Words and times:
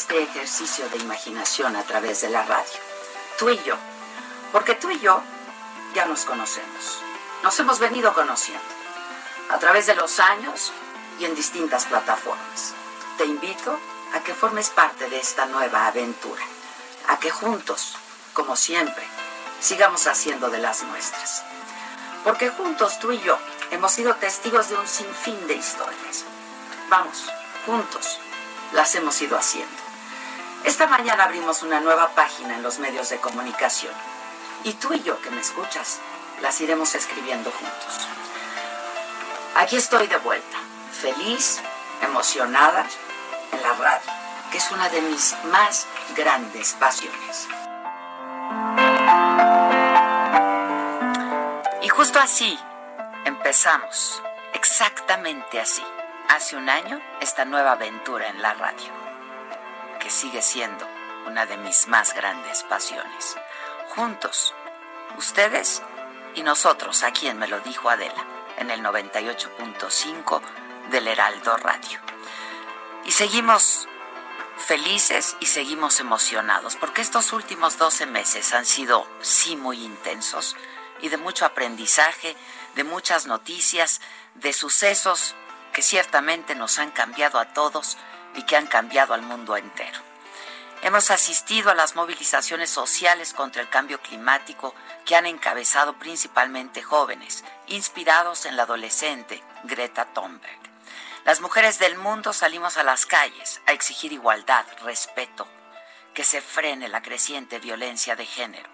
Este 0.00 0.22
ejercicio 0.22 0.88
de 0.88 0.96
imaginación 0.96 1.76
a 1.76 1.82
través 1.82 2.22
de 2.22 2.30
la 2.30 2.42
radio. 2.42 2.80
Tú 3.38 3.50
y 3.50 3.62
yo. 3.64 3.74
Porque 4.50 4.74
tú 4.74 4.88
y 4.90 4.98
yo 4.98 5.22
ya 5.94 6.06
nos 6.06 6.24
conocemos. 6.24 7.02
Nos 7.42 7.60
hemos 7.60 7.78
venido 7.80 8.14
conociendo 8.14 8.64
a 9.50 9.58
través 9.58 9.84
de 9.84 9.94
los 9.94 10.18
años 10.18 10.72
y 11.18 11.26
en 11.26 11.34
distintas 11.34 11.84
plataformas. 11.84 12.72
Te 13.18 13.26
invito 13.26 13.78
a 14.14 14.20
que 14.20 14.32
formes 14.32 14.70
parte 14.70 15.10
de 15.10 15.20
esta 15.20 15.44
nueva 15.44 15.86
aventura, 15.88 16.42
a 17.08 17.18
que 17.18 17.30
juntos, 17.30 17.98
como 18.32 18.56
siempre, 18.56 19.04
sigamos 19.60 20.06
haciendo 20.06 20.48
de 20.48 20.60
las 20.60 20.82
nuestras. 20.82 21.42
Porque 22.24 22.48
juntos 22.48 22.98
tú 23.00 23.12
y 23.12 23.20
yo 23.20 23.38
hemos 23.70 23.92
sido 23.92 24.14
testigos 24.14 24.70
de 24.70 24.76
un 24.76 24.88
sinfín 24.88 25.46
de 25.46 25.56
historias. 25.56 26.24
Vamos, 26.88 27.26
juntos 27.66 28.18
las 28.72 28.94
hemos 28.94 29.20
ido 29.20 29.36
haciendo. 29.36 29.89
Esta 30.64 30.86
mañana 30.86 31.24
abrimos 31.24 31.62
una 31.62 31.80
nueva 31.80 32.10
página 32.10 32.54
en 32.54 32.62
los 32.62 32.78
medios 32.78 33.08
de 33.08 33.18
comunicación 33.18 33.94
y 34.64 34.74
tú 34.74 34.92
y 34.92 35.02
yo 35.02 35.20
que 35.22 35.30
me 35.30 35.40
escuchas 35.40 36.00
las 36.42 36.60
iremos 36.60 36.94
escribiendo 36.94 37.50
juntos. 37.50 38.08
Aquí 39.56 39.76
estoy 39.76 40.06
de 40.06 40.16
vuelta, 40.18 40.58
feliz, 40.92 41.60
emocionada 42.02 42.86
en 43.52 43.62
la 43.62 43.72
radio, 43.72 44.12
que 44.50 44.58
es 44.58 44.70
una 44.70 44.88
de 44.88 45.00
mis 45.02 45.34
más 45.44 45.86
grandes 46.16 46.74
pasiones. 46.74 47.48
Y 51.82 51.88
justo 51.88 52.18
así 52.18 52.58
empezamos, 53.24 54.22
exactamente 54.54 55.60
así, 55.60 55.84
hace 56.28 56.56
un 56.56 56.68
año, 56.68 57.00
esta 57.20 57.44
nueva 57.44 57.72
aventura 57.72 58.28
en 58.28 58.40
la 58.40 58.54
radio, 58.54 58.99
que 60.00 60.10
sigue 60.10 60.42
siendo 60.42 60.88
una 61.26 61.46
de 61.46 61.56
mis 61.58 61.86
más 61.86 62.14
grandes 62.14 62.64
pasiones. 62.64 63.36
Juntos, 63.94 64.54
ustedes 65.16 65.82
y 66.34 66.42
nosotros, 66.42 67.04
a 67.04 67.12
quien 67.12 67.38
me 67.38 67.46
lo 67.46 67.60
dijo 67.60 67.88
Adela, 67.88 68.24
en 68.56 68.70
el 68.70 68.82
98.5 68.82 70.40
del 70.90 71.06
Heraldo 71.06 71.56
Radio. 71.58 72.00
Y 73.04 73.12
seguimos 73.12 73.88
felices 74.56 75.36
y 75.40 75.46
seguimos 75.46 76.00
emocionados, 76.00 76.76
porque 76.76 77.02
estos 77.02 77.32
últimos 77.32 77.78
12 77.78 78.06
meses 78.06 78.52
han 78.52 78.66
sido, 78.66 79.06
sí, 79.20 79.56
muy 79.56 79.82
intensos 79.82 80.56
y 81.00 81.08
de 81.08 81.16
mucho 81.16 81.46
aprendizaje, 81.46 82.36
de 82.74 82.84
muchas 82.84 83.26
noticias, 83.26 84.00
de 84.34 84.52
sucesos 84.52 85.34
que 85.72 85.82
ciertamente 85.82 86.54
nos 86.54 86.78
han 86.78 86.90
cambiado 86.90 87.38
a 87.38 87.52
todos 87.52 87.96
y 88.34 88.42
que 88.42 88.56
han 88.56 88.66
cambiado 88.66 89.14
al 89.14 89.22
mundo 89.22 89.56
entero. 89.56 89.98
Hemos 90.82 91.10
asistido 91.10 91.70
a 91.70 91.74
las 91.74 91.94
movilizaciones 91.94 92.70
sociales 92.70 93.34
contra 93.34 93.60
el 93.60 93.68
cambio 93.68 94.00
climático 94.00 94.74
que 95.04 95.14
han 95.14 95.26
encabezado 95.26 95.98
principalmente 95.98 96.82
jóvenes, 96.82 97.44
inspirados 97.66 98.46
en 98.46 98.56
la 98.56 98.62
adolescente 98.62 99.42
Greta 99.64 100.06
Thunberg. 100.06 100.58
Las 101.24 101.42
mujeres 101.42 101.78
del 101.78 101.98
mundo 101.98 102.32
salimos 102.32 102.78
a 102.78 102.82
las 102.82 103.04
calles 103.04 103.60
a 103.66 103.72
exigir 103.72 104.12
igualdad, 104.12 104.64
respeto, 104.82 105.46
que 106.14 106.24
se 106.24 106.40
frene 106.40 106.88
la 106.88 107.02
creciente 107.02 107.58
violencia 107.58 108.16
de 108.16 108.24
género. 108.24 108.70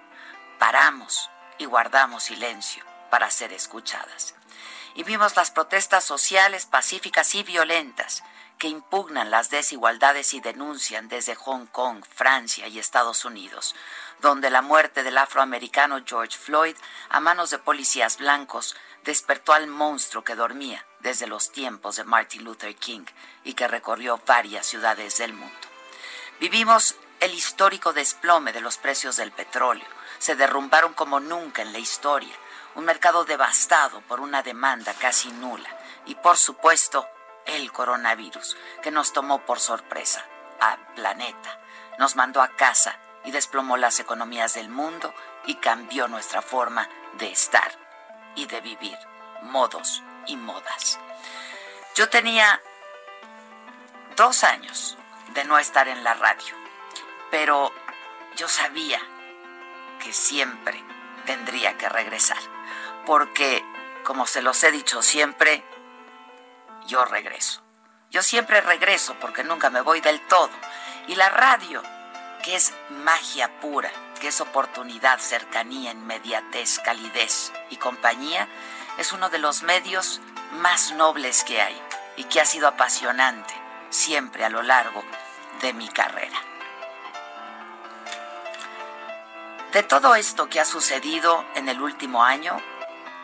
Paramos 0.61 1.29
y 1.59 1.65
guardamos 1.65 2.23
silencio 2.23 2.85
para 3.11 3.31
ser 3.33 3.53
escuchadas. 3.53 4.35
Y 4.95 5.03
vimos 5.03 5.35
las 5.35 5.51
protestas 5.51 6.05
sociales 6.05 6.67
pacíficas 6.67 7.35
y 7.35 7.43
violentas 7.43 8.23
que 8.59 8.69
impugnan 8.69 9.31
las 9.31 9.51
desigualdades 9.51 10.33
y 10.35 10.41
denuncian 10.41 11.09
desde 11.09 11.35
Hong 11.35 11.67
Kong, 11.67 12.05
Francia 12.15 12.69
y 12.69 12.79
Estados 12.79 13.25
Unidos, 13.25 13.75
donde 14.21 14.51
la 14.51 14.63
muerte 14.63 15.03
del 15.03 15.19
afroamericano 15.19 16.01
George 16.07 16.37
Floyd 16.37 16.77
a 17.11 17.21
manos 17.21 17.51
de 17.51 17.59
policías 17.59 18.19
blancos 18.19 18.77
despertó 19.05 19.53
al 19.53 19.67
monstruo 19.67 20.25
que 20.25 20.35
dormía 20.35 20.85
desde 21.01 21.27
los 21.27 21.53
tiempos 21.53 21.97
de 21.97 22.05
Martin 22.05 22.45
Luther 22.45 22.75
King 22.75 23.05
y 23.45 23.55
que 23.55 23.69
recorrió 23.69 24.21
varias 24.27 24.67
ciudades 24.67 25.19
del 25.19 25.33
mundo. 25.33 25.55
Vivimos 26.41 26.97
el 27.21 27.33
histórico 27.33 27.93
desplome 27.93 28.53
de 28.53 28.61
los 28.61 28.77
precios 28.77 29.17
del 29.17 29.33
petróleo. 29.33 29.87
Se 30.19 30.35
derrumbaron 30.35 30.93
como 30.95 31.21
nunca 31.21 31.63
en 31.63 31.73
la 31.73 31.79
historia. 31.79 32.35
Un 32.75 32.85
mercado 32.85 33.25
devastado 33.25 34.01
por 34.03 34.21
una 34.21 34.43
demanda 34.43 34.93
casi 34.95 35.31
nula. 35.33 35.69
Y 36.05 36.15
por 36.17 36.37
supuesto, 36.37 37.09
el 37.47 37.73
coronavirus, 37.73 38.57
que 38.83 38.91
nos 38.91 39.13
tomó 39.13 39.45
por 39.45 39.61
sorpresa 39.61 40.25
al 40.61 40.79
planeta. 40.95 41.59
Nos 41.99 42.17
mandó 42.17 42.43
a 42.43 42.49
casa 42.49 42.99
y 43.25 43.31
desplomó 43.31 43.77
las 43.77 44.01
economías 44.01 44.55
del 44.55 44.69
mundo 44.69 45.15
y 45.47 45.57
cambió 45.57 46.09
nuestra 46.09 46.43
forma 46.43 46.89
de 47.15 47.31
estar 47.31 47.71
y 48.35 48.47
de 48.47 48.61
vivir, 48.61 48.99
modos 49.43 50.03
y 50.27 50.37
modas. 50.37 50.99
Yo 51.95 52.09
tenía 52.09 52.61
dos 54.17 54.45
años 54.45 54.97
de 55.35 55.45
no 55.45 55.59
estar 55.59 55.89
en 55.89 56.05
la 56.05 56.15
radio, 56.15 56.55
pero 57.31 57.73
yo 58.37 58.49
sabía 58.49 59.01
que 60.03 60.13
siempre 60.13 60.83
tendría 61.25 61.77
que 61.77 61.89
regresar, 61.89 62.39
porque, 63.05 63.65
como 64.05 64.27
se 64.27 64.43
los 64.43 64.63
he 64.63 64.71
dicho 64.71 65.03
siempre, 65.03 65.65
yo 66.87 67.05
regreso. 67.05 67.63
Yo 68.11 68.23
siempre 68.23 68.61
regreso 68.61 69.15
porque 69.21 69.45
nunca 69.45 69.71
me 69.71 69.81
voy 69.81 70.01
del 70.01 70.21
todo. 70.29 70.51
Y 71.09 71.17
la 71.17 71.29
radio, 71.29 71.83
que 72.43 72.57
es 72.57 72.73
magia 72.89 73.61
pura, 73.61 73.91
que 74.21 74.29
es 74.29 74.41
oportunidad, 74.41 75.19
cercanía, 75.19 75.91
inmediatez, 75.91 76.79
calidez 76.79 77.53
y 77.71 77.77
compañía, 77.77 78.49
es 78.99 79.13
uno 79.13 79.29
de 79.29 79.39
los 79.39 79.63
medios 79.63 80.21
más 80.53 80.93
nobles 80.93 81.45
que 81.45 81.61
hay 81.61 81.81
y 82.17 82.25
que 82.25 82.41
ha 82.41 82.45
sido 82.45 82.69
apasionante 82.69 83.53
siempre 83.91 84.45
a 84.45 84.49
lo 84.49 84.63
largo 84.63 85.05
de 85.61 85.73
mi 85.75 85.89
carrera. 85.89 86.39
De 89.73 89.83
todo 89.83 90.15
esto 90.15 90.49
que 90.49 90.61
ha 90.61 90.65
sucedido 90.65 91.45
en 91.55 91.69
el 91.69 91.83
último 91.83 92.25
año, 92.25 92.57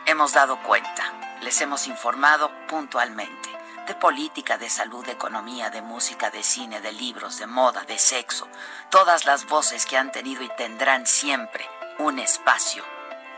hemos 0.05 0.33
dado 0.33 0.61
cuenta, 0.61 1.11
les 1.41 1.59
hemos 1.61 1.87
informado 1.87 2.51
puntualmente 2.67 3.52
de 3.87 3.95
política, 3.95 4.57
de 4.57 4.69
salud, 4.69 5.05
de 5.05 5.11
economía, 5.11 5.69
de 5.69 5.81
música, 5.81 6.29
de 6.29 6.43
cine, 6.43 6.81
de 6.81 6.91
libros, 6.91 7.37
de 7.37 7.47
moda, 7.47 7.83
de 7.83 7.97
sexo, 7.97 8.47
todas 8.89 9.25
las 9.25 9.45
voces 9.45 9.85
que 9.85 9.97
han 9.97 10.11
tenido 10.11 10.43
y 10.43 10.49
tendrán 10.55 11.05
siempre 11.05 11.67
un 11.99 12.19
espacio 12.19 12.83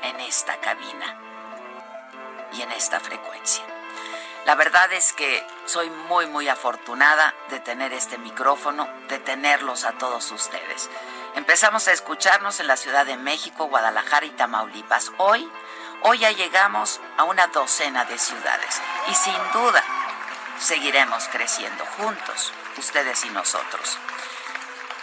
en 0.03 0.19
esta 0.19 0.59
cabina 0.59 1.19
y 2.53 2.61
en 2.61 2.71
esta 2.71 2.99
frecuencia. 2.99 3.63
La 4.45 4.55
verdad 4.55 4.93
es 4.93 5.13
que 5.13 5.45
soy 5.65 5.89
muy, 5.89 6.27
muy 6.27 6.47
afortunada 6.47 7.33
de 7.49 7.59
tener 7.59 7.93
este 7.93 8.17
micrófono, 8.19 8.87
de 9.09 9.17
tenerlos 9.17 9.85
a 9.85 9.93
todos 9.93 10.31
ustedes. 10.31 10.89
Empezamos 11.35 11.87
a 11.87 11.91
escucharnos 11.91 12.59
en 12.59 12.67
la 12.67 12.77
Ciudad 12.77 13.05
de 13.05 13.17
México, 13.17 13.67
Guadalajara 13.67 14.27
y 14.27 14.29
Tamaulipas. 14.31 15.11
Hoy, 15.17 15.49
Hoy 16.07 16.19
ya 16.19 16.29
llegamos 16.29 17.01
a 17.17 17.23
una 17.23 17.47
docena 17.47 18.05
de 18.05 18.19
ciudades 18.19 18.79
y 19.07 19.15
sin 19.15 19.33
duda 19.53 19.83
seguiremos 20.59 21.27
creciendo 21.29 21.85
juntos, 21.97 22.53
ustedes 22.77 23.25
y 23.25 23.29
nosotros. 23.29 23.97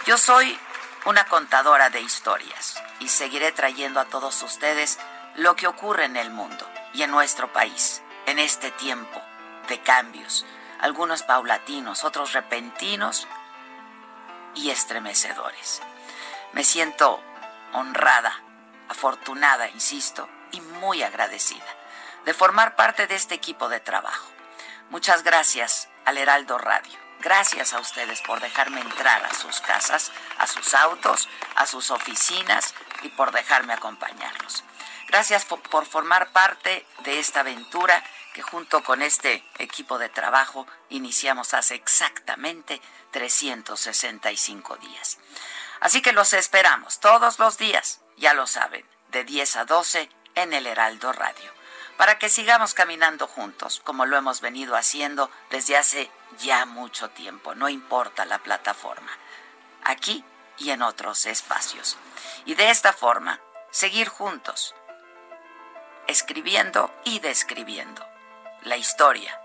Yo 0.05 0.17
soy 0.17 0.59
una 1.05 1.25
contadora 1.25 1.89
de 1.89 2.01
historias 2.01 2.81
y 2.99 3.09
seguiré 3.09 3.51
trayendo 3.51 3.99
a 3.99 4.05
todos 4.05 4.41
ustedes 4.43 4.99
lo 5.35 5.55
que 5.55 5.67
ocurre 5.67 6.05
en 6.05 6.17
el 6.17 6.29
mundo 6.29 6.69
y 6.93 7.03
en 7.03 7.11
nuestro 7.11 7.51
país 7.51 8.01
en 8.25 8.39
este 8.39 8.71
tiempo 8.71 9.21
de 9.67 9.79
cambios, 9.81 10.45
algunos 10.79 11.23
paulatinos, 11.23 12.03
otros 12.03 12.33
repentinos 12.33 13.27
y 14.55 14.69
estremecedores. 14.69 15.81
Me 16.53 16.63
siento 16.63 17.21
honrada, 17.73 18.41
afortunada, 18.89 19.69
insisto, 19.69 20.29
y 20.51 20.61
muy 20.61 21.01
agradecida 21.01 21.65
de 22.25 22.33
formar 22.33 22.75
parte 22.75 23.07
de 23.07 23.15
este 23.15 23.35
equipo 23.35 23.69
de 23.69 23.79
trabajo. 23.79 24.32
Muchas 24.93 25.23
gracias 25.23 25.89
al 26.05 26.19
Heraldo 26.19 26.59
Radio. 26.59 26.99
Gracias 27.19 27.73
a 27.73 27.79
ustedes 27.79 28.21
por 28.21 28.39
dejarme 28.41 28.79
entrar 28.79 29.25
a 29.25 29.33
sus 29.33 29.59
casas, 29.59 30.11
a 30.37 30.45
sus 30.45 30.75
autos, 30.75 31.27
a 31.55 31.65
sus 31.65 31.89
oficinas 31.89 32.75
y 33.01 33.09
por 33.09 33.31
dejarme 33.31 33.73
acompañarlos. 33.73 34.63
Gracias 35.07 35.45
por, 35.45 35.87
formar 35.87 36.31
parte 36.31 36.85
de 36.99 37.17
esta 37.17 37.39
aventura 37.39 38.03
que 38.35 38.43
junto 38.43 38.83
con 38.83 39.01
este 39.01 39.43
equipo 39.57 39.97
de 39.97 40.09
trabajo 40.09 40.67
iniciamos 40.89 41.55
hace 41.55 41.73
exactamente 41.73 42.79
365 43.09 44.77
días. 44.77 45.17
Así 45.79 46.03
que 46.03 46.13
los 46.13 46.33
esperamos 46.33 46.99
todos 46.99 47.39
los 47.39 47.57
días, 47.57 48.01
ya 48.17 48.35
lo 48.35 48.45
saben, 48.45 48.85
de 49.07 49.23
10 49.23 49.55
a 49.55 49.65
12 49.65 50.07
en 50.35 50.53
el 50.53 50.67
Heraldo 50.67 51.13
Radio, 51.13 51.51
para 51.97 52.17
que 52.17 52.29
sigamos 52.29 52.73
caminando 52.73 53.27
juntos 53.27 53.81
como 53.83 54.05
lo 54.05 54.17
hemos 54.17 54.41
venido 54.41 54.75
haciendo 54.75 55.29
desde 55.49 55.77
hace 55.77 56.11
ya 56.39 56.65
mucho 56.65 57.09
tiempo, 57.09 57.55
no 57.55 57.69
importa 57.69 58.25
la 58.25 58.39
plataforma, 58.39 59.11
aquí 59.83 60.23
y 60.57 60.71
en 60.71 60.81
otros 60.81 61.25
espacios. 61.25 61.97
Y 62.45 62.55
de 62.55 62.69
esta 62.69 62.93
forma, 62.93 63.39
seguir 63.71 64.09
juntos, 64.09 64.75
escribiendo 66.07 66.93
y 67.05 67.19
describiendo 67.19 68.05
la 68.63 68.77
historia 68.77 69.39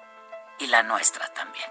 y 0.59 0.67
la 0.67 0.83
nuestra 0.83 1.33
también. 1.35 1.71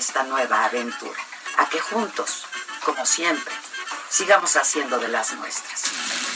Esta 0.00 0.22
nueva 0.22 0.64
aventura, 0.64 1.20
a 1.58 1.68
que 1.68 1.78
juntos, 1.78 2.46
como 2.86 3.04
siempre, 3.04 3.52
sigamos 4.08 4.56
haciendo 4.56 4.98
de 4.98 5.08
las 5.08 5.34
nuestras. 5.34 5.82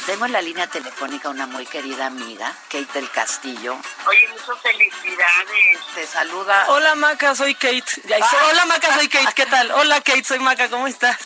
Tengo 0.04 0.26
en 0.26 0.32
la 0.32 0.42
línea 0.42 0.66
telefónica 0.66 1.30
una 1.30 1.46
muy 1.46 1.64
querida 1.64 2.04
amiga, 2.04 2.52
Kate 2.68 2.92
del 2.92 3.10
Castillo. 3.10 3.74
Oye, 4.06 4.28
muchas 4.28 4.60
felicidades. 4.60 5.78
Te 5.94 6.06
saluda. 6.06 6.66
Hola 6.68 6.94
Maca, 6.94 7.34
soy 7.34 7.54
Kate. 7.54 8.02
Hola 8.50 8.66
Maca, 8.66 8.94
soy 8.96 9.08
Kate. 9.08 9.32
¿Qué 9.34 9.46
tal? 9.46 9.70
Hola 9.70 10.02
Kate, 10.02 10.24
soy 10.24 10.40
Maca, 10.40 10.68
¿cómo 10.68 10.86
estás? 10.86 11.16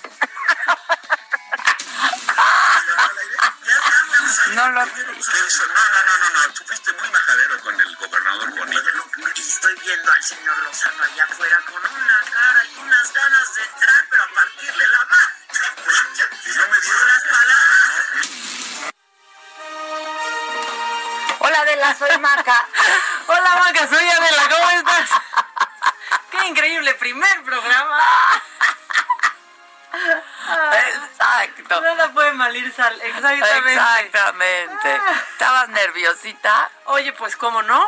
no 4.54 4.70
lo 4.70 4.80
señor 10.28 10.58
Lozano 10.62 11.02
allá 11.04 11.27
soy 21.98 22.18
Maca. 22.18 22.66
Hola 23.26 23.56
Maca, 23.56 23.86
soy 23.88 24.08
Adela, 24.08 24.48
¿cómo 24.48 24.70
estás? 24.70 25.10
Qué 26.30 26.46
increíble 26.46 26.94
primer 26.94 27.42
programa. 27.42 28.00
Exacto. 30.72 31.80
Nada 31.80 32.12
puede 32.12 32.32
malir 32.32 32.72
sal, 32.72 33.00
exactamente. 33.00 33.74
Exactamente. 33.74 35.00
Ah. 35.00 35.24
¿Estabas 35.32 35.68
nerviosita? 35.70 36.70
Oye, 36.86 37.12
pues 37.14 37.36
cómo 37.36 37.62
no. 37.62 37.84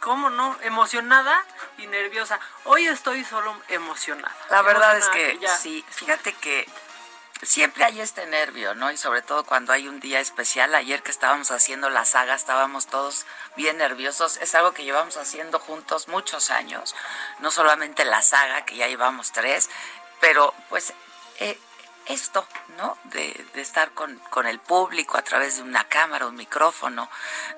¿Cómo 0.00 0.28
no? 0.30 0.56
Emocionada 0.60 1.44
y 1.78 1.86
nerviosa. 1.86 2.38
Hoy 2.64 2.86
estoy 2.86 3.24
solo 3.24 3.58
emocionada. 3.68 4.34
La 4.50 4.62
verdad 4.62 4.98
es 4.98 5.08
que 5.08 5.40
sí. 5.58 5.84
Fíjate 5.90 6.34
que 6.34 6.68
siempre 7.44 7.84
hay 7.84 8.00
este 8.00 8.26
nervio, 8.26 8.74
¿no? 8.74 8.90
Y 8.90 8.96
sobre 8.96 9.22
todo 9.22 9.44
cuando 9.44 9.72
hay 9.72 9.88
un 9.88 10.00
día 10.00 10.20
especial. 10.20 10.74
Ayer 10.74 11.02
que 11.02 11.10
estábamos 11.10 11.50
haciendo 11.50 11.90
la 11.90 12.04
saga, 12.04 12.34
estábamos 12.34 12.86
todos 12.86 13.26
bien 13.56 13.78
nerviosos. 13.78 14.38
Es 14.38 14.54
algo 14.54 14.72
que 14.72 14.84
llevamos 14.84 15.16
haciendo 15.16 15.58
juntos 15.58 16.08
muchos 16.08 16.50
años. 16.50 16.94
No 17.40 17.50
solamente 17.50 18.04
la 18.04 18.22
saga, 18.22 18.64
que 18.64 18.76
ya 18.76 18.88
llevamos 18.88 19.32
tres, 19.32 19.70
pero 20.20 20.54
pues 20.68 20.92
eh, 21.40 21.58
esto, 22.06 22.46
¿no? 22.76 22.96
De, 23.04 23.46
estar 23.54 23.92
con, 23.92 24.20
el 24.46 24.60
público 24.60 25.16
a 25.16 25.22
través 25.22 25.56
de 25.56 25.62
una 25.62 25.84
cámara, 25.84 26.26
un 26.26 26.36
micrófono, 26.36 27.08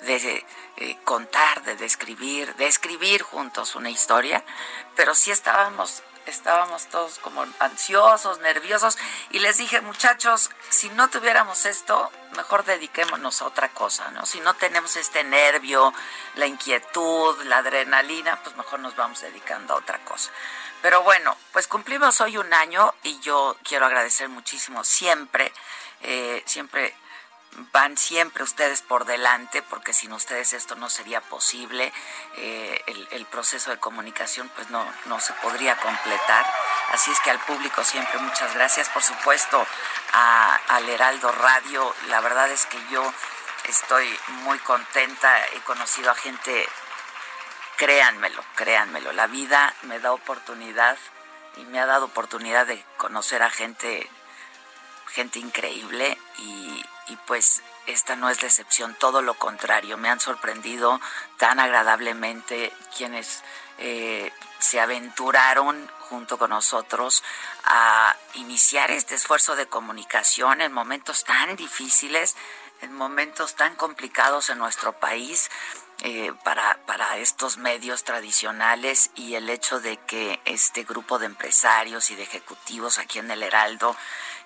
de 0.02 0.44
eh, 0.76 0.98
contar, 1.04 1.62
de 1.64 1.76
describir, 1.76 2.54
de 2.56 2.66
escribir 2.66 3.22
juntos 3.22 3.74
una 3.74 3.90
historia, 3.90 4.44
pero 4.94 5.14
sí 5.14 5.30
estábamos 5.30 6.02
estábamos 6.26 6.86
todos 6.86 7.18
como 7.20 7.46
ansiosos, 7.60 8.40
nerviosos, 8.40 8.98
y 9.30 9.38
les 9.38 9.58
dije, 9.58 9.80
muchachos, 9.80 10.50
si 10.68 10.88
no 10.90 11.08
tuviéramos 11.08 11.64
esto, 11.66 12.10
mejor 12.36 12.64
dediquémonos 12.64 13.42
a 13.42 13.46
otra 13.46 13.68
cosa, 13.70 14.10
¿no? 14.10 14.26
Si 14.26 14.40
no 14.40 14.54
tenemos 14.54 14.96
este 14.96 15.24
nervio, 15.24 15.92
la 16.34 16.46
inquietud, 16.46 17.42
la 17.44 17.58
adrenalina, 17.58 18.42
pues 18.42 18.56
mejor 18.56 18.80
nos 18.80 18.96
vamos 18.96 19.20
dedicando 19.20 19.74
a 19.74 19.78
otra 19.78 19.98
cosa. 20.04 20.30
Pero 20.86 21.02
bueno, 21.02 21.36
pues 21.50 21.66
cumplimos 21.66 22.20
hoy 22.20 22.36
un 22.36 22.54
año 22.54 22.94
y 23.02 23.18
yo 23.18 23.56
quiero 23.64 23.86
agradecer 23.86 24.28
muchísimo 24.28 24.84
siempre, 24.84 25.52
eh, 26.02 26.44
siempre 26.46 26.94
van 27.72 27.96
siempre 27.96 28.44
ustedes 28.44 28.82
por 28.82 29.04
delante, 29.04 29.62
porque 29.62 29.92
sin 29.92 30.12
ustedes 30.12 30.52
esto 30.52 30.76
no 30.76 30.88
sería 30.88 31.20
posible. 31.22 31.92
Eh, 32.36 32.80
el, 33.10 33.26
proceso 33.26 33.72
de 33.72 33.78
comunicación 33.78 34.48
pues 34.54 34.70
no, 34.70 34.86
no 35.06 35.18
se 35.18 35.32
podría 35.32 35.76
completar. 35.76 36.46
Así 36.92 37.10
es 37.10 37.18
que 37.18 37.32
al 37.32 37.40
público 37.40 37.82
siempre 37.82 38.20
muchas 38.20 38.54
gracias. 38.54 38.88
Por 38.90 39.02
supuesto, 39.02 39.66
a, 40.12 40.54
al 40.68 40.88
Heraldo 40.88 41.32
Radio, 41.32 41.92
la 42.06 42.20
verdad 42.20 42.48
es 42.48 42.64
que 42.66 42.78
yo 42.92 43.12
estoy 43.64 44.08
muy 44.44 44.60
contenta. 44.60 45.46
He 45.48 45.60
conocido 45.62 46.12
a 46.12 46.14
gente 46.14 46.68
créanmelo, 47.76 48.42
créanmelo, 48.54 49.12
la 49.12 49.26
vida 49.26 49.74
me 49.82 49.98
da 50.00 50.12
oportunidad 50.12 50.96
y 51.56 51.64
me 51.64 51.78
ha 51.78 51.86
dado 51.86 52.06
oportunidad 52.06 52.66
de 52.66 52.84
conocer 52.96 53.42
a 53.42 53.50
gente, 53.50 54.08
gente 55.08 55.38
increíble 55.38 56.18
y, 56.38 56.84
pues 57.26 57.62
esta 57.86 58.16
no 58.16 58.28
es 58.30 58.42
la 58.42 58.48
excepción, 58.48 58.94
todo 58.98 59.22
lo 59.22 59.34
contrario, 59.34 59.96
me 59.96 60.08
han 60.08 60.20
sorprendido 60.20 61.00
tan 61.38 61.60
agradablemente 61.60 62.72
quienes 62.96 63.42
eh, 63.78 64.32
se 64.58 64.80
aventuraron 64.80 65.90
junto 66.08 66.38
con 66.38 66.50
nosotros 66.50 67.22
a 67.64 68.14
iniciar 68.34 68.90
este 68.90 69.14
esfuerzo 69.14 69.56
de 69.56 69.66
comunicación 69.66 70.60
en 70.60 70.72
momentos 70.72 71.24
tan 71.24 71.56
difíciles, 71.56 72.36
en 72.80 72.92
momentos 72.92 73.54
tan 73.54 73.74
complicados 73.76 74.50
en 74.50 74.58
nuestro 74.58 74.92
país 74.92 75.50
eh, 76.02 76.32
para, 76.44 76.78
para 76.86 77.16
estos 77.16 77.56
medios 77.56 78.04
tradicionales 78.04 79.10
y 79.14 79.34
el 79.34 79.48
hecho 79.48 79.80
de 79.80 79.96
que 79.96 80.40
este 80.44 80.84
grupo 80.84 81.18
de 81.18 81.26
empresarios 81.26 82.10
y 82.10 82.16
de 82.16 82.22
ejecutivos 82.22 82.98
aquí 82.98 83.18
en 83.18 83.30
el 83.30 83.42
Heraldo 83.42 83.96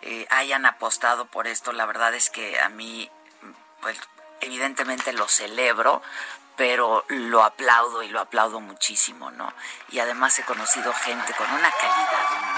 eh, 0.02 0.26
hayan 0.30 0.64
apostado 0.64 1.26
por 1.26 1.46
esto, 1.46 1.72
la 1.72 1.86
verdad 1.86 2.14
es 2.14 2.30
que 2.30 2.60
a 2.60 2.68
mí, 2.68 3.10
pues 3.82 3.98
evidentemente 4.40 5.12
lo 5.12 5.28
celebro, 5.28 6.02
pero 6.56 7.04
lo 7.08 7.42
aplaudo 7.42 8.02
y 8.02 8.08
lo 8.08 8.20
aplaudo 8.20 8.60
muchísimo, 8.60 9.30
¿no? 9.30 9.52
Y 9.90 9.98
además 9.98 10.38
he 10.38 10.44
conocido 10.44 10.92
gente 10.92 11.32
con 11.34 11.50
una 11.50 11.70
calidad 11.70 12.38
humana 12.38 12.49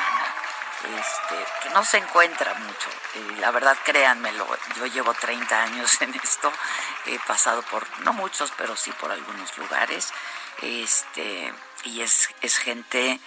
este, 0.84 1.46
que 1.62 1.70
no 1.70 1.84
se 1.84 1.98
encuentra 1.98 2.54
mucho. 2.54 2.88
Y 3.14 3.40
la 3.40 3.50
verdad, 3.50 3.76
créanmelo, 3.84 4.46
yo 4.76 4.86
llevo 4.86 5.14
30 5.14 5.62
años 5.62 6.00
en 6.02 6.14
esto, 6.14 6.52
he 7.06 7.18
pasado 7.20 7.62
por, 7.62 7.86
no 8.00 8.12
muchos, 8.12 8.52
pero 8.56 8.76
sí 8.76 8.92
por 8.92 9.10
algunos 9.10 9.56
lugares, 9.58 10.12
este, 10.62 11.52
y 11.84 12.02
es, 12.02 12.28
es 12.40 12.58
gente 12.58 13.20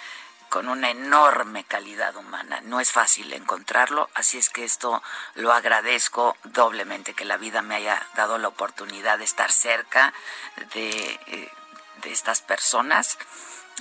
con 0.50 0.70
una 0.70 0.90
enorme 0.90 1.66
calidad 1.66 2.16
humana. 2.16 2.62
No 2.62 2.80
es 2.80 2.92
fácil 2.92 3.34
encontrarlo, 3.34 4.10
así 4.14 4.38
es 4.38 4.50
que 4.50 4.64
esto 4.64 5.04
lo 5.34 5.52
agradezco 5.52 6.38
doblemente, 6.44 7.14
que 7.14 7.26
la 7.26 7.38
vida 7.38 7.62
me 7.62 7.76
haya 7.76 8.02
dado 8.16 8.38
la 8.38 8.48
oportunidad 8.48 9.18
de 9.18 9.26
estar 9.26 9.52
cerca 9.52 10.14
de, 10.74 11.20
eh, 11.28 11.52
estas 12.06 12.42
personas, 12.42 13.18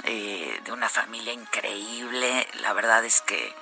eh, 0.02 0.60
de 0.64 0.72
una 0.72 0.88
familia 0.88 1.32
increíble. 1.32 2.48
La 2.54 2.72
verdad 2.72 3.04
es 3.04 3.20
que 3.20 3.54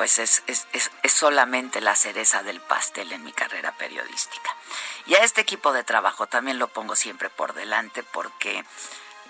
pues 0.00 0.18
es, 0.18 0.42
es, 0.46 0.66
es, 0.72 1.12
solamente 1.12 1.82
la 1.82 1.94
cereza 1.94 2.42
del 2.42 2.58
pastel 2.58 3.12
en 3.12 3.22
mi 3.22 3.34
carrera 3.34 3.72
periodística. 3.72 4.56
Y 5.04 5.14
a 5.14 5.18
este 5.18 5.42
equipo 5.42 5.74
de 5.74 5.84
trabajo 5.84 6.26
también 6.26 6.58
lo 6.58 6.68
pongo 6.68 6.96
siempre 6.96 7.28
por 7.28 7.52
delante 7.52 8.02
porque 8.02 8.64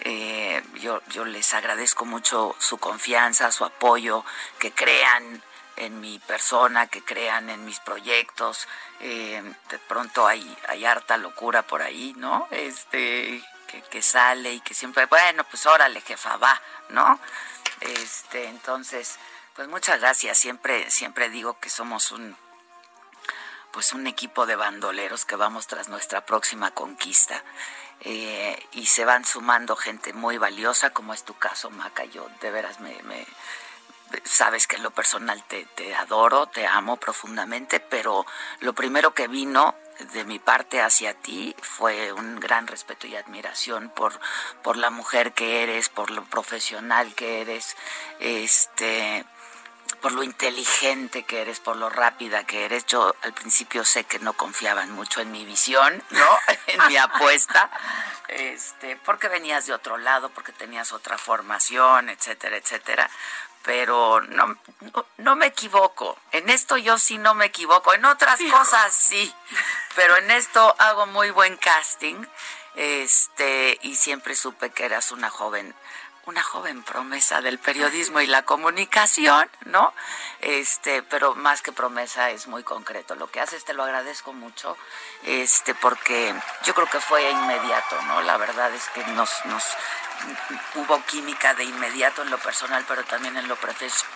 eh, 0.02 0.62
yo, 0.74 1.02
yo 1.08 1.24
les 1.24 1.54
agradezco 1.54 2.04
mucho 2.04 2.54
su 2.60 2.78
confianza, 2.78 3.50
su 3.50 3.64
apoyo, 3.64 4.24
que 4.60 4.70
crean 4.70 5.42
en 5.74 5.98
mi 5.98 6.20
persona, 6.20 6.86
que 6.86 7.02
crean 7.02 7.50
en 7.50 7.64
mis 7.64 7.80
proyectos. 7.80 8.68
Eh, 9.00 9.42
de 9.70 9.78
pronto 9.80 10.28
hay, 10.28 10.56
hay 10.68 10.84
harta 10.84 11.16
locura 11.16 11.62
por 11.62 11.82
ahí, 11.82 12.14
¿no? 12.16 12.46
Este, 12.52 13.42
que, 13.66 13.82
que, 13.90 14.02
sale 14.02 14.52
y 14.52 14.60
que 14.60 14.74
siempre, 14.74 15.06
bueno, 15.06 15.42
pues 15.50 15.66
órale, 15.66 16.00
jefa, 16.00 16.36
va, 16.36 16.62
¿no? 16.90 17.18
Este, 17.80 18.44
entonces, 18.44 19.18
pues 19.61 19.69
muchas 19.69 20.00
gracias. 20.00 20.38
Siempre, 20.38 20.90
siempre 20.90 21.29
digo 21.29 21.59
que 21.61 21.69
somos 21.69 22.12
un, 22.12 22.35
pues 23.73 23.93
un 23.93 24.07
equipo 24.07 24.47
de 24.47 24.57
bandoleros 24.57 25.26
que 25.26 25.37
vamos 25.37 25.67
tras 25.67 25.90
nuestra 25.90 26.25
próxima 26.25 26.71
conquista. 26.71 27.45
Eh, 28.00 28.59
y 28.73 28.87
se 28.87 29.05
van 29.05 29.26
sumando 29.26 29.76
gente 29.76 30.14
muy 30.14 30.38
valiosa, 30.38 30.95
como 30.95 31.12
es 31.12 31.25
tu 31.25 31.35
caso, 31.35 31.69
Maca. 31.69 32.07
Yo 32.07 32.26
de 32.40 32.50
veras 32.50 32.81
me, 32.81 32.97
sabes 34.25 34.67
que 34.67 34.76
en 34.76 34.83
lo 34.83 34.93
personal 34.93 35.45
te, 35.45 35.67
te, 35.67 35.95
adoro, 35.95 36.47
te 36.47 36.67
amo 36.67 36.97
profundamente, 36.97 37.81
pero 37.81 38.25
lo 38.61 38.73
primero 38.73 39.12
que 39.12 39.29
vino 39.29 39.75
de 40.14 40.25
mi 40.25 40.38
parte 40.38 40.81
hacia 40.81 41.12
ti 41.12 41.55
fue 41.61 42.14
un 42.14 42.40
gran 42.40 42.67
respeto 42.67 43.07
y 43.07 43.14
admiración 43.14 43.90
por, 43.90 44.19
por 44.62 44.79
la 44.79 44.88
mujer 44.88 45.35
que 45.35 45.62
eres, 45.62 45.90
por 45.90 46.11
lo 46.11 46.25
profesional 46.25 47.14
que 47.14 47.43
eres, 47.43 47.76
este 48.21 49.26
por 50.00 50.12
lo 50.12 50.23
inteligente 50.23 51.25
que 51.25 51.42
eres, 51.42 51.61
por 51.61 51.76
lo 51.76 51.90
rápida 51.90 52.45
que 52.45 52.64
eres. 52.64 52.87
Yo 52.87 53.14
al 53.23 53.33
principio 53.33 53.85
sé 53.85 54.04
que 54.04 54.19
no 54.19 54.33
confiaban 54.33 54.90
mucho 54.92 55.21
en 55.21 55.30
mi 55.30 55.45
visión, 55.45 56.02
¿no? 56.11 56.38
en 56.66 56.87
mi 56.88 56.97
apuesta, 56.97 57.71
este, 58.28 58.97
porque 58.97 59.28
venías 59.28 59.66
de 59.66 59.75
otro 59.75 59.99
lado, 59.99 60.30
porque 60.30 60.52
tenías 60.52 60.92
otra 60.92 61.19
formación, 61.19 62.09
etcétera, 62.09 62.57
etcétera. 62.57 63.11
Pero 63.62 64.23
no, 64.23 64.57
no, 65.19 65.37
me 65.37 65.47
equivoco. 65.47 66.19
En 66.33 66.49
esto 66.49 66.78
yo 66.78 66.99
sí 66.99 67.19
no 67.19 67.35
me 67.35 67.45
equivoco. 67.47 67.92
En 67.92 68.07
otras 68.07 68.40
cosas 68.50 68.95
sí. 68.95 69.35
Pero 69.95 70.16
en 70.16 70.30
esto 70.30 70.75
hago 70.78 71.07
muy 71.07 71.30
buen 71.30 71.59
casting. 71.59 72.25
Este, 72.75 73.78
y 73.83 73.97
siempre 73.97 74.35
supe 74.35 74.71
que 74.71 74.87
eras 74.87 75.12
una 75.12 75.28
joven 75.28 75.75
una 76.30 76.42
joven 76.44 76.84
promesa 76.84 77.40
del 77.40 77.58
periodismo 77.58 78.20
y 78.20 78.26
la 78.28 78.44
comunicación, 78.44 79.50
¿no? 79.64 79.92
Este, 80.40 81.02
pero 81.02 81.34
más 81.34 81.60
que 81.60 81.72
promesa 81.72 82.30
es 82.30 82.46
muy 82.46 82.62
concreto. 82.62 83.16
Lo 83.16 83.28
que 83.28 83.40
haces 83.40 83.64
te 83.64 83.75
lo 83.75 83.82
agradezco 83.82 84.32
mucho, 84.32 84.76
este, 85.25 85.75
porque 85.75 86.32
yo 86.62 86.72
creo 86.72 86.87
que 86.87 87.00
fue 87.00 87.28
inmediato, 87.28 88.00
¿no? 88.02 88.22
La 88.22 88.37
verdad 88.37 88.72
es 88.72 88.88
que 88.90 89.04
nos, 89.08 89.44
nos 89.46 89.64
hubo 90.74 91.04
química 91.06 91.54
de 91.54 91.64
inmediato 91.64 92.22
en 92.22 92.30
lo 92.30 92.38
personal, 92.38 92.84
pero 92.86 93.04
también 93.04 93.36
en 93.36 93.48
lo 93.48 93.56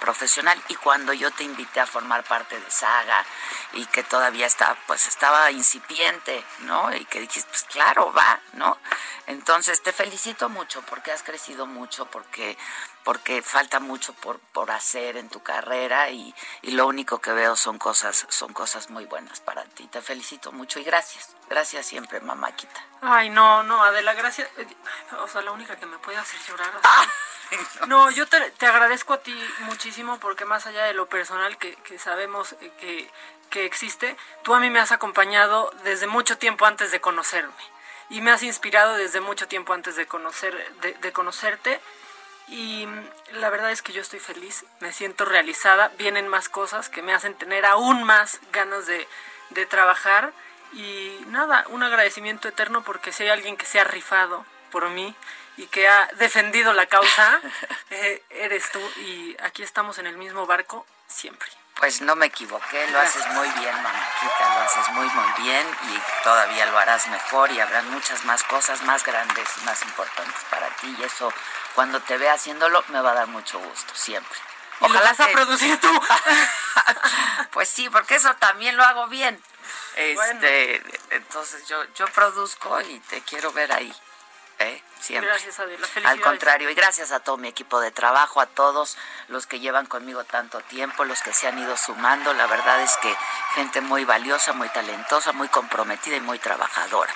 profesional. 0.01 0.61
Y 0.69 0.75
cuando 0.77 1.13
yo 1.13 1.31
te 1.31 1.45
invité 1.45 1.81
a 1.81 1.87
formar 1.87 2.25
parte 2.25 2.59
de 2.59 2.71
Saga 2.71 3.25
y 3.73 3.87
que 3.87 4.03
todavía 4.03 4.47
estaba, 4.47 4.77
pues 4.87 5.07
estaba 5.07 5.51
incipiente, 5.51 6.45
¿no? 6.61 6.95
Y 6.95 7.05
que 7.07 7.21
dijiste, 7.21 7.49
pues 7.51 7.65
claro, 7.65 8.13
va, 8.13 8.41
¿no? 8.53 8.79
Entonces 9.27 9.83
te 9.83 9.93
felicito 9.93 10.49
mucho 10.49 10.83
porque 10.83 11.13
has 11.13 11.23
crecido 11.23 11.67
mucho, 11.67 12.07
porque 12.07 12.57
porque 13.05 13.43
falta 13.43 13.81
mucho 13.81 14.15
por, 14.15 14.39
por 14.39 14.71
hacer 14.71 15.19
en 15.19 15.29
tu 15.29 15.43
carrera 15.43 16.11
y, 16.11 16.35
y, 16.63 16.73
lo 16.73 16.87
único 16.87 17.21
que 17.21 17.33
veo 17.33 17.55
son 17.55 17.79
cosas, 17.79 18.27
son 18.31 18.53
cosas 18.53 18.91
muy 18.91 19.05
buenas 19.05 19.41
para 19.41 19.65
ti. 19.65 19.87
Te 19.89 20.01
felicito 20.01 20.53
mucho 20.53 20.81
y 20.81 20.85
gracias. 20.85 21.37
Gracias 21.49 21.87
siempre, 21.87 22.21
mamáquita. 22.21 22.83
Ay, 23.03 23.29
no, 23.29 23.63
no, 23.63 23.85
Adela, 23.85 24.15
gracias. 24.15 24.49
O 25.23 25.29
sea, 25.29 25.43
la 25.43 25.53
única 25.53 25.77
que 25.77 25.85
me 25.87 25.99
puede 25.99 26.17
hacer 26.17 26.41
llorar. 26.49 26.73
Ah, 26.83 27.07
no, 27.87 28.11
yo 28.11 28.27
te, 28.27 28.51
te, 28.53 28.67
agradezco 28.67 29.13
a 29.13 29.19
ti 29.19 29.39
muchísimo 29.61 30.19
porque 30.19 30.47
más 30.47 30.67
allá 30.67 30.85
de 30.85 30.95
lo 30.95 31.07
personal 31.07 31.59
que, 31.59 31.77
que 31.77 31.99
sabemos 31.99 32.57
eh, 32.61 32.73
que, 32.79 33.11
que 33.51 33.67
existe, 33.67 34.17
tú 34.43 34.55
a 34.55 34.61
mí 34.61 34.71
me 34.71 34.81
has 34.81 34.93
acompañado 34.93 35.71
desde 35.85 36.07
mucho 36.07 36.39
tiempo 36.39 36.65
antes 36.65 36.91
de 36.91 37.03
conocerme 37.03 37.53
y 38.09 38.21
me 38.23 38.31
has 38.31 38.43
inspirado 38.43 38.97
desde 38.97 39.21
mucho 39.21 39.47
tiempo 39.47 39.75
antes 39.75 39.97
de 39.97 40.07
conocer 40.07 40.75
de, 40.81 40.95
de 40.95 41.13
conocerte 41.13 41.81
y 42.49 42.87
la 43.33 43.51
verdad 43.51 43.71
es 43.71 43.83
que 43.83 43.93
yo 43.93 44.03
estoy 44.03 44.21
feliz, 44.21 44.65
me 44.81 44.93
siento 44.93 45.25
realizada, 45.25 45.91
vienen 45.99 46.29
más 46.29 46.49
cosas 46.49 46.89
que 46.89 47.03
me 47.03 47.15
hacen 47.15 47.35
tener 47.35 47.65
aún 47.65 48.05
más 48.05 48.41
ganas 48.53 48.87
de, 48.87 49.07
trabajar 49.69 50.33
y 50.73 51.17
nada, 51.29 51.65
un 51.69 51.85
agradecimiento 51.85 52.49
eterno 52.49 52.83
porque 52.83 53.13
si 53.13 53.23
hay 53.23 53.29
alguien 53.29 53.57
que 53.57 53.67
se 53.67 53.79
ha 53.79 53.85
rifado 53.85 54.45
por 54.73 54.91
mí 54.91 55.15
y 55.57 55.67
que 55.69 55.87
ha 55.87 56.09
defendido 56.19 56.73
la 56.73 56.87
causa, 56.87 57.41
eh, 57.91 58.23
eres 58.31 58.69
tú 58.73 58.81
y 59.01 59.37
aquí 59.41 59.63
estamos 59.63 59.99
en 59.99 60.07
el 60.07 60.17
mismo 60.17 60.47
barco 60.47 60.85
siempre. 61.07 61.64
Pues 61.77 62.01
no 62.01 62.15
me 62.17 62.27
equivoqué, 62.27 62.87
lo 62.91 63.01
haces 63.01 63.27
muy 63.29 63.49
bien, 63.49 63.75
mamáquita, 63.83 64.55
lo 64.55 64.61
haces 64.61 64.89
muy, 64.91 65.07
muy 65.07 65.43
bien 65.43 65.67
y 65.93 66.23
todavía 66.23 66.67
lo 66.67 66.79
harás 66.79 67.09
mejor 67.09 67.51
y 67.51 67.61
habrá 67.61 67.83
muchas 67.83 68.25
más 68.25 68.43
cosas 68.45 68.83
más 68.83 69.05
grandes 69.05 69.49
y 69.61 69.65
más 69.65 69.83
importantes 69.83 70.41
para 70.51 70.69
ti 70.77 70.97
y 70.99 71.03
eso 71.03 71.33
cuando 71.75 72.01
te 72.01 72.17
vea 72.17 72.35
haciéndolo 72.35 72.85
me 72.89 73.01
va 73.01 73.11
a 73.11 73.15
dar 73.15 73.27
mucho 73.27 73.59
gusto, 73.59 73.95
siempre. 73.95 74.39
Ojalá 74.81 75.11
vas 75.11 75.21
a 75.21 75.29
producir 75.29 75.79
tú. 75.81 75.89
pues 77.53 77.69
sí, 77.69 77.89
porque 77.91 78.17
eso 78.17 78.35
también 78.37 78.77
lo 78.77 78.85
hago 78.85 79.07
bien. 79.09 79.41
Este, 79.97 80.83
entonces 81.11 81.67
yo 81.69 81.83
yo 81.95 82.07
produzco 82.09 82.81
y 82.81 82.99
te 83.01 83.21
quiero 83.23 83.53
ver 83.53 83.73
ahí. 83.73 83.95
¿Eh? 84.69 84.83
Siempre. 85.01 85.29
Gracias, 85.29 85.61
Adela. 85.61 85.87
Al 86.05 86.21
contrario, 86.21 86.71
y 86.71 86.75
gracias 86.75 87.13
a 87.13 87.21
todo 87.21 87.37
mi 87.37 87.49
equipo 87.49 87.81
de 87.81 87.91
trabajo, 87.91 88.41
a 88.41 88.47
todos 88.47 88.97
los 89.29 89.47
que 89.47 89.61
llevan 89.61 89.87
conmigo 89.87 90.25
tanto 90.25 90.61
tiempo, 90.61 91.05
los 91.05 91.21
que 91.23 91.33
se 91.33 91.47
han 91.47 91.59
ido 91.59 91.77
sumando. 91.77 92.33
La 92.33 92.47
verdad 92.47 92.81
es 92.83 92.97
que 92.99 93.15
gente 93.55 93.81
muy 93.81 94.05
valiosa, 94.05 94.53
muy 94.53 94.69
talentosa, 94.71 95.33
muy 95.33 95.49
comprometida 95.49 96.17
y 96.17 96.21
muy 96.21 96.39
trabajadora 96.39 97.13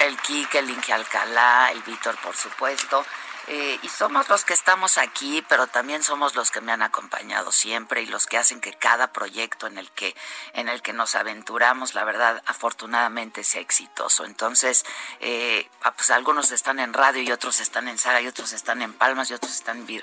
el 0.00 0.16
Kike, 0.18 0.58
el 0.58 0.70
Inge 0.70 0.92
Alcalá, 0.92 1.70
el 1.72 1.82
Víctor, 1.82 2.16
por 2.18 2.36
supuesto. 2.36 3.04
Eh, 3.48 3.78
y 3.82 3.88
somos 3.88 4.28
los 4.28 4.44
que 4.44 4.54
estamos 4.54 4.98
aquí, 4.98 5.44
pero 5.48 5.68
también 5.68 6.02
somos 6.02 6.34
los 6.34 6.50
que 6.50 6.60
me 6.60 6.72
han 6.72 6.82
acompañado 6.82 7.52
siempre 7.52 8.02
y 8.02 8.06
los 8.06 8.26
que 8.26 8.38
hacen 8.38 8.60
que 8.60 8.72
cada 8.72 9.12
proyecto 9.12 9.68
en 9.68 9.78
el 9.78 9.90
que 9.92 10.16
en 10.52 10.68
el 10.68 10.82
que 10.82 10.92
nos 10.92 11.14
aventuramos, 11.14 11.94
la 11.94 12.04
verdad, 12.04 12.42
afortunadamente 12.46 13.44
sea 13.44 13.60
exitoso. 13.60 14.24
Entonces, 14.24 14.84
eh, 15.20 15.68
ah, 15.82 15.92
pues 15.92 16.10
algunos 16.10 16.50
están 16.50 16.80
en 16.80 16.92
radio 16.92 17.22
y 17.22 17.30
otros 17.30 17.60
están 17.60 17.86
en 17.86 17.98
saga 17.98 18.20
y 18.20 18.26
otros 18.26 18.52
están 18.52 18.82
en 18.82 18.92
Palmas 18.92 19.30
y 19.30 19.34
otros 19.34 19.52
están 19.52 19.86
en 19.88 20.02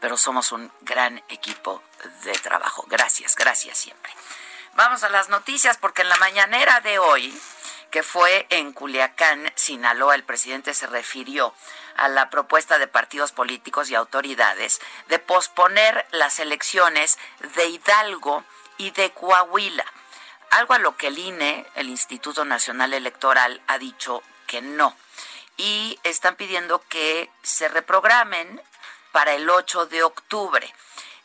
pero 0.00 0.16
somos 0.16 0.52
un 0.52 0.72
gran 0.80 1.22
equipo 1.28 1.82
de 2.24 2.32
trabajo. 2.32 2.84
Gracias, 2.88 3.36
gracias 3.36 3.76
siempre. 3.76 4.12
Vamos 4.74 5.02
a 5.02 5.10
las 5.10 5.28
noticias 5.28 5.76
porque 5.76 6.02
en 6.02 6.08
la 6.08 6.16
mañanera 6.16 6.80
de 6.80 6.98
hoy 6.98 7.38
que 7.90 8.02
fue 8.02 8.46
en 8.50 8.72
Culiacán, 8.72 9.52
Sinaloa, 9.56 10.14
el 10.14 10.24
presidente 10.24 10.74
se 10.74 10.86
refirió 10.86 11.54
a 11.96 12.08
la 12.08 12.30
propuesta 12.30 12.78
de 12.78 12.86
partidos 12.86 13.32
políticos 13.32 13.90
y 13.90 13.94
autoridades 13.94 14.80
de 15.08 15.18
posponer 15.18 16.06
las 16.12 16.38
elecciones 16.38 17.18
de 17.54 17.66
Hidalgo 17.66 18.44
y 18.78 18.90
de 18.92 19.10
Coahuila, 19.10 19.84
algo 20.50 20.74
a 20.74 20.78
lo 20.78 20.96
que 20.96 21.08
el 21.08 21.18
INE, 21.18 21.66
el 21.74 21.88
Instituto 21.88 22.44
Nacional 22.44 22.94
Electoral, 22.94 23.60
ha 23.66 23.78
dicho 23.78 24.22
que 24.46 24.62
no. 24.62 24.96
Y 25.56 25.98
están 26.02 26.36
pidiendo 26.36 26.80
que 26.88 27.30
se 27.42 27.68
reprogramen 27.68 28.60
para 29.12 29.34
el 29.34 29.50
8 29.50 29.86
de 29.86 30.02
octubre. 30.02 30.74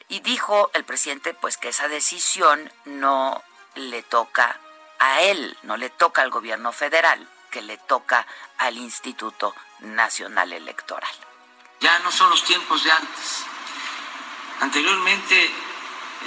Y 0.09 0.19
dijo 0.19 0.69
el 0.73 0.83
presidente 0.83 1.33
pues 1.33 1.57
que 1.57 1.69
esa 1.69 1.87
decisión 1.87 2.71
no 2.83 3.41
le 3.75 4.03
toca 4.03 4.59
a 4.99 5.21
él, 5.21 5.57
no 5.63 5.77
le 5.77 5.89
toca 5.89 6.21
al 6.21 6.29
gobierno 6.29 6.71
federal, 6.71 7.27
que 7.51 7.61
le 7.61 7.77
toca 7.77 8.25
al 8.57 8.77
Instituto 8.77 9.55
Nacional 9.79 10.53
Electoral. 10.53 11.13
Ya 11.79 11.99
no 11.99 12.11
son 12.11 12.29
los 12.29 12.43
tiempos 12.43 12.83
de 12.83 12.91
antes. 12.91 13.43
Anteriormente 14.61 15.51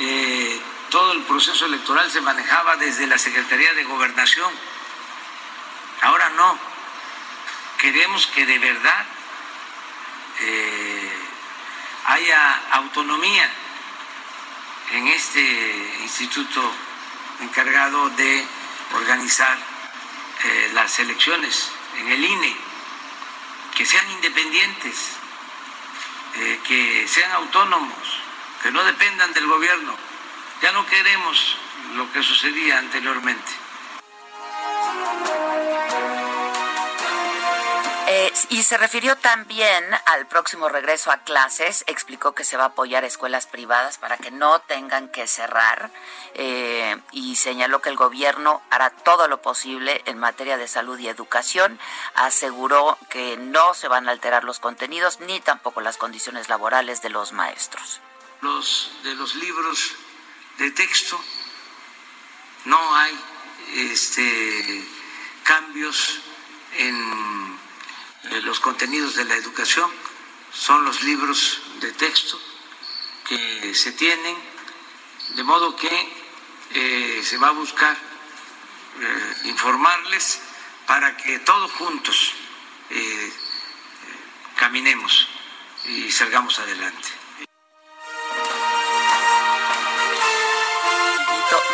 eh, 0.00 0.60
todo 0.90 1.12
el 1.12 1.22
proceso 1.22 1.66
electoral 1.66 2.10
se 2.10 2.20
manejaba 2.20 2.76
desde 2.76 3.06
la 3.06 3.18
Secretaría 3.18 3.74
de 3.74 3.84
Gobernación. 3.84 4.52
Ahora 6.02 6.28
no. 6.30 6.58
Queremos 7.78 8.26
que 8.28 8.46
de 8.46 8.58
verdad 8.58 9.06
eh, 10.40 11.12
haya 12.06 12.62
autonomía 12.72 13.50
en 14.92 15.08
este 15.08 15.98
instituto 16.02 16.72
encargado 17.40 18.08
de 18.10 18.46
organizar 18.94 19.56
eh, 20.44 20.70
las 20.74 20.98
elecciones 20.98 21.70
en 21.98 22.08
el 22.08 22.24
INE, 22.24 22.56
que 23.76 23.86
sean 23.86 24.10
independientes, 24.10 25.12
eh, 26.36 26.60
que 26.66 27.08
sean 27.08 27.32
autónomos, 27.32 28.20
que 28.62 28.70
no 28.70 28.82
dependan 28.84 29.32
del 29.32 29.46
gobierno. 29.46 29.96
Ya 30.62 30.72
no 30.72 30.86
queremos 30.86 31.56
lo 31.94 32.12
que 32.12 32.22
sucedía 32.22 32.78
anteriormente. 32.78 33.67
Eh, 38.20 38.32
y 38.48 38.64
se 38.64 38.76
refirió 38.76 39.14
también 39.14 39.84
al 40.06 40.26
próximo 40.26 40.68
regreso 40.68 41.12
a 41.12 41.18
clases, 41.18 41.84
explicó 41.86 42.34
que 42.34 42.42
se 42.42 42.56
va 42.56 42.64
a 42.64 42.66
apoyar 42.68 43.04
escuelas 43.04 43.46
privadas 43.46 43.96
para 43.96 44.16
que 44.16 44.32
no 44.32 44.58
tengan 44.62 45.08
que 45.08 45.28
cerrar 45.28 45.92
eh, 46.34 46.96
y 47.12 47.36
señaló 47.36 47.80
que 47.80 47.90
el 47.90 47.96
gobierno 47.96 48.60
hará 48.70 48.90
todo 48.90 49.28
lo 49.28 49.40
posible 49.40 50.02
en 50.06 50.18
materia 50.18 50.56
de 50.56 50.66
salud 50.66 50.98
y 50.98 51.06
educación. 51.06 51.78
Aseguró 52.16 52.98
que 53.08 53.36
no 53.36 53.72
se 53.74 53.86
van 53.86 54.08
a 54.08 54.10
alterar 54.10 54.42
los 54.42 54.58
contenidos 54.58 55.20
ni 55.20 55.38
tampoco 55.38 55.80
las 55.80 55.96
condiciones 55.96 56.48
laborales 56.48 57.00
de 57.02 57.10
los 57.10 57.32
maestros. 57.32 58.00
Los 58.40 58.90
de 59.04 59.14
los 59.14 59.36
libros 59.36 59.94
de 60.58 60.72
texto 60.72 61.20
no 62.64 62.96
hay 62.96 63.16
este, 63.76 64.84
cambios 65.44 66.18
en 66.78 67.47
los 68.42 68.60
contenidos 68.60 69.14
de 69.14 69.24
la 69.24 69.34
educación 69.36 69.90
son 70.52 70.84
los 70.84 71.02
libros 71.02 71.60
de 71.80 71.92
texto 71.92 72.40
que 73.26 73.74
se 73.74 73.92
tienen, 73.92 74.36
de 75.30 75.42
modo 75.42 75.76
que 75.76 76.12
eh, 76.70 77.22
se 77.22 77.36
va 77.36 77.48
a 77.48 77.52
buscar 77.52 77.96
eh, 79.00 79.34
informarles 79.44 80.40
para 80.86 81.16
que 81.16 81.38
todos 81.40 81.70
juntos 81.72 82.32
eh, 82.90 83.32
caminemos 84.56 85.28
y 85.84 86.10
salgamos 86.10 86.58
adelante. 86.58 87.08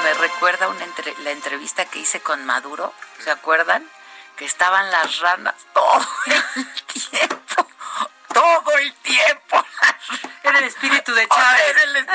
Me 0.03 0.15
recuerda 0.15 0.69
una 0.69 0.87
la 1.23 1.31
entrevista 1.31 1.87
que 1.87 1.99
hice 1.99 2.21
con 2.21 2.45
Maduro, 2.45 2.93
¿se 3.21 3.31
acuerdan? 3.31 3.89
Que 4.37 4.45
estaban 4.45 4.91
las 4.91 5.19
ranas 5.21 5.55
todo 5.73 6.07
el 6.27 6.75
tiempo, 6.85 7.69
todo 8.33 8.79
el 8.79 8.95
tiempo. 8.95 9.65
Era 10.43 10.59
el 10.59 10.65
espíritu 10.65 11.15
de 11.15 11.27
Chávez. 11.27 12.07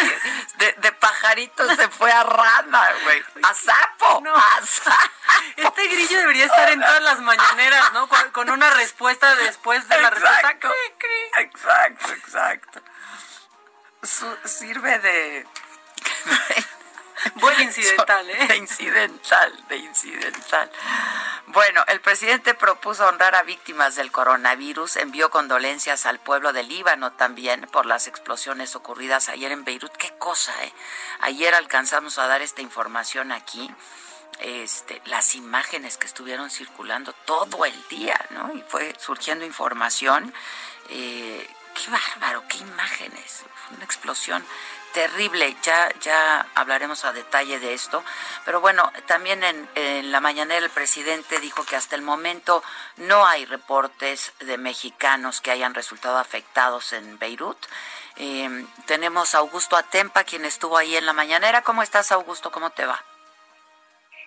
De, 0.57 0.73
de, 0.73 0.91
pajarito 0.91 1.75
se 1.75 1.87
fue 1.89 2.11
a 2.11 2.23
rana, 2.23 2.93
güey. 3.03 3.23
A 3.41 3.53
sapo. 3.53 4.23
A 4.35 4.65
sapo. 4.65 5.11
Este 5.55 5.87
grillo 5.87 6.19
debería 6.19 6.45
estar 6.45 6.69
en 6.69 6.79
todas 6.79 7.01
las 7.01 7.19
mañaneras, 7.19 7.91
¿no? 7.93 8.07
Con, 8.31 8.49
una 8.49 8.69
respuesta 8.71 9.35
después 9.35 9.87
de 9.87 10.01
la 10.01 10.09
respuesta. 10.11 10.57
Exacto, 11.37 12.11
exacto. 12.13 12.81
sirve 14.45 14.99
de 14.99 15.47
Incidental, 17.61 18.29
¿eh? 18.29 18.47
De 18.47 18.57
incidental, 18.57 19.65
de 19.67 19.77
incidental. 19.77 20.71
Bueno, 21.47 21.83
el 21.87 21.99
presidente 22.01 22.53
propuso 22.53 23.07
honrar 23.07 23.35
a 23.35 23.43
víctimas 23.43 23.95
del 23.95 24.11
coronavirus, 24.11 24.97
envió 24.97 25.29
condolencias 25.29 26.05
al 26.05 26.19
pueblo 26.19 26.53
del 26.53 26.69
Líbano 26.69 27.11
también 27.11 27.61
por 27.71 27.85
las 27.85 28.07
explosiones 28.07 28.75
ocurridas 28.75 29.29
ayer 29.29 29.51
en 29.51 29.63
Beirut. 29.63 29.91
Qué 29.97 30.11
cosa, 30.17 30.53
¿eh? 30.63 30.73
Ayer 31.21 31.53
alcanzamos 31.55 32.17
a 32.19 32.27
dar 32.27 32.41
esta 32.41 32.61
información 32.61 33.31
aquí. 33.31 33.69
Este, 34.39 35.01
las 35.05 35.35
imágenes 35.35 35.97
que 35.97 36.07
estuvieron 36.07 36.49
circulando 36.49 37.11
todo 37.25 37.65
el 37.65 37.87
día, 37.89 38.17
¿no? 38.29 38.53
Y 38.55 38.61
fue 38.61 38.95
surgiendo 38.97 39.45
información. 39.45 40.33
Eh, 40.89 41.45
qué 41.75 41.91
bárbaro, 41.91 42.43
qué 42.47 42.59
imágenes. 42.59 43.43
Fue 43.67 43.75
una 43.75 43.85
explosión 43.85 44.45
terrible. 44.93 45.55
Ya, 45.63 45.89
ya 46.01 46.45
hablaremos 46.55 47.05
a 47.05 47.13
detalle 47.13 47.59
de 47.59 47.73
esto. 47.73 48.03
Pero 48.45 48.61
bueno, 48.61 48.91
también 49.07 49.43
en, 49.43 50.11
la 50.11 50.19
mañanera 50.19 50.65
el 50.65 50.71
presidente 50.71 51.39
dijo 51.39 51.65
que 51.65 51.75
hasta 51.75 51.95
el 51.95 52.01
momento 52.01 52.63
no 52.97 53.25
hay 53.25 53.45
reportes 53.45 54.33
de 54.39 54.57
mexicanos 54.57 55.41
que 55.41 55.51
hayan 55.51 55.73
resultado 55.73 56.17
afectados 56.17 56.93
en 56.93 57.19
Beirut. 57.19 57.57
Em, 58.15 58.67
tenemos 58.85 59.35
a 59.35 59.39
Augusto 59.39 59.75
Atempa, 59.77 60.23
quien 60.23 60.45
estuvo 60.45 60.77
ahí 60.77 60.95
en 60.95 61.05
la 61.05 61.13
mañanera. 61.13 61.61
¿Cómo 61.61 61.83
estás, 61.83 62.11
Augusto? 62.11 62.51
¿Cómo 62.51 62.69
te 62.71 62.85
va? 62.85 62.99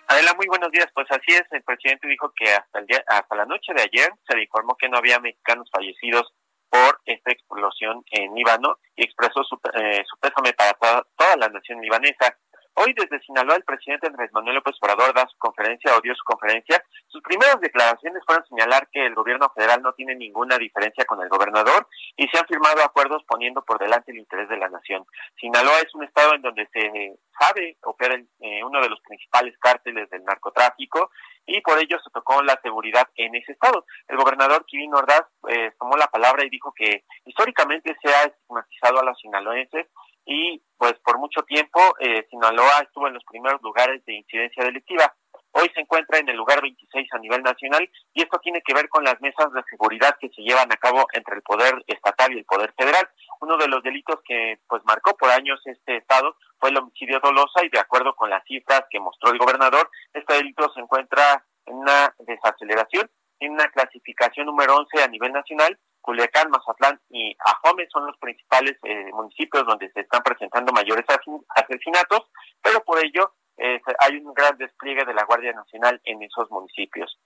Adela, 0.09 0.35
muy 0.35 0.47
buenos 0.47 0.71
días. 0.71 0.89
Pues 0.95 1.07
así 1.11 1.33
es, 1.33 1.45
el 1.51 1.63
presidente 1.63 2.07
dijo 2.09 2.33
que 2.37 2.55
hasta 2.55 2.79
el 2.79 2.87
día, 2.87 3.05
hasta 3.07 3.37
la 3.37 3.47
noche 3.47 3.73
de 3.75 3.83
ayer 3.83 4.13
se 4.27 4.37
le 4.37 4.45
informó 4.45 4.77
que 4.77 4.89
no 4.89 4.99
había 4.99 5.19
mexicanos 5.21 5.69
fallecidos 5.71 6.33
por 6.73 7.01
esta 7.05 7.31
explosión 7.31 8.03
en 8.11 8.35
Líbano 8.35 8.79
y 8.97 9.05
expresó 9.05 9.45
su, 9.45 9.61
eh, 9.75 10.03
su 10.09 10.17
pésame 10.19 10.55
para 10.55 10.73
toda, 10.73 11.37
la 11.37 11.49
nación 11.51 11.83
libanesa. 11.83 12.35
Hoy 12.75 12.95
desde 12.95 13.21
Sinaloa 13.21 13.57
el 13.57 13.65
presidente 13.65 14.07
Andrés 14.07 14.33
Manuel 14.33 14.57
López 14.57 14.77
Obrador 14.81 15.15
da 15.15 15.27
su 15.29 15.37
conferencia 15.37 15.95
o 15.95 16.01
dio 16.01 16.15
su 16.15 16.25
conferencia. 16.25 16.83
Sus 17.07 17.21
primeras 17.23 17.61
declaraciones 17.61 18.23
fueron 18.25 18.47
señalar 18.47 18.89
que 18.91 19.05
el 19.05 19.15
gobierno 19.15 19.53
federal 19.55 19.83
no 19.83 19.93
tiene 19.93 20.15
ninguna 20.15 20.57
diferencia 20.57 21.05
con 21.05 21.21
el 21.23 21.29
gobernador 21.29 21.87
y 22.17 22.27
se 22.29 22.39
han 22.39 22.47
firmado 22.47 22.83
acuerdos 22.83 23.23
poniendo 23.29 23.63
por 23.63 23.79
delante 23.79 24.13
el 24.13 24.19
interés 24.19 24.49
de 24.49 24.57
la 24.57 24.71
nación. 24.71 25.05
Sinaloa 25.39 25.81
es 25.81 25.95
un 25.95 26.05
estado 26.05 26.35
en 26.35 26.41
donde 26.41 26.67
se 26.73 27.15
sabe 27.39 27.77
opera 27.83 28.15
eh, 28.41 28.65
uno 28.65 28.81
de 28.81 28.89
los 28.89 29.01
principales 29.01 29.55
cárteles 29.59 30.09
del 30.09 30.25
narcotráfico 30.25 31.11
y 31.45 31.61
por 31.61 31.79
ello 31.79 31.99
se 32.03 32.11
tocó 32.11 32.43
la 32.43 32.59
seguridad 32.63 33.07
en 33.17 33.35
ese 33.35 33.53
estado. 33.53 33.85
El 34.09 34.17
gobernador 34.17 34.65
Quirino 34.65 34.97
Ordaz 34.97 35.27
eh, 35.49 35.73
tomó 35.79 35.97
la 35.97 36.07
palabra 36.07 36.45
y 36.45 36.51
dijo 36.51 36.73
que 36.73 37.05
históricamente 37.27 37.95
se 38.01 38.09
ha 38.09 38.23
estigmatizado 38.25 39.01
a 39.01 39.05
los 39.05 39.19
sinaloenses 39.19 39.89
y 40.25 40.63
pues 40.77 40.95
por 41.05 41.19
mucho 41.19 41.43
tiempo 41.43 41.81
eh, 42.01 42.27
Sinaloa 42.31 42.81
estuvo 42.83 43.07
en 43.07 43.15
los 43.15 43.25
primeros 43.25 43.61
lugares 43.63 44.05
de 44.05 44.15
incidencia 44.15 44.65
delictiva. 44.65 45.15
Hoy 45.55 45.71
se 45.75 45.81
encuentra 45.81 46.19
en 46.19 46.29
el 46.31 46.37
lugar 46.37 46.63
26 46.63 47.09
a 47.13 47.19
nivel 47.19 47.43
nacional 47.43 47.89
y 48.15 48.23
esto 48.23 48.39
tiene 48.39 48.63
que 48.63 48.73
ver 48.73 48.89
con 48.89 49.05
las 49.05 49.21
mesas 49.21 49.53
de 49.53 49.63
seguridad 49.69 50.17
que 50.19 50.31
se 50.31 50.41
llevan 50.41 50.73
a 50.73 50.77
cabo 50.77 51.07
entre 51.13 51.37
el 51.37 51.43
poder 51.43 51.85
estatal 51.87 52.33
y 52.33 52.39
el 52.39 52.47
poder 52.47 52.73
federal. 52.77 53.07
Uno 53.41 53.59
de 53.59 53.69
los 53.69 53.83
delitos 53.83 54.21
que 54.25 54.61
pues 54.67 54.83
marcó 54.87 55.15
por 55.17 55.31
años 55.31 55.61
este 55.67 55.99
estado 55.99 56.37
fue 56.59 56.71
el 56.71 56.79
homicidio 56.79 57.21
dolosa 57.21 57.65
y 57.65 57.69
de 57.69 57.81
acuerdo 57.81 58.17
con 58.17 58.31
las 58.31 58.43
cifras 58.45 58.85
que 58.91 59.01
mostró 59.01 59.31
el 59.31 59.39
gobernador, 59.39 59.91
este 60.15 60.35
delito 60.35 60.73
se 60.73 60.81
encuentra 60.81 61.45
en 61.67 61.75
una 61.75 62.15
desaceleración, 62.21 63.11
en 63.41 63.53
una 63.53 63.69
clasificación 63.69 64.47
número 64.47 64.77
11 64.77 65.03
a 65.03 65.09
nivel 65.09 65.33
nacional. 65.33 65.79
Culiacán, 66.03 66.51
Mazatlán 66.51 67.01
y 67.09 67.35
Ajome 67.45 67.87
son 67.91 68.07
los 68.07 68.19
principales 68.19 68.77
eh, 68.83 69.11
municipios 69.13 69.65
donde 69.67 69.91
se 69.93 70.01
están 70.01 70.23
presentando 70.23 70.73
mayores 70.73 71.07
asesinatos, 71.55 72.31
pero 72.61 72.85
por 72.85 73.03
ello 73.03 73.33
eh, 73.57 73.81
hay 74.01 74.17
un 74.17 74.35
gran 74.35 74.57
despliegue 74.59 75.05
de 75.05 75.15
la 75.15 75.25
Guardia 75.25 75.53
Nacional 75.53 76.01
en 76.05 76.23
esos 76.23 76.51
municipios. 76.51 77.19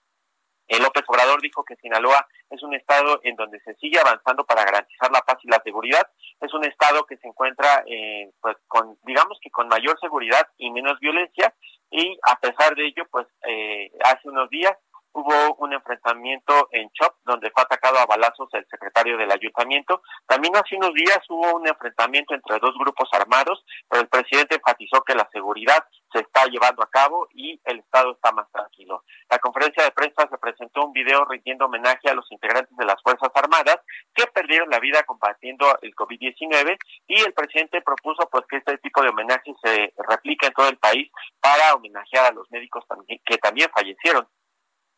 El 0.69 0.83
López 0.83 1.05
Obrador 1.07 1.41
dijo 1.41 1.65
que 1.65 1.77
Sinaloa 1.77 2.27
es 2.51 2.62
un 2.62 2.75
estado 2.75 3.21
en 3.23 3.37
donde 3.37 3.61
se 3.61 3.75
sigue 3.75 4.01
avanzando 4.01 4.45
para 4.45 4.65
garantizar 4.65 5.11
la 5.12 5.21
paz 5.21 5.39
y 5.43 5.49
la 5.49 5.61
seguridad. 5.62 6.03
Es 6.41 6.53
un 6.55 6.65
estado 6.65 7.07
que 7.07 7.17
se 7.19 7.29
encuentra, 7.29 7.85
eh, 7.87 8.31
pues, 8.41 8.57
con, 8.67 8.99
digamos 9.05 9.39
que 9.41 9.51
con 9.51 9.69
mayor 9.69 9.99
seguridad 10.01 10.47
y 10.59 10.71
menos 10.71 10.99
violencia. 10.99 11.55
Y 11.91 12.19
a 12.27 12.39
pesar 12.41 12.75
de 12.75 12.87
ello, 12.87 13.07
pues, 13.11 13.29
eh, 13.47 13.93
hace 14.03 14.29
unos 14.29 14.51
días 14.51 14.77
hubo 15.17 15.55
un 15.61 15.73
enfrentamiento 15.73 16.69
en 16.73 16.91
Chop, 16.91 17.15
donde 17.25 17.51
fue 17.51 17.63
atacado 17.63 17.99
a 17.99 18.05
balazos 18.05 18.51
el 18.53 18.67
secretario 18.69 19.17
del 19.17 19.33
ayuntamiento. 19.33 20.03
También 20.27 20.55
hace 20.57 20.77
unos 20.77 20.93
días 20.93 21.21
hubo 21.31 21.57
un 21.57 21.67
enfrentamiento 21.67 22.35
entre 22.35 22.59
dos 22.59 22.75
grupos 22.79 23.09
armados, 23.13 23.65
pero 23.89 24.03
el 24.03 24.09
presidente 24.09 24.57
enfatizó 24.57 25.03
que 25.03 25.15
la 25.15 25.27
seguridad 25.33 25.83
se 26.13 26.21
está 26.21 26.45
llevando 26.47 26.83
a 26.83 26.91
cabo 26.91 27.29
y 27.33 27.59
el 27.65 27.79
Estado 27.79 28.13
está 28.13 28.31
más 28.33 28.47
tranquilo. 28.53 29.05
La 29.31 29.39
conferencia 29.39 29.85
de 29.85 29.91
prensa 29.91 30.29
se 30.29 30.37
presentó 30.37 30.85
un 30.85 30.93
video 30.93 31.25
rindiendo 31.25 31.65
homenaje 31.65 32.11
a 32.11 32.15
los 32.15 32.31
integrantes 32.31 32.77
de 32.77 32.85
las 32.85 33.01
Fuerzas 33.03 33.31
Armadas 33.35 33.79
que 34.15 34.27
perdieron 34.27 34.69
la 34.69 34.81
vida 34.81 35.03
combatiendo 35.05 35.79
el 35.81 35.95
COVID-19 35.95 36.77
y 37.07 37.21
el 37.21 37.33
presidente 37.33 37.81
propuso 37.81 38.29
pues 38.31 38.45
que 38.51 38.59
este 38.59 38.77
tipo 38.79 39.03
de 39.03 39.09
homenaje 39.09 39.55
se 39.63 39.95
replique 39.97 40.47
en 40.47 40.53
todo 40.53 40.69
el 40.69 40.77
país 40.77 41.11
para 41.41 41.75
homenajear 41.75 42.27
a 42.27 42.35
los 42.35 42.51
médicos 42.51 42.85
que 43.25 43.39
también 43.39 43.71
fallecieron 43.75 44.29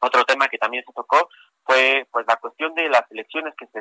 Otro 0.00 0.24
tema 0.24 0.48
que 0.48 0.58
también 0.58 0.84
se 0.86 0.92
tocó 0.92 1.28
fue 1.64 2.06
pues 2.10 2.26
la 2.26 2.36
cuestión 2.36 2.74
de 2.74 2.88
las 2.88 3.10
elecciones 3.10 3.54
que 3.58 3.66
se, 3.66 3.80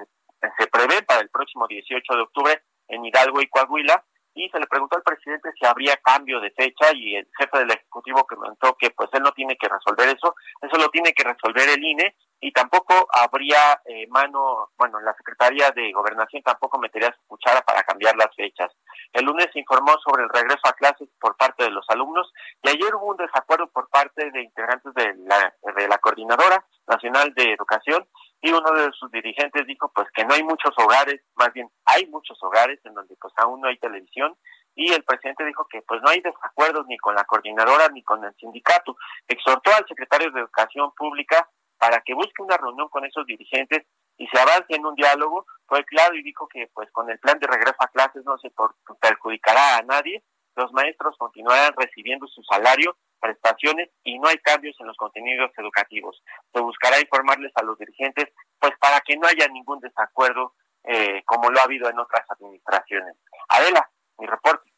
se 0.58 0.68
prevé 0.68 1.04
para 1.04 1.22
el 1.22 1.30
próximo 1.30 1.68
18 1.68 2.16
de 2.16 2.22
octubre 2.22 2.62
en 2.88 3.06
Hidalgo 3.06 3.42
y 3.42 3.48
Coahuila 3.48 4.04
y 4.34 4.50
se 4.50 4.60
le 4.60 4.68
preguntó 4.68 4.96
al 4.96 5.04
presidente 5.04 5.50
si 5.60 5.66
habría 5.66 5.98
cambio 5.98 6.40
de 6.40 6.52
fecha 6.52 6.94
y 6.94 7.16
el 7.16 7.28
jefe 7.38 7.58
del 7.58 7.72
ejecutivo 7.72 8.26
comentó 8.26 8.76
que 8.80 8.92
pues 8.92 9.10
él 9.14 9.24
no 9.24 9.32
tiene 9.32 9.58
que 9.58 9.68
resolver 9.68 10.10
eso, 10.10 10.36
eso 10.62 10.78
lo 10.78 10.90
tiene 10.90 11.14
que 11.14 11.24
resolver 11.24 11.68
el 11.70 11.84
INE 11.84 12.16
y 12.40 12.52
tampoco 12.52 13.08
habría 13.12 13.82
eh, 13.86 14.06
mano, 14.10 14.70
bueno, 14.78 15.00
la 15.00 15.14
Secretaría 15.16 15.72
de 15.72 15.92
Gobernación 15.92 16.44
tampoco 16.44 16.78
metería 16.78 17.14
su 17.14 17.28
cuchara 17.28 17.62
para 17.62 17.84
cambiar 17.84 18.16
las 18.16 18.34
fechas. 18.36 18.72
El 19.14 19.26
lunes 19.26 19.48
se 19.52 19.60
informó 19.60 19.98
sobre 20.06 20.24
el 20.24 20.30
regreso 20.30 20.62
a 20.66 20.74
clases 20.74 21.10
por 21.20 21.36
parte 21.36 21.64
de 21.64 21.72
los 21.72 21.86
alumnos 21.90 22.32
y 22.62 22.70
ayer 22.70 22.94
hubo 22.96 23.08
un 23.08 23.18
desacuerdo 23.18 23.68
por 23.68 23.90
parte 23.90 24.30
de 24.32 24.42
integrantes 24.44 24.94
de 24.94 25.16
la, 25.26 25.54
de 25.76 25.88
la 25.88 25.98
Coordinadora 25.98 26.64
Nacional 26.88 27.34
de 27.34 27.54
Educación 27.54 28.08
y 28.42 28.52
uno 28.52 28.72
de 28.72 28.92
sus 28.92 29.10
dirigentes 29.12 29.66
dijo 29.66 29.92
pues 29.96 30.08
que 30.14 30.24
no 30.24 30.36
hay 30.36 30.44
muchos 30.44 30.74
hogares, 30.78 31.22
más 31.36 31.52
bien 31.54 31.70
hay 31.86 32.06
muchos 32.08 32.38
hogares 32.44 32.80
en 32.84 32.94
donde 32.94 33.16
pues 33.20 33.34
aún 33.38 33.62
no 33.62 33.68
hay 33.68 33.78
televisión 33.78 34.38
y 34.76 34.94
el 34.94 35.04
presidente 35.04 35.44
dijo 35.44 35.68
que 35.68 35.82
pues 35.82 36.02
no 36.04 36.10
hay 36.10 36.22
desacuerdos 36.22 36.86
ni 36.88 36.98
con 37.00 37.16
la 37.16 37.24
coordinadora 37.24 37.90
ni 37.90 38.04
con 38.04 38.24
el 38.24 38.34
sindicato. 38.36 38.96
Exhortó 39.28 39.72
al 39.76 39.88
secretario 39.88 40.30
de 40.32 40.42
Educación 40.42 40.92
Pública 40.96 41.50
para 41.78 42.02
que 42.02 42.14
busque 42.14 42.42
una 42.42 42.58
reunión 42.58 42.90
con 42.90 43.06
esos 43.06 43.26
dirigentes 43.26 43.86
y 44.18 44.28
se 44.28 44.40
avance 44.40 44.76
en 44.76 44.86
un 44.86 44.96
diálogo, 44.96 45.46
fue 45.68 45.84
claro 45.86 46.16
y 46.16 46.24
dijo 46.24 46.48
que 46.48 46.70
pues 46.74 46.92
con 46.92 47.10
el 47.10 47.20
plan 47.20 47.40
de 47.40 47.48
regreso 47.48 47.78
a 47.80 47.88
clases 47.88 48.24
no 48.26 48.38
se 48.40 48.52
perjudicará 49.00 49.78
a 49.78 49.84
nadie, 49.84 50.24
los 50.56 50.72
maestros 50.74 51.16
continuarán 51.18 51.74
recibiendo 51.78 52.26
su 52.28 52.42
salario, 52.44 52.98
prestaciones 53.20 53.90
y 54.04 54.18
no 54.18 54.28
hay 54.28 54.38
cambios 54.38 54.76
en 54.80 54.88
los 54.88 54.98
contenidos 54.98 55.52
educativos. 55.58 56.24
Se 56.52 56.60
buscará 56.60 57.00
informarles 57.00 57.52
a 57.56 57.64
los 57.64 57.78
dirigentes 57.78 58.26
pues 58.60 58.74
para 58.80 59.00
que 59.02 59.18
no 59.18 59.28
haya 59.28 59.48
ningún 59.50 59.80
desacuerdo 59.80 60.54
eh, 60.84 61.22
como 61.26 61.50
lo 61.52 61.60
ha 61.60 61.64
habido 61.64 61.90
en 61.90 62.00
otras 62.00 62.26
administraciones. 62.32 63.16
Adela, 63.50 63.88
mi 64.18 64.26
reporte. 64.26 64.72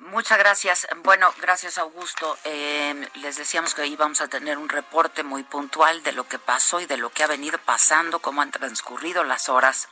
Muchas 0.00 0.38
gracias. 0.38 0.86
Bueno, 1.02 1.32
gracias 1.40 1.78
Augusto. 1.78 2.36
Eh, 2.44 3.08
les 3.14 3.36
decíamos 3.36 3.74
que 3.74 3.86
íbamos 3.86 4.20
a 4.20 4.28
tener 4.28 4.58
un 4.58 4.68
reporte 4.68 5.22
muy 5.22 5.44
puntual 5.44 6.02
de 6.02 6.12
lo 6.12 6.28
que 6.28 6.38
pasó 6.38 6.80
y 6.80 6.86
de 6.86 6.96
lo 6.96 7.10
que 7.10 7.22
ha 7.22 7.26
venido 7.26 7.58
pasando, 7.58 8.18
cómo 8.18 8.42
han 8.42 8.50
transcurrido 8.50 9.24
las 9.24 9.48
horas. 9.48 9.88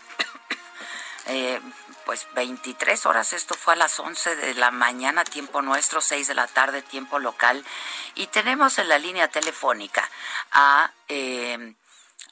eh, 1.26 1.60
pues 2.04 2.26
23 2.34 3.06
horas, 3.06 3.32
esto 3.32 3.54
fue 3.54 3.74
a 3.74 3.76
las 3.76 3.98
11 4.00 4.36
de 4.36 4.54
la 4.54 4.70
mañana, 4.70 5.24
tiempo 5.24 5.62
nuestro, 5.62 6.00
6 6.00 6.28
de 6.28 6.34
la 6.34 6.48
tarde, 6.48 6.82
tiempo 6.82 7.18
local. 7.18 7.64
Y 8.16 8.26
tenemos 8.26 8.78
en 8.78 8.88
la 8.88 8.98
línea 8.98 9.28
telefónica 9.28 10.08
a 10.50 10.90
eh, 11.08 11.74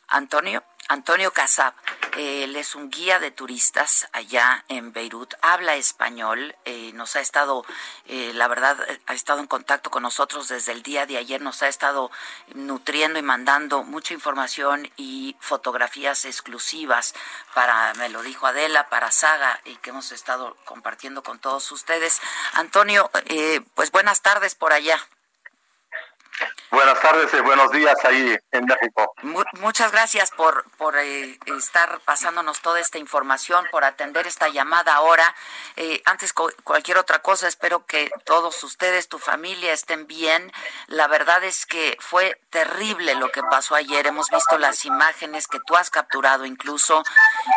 Antonio 0.09 0.65
Antonio 0.91 1.33
Casab, 1.33 1.73
él 2.17 2.57
es 2.57 2.75
un 2.75 2.91
guía 2.91 3.21
de 3.21 3.31
turistas 3.31 4.09
allá 4.11 4.65
en 4.67 4.93
Beirut, 4.93 5.35
habla 5.41 5.77
español, 5.77 6.57
eh, 6.65 6.91
nos 6.95 7.15
ha 7.15 7.21
estado, 7.21 7.65
eh, 8.07 8.33
la 8.35 8.49
verdad, 8.49 8.77
ha 9.07 9.15
estado 9.15 9.39
en 9.39 9.47
contacto 9.47 9.93
con 9.93 10.03
nosotros 10.03 10.49
desde 10.49 10.73
el 10.73 10.83
día 10.83 11.07
de 11.07 11.17
ayer, 11.17 11.41
nos 11.43 11.63
ha 11.63 11.69
estado 11.69 12.11
nutriendo 12.55 13.21
y 13.21 13.23
mandando 13.23 13.85
mucha 13.85 14.15
información 14.15 14.91
y 14.97 15.37
fotografías 15.39 16.25
exclusivas 16.25 17.15
para, 17.55 17.95
me 17.95 18.09
lo 18.09 18.25
dijo 18.25 18.49
Adela, 18.49 18.89
para 18.89 19.13
Saga 19.13 19.61
y 19.65 19.77
que 19.77 19.91
hemos 19.91 20.11
estado 20.11 20.57
compartiendo 20.65 21.23
con 21.23 21.39
todos 21.39 21.71
ustedes. 21.71 22.21
Antonio, 22.55 23.13
eh, 23.27 23.61
pues 23.77 23.93
buenas 23.93 24.23
tardes 24.23 24.57
por 24.57 24.73
allá. 24.73 24.99
Buenas 26.71 27.01
tardes 27.01 27.35
y 27.35 27.41
buenos 27.41 27.73
días 27.73 27.97
ahí 28.05 28.37
en 28.53 28.65
México. 28.65 29.13
muchas 29.61 29.91
gracias 29.91 30.31
por, 30.31 30.65
por 30.77 30.97
eh, 30.97 31.37
estar 31.47 31.99
pasándonos 32.05 32.61
toda 32.61 32.79
esta 32.79 32.99
información, 32.99 33.67
por 33.73 33.85
atender 33.85 34.29
esta 34.29 34.49
llamada 34.49 34.95
ahora. 34.95 35.35
Eh, 35.77 36.01
antes 36.05 36.33
cualquier 36.33 36.99
otra 36.99 37.23
cosa, 37.23 37.49
espero 37.49 37.87
que 37.87 38.11
todos 38.25 38.63
ustedes, 38.63 39.09
tu 39.09 39.19
familia, 39.19 39.73
estén 39.73 40.07
bien. 40.07 40.53
La 40.87 41.09
verdad 41.09 41.43
es 41.43 41.67
que 41.67 41.97
fue 41.99 42.41
terrible 42.51 43.17
lo 43.17 43.31
que 43.33 43.43
pasó 43.43 43.75
ayer. 43.75 44.07
Hemos 44.07 44.29
visto 44.31 44.57
las 44.57 44.85
imágenes 44.85 45.49
que 45.49 45.59
tú 45.67 45.77
has 45.77 45.91
capturado 45.91 46.45
incluso. 46.47 47.03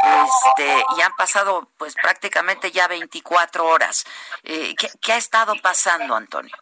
Este, 0.03 0.83
y 0.97 1.01
han 1.01 1.15
pasado 1.15 1.69
pues 1.77 1.93
prácticamente 1.93 2.71
ya 2.71 2.87
24 2.87 3.65
horas. 3.65 4.05
Eh, 4.43 4.73
¿Qué 4.75 5.13
ha 5.13 5.17
estado 5.17 5.53
pasando, 5.61 6.15
Antonio? 6.15 6.55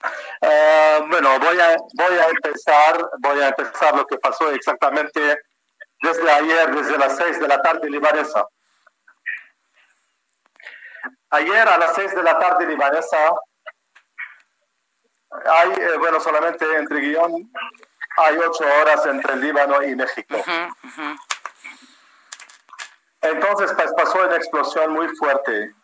Uh, 0.00 1.06
bueno, 1.08 1.38
voy 1.40 1.60
a, 1.60 1.76
voy 1.94 2.18
a 2.18 2.28
empezar, 2.28 3.10
voy 3.18 3.40
a 3.40 3.48
empezar 3.48 3.96
lo 3.96 4.06
que 4.06 4.16
pasó 4.18 4.50
exactamente 4.52 5.40
desde 6.02 6.30
ayer, 6.30 6.74
desde 6.74 6.98
las 6.98 7.16
6 7.16 7.40
de 7.40 7.48
la 7.48 7.60
tarde 7.60 7.90
libanesa. 7.90 8.46
Ayer 11.30 11.68
a 11.68 11.78
las 11.78 11.94
6 11.94 12.14
de 12.14 12.22
la 12.22 12.38
tarde 12.38 12.66
libanesa, 12.66 13.18
hay, 15.44 15.72
eh, 15.72 15.96
bueno, 15.98 16.20
solamente 16.20 16.64
entre 16.76 17.00
guion, 17.00 17.50
hay 18.16 18.38
8 18.38 18.64
horas 18.80 19.04
entre 19.06 19.34
el 19.34 19.40
Líbano 19.40 19.82
y 19.82 19.94
México. 19.96 20.36
Entonces 23.20 23.72
pues, 23.74 23.92
pasó 23.94 24.24
una 24.24 24.36
explosión 24.36 24.92
muy 24.92 25.08
fuerte 25.16 25.74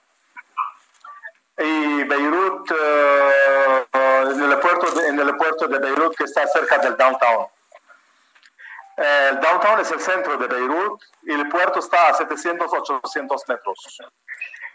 y 1.59 2.05
Beirut, 2.05 2.71
eh, 2.71 3.87
en, 4.31 4.43
el 4.43 4.59
puerto 4.59 4.91
de, 4.93 5.09
en 5.09 5.19
el 5.19 5.37
puerto 5.37 5.67
de 5.69 5.79
Beirut 5.79 6.17
que 6.17 6.25
está 6.25 6.47
cerca 6.47 6.79
del 6.79 6.97
downtown. 6.97 7.47
El 8.97 9.41
downtown 9.41 9.81
es 9.81 9.91
el 9.91 10.01
centro 10.01 10.37
de 10.37 10.47
Beirut 10.47 11.03
y 11.23 11.33
el 11.33 11.49
puerto 11.49 11.81
está 11.81 12.09
a 12.09 12.15
700, 12.15 12.73
800 12.73 13.49
metros. 13.49 13.99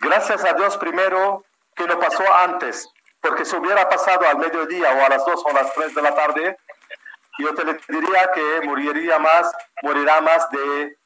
Gracias 0.02 0.44
a 0.44 0.54
Dios 0.54 0.78
primero 0.78 1.44
que 1.76 1.88
no 1.88 2.00
pasó 2.00 2.24
antes, 2.34 2.90
porque 3.22 3.46
si 3.46 3.56
hubiera 3.56 3.88
pasado 3.88 4.28
al 4.28 4.38
mediodía 4.38 4.92
o 4.92 5.06
a 5.06 5.10
las 5.10 5.26
2 5.26 5.44
o 5.46 5.50
a 5.50 5.54
las 5.54 5.74
3 5.74 5.96
de 5.96 6.02
la 6.02 6.16
tarde, 6.16 6.58
yo 7.38 7.54
te 7.56 7.64
diría 7.88 8.32
que 8.34 8.62
moriría 8.66 9.18
más, 9.20 9.52
morirá 9.82 10.20
más 10.20 10.50
de, 10.50 10.98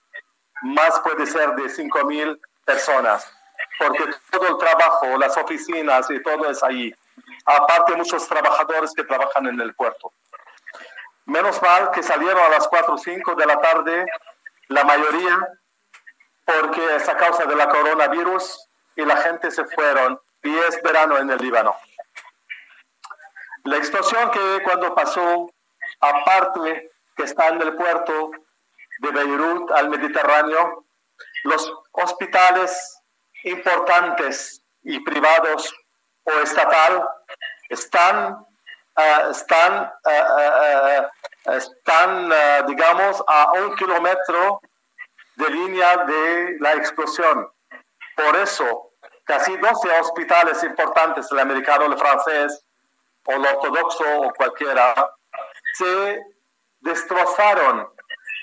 más 0.63 0.99
puede 1.01 1.27
ser 1.27 1.53
de 1.53 1.69
5 1.69 2.05
mil 2.05 2.41
personas 2.65 3.31
porque 3.79 4.03
todo 4.31 4.47
el 4.47 4.57
trabajo, 4.57 5.17
las 5.17 5.35
oficinas 5.37 6.09
y 6.09 6.21
todo 6.21 6.49
es 6.49 6.61
ahí. 6.63 6.93
Aparte 7.45 7.95
muchos 7.95 8.27
trabajadores 8.27 8.93
que 8.93 9.03
trabajan 9.03 9.47
en 9.47 9.59
el 9.59 9.73
puerto. 9.75 10.13
Menos 11.25 11.61
mal 11.61 11.91
que 11.91 12.03
salieron 12.03 12.43
a 12.43 12.49
las 12.49 12.67
4 12.67 12.93
o 12.93 12.97
5 12.97 13.35
de 13.35 13.45
la 13.45 13.59
tarde, 13.59 14.05
la 14.67 14.83
mayoría, 14.83 15.37
porque 16.45 16.95
es 16.95 17.07
a 17.07 17.17
causa 17.17 17.45
de 17.45 17.55
la 17.55 17.69
coronavirus 17.69 18.69
y 18.95 19.05
la 19.05 19.17
gente 19.17 19.51
se 19.51 19.65
fueron 19.65 20.19
y 20.43 20.57
es 20.57 20.81
verano 20.81 21.17
en 21.17 21.29
el 21.29 21.37
Líbano. 21.37 21.75
La 23.63 23.77
explosión 23.77 24.29
que 24.31 24.61
cuando 24.63 24.93
pasó, 24.93 25.49
aparte 26.01 26.91
que 27.15 27.23
está 27.23 27.47
en 27.49 27.61
el 27.61 27.75
puerto 27.75 28.31
de 28.99 29.11
Beirut 29.11 29.71
al 29.71 29.89
Mediterráneo, 29.89 30.85
los 31.43 31.73
hospitales 31.91 33.01
importantes 33.43 34.61
y 34.83 34.99
privados 34.99 35.73
o 36.23 36.31
estatal 36.41 37.07
están, 37.69 38.33
uh, 38.97 39.31
están, 39.31 39.91
uh, 40.05 41.51
están 41.51 42.31
digamos, 42.67 43.23
a 43.27 43.51
un 43.53 43.75
kilómetro 43.75 44.61
de 45.35 45.49
línea 45.49 45.97
de 46.05 46.57
la 46.59 46.73
explosión. 46.73 47.49
Por 48.15 48.35
eso, 48.37 48.91
casi 49.23 49.55
12 49.57 49.99
hospitales 49.99 50.63
importantes, 50.63 51.31
el 51.31 51.39
americano, 51.39 51.85
el 51.85 51.97
francés, 51.97 52.63
o 53.25 53.31
el 53.31 53.45
ortodoxo, 53.45 54.21
o 54.21 54.33
cualquiera, 54.33 54.93
se 55.73 56.21
destrozaron. 56.81 57.89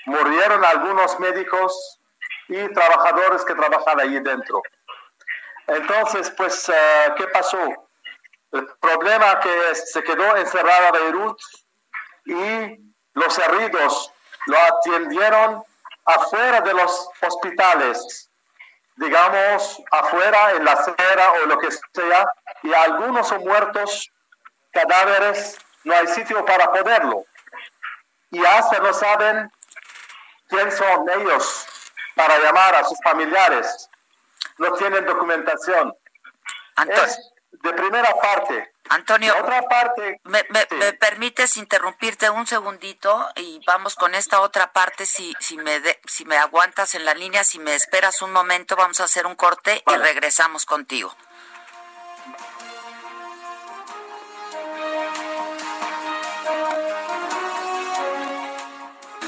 Murieron 0.05 0.65
algunos 0.65 1.19
médicos 1.19 1.99
y 2.47 2.67
trabajadores 2.73 3.45
que 3.45 3.55
trabajan 3.55 3.99
allí 3.99 4.19
dentro. 4.19 4.61
Entonces, 5.67 6.29
pues, 6.31 6.69
eh, 6.69 7.13
¿qué 7.17 7.27
pasó? 7.27 7.87
El 8.51 8.67
problema 8.79 9.39
que 9.39 9.75
se 9.75 10.03
quedó 10.03 10.35
encerrada 10.35 10.91
Beirut 10.91 11.39
y 12.25 12.77
los 13.13 13.39
heridos 13.39 14.13
lo 14.47 14.57
atendieron 14.57 15.63
afuera 16.05 16.61
de 16.61 16.73
los 16.73 17.09
hospitales, 17.21 18.29
digamos, 18.97 19.81
afuera 19.91 20.51
en 20.53 20.65
la 20.65 20.73
acera 20.73 21.31
o 21.31 21.45
lo 21.45 21.57
que 21.59 21.69
sea, 21.71 22.25
y 22.63 22.73
algunos 22.73 23.27
son 23.27 23.43
muertos, 23.43 24.11
cadáveres, 24.71 25.57
no 25.83 25.95
hay 25.95 26.07
sitio 26.07 26.43
para 26.45 26.71
poderlo. 26.71 27.25
Y 28.31 28.45
hasta 28.45 28.79
no 28.79 28.93
saben 28.93 29.51
quién 30.47 30.71
son 30.71 31.09
ellos 31.09 31.65
para 32.15 32.37
llamar 32.39 32.75
a 32.75 32.83
sus 32.83 32.97
familiares 33.03 33.89
no 34.57 34.73
tienen 34.73 35.05
documentación. 35.05 35.93
Es 36.87 37.31
de 37.51 37.73
primera 37.73 38.13
parte. 38.21 38.73
Antonio, 38.89 39.33
otra 39.39 39.61
parte, 39.63 40.19
me, 40.25 40.43
permites 40.99 41.55
interrumpirte 41.55 42.29
un 42.29 42.45
segundito 42.45 43.29
y 43.37 43.61
vamos 43.65 43.95
con 43.95 44.15
esta 44.15 44.41
otra 44.41 44.73
parte. 44.73 45.05
Si, 45.05 45.33
si, 45.39 45.57
me 45.57 45.81
si 46.05 46.25
me 46.25 46.37
aguantas 46.37 46.95
en 46.95 47.05
la 47.05 47.13
línea, 47.13 47.43
si 47.43 47.59
me 47.59 47.75
esperas 47.75 48.21
un 48.21 48.33
momento, 48.33 48.75
vamos 48.75 48.99
a 48.99 49.05
hacer 49.05 49.25
un 49.25 49.35
corte 49.35 49.81
y 49.87 49.95
regresamos 49.95 50.65
contigo. 50.65 51.15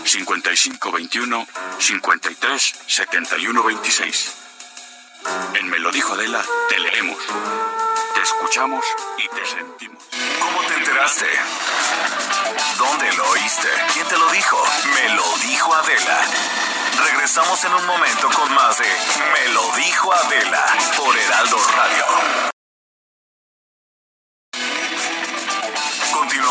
5521 0.06 1.48
53 1.80 2.74
71 2.88 3.64
26. 3.64 4.43
En 5.56 5.70
Me 5.70 5.80
lo 5.80 5.92
dijo 5.92 6.14
Adela, 6.14 6.44
te 6.70 6.80
leemos, 6.80 7.18
te 8.16 8.22
escuchamos 8.22 8.84
y 9.18 9.28
te 9.30 9.46
sentimos. 9.46 10.04
¿Cómo 10.40 10.62
te 10.68 10.74
enteraste? 10.76 11.28
¿Dónde 12.78 13.14
lo 13.14 13.30
oíste? 13.30 13.68
¿Quién 13.94 14.08
te 14.08 14.18
lo 14.18 14.30
dijo? 14.30 14.62
Me 14.94 15.16
lo 15.16 15.38
dijo 15.38 15.74
Adela. 15.76 16.20
Regresamos 17.06 17.64
en 17.64 17.74
un 17.74 17.86
momento 17.86 18.30
con 18.32 18.54
más 18.54 18.78
de 18.78 18.86
Me 18.86 19.54
lo 19.54 19.76
dijo 19.78 20.14
Adela 20.14 20.66
por 20.98 21.18
Heraldo 21.18 21.58
Radio. 21.76 22.53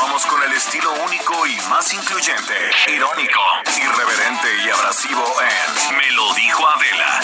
Continuamos 0.02 0.26
con 0.26 0.42
el 0.42 0.52
estilo 0.56 0.92
único 1.06 1.46
y 1.46 1.56
más 1.70 1.94
incluyente, 1.94 2.54
irónico, 2.88 3.40
irreverente 3.76 4.48
y 4.64 4.70
abrasivo 4.70 5.24
en 5.40 5.96
Me 5.96 6.10
lo 6.10 6.34
dijo 6.34 6.66
Adela 6.66 7.20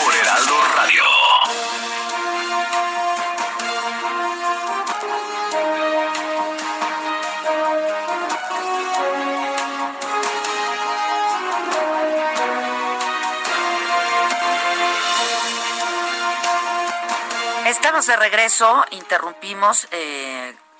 por 0.00 0.14
Heraldo 0.14 0.54
Radio. 0.76 1.02
Estamos 17.66 18.06
de 18.06 18.16
regreso, 18.16 18.84
interrumpimos 18.90 19.88
eh, 19.90 20.23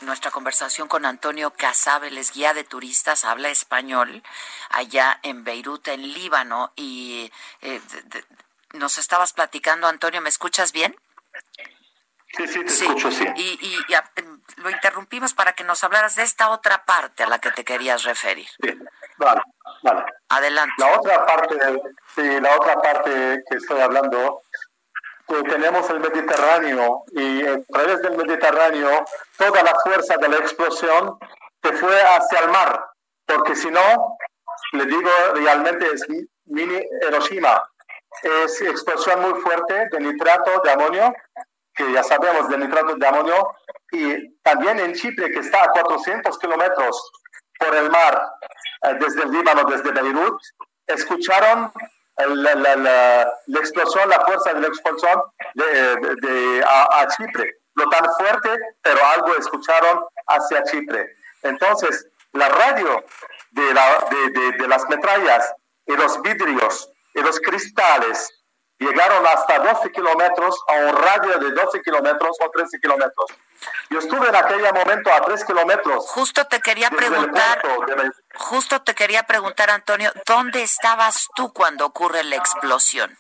nuestra 0.01 0.31
conversación 0.31 0.89
con 0.89 1.07
Antonio 1.07 1.51
Casábeles, 1.51 2.33
guía 2.33 2.55
de 2.55 2.65
turistas, 2.65 3.25
habla 3.25 3.49
español 3.49 4.23
allá 4.71 5.19
en 5.23 5.45
Beirut, 5.45 5.89
en 5.89 6.03
Líbano, 6.13 6.73
y 6.77 7.31
eh, 7.63 7.81
nos 8.73 8.99
estabas 8.99 9.33
platicando, 9.33 9.87
Antonio, 9.87 10.21
¿me 10.21 10.29
escuchas 10.29 10.73
bien? 10.73 10.97
Sí, 12.37 12.49
sí, 12.49 12.65
te 12.65 12.73
escucho, 12.73 13.11
sí. 13.13 13.25
Y, 13.37 13.77
em, 14.17 14.41
lo 14.57 14.71
interrumpimos 14.71 15.35
para 15.35 15.53
que 15.53 15.63
nos 15.63 15.85
hablaras 15.85 16.17
de 16.17 16.25
esta 16.25 16.51
otra 16.51 16.85
parte 16.85 17.23
a 17.23 17.29
la 17.29 17.39
que 17.39 17.53
te 17.53 17.65
querías 17.65 18.03
referir. 18.03 18.49
Sí, 18.61 18.77
vale, 19.17 19.41
vale. 19.83 20.05
Adelante. 20.29 20.75
La 20.79 20.99
otra 20.99 21.25
parte, 21.25 21.57
sí, 22.15 22.41
la 22.41 22.57
otra 22.57 22.75
parte 22.83 23.45
que 23.49 23.57
estoy 23.57 23.81
hablando 23.81 24.43
que 25.27 25.43
tenemos 25.45 25.89
el 25.91 26.01
Mediterráneo 26.01 27.05
y 27.13 27.47
a 27.47 27.63
través 27.65 28.03
del 28.03 28.17
Mediterráneo 28.17 29.05
toda 29.39 29.63
la 29.63 29.75
fuerza 29.83 30.17
de 30.17 30.29
la 30.29 30.37
explosión 30.39 31.19
se 31.63 31.73
fue 31.73 31.99
hacia 32.01 32.41
el 32.41 32.51
mar, 32.51 32.85
porque 33.27 33.57
si 33.57 33.71
no, 33.71 34.17
le 34.73 34.85
digo 34.85 35.11
realmente 35.35 35.87
es 35.93 36.07
mini 36.45 36.87
Hiroshima, 37.03 37.63
es 38.23 38.61
explosión 38.61 39.23
muy 39.23 39.41
fuerte 39.41 39.89
de 39.91 40.01
nitrato 40.01 40.61
de 40.63 40.71
amonio, 40.71 41.15
que 41.75 41.91
ya 41.93 42.03
sabemos 42.03 42.49
de 42.49 42.59
nitrato 42.59 42.95
de 42.97 43.07
amonio, 43.07 43.49
y 43.93 44.37
también 44.43 44.79
en 44.79 44.95
Chipre, 44.95 45.31
que 45.31 45.41
está 45.41 45.65
a 45.65 45.71
400 45.71 46.39
kilómetros 46.39 47.13
por 47.59 47.75
el 47.75 47.91
mar, 47.91 48.23
eh, 48.83 48.97
desde 49.01 49.23
el 49.23 49.31
Líbano, 49.31 49.65
desde 49.65 49.91
Beirut, 49.91 50.41
escucharon 50.87 51.73
la, 52.17 52.55
la, 52.55 52.77
la, 53.47 53.59
explosión, 53.59 54.09
la 54.09 54.21
fuerza 54.21 54.55
de 54.55 54.61
la 54.61 54.69
explosión 54.69 55.23
de, 55.55 56.65
a, 56.67 57.07
Chipre. 57.17 57.59
Lo 57.75 57.89
tan 57.89 58.05
fuerte, 58.17 58.51
pero 58.83 58.99
algo 59.17 59.37
escucharon 59.37 60.05
hacia 60.29 60.63
Chipre. 60.65 61.17
Entonces, 61.43 62.07
la 62.33 62.49
radio 62.49 63.05
de, 63.51 63.75
la, 63.75 64.07
de, 64.11 64.53
de 64.59 64.69
las 64.69 64.89
metrallas 64.89 65.55
y 65.87 65.97
los 65.97 66.23
vidrios 66.23 66.91
y 67.15 67.21
los 67.21 67.41
cristales 67.41 68.44
llegaron 68.85 69.27
hasta 69.27 69.59
12 69.59 69.91
kilómetros, 69.93 70.63
a 70.69 70.73
un 70.75 70.97
radio 70.97 71.39
de 71.39 71.51
12 71.53 71.81
kilómetros 71.83 72.37
o 72.41 72.51
13 72.51 72.79
kilómetros. 72.81 73.27
Yo 73.91 73.99
estuve 73.99 74.29
en 74.29 74.37
aquel 74.37 74.63
momento 74.73 75.13
a 75.13 75.21
3 75.21 75.45
kilómetros. 75.45 76.07
Justo 76.09 76.47
te 76.47 76.61
quería 76.61 76.91
preguntar, 76.91 77.63
justo 78.35 78.83
te 78.83 78.95
quería 78.95 79.23
preguntar, 79.25 79.71
Antonio, 79.71 80.13
¿dónde 80.27 80.63
estabas 80.63 81.29
tú 81.35 81.53
cuando 81.53 81.87
ocurre 81.87 82.25
la 82.25 82.37
explosión? 82.37 83.17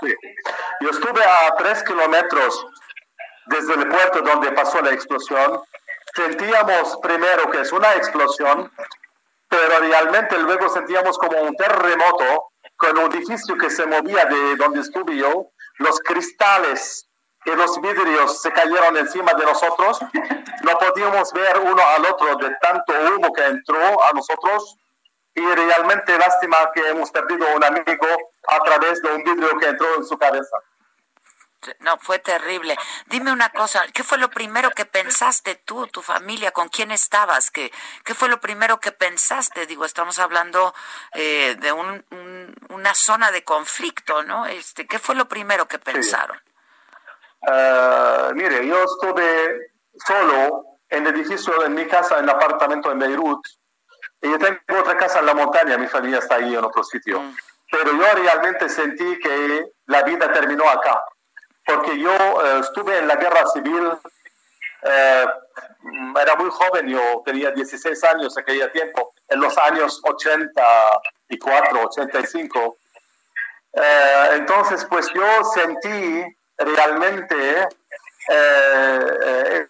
Sí, 0.00 0.14
yo 0.80 0.90
estuve 0.90 1.24
a 1.24 1.54
3 1.56 1.82
kilómetros 1.84 2.66
desde 3.46 3.74
el 3.74 3.88
puerto 3.88 4.20
donde 4.20 4.52
pasó 4.52 4.80
la 4.80 4.90
explosión. 4.90 5.62
Sentíamos 6.14 6.98
primero 7.02 7.50
que 7.50 7.60
es 7.60 7.72
una 7.72 7.94
explosión, 7.94 8.72
pero 9.48 9.78
realmente 9.80 10.38
luego 10.38 10.68
sentíamos 10.68 11.18
como 11.18 11.40
un 11.42 11.56
terremoto 11.56 12.52
con 12.76 12.98
un 12.98 13.12
edificio 13.12 13.56
que 13.56 13.70
se 13.70 13.86
movía 13.86 14.26
de 14.26 14.56
donde 14.56 14.80
estuve 14.80 15.16
yo, 15.16 15.50
los 15.78 15.98
cristales 16.00 17.08
y 17.44 17.50
los 17.50 17.80
vidrios 17.80 18.42
se 18.42 18.50
cayeron 18.52 18.96
encima 18.96 19.32
de 19.34 19.44
nosotros, 19.44 20.00
no 20.62 20.78
podíamos 20.78 21.32
ver 21.32 21.58
uno 21.60 21.82
al 21.96 22.06
otro 22.06 22.36
de 22.36 22.54
tanto 22.60 22.92
humo 23.14 23.32
que 23.32 23.44
entró 23.44 24.02
a 24.04 24.12
nosotros 24.12 24.76
y 25.34 25.42
realmente 25.42 26.18
lástima 26.18 26.56
que 26.74 26.88
hemos 26.88 27.10
perdido 27.10 27.46
un 27.54 27.62
amigo 27.62 28.06
a 28.48 28.58
través 28.64 29.00
de 29.02 29.12
un 29.12 29.22
vidrio 29.22 29.56
que 29.58 29.66
entró 29.66 29.86
en 29.96 30.04
su 30.04 30.16
cabeza. 30.16 30.56
No, 31.80 31.98
fue 31.98 32.18
terrible. 32.18 32.76
Dime 33.06 33.32
una 33.32 33.50
cosa, 33.50 33.84
¿qué 33.92 34.02
fue 34.04 34.18
lo 34.18 34.30
primero 34.30 34.70
que 34.70 34.84
pensaste 34.84 35.56
tú, 35.56 35.86
tu 35.88 36.02
familia, 36.02 36.52
con 36.52 36.68
quién 36.68 36.90
estabas? 36.90 37.50
¿Qué, 37.50 37.72
qué 38.04 38.14
fue 38.14 38.28
lo 38.28 38.40
primero 38.40 38.78
que 38.78 38.92
pensaste? 38.92 39.66
Digo, 39.66 39.84
estamos 39.84 40.18
hablando 40.18 40.74
eh, 41.14 41.56
de 41.58 41.72
una 41.72 42.94
zona 42.94 43.30
de 43.30 43.42
conflicto, 43.44 44.22
¿no? 44.22 44.46
Este, 44.46 44.86
¿Qué 44.86 44.98
fue 44.98 45.14
lo 45.14 45.26
primero 45.28 45.66
que 45.66 45.78
pensaron? 45.78 46.40
Ah, 47.48 48.30
mire, 48.34 48.66
yo 48.66 48.84
estuve 48.84 49.72
solo 50.06 50.64
en 50.88 51.06
el 51.06 51.14
edificio, 51.14 51.64
en 51.64 51.74
mi 51.74 51.86
casa, 51.86 52.18
en 52.18 52.24
el 52.24 52.30
apartamento 52.30 52.90
en 52.92 52.98
Beirut, 52.98 53.44
y 54.22 54.30
yo 54.30 54.38
tengo 54.38 54.80
otra 54.80 54.96
casa 54.96 55.18
en 55.20 55.26
la 55.26 55.34
montaña, 55.34 55.76
mi 55.78 55.88
familia 55.88 56.18
está 56.18 56.36
ahí 56.36 56.54
en 56.54 56.64
otro 56.64 56.82
sitio. 56.84 57.20
Mm. 57.20 57.36
Pero 57.70 57.92
yo 57.92 58.14
realmente 58.14 58.68
sentí 58.68 59.18
que 59.18 59.66
la 59.86 60.02
vida 60.02 60.32
terminó 60.32 60.68
acá 60.68 61.02
porque 61.66 61.98
yo 61.98 62.12
eh, 62.12 62.60
estuve 62.60 62.96
en 62.98 63.08
la 63.08 63.16
guerra 63.16 63.44
civil, 63.48 63.90
eh, 64.82 65.26
era 66.22 66.36
muy 66.36 66.50
joven, 66.50 66.88
yo 66.88 67.22
tenía 67.24 67.50
16 67.50 68.04
años 68.04 68.36
en 68.36 68.42
aquel 68.42 68.72
tiempo, 68.72 69.12
en 69.28 69.40
los 69.40 69.58
años 69.58 70.00
84, 70.04 71.80
85. 71.82 72.76
Eh, 73.72 74.28
entonces, 74.34 74.84
pues 74.84 75.12
yo 75.12 75.44
sentí 75.54 76.24
realmente 76.58 77.68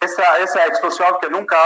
esa, 0.01 0.39
esa 0.39 0.65
explosión 0.65 1.17
que 1.21 1.29
nunca 1.29 1.57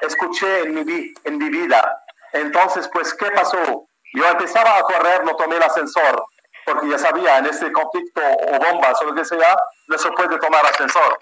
escuché 0.00 0.62
en 0.62 0.74
mi, 0.74 1.12
en 1.24 1.38
mi 1.38 1.48
vida. 1.50 2.04
Entonces, 2.32 2.88
pues, 2.92 3.12
¿qué 3.14 3.30
pasó? 3.32 3.86
Yo 4.14 4.26
empezaba 4.28 4.78
a 4.78 4.82
correr, 4.82 5.24
no 5.24 5.36
tomé 5.36 5.56
el 5.56 5.62
ascensor 5.62 6.24
porque 6.64 6.88
ya 6.88 6.98
sabía, 6.98 7.38
en 7.38 7.46
este 7.46 7.72
conflicto 7.72 8.20
o 8.20 8.58
bombas 8.58 9.00
o 9.02 9.04
lo 9.06 9.14
que 9.14 9.24
sea, 9.24 9.56
no 9.88 9.98
se 9.98 10.10
puede 10.12 10.38
tomar 10.38 10.64
ascensor. 10.66 11.18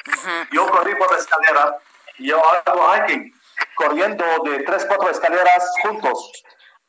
Yo 0.52 0.68
corrí 0.68 0.94
por 0.96 1.10
la 1.10 1.18
escalera 1.18 1.76
yo 2.20 2.42
hago 2.66 2.94
hiking, 2.94 3.32
corriendo 3.76 4.24
de 4.44 4.62
tres, 4.64 4.84
cuatro 4.86 5.10
escaleras 5.10 5.70
juntos. 5.82 6.44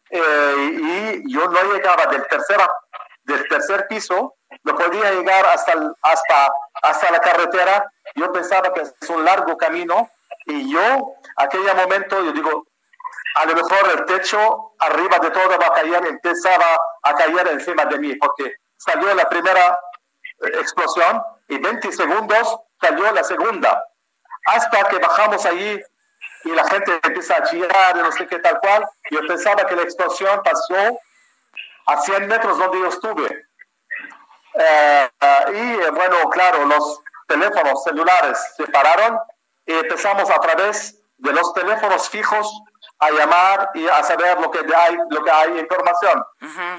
Eh, 0.09 1.21
y 1.23 1.33
yo 1.33 1.47
no 1.47 1.73
llegaba 1.73 2.05
del, 2.07 2.27
tercera, 2.27 2.69
del 3.23 3.47
tercer 3.47 3.87
piso, 3.87 4.35
no 4.63 4.75
podía 4.75 5.11
llegar 5.11 5.45
hasta, 5.45 5.73
hasta, 6.01 6.53
hasta 6.81 7.11
la 7.11 7.19
carretera. 7.19 7.91
Yo 8.15 8.31
pensaba 8.33 8.73
que 8.73 8.81
es 8.81 9.09
un 9.09 9.23
largo 9.23 9.57
camino 9.57 10.09
y 10.45 10.71
yo, 10.71 11.13
aquel 11.37 11.63
momento, 11.75 12.21
yo 12.23 12.33
digo, 12.33 12.67
a 13.35 13.45
lo 13.45 13.55
mejor 13.55 13.79
el 13.97 14.05
techo 14.05 14.73
arriba 14.79 15.19
de 15.19 15.31
todo 15.31 15.57
va 15.57 15.67
a 15.67 15.73
caer, 15.73 16.05
empezaba 16.05 16.79
a 17.03 17.15
caer 17.15 17.47
encima 17.49 17.85
de 17.85 17.99
mí, 17.99 18.15
porque 18.15 18.55
salió 18.77 19.13
la 19.13 19.27
primera 19.29 19.79
eh, 20.41 20.47
explosión 20.59 21.21
y 21.47 21.57
20 21.57 21.91
segundos 21.91 22.57
salió 22.79 23.11
la 23.11 23.23
segunda, 23.23 23.83
hasta 24.45 24.83
que 24.89 24.97
bajamos 24.97 25.45
allí 25.45 25.81
y 26.43 26.49
la 26.49 26.67
gente 26.67 26.99
empieza 27.03 27.35
a 27.35 27.43
chillar 27.43 27.95
y 27.95 27.99
no 27.99 28.11
sé 28.11 28.27
qué 28.27 28.39
tal 28.39 28.59
cual. 28.59 28.87
Yo 29.11 29.19
pensaba 29.27 29.65
que 29.67 29.75
la 29.75 29.83
explosión 29.83 30.41
pasó 30.43 30.99
a 31.85 32.01
100 32.01 32.27
metros 32.27 32.57
donde 32.57 32.79
yo 32.79 32.87
estuve. 32.87 33.45
Eh, 34.55 35.09
y 35.53 35.91
bueno, 35.91 36.29
claro, 36.31 36.65
los 36.65 37.01
teléfonos 37.27 37.83
celulares 37.83 38.53
se 38.57 38.65
pararon 38.67 39.19
y 39.65 39.73
empezamos 39.73 40.29
a 40.29 40.39
través 40.39 40.99
de 41.17 41.31
los 41.31 41.53
teléfonos 41.53 42.09
fijos 42.09 42.63
a 43.01 43.11
llamar 43.11 43.71
y 43.73 43.87
a 43.87 44.03
saber 44.03 44.39
lo 44.39 44.51
que 44.51 44.59
hay, 44.59 44.97
lo 45.09 45.23
que 45.23 45.31
hay 45.31 45.59
información. 45.59 46.23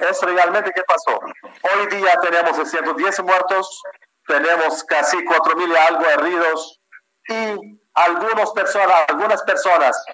Es 0.08 0.22
realmente 0.22 0.72
qué 0.72 0.82
pasó. 0.84 1.20
Hoy 1.20 1.86
día 1.86 2.12
tenemos 2.22 2.56
110 2.56 3.20
muertos, 3.24 3.82
tenemos 4.26 4.84
casi 4.84 5.16
4.000 5.18 5.68
y 5.68 5.76
algo 5.76 6.06
heridos 6.06 6.80
y 7.28 7.78
algunas 7.94 8.50
personas, 8.52 9.04
algunas 9.08 9.42
personas 9.42 10.04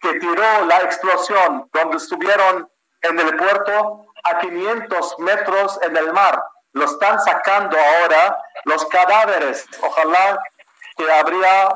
que 0.00 0.12
tiró 0.18 0.66
la 0.66 0.76
explosión 0.82 1.68
donde 1.72 1.96
estuvieron 1.96 2.70
en 3.00 3.18
el 3.18 3.36
puerto 3.36 4.04
a 4.24 4.38
500 4.38 5.18
metros 5.18 5.80
en 5.82 5.96
el 5.96 6.12
mar. 6.12 6.42
Lo 6.72 6.84
están 6.84 7.18
sacando 7.20 7.76
ahora 7.78 8.36
los 8.64 8.84
cadáveres. 8.86 9.66
Ojalá 9.80 10.38
que 10.96 11.10
habría 11.10 11.68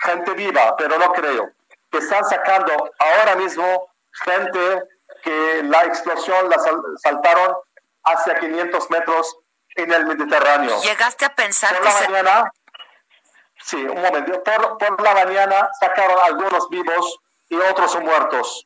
gente 0.00 0.32
viva, 0.32 0.76
pero 0.76 0.98
no 0.98 1.12
creo. 1.12 1.50
Que 1.92 1.98
están 1.98 2.24
sacando 2.24 2.72
ahora 2.98 3.36
mismo 3.36 3.86
gente 4.24 4.82
que 5.22 5.62
la 5.64 5.84
explosión 5.84 6.48
la 6.50 6.56
saltaron 7.02 7.54
hacia 8.04 8.38
500 8.38 8.90
metros 8.90 9.36
en 9.76 9.92
el 9.92 10.06
Mediterráneo. 10.06 10.80
¿Llegaste 10.82 11.24
a 11.24 11.34
pensar 11.34 11.76
por 11.76 11.84
la 11.84 12.08
mañana? 12.08 12.52
Sí, 13.62 13.76
un 13.76 14.02
momento. 14.02 14.42
Por, 14.42 14.78
por 14.78 15.02
la 15.02 15.14
mañana 15.14 15.70
sacaron 15.78 16.18
algunos 16.24 16.68
vivos 16.68 17.18
y 17.48 17.56
otros 17.56 18.00
muertos. 18.00 18.64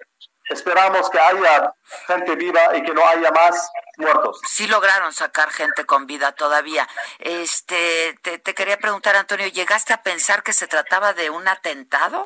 Esperamos 0.49 1.11
que 1.11 1.19
haya 1.19 1.75
gente 2.07 2.37
viva 2.37 2.77
y 2.77 2.83
que 2.83 2.95
no 2.95 3.07
haya 3.07 3.31
más 3.33 3.69
muertos. 3.97 4.41
Sí 4.47 4.69
lograron 4.69 5.13
sacar 5.13 5.51
gente 5.51 5.85
con 5.85 6.07
vida 6.07 6.33
todavía. 6.33 6.89
Este, 7.19 8.17
te, 8.23 8.39
te 8.39 8.55
quería 8.55 8.79
preguntar, 8.79 9.17
Antonio, 9.17 9.49
¿llegaste 9.49 9.93
a 9.93 10.03
pensar 10.03 10.45
que 10.45 10.53
se 10.53 10.69
trataba 10.69 11.13
de 11.15 11.31
un 11.31 11.49
atentado? 11.49 12.25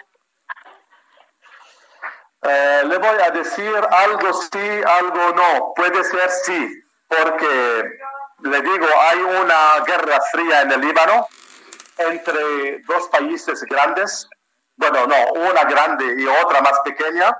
Eh, 2.42 2.82
le 2.86 2.96
voy 2.96 3.18
a 3.22 3.30
decir 3.30 3.74
algo 3.90 4.32
sí, 4.32 4.82
algo 4.86 5.32
no. 5.34 5.72
Puede 5.74 6.02
ser 6.04 6.30
sí, 6.30 6.82
porque 7.06 7.98
le 8.42 8.62
digo, 8.62 8.86
hay 9.10 9.18
una 9.18 9.84
guerra 9.84 10.18
fría 10.32 10.62
en 10.62 10.72
el 10.72 10.80
Líbano 10.80 11.26
entre 11.98 12.80
dos 12.80 13.08
países 13.08 13.62
grandes. 13.64 14.28
Bueno, 14.76 15.06
no, 15.06 15.32
una 15.50 15.64
grande 15.64 16.14
y 16.18 16.26
otra 16.26 16.62
más 16.62 16.80
pequeña. 16.80 17.36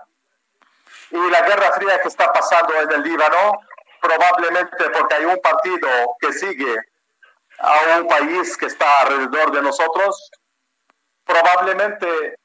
Y 1.11 1.31
la 1.31 1.41
guerra 1.43 1.73
fría 1.73 2.01
que 2.03 2.09
está 2.09 2.31
pasando 2.33 2.75
en 2.75 2.93
el 2.93 3.03
Líbano, 3.03 3.61
probablemente 4.01 4.91
porque 4.91 5.15
hay 5.15 5.25
un 5.25 5.41
partido 5.41 5.89
que 6.21 6.33
sigue 6.33 6.77
a 7.59 7.99
un 7.99 8.07
país 8.07 8.57
que 8.57 8.67
está 8.67 9.01
alrededor 9.01 9.53
de 9.53 9.63
nosotros, 9.63 10.31
probablemente 11.25 12.37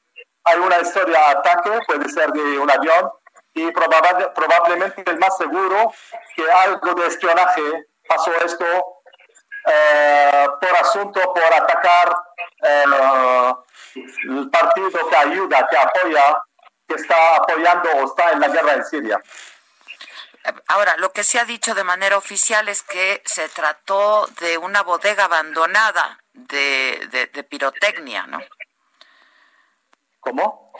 hay 0.46 0.58
una 0.58 0.80
historia 0.80 1.18
de 1.18 1.26
ataque, 1.26 1.70
puede 1.86 2.08
ser 2.08 2.32
de 2.32 2.58
un 2.58 2.70
avión, 2.70 3.10
y 3.54 3.70
probablemente 3.72 5.02
el 5.06 5.18
más 5.18 5.36
seguro 5.36 5.92
que 6.34 6.50
algo 6.50 6.94
de 6.94 7.06
espionaje 7.06 7.62
pasó 8.06 8.30
esto 8.44 8.64
eh, 9.66 10.46
por 10.60 10.76
asunto, 10.76 11.20
por 11.34 11.54
atacar 11.54 12.14
eh, 12.62 12.84
el 13.94 14.50
partido 14.50 15.08
que 15.08 15.16
ayuda, 15.16 15.66
que 15.68 15.76
apoya, 15.76 16.42
que 16.86 16.94
está 16.94 17.36
apoyando 17.36 17.90
o 17.96 18.04
está 18.04 18.32
en 18.32 18.40
la 18.40 18.48
guerra 18.48 18.74
en 18.74 18.84
Siria. 18.84 19.20
Ahora, 20.68 20.96
lo 20.98 21.10
que 21.10 21.24
se 21.24 21.40
ha 21.40 21.44
dicho 21.44 21.74
de 21.74 21.82
manera 21.82 22.18
oficial 22.18 22.68
es 22.68 22.82
que 22.82 23.20
se 23.24 23.48
trató 23.48 24.28
de 24.38 24.58
una 24.58 24.82
bodega 24.82 25.24
abandonada 25.24 26.20
de, 26.32 27.08
de 27.10 27.42
pirotecnia, 27.42 28.26
¿no? 28.28 28.38
¿Cómo? 30.26 30.72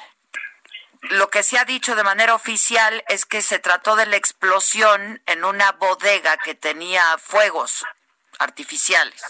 Lo 1.03 1.31
que 1.31 1.45
se 1.45 1.57
ha 1.57 1.65
dicho 1.65 1.95
de 1.95 2.03
manera 2.03 2.35
oficial 2.35 3.05
es 3.07 3.27
que 3.27 3.43
se 3.43 3.61
trató 3.61 3.95
de 3.95 4.07
la 4.07 4.17
explosión 4.17 5.23
en 5.25 5.45
una 5.45 5.71
bodega 5.71 6.37
que 6.39 6.57
tenía 6.57 7.17
fuegos 7.19 7.85
artificiales. 8.41 9.23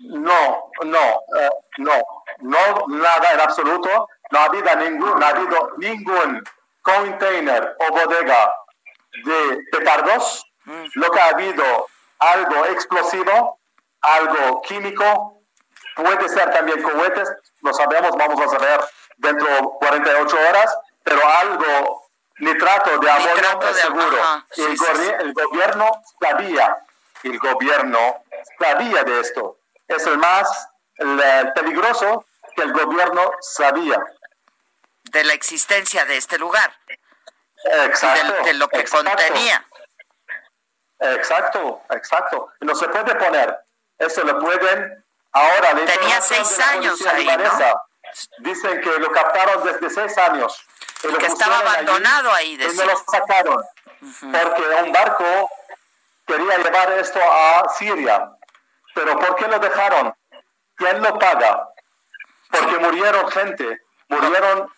No, 0.00 0.70
no, 0.84 1.22
eh, 1.38 1.50
no, 1.78 1.94
no, 2.40 2.86
nada 2.88 3.32
en 3.32 3.40
absoluto. 3.40 4.06
No 4.30 4.38
ha 4.38 4.44
habido 4.44 4.76
ningún, 4.76 5.18
no 5.18 5.24
ha 5.24 5.30
habido 5.30 5.72
ningún 5.78 6.44
container 6.82 7.74
o 7.78 7.94
bodega 7.94 8.52
de 9.24 9.58
petardos. 9.72 10.44
Mm. 10.64 10.84
Lo 10.92 11.10
que 11.10 11.20
ha 11.20 11.28
habido 11.28 11.88
algo 12.18 12.66
explosivo, 12.66 13.60
algo 14.02 14.60
químico, 14.60 15.40
puede 15.94 16.28
ser 16.28 16.50
también 16.50 16.82
cohetes, 16.82 17.32
lo 17.62 17.72
sabemos, 17.72 18.10
vamos 18.18 18.38
a 18.42 18.48
saber 18.58 18.80
dentro 19.16 19.46
de 19.46 19.62
48 19.78 20.36
horas, 20.48 20.78
pero 21.02 21.20
algo 21.28 22.06
nitrato 22.38 22.98
de 22.98 23.10
amonio 23.10 23.60
es 23.62 23.76
seguro. 23.78 24.18
el, 25.20 25.32
gobierno 25.32 26.02
sabía, 26.20 26.76
el 27.22 27.38
gobierno 27.38 28.24
sabía 28.58 29.02
de 29.04 29.20
esto. 29.20 29.58
Es 29.88 30.06
el 30.06 30.18
más 30.18 30.68
peligroso 31.54 32.24
que 32.54 32.62
el 32.62 32.72
gobierno 32.72 33.32
sabía. 33.40 34.04
De 35.04 35.24
la 35.24 35.34
existencia 35.34 36.04
de 36.04 36.16
este 36.16 36.38
lugar. 36.38 36.74
Exacto. 37.64 38.44
De, 38.44 38.54
lo 38.54 38.68
que 38.68 38.84
contenía. 38.84 39.66
Exacto, 40.98 41.82
exacto. 41.90 42.52
No 42.60 42.74
se 42.74 42.88
puede 42.88 43.14
poner. 43.14 43.56
Eso 43.98 44.24
lo 44.24 44.38
pueden 44.38 45.04
ahora. 45.32 45.74
Tenía 45.74 46.20
seis 46.20 46.58
años 46.58 47.04
ahí, 47.06 47.28
Dicen 48.38 48.80
que 48.80 48.98
lo 48.98 49.10
captaron 49.12 49.64
desde 49.64 49.90
seis 49.90 50.16
años. 50.18 50.64
Y 51.02 51.12
que 51.16 51.26
estaba 51.26 51.58
abandonado 51.58 52.32
ahí. 52.32 52.54
y 52.54 52.58
me 52.58 52.84
lo 52.86 52.96
sacaron. 53.10 53.62
Porque 54.00 54.62
un 54.84 54.92
barco 54.92 55.50
quería 56.26 56.58
llevar 56.58 56.92
esto 56.92 57.20
a 57.20 57.68
Siria. 57.76 58.30
Pero 58.94 59.18
¿por 59.18 59.36
qué 59.36 59.48
lo 59.48 59.58
dejaron? 59.58 60.14
¿Quién 60.76 61.02
lo 61.02 61.18
paga? 61.18 61.68
Porque 62.50 62.78
murieron 62.78 63.30
gente, 63.30 63.82
murieron 64.08 64.72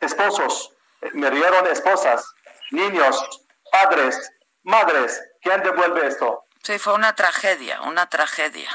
esposos, 0.00 0.72
murieron 1.12 1.66
esposas, 1.66 2.24
niños, 2.70 3.42
padres, 3.70 4.32
madres. 4.62 5.22
¿Quién 5.42 5.62
devuelve 5.62 6.06
esto? 6.06 6.44
Sí, 6.62 6.78
fue 6.78 6.94
una 6.94 7.14
tragedia, 7.14 7.80
una 7.82 8.08
tragedia. 8.08 8.70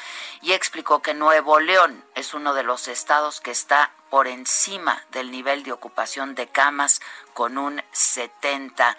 y 0.43 0.53
explicó 0.53 1.03
que 1.03 1.15
Nuevo 1.15 1.61
León 1.61 2.05
es 2.15 2.35
uno 2.35 2.55
de 2.55 2.63
los 2.63 2.89
estados 2.89 3.41
que 3.41 3.51
está 3.51 3.93
por 4.11 4.27
encima 4.27 5.05
del 5.11 5.31
nivel 5.31 5.63
de 5.65 5.73
ocupación 5.73 6.35
de 6.35 6.47
camas 6.47 7.01
con 7.35 7.59
un 7.59 7.83
70%. 7.93 8.97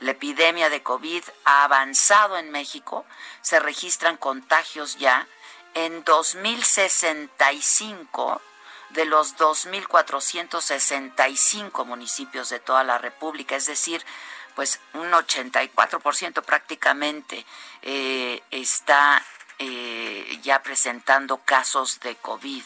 La 0.00 0.10
epidemia 0.12 0.70
de 0.70 0.82
COVID 0.82 1.22
ha 1.44 1.64
avanzado 1.64 2.38
en 2.38 2.50
México, 2.50 3.04
se 3.42 3.60
registran 3.60 4.16
contagios 4.16 4.96
ya 4.98 5.28
en 5.74 6.02
2065 6.04 8.40
de 8.90 9.04
los 9.04 9.36
2.465 9.36 11.84
municipios 11.84 12.48
de 12.48 12.60
toda 12.60 12.84
la 12.84 12.98
República, 12.98 13.56
es 13.56 13.66
decir, 13.66 14.06
pues 14.54 14.78
un 14.94 15.10
84% 15.10 16.42
prácticamente 16.42 17.44
eh, 17.82 18.40
está 18.50 19.22
eh, 19.58 20.38
ya 20.42 20.62
presentando 20.62 21.38
casos 21.38 21.98
de 22.00 22.16
COVID 22.16 22.64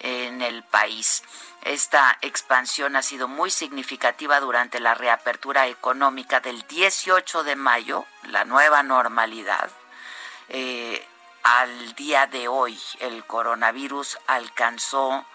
en 0.00 0.42
el 0.42 0.62
país. 0.64 1.22
Esta 1.66 2.16
expansión 2.20 2.94
ha 2.94 3.02
sido 3.02 3.26
muy 3.26 3.50
significativa 3.50 4.38
durante 4.38 4.78
la 4.78 4.94
reapertura 4.94 5.66
económica 5.66 6.38
del 6.38 6.64
18 6.68 7.42
de 7.42 7.56
mayo, 7.56 8.06
la 8.28 8.44
nueva 8.44 8.84
normalidad. 8.84 9.68
Eh, 10.48 11.04
al 11.42 11.92
día 11.96 12.28
de 12.28 12.46
hoy, 12.46 12.78
el 13.00 13.26
coronavirus 13.26 14.16
alcanzó 14.28 15.26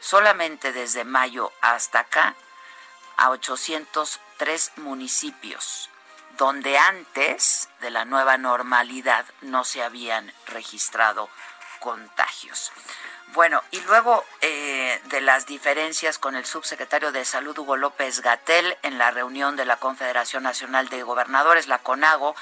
solamente 0.00 0.72
desde 0.72 1.04
mayo 1.04 1.52
hasta 1.60 2.00
acá 2.00 2.34
a 3.16 3.30
803 3.30 4.72
municipios, 4.78 5.90
donde 6.38 6.76
antes 6.76 7.68
de 7.80 7.90
la 7.90 8.04
nueva 8.04 8.36
normalidad 8.36 9.24
no 9.42 9.62
se 9.62 9.84
habían 9.84 10.32
registrado 10.48 11.30
contagios. 11.78 12.72
Bueno, 13.34 13.62
y 13.70 13.80
luego 13.82 14.24
eh, 14.40 15.00
de 15.06 15.20
las 15.20 15.46
diferencias 15.46 16.18
con 16.18 16.34
el 16.34 16.46
subsecretario 16.46 17.12
de 17.12 17.24
Salud, 17.24 17.58
Hugo 17.58 17.76
López 17.76 18.20
Gatel, 18.20 18.76
en 18.82 18.96
la 18.96 19.10
reunión 19.10 19.56
de 19.56 19.66
la 19.66 19.76
Confederación 19.76 20.42
Nacional 20.42 20.88
de 20.88 21.02
Gobernadores, 21.02 21.68
la 21.68 21.78
CONAGO, 21.78 22.34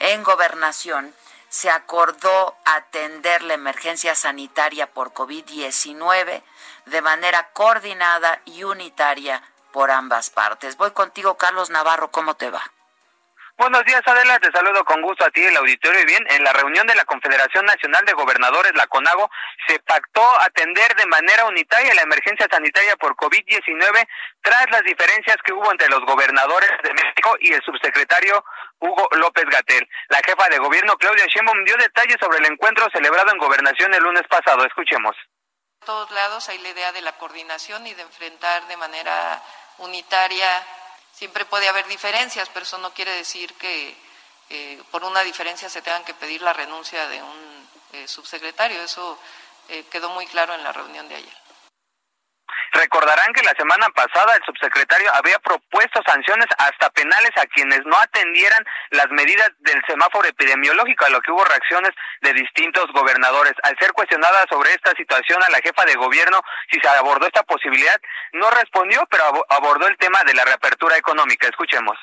en 0.00 0.22
gobernación, 0.22 1.14
se 1.48 1.70
acordó 1.70 2.56
atender 2.64 3.42
la 3.42 3.54
emergencia 3.54 4.14
sanitaria 4.14 4.90
por 4.90 5.14
COVID-19 5.14 6.42
de 6.86 7.00
manera 7.00 7.50
coordinada 7.52 8.42
y 8.44 8.64
unitaria 8.64 9.42
por 9.72 9.90
ambas 9.90 10.30
partes. 10.30 10.76
Voy 10.76 10.90
contigo, 10.90 11.36
Carlos 11.36 11.70
Navarro, 11.70 12.10
¿cómo 12.10 12.34
te 12.34 12.50
va? 12.50 12.73
Buenos 13.56 13.84
días, 13.84 14.02
Adela. 14.04 14.40
Te 14.40 14.50
saludo 14.50 14.84
con 14.84 15.00
gusto 15.00 15.24
a 15.24 15.30
ti, 15.30 15.40
el 15.44 15.56
auditorio. 15.56 16.00
Y 16.00 16.06
bien, 16.06 16.26
en 16.28 16.42
la 16.42 16.52
reunión 16.52 16.88
de 16.88 16.94
la 16.96 17.04
Confederación 17.04 17.64
Nacional 17.64 18.04
de 18.04 18.12
Gobernadores, 18.12 18.72
la 18.74 18.88
CONAGO, 18.88 19.30
se 19.68 19.78
pactó 19.78 20.26
atender 20.40 20.92
de 20.96 21.06
manera 21.06 21.44
unitaria 21.46 21.94
la 21.94 22.02
emergencia 22.02 22.48
sanitaria 22.50 22.96
por 22.96 23.14
COVID-19 23.14 24.08
tras 24.42 24.70
las 24.72 24.82
diferencias 24.82 25.36
que 25.44 25.52
hubo 25.52 25.70
entre 25.70 25.88
los 25.88 26.00
gobernadores 26.00 26.70
de 26.82 26.94
México 26.94 27.36
y 27.38 27.52
el 27.52 27.62
subsecretario 27.62 28.44
Hugo 28.80 29.08
López 29.12 29.44
Gatel. 29.44 29.88
La 30.08 30.20
jefa 30.26 30.48
de 30.48 30.58
gobierno, 30.58 30.96
Claudia 30.96 31.26
Sheinbaum, 31.26 31.64
dio 31.64 31.76
detalles 31.76 32.16
sobre 32.18 32.38
el 32.38 32.46
encuentro 32.46 32.88
celebrado 32.92 33.30
en 33.30 33.38
Gobernación 33.38 33.94
el 33.94 34.02
lunes 34.02 34.24
pasado. 34.28 34.66
Escuchemos. 34.66 35.14
En 35.80 35.86
todos 35.86 36.10
lados 36.10 36.48
hay 36.48 36.58
la 36.58 36.70
idea 36.70 36.90
de 36.90 37.02
la 37.02 37.12
coordinación 37.18 37.86
y 37.86 37.94
de 37.94 38.02
enfrentar 38.02 38.66
de 38.66 38.76
manera 38.76 39.40
unitaria 39.78 40.48
Siempre 41.14 41.44
puede 41.44 41.68
haber 41.68 41.86
diferencias, 41.86 42.48
pero 42.52 42.64
eso 42.64 42.78
no 42.78 42.92
quiere 42.92 43.12
decir 43.12 43.54
que 43.54 43.96
eh, 44.50 44.82
por 44.90 45.04
una 45.04 45.22
diferencia 45.22 45.68
se 45.68 45.80
tengan 45.80 46.04
que 46.04 46.14
pedir 46.14 46.42
la 46.42 46.52
renuncia 46.52 47.08
de 47.08 47.22
un 47.22 47.68
eh, 47.92 48.08
subsecretario. 48.08 48.82
Eso 48.82 49.18
eh, 49.68 49.84
quedó 49.90 50.10
muy 50.10 50.26
claro 50.26 50.54
en 50.54 50.62
la 50.64 50.72
reunión 50.72 51.08
de 51.08 51.16
ayer. 51.16 51.43
Recordarán 52.74 53.32
que 53.32 53.42
la 53.44 53.54
semana 53.56 53.88
pasada 53.90 54.34
el 54.34 54.42
subsecretario 54.44 55.08
había 55.14 55.38
propuesto 55.38 56.02
sanciones 56.04 56.46
hasta 56.58 56.90
penales 56.90 57.30
a 57.36 57.46
quienes 57.46 57.86
no 57.86 57.96
atendieran 57.96 58.66
las 58.90 59.08
medidas 59.10 59.48
del 59.60 59.80
semáforo 59.86 60.26
epidemiológico, 60.26 61.04
a 61.04 61.10
lo 61.10 61.20
que 61.20 61.30
hubo 61.30 61.44
reacciones 61.44 61.92
de 62.22 62.32
distintos 62.32 62.86
gobernadores. 62.92 63.54
Al 63.62 63.78
ser 63.78 63.92
cuestionada 63.92 64.44
sobre 64.50 64.74
esta 64.74 64.90
situación 64.96 65.40
a 65.44 65.50
la 65.50 65.58
jefa 65.58 65.84
de 65.84 65.94
gobierno 65.94 66.42
si 66.68 66.80
se 66.80 66.88
abordó 66.88 67.28
esta 67.28 67.44
posibilidad, 67.44 68.00
no 68.32 68.50
respondió, 68.50 69.06
pero 69.08 69.46
abordó 69.50 69.86
el 69.86 69.96
tema 69.96 70.24
de 70.24 70.34
la 70.34 70.44
reapertura 70.44 70.96
económica. 70.96 71.46
Escuchemos. 71.46 71.96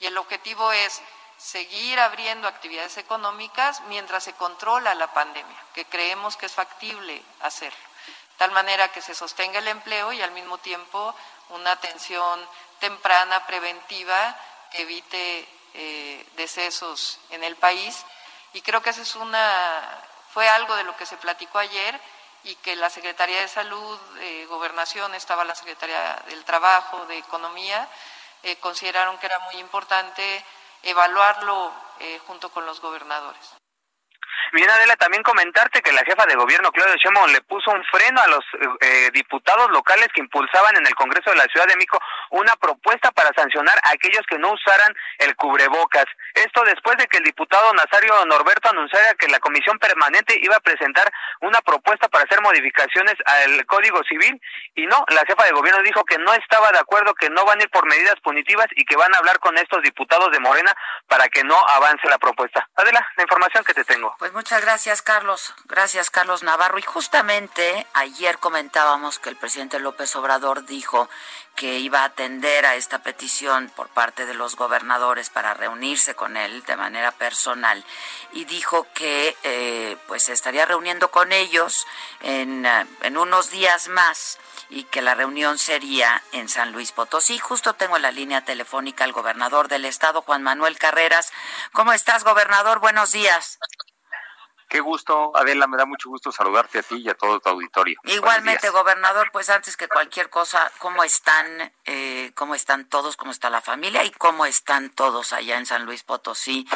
Y 0.00 0.06
el 0.06 0.18
objetivo 0.18 0.72
es 0.72 1.02
seguir 1.36 2.00
abriendo 2.00 2.48
actividades 2.48 2.98
económicas 2.98 3.80
mientras 3.82 4.24
se 4.24 4.32
controla 4.32 4.92
la 4.96 5.06
pandemia, 5.06 5.56
que 5.72 5.84
creemos 5.84 6.36
que 6.36 6.46
es 6.46 6.54
factible 6.54 7.22
hacerlo 7.42 7.78
tal 8.36 8.50
manera 8.52 8.88
que 8.88 9.02
se 9.02 9.14
sostenga 9.14 9.58
el 9.58 9.68
empleo 9.68 10.12
y 10.12 10.22
al 10.22 10.32
mismo 10.32 10.58
tiempo 10.58 11.14
una 11.50 11.72
atención 11.72 12.40
temprana, 12.80 13.46
preventiva, 13.46 14.36
que 14.70 14.82
evite 14.82 15.48
eh, 15.74 16.26
decesos 16.36 17.18
en 17.30 17.44
el 17.44 17.56
país. 17.56 18.04
Y 18.52 18.62
creo 18.62 18.82
que 18.82 18.90
eso 18.90 19.02
es 19.02 19.16
una, 19.16 20.02
fue 20.32 20.48
algo 20.48 20.74
de 20.76 20.84
lo 20.84 20.96
que 20.96 21.06
se 21.06 21.16
platicó 21.16 21.58
ayer 21.58 21.98
y 22.44 22.54
que 22.56 22.76
la 22.76 22.90
Secretaría 22.90 23.40
de 23.40 23.48
Salud, 23.48 23.98
eh, 24.20 24.46
Gobernación, 24.48 25.14
estaba 25.14 25.44
la 25.44 25.54
Secretaría 25.54 26.22
del 26.28 26.44
Trabajo, 26.44 27.06
de 27.06 27.18
Economía, 27.18 27.88
eh, 28.42 28.56
consideraron 28.56 29.18
que 29.18 29.26
era 29.26 29.38
muy 29.40 29.56
importante 29.56 30.44
evaluarlo 30.82 31.72
junto 32.26 32.50
con 32.50 32.66
los 32.66 32.80
gobernadores. 32.80 33.56
Bien, 34.52 34.70
Adela, 34.70 34.96
también 34.96 35.22
comentarte 35.22 35.82
que 35.82 35.92
la 35.92 36.04
jefa 36.04 36.24
de 36.26 36.34
gobierno, 36.36 36.70
Claudia 36.72 36.96
Sheinbaum, 36.96 37.30
le 37.32 37.40
puso 37.42 37.70
un 37.70 37.82
freno 37.84 38.20
a 38.20 38.28
los 38.28 38.44
eh, 38.80 39.10
diputados 39.12 39.70
locales 39.70 40.08
que 40.14 40.20
impulsaban 40.20 40.76
en 40.76 40.86
el 40.86 40.94
Congreso 40.94 41.30
de 41.30 41.36
la 41.36 41.44
Ciudad 41.44 41.66
de 41.66 41.76
México 41.76 41.98
una 42.30 42.54
propuesta 42.56 43.10
para 43.10 43.32
sancionar 43.34 43.78
a 43.82 43.90
aquellos 43.90 44.24
que 44.28 44.38
no 44.38 44.52
usaran 44.52 44.94
el 45.18 45.34
cubrebocas. 45.36 46.06
Esto 46.34 46.64
después 46.64 46.96
de 46.96 47.06
que 47.06 47.18
el 47.18 47.24
diputado 47.24 47.72
Nazario 47.74 48.24
Norberto 48.26 48.68
anunciara 48.70 49.14
que 49.14 49.28
la 49.28 49.40
Comisión 49.40 49.78
Permanente 49.78 50.38
iba 50.40 50.56
a 50.56 50.60
presentar 50.60 51.12
una 51.40 51.60
propuesta 51.60 52.08
para 52.08 52.24
hacer 52.24 52.40
modificaciones 52.40 53.14
al 53.24 53.64
Código 53.66 54.02
Civil 54.04 54.40
y 54.74 54.86
no, 54.86 55.04
la 55.08 55.24
jefa 55.26 55.44
de 55.44 55.52
gobierno 55.52 55.82
dijo 55.82 56.04
que 56.04 56.18
no 56.18 56.32
estaba 56.34 56.72
de 56.72 56.78
acuerdo, 56.78 57.14
que 57.14 57.30
no 57.30 57.44
van 57.44 57.58
a 57.60 57.62
ir 57.62 57.70
por 57.70 57.86
medidas 57.86 58.16
punitivas 58.22 58.66
y 58.76 58.84
que 58.84 58.96
van 58.96 59.14
a 59.14 59.18
hablar 59.18 59.38
con 59.40 59.56
estos 59.58 59.82
diputados 59.82 60.30
de 60.30 60.40
Morena 60.40 60.72
para 61.08 61.28
que 61.28 61.44
no 61.44 61.56
avance 61.68 62.08
la 62.08 62.18
propuesta. 62.18 62.68
Adela, 62.76 63.06
la 63.16 63.22
información 63.22 63.64
que 63.64 63.74
te 63.74 63.84
tengo. 63.84 64.14
Pues 64.18 64.32
muchas 64.36 64.60
gracias, 64.60 65.00
Carlos. 65.00 65.54
Gracias, 65.64 66.10
Carlos 66.10 66.42
Navarro. 66.42 66.78
Y 66.78 66.82
justamente 66.82 67.86
ayer 67.94 68.38
comentábamos 68.38 69.18
que 69.18 69.30
el 69.30 69.36
presidente 69.36 69.80
López 69.80 70.14
Obrador 70.14 70.66
dijo 70.66 71.08
que 71.54 71.78
iba 71.78 72.02
a 72.02 72.04
atender 72.04 72.66
a 72.66 72.74
esta 72.74 72.98
petición 72.98 73.72
por 73.74 73.88
parte 73.88 74.26
de 74.26 74.34
los 74.34 74.54
gobernadores 74.54 75.30
para 75.30 75.54
reunirse 75.54 76.14
con 76.14 76.36
él 76.36 76.62
de 76.64 76.76
manera 76.76 77.12
personal 77.12 77.82
y 78.32 78.44
dijo 78.44 78.86
que 78.92 79.34
eh, 79.42 79.96
pues 80.06 80.24
se 80.24 80.34
estaría 80.34 80.66
reuniendo 80.66 81.10
con 81.10 81.32
ellos 81.32 81.86
en, 82.20 82.66
eh, 82.66 82.86
en 83.00 83.16
unos 83.16 83.50
días 83.50 83.88
más 83.88 84.38
y 84.68 84.84
que 84.84 85.00
la 85.00 85.14
reunión 85.14 85.58
sería 85.58 86.22
en 86.32 86.50
San 86.50 86.72
Luis 86.72 86.92
Potosí. 86.92 87.38
Justo 87.38 87.72
tengo 87.72 87.96
en 87.96 88.02
la 88.02 88.10
línea 88.10 88.44
telefónica 88.44 89.04
al 89.04 89.12
gobernador 89.12 89.68
del 89.68 89.86
estado, 89.86 90.20
Juan 90.20 90.42
Manuel 90.42 90.78
Carreras. 90.78 91.32
¿Cómo 91.72 91.94
estás, 91.94 92.22
gobernador? 92.22 92.80
Buenos 92.80 93.12
días. 93.12 93.58
Qué 94.68 94.80
gusto, 94.80 95.36
Adela, 95.36 95.66
me 95.68 95.76
da 95.76 95.86
mucho 95.86 96.08
gusto 96.08 96.32
saludarte 96.32 96.80
a 96.80 96.82
ti 96.82 96.96
y 96.96 97.08
a 97.08 97.14
todo 97.14 97.38
tu 97.38 97.48
auditorio. 97.50 97.98
Igualmente, 98.04 98.68
gobernador, 98.70 99.30
pues 99.32 99.48
antes 99.48 99.76
que 99.76 99.86
cualquier 99.86 100.28
cosa, 100.28 100.70
¿cómo 100.78 101.04
están, 101.04 101.72
eh, 101.84 102.32
cómo 102.34 102.54
están 102.54 102.88
todos, 102.88 103.16
cómo 103.16 103.30
está 103.30 103.48
la 103.48 103.60
familia 103.60 104.02
y 104.04 104.10
cómo 104.10 104.44
están 104.44 104.90
todos 104.90 105.32
allá 105.32 105.56
en 105.56 105.66
San 105.66 105.84
Luis 105.84 106.02
Potosí, 106.02 106.66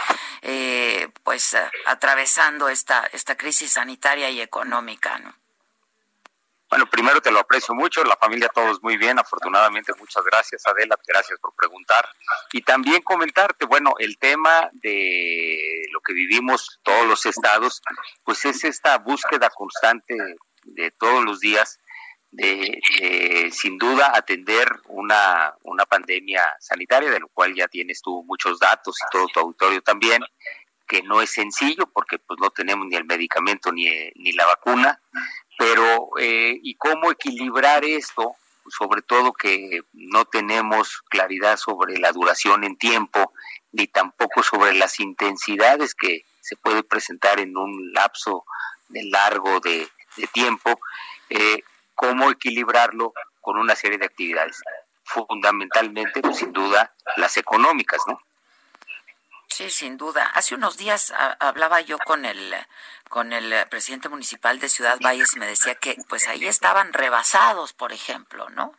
eh, 0.42 1.08
pues 1.24 1.54
eh, 1.54 1.70
atravesando 1.86 2.68
esta, 2.68 3.08
esta 3.12 3.36
crisis 3.36 3.72
sanitaria 3.72 4.30
y 4.30 4.40
económica, 4.40 5.18
¿no? 5.18 5.39
Bueno, 6.70 6.86
primero 6.86 7.20
te 7.20 7.32
lo 7.32 7.40
aprecio 7.40 7.74
mucho, 7.74 8.04
la 8.04 8.16
familia 8.16 8.48
todos 8.48 8.80
muy 8.80 8.96
bien, 8.96 9.18
afortunadamente 9.18 9.92
muchas 9.98 10.22
gracias 10.24 10.64
Adela, 10.68 10.96
gracias 11.04 11.36
por 11.40 11.52
preguntar. 11.56 12.08
Y 12.52 12.62
también 12.62 13.02
comentarte, 13.02 13.66
bueno, 13.66 13.94
el 13.98 14.18
tema 14.18 14.70
de 14.74 15.82
lo 15.90 16.00
que 16.00 16.12
vivimos 16.12 16.78
todos 16.84 17.08
los 17.08 17.26
estados, 17.26 17.82
pues 18.24 18.44
es 18.44 18.62
esta 18.62 18.98
búsqueda 18.98 19.50
constante 19.50 20.16
de 20.62 20.90
todos 20.92 21.24
los 21.24 21.40
días 21.40 21.80
de, 22.30 23.50
sin 23.50 23.76
duda 23.76 24.12
atender 24.14 24.68
una, 24.86 25.52
una 25.64 25.84
pandemia 25.86 26.54
sanitaria, 26.60 27.10
de 27.10 27.18
lo 27.18 27.28
cual 27.28 27.52
ya 27.52 27.66
tienes 27.66 28.00
tú 28.00 28.22
muchos 28.24 28.60
datos 28.60 28.96
y 28.96 29.10
todo 29.10 29.26
tu 29.26 29.40
auditorio 29.40 29.82
también, 29.82 30.22
que 30.86 31.02
no 31.02 31.20
es 31.20 31.30
sencillo 31.30 31.86
porque 31.92 32.18
pues 32.18 32.38
no 32.40 32.50
tenemos 32.50 32.86
ni 32.86 32.96
el 32.96 33.04
medicamento 33.04 33.72
ni, 33.72 33.88
ni 34.14 34.32
la 34.32 34.46
vacuna, 34.46 35.00
pero 35.60 36.08
eh, 36.18 36.58
y 36.62 36.74
cómo 36.76 37.10
equilibrar 37.10 37.84
esto, 37.84 38.34
sobre 38.66 39.02
todo 39.02 39.34
que 39.34 39.82
no 39.92 40.24
tenemos 40.24 41.02
claridad 41.10 41.58
sobre 41.58 41.98
la 41.98 42.12
duración 42.12 42.64
en 42.64 42.78
tiempo, 42.78 43.34
ni 43.70 43.86
tampoco 43.86 44.42
sobre 44.42 44.72
las 44.72 45.00
intensidades 45.00 45.94
que 45.94 46.24
se 46.40 46.56
puede 46.56 46.82
presentar 46.82 47.40
en 47.40 47.58
un 47.58 47.92
lapso 47.92 48.46
de 48.88 49.04
largo 49.04 49.60
de, 49.60 49.86
tiempo, 50.32 50.80
eh, 51.28 51.62
cómo 51.94 52.30
equilibrarlo 52.30 53.12
con 53.42 53.58
una 53.58 53.76
serie 53.76 53.98
de 53.98 54.06
actividades, 54.06 54.62
fundamentalmente, 55.04 56.22
pues, 56.22 56.38
sin 56.38 56.54
duda, 56.54 56.94
las 57.18 57.36
económicas, 57.36 58.00
¿no? 58.06 58.18
Sí, 59.60 59.68
sin 59.68 59.98
duda. 59.98 60.24
Hace 60.24 60.54
unos 60.54 60.78
días 60.78 61.12
hablaba 61.38 61.82
yo 61.82 61.98
con 61.98 62.24
el 62.24 62.54
con 63.10 63.34
el 63.34 63.52
presidente 63.68 64.08
municipal 64.08 64.58
de 64.58 64.70
Ciudad 64.70 64.98
Valles 65.04 65.36
y 65.36 65.38
me 65.38 65.46
decía 65.46 65.74
que 65.74 65.98
pues 66.08 66.28
ahí 66.28 66.46
estaban 66.46 66.94
rebasados, 66.94 67.74
por 67.74 67.92
ejemplo, 67.92 68.48
¿no? 68.48 68.72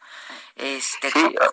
Este, 0.56 1.12
sí, 1.12 1.36
ah, 1.40 1.52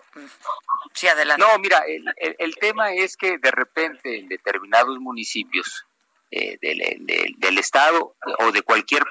sí 0.93 1.07
adelante. 1.07 1.45
No, 1.45 1.59
mira, 1.59 1.83
el, 1.85 2.35
el, 2.39 2.55
tema 2.55 2.91
es 2.91 3.17
que 3.17 3.37
de 3.37 3.51
repente 3.51 4.17
en 4.17 4.29
determinados 4.29 4.97
municipios 4.97 5.85
eh, 6.31 6.57
del, 6.59 7.35
del, 7.37 7.57
Estado 7.59 8.15
o 8.39 8.51
de 8.51 8.63
cualquier 8.63 9.03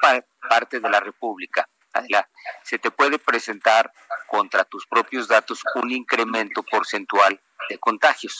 parte 0.48 0.80
de 0.80 0.90
la 0.90 0.98
República, 0.98 1.68
se 2.62 2.78
te 2.78 2.90
puede 2.90 3.18
presentar 3.18 3.92
contra 4.26 4.64
tus 4.64 4.86
propios 4.86 5.28
datos 5.28 5.62
un 5.74 5.90
incremento 5.90 6.62
porcentual 6.62 7.40
de 7.68 7.78
contagios. 7.78 8.38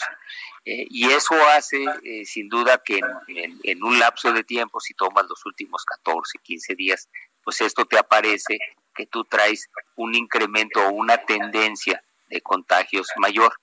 Eh, 0.65 0.87
y 0.91 1.11
eso 1.11 1.35
hace, 1.55 1.85
eh, 2.05 2.25
sin 2.25 2.49
duda, 2.49 2.83
que 2.85 3.01
en, 3.29 3.85
un 3.85 3.99
lapso 3.99 4.33
de 4.33 4.45
tiempo, 4.45 4.81
si 4.81 4.95
tomas 4.95 5.27
los 5.29 5.45
últimos 5.47 5.85
14, 5.85 6.39
15 6.43 6.75
días, 6.75 7.09
pues 7.43 7.61
esto 7.61 7.87
te 7.87 7.99
aparece 7.99 8.59
que 8.95 9.07
tú 9.07 9.25
traes 9.25 9.69
un 9.97 10.15
incremento 10.15 10.87
o 10.87 10.93
una 10.93 11.19
tendencia 11.19 12.03
de 12.29 12.41
contagios 12.41 13.09
mayor. 13.17 13.55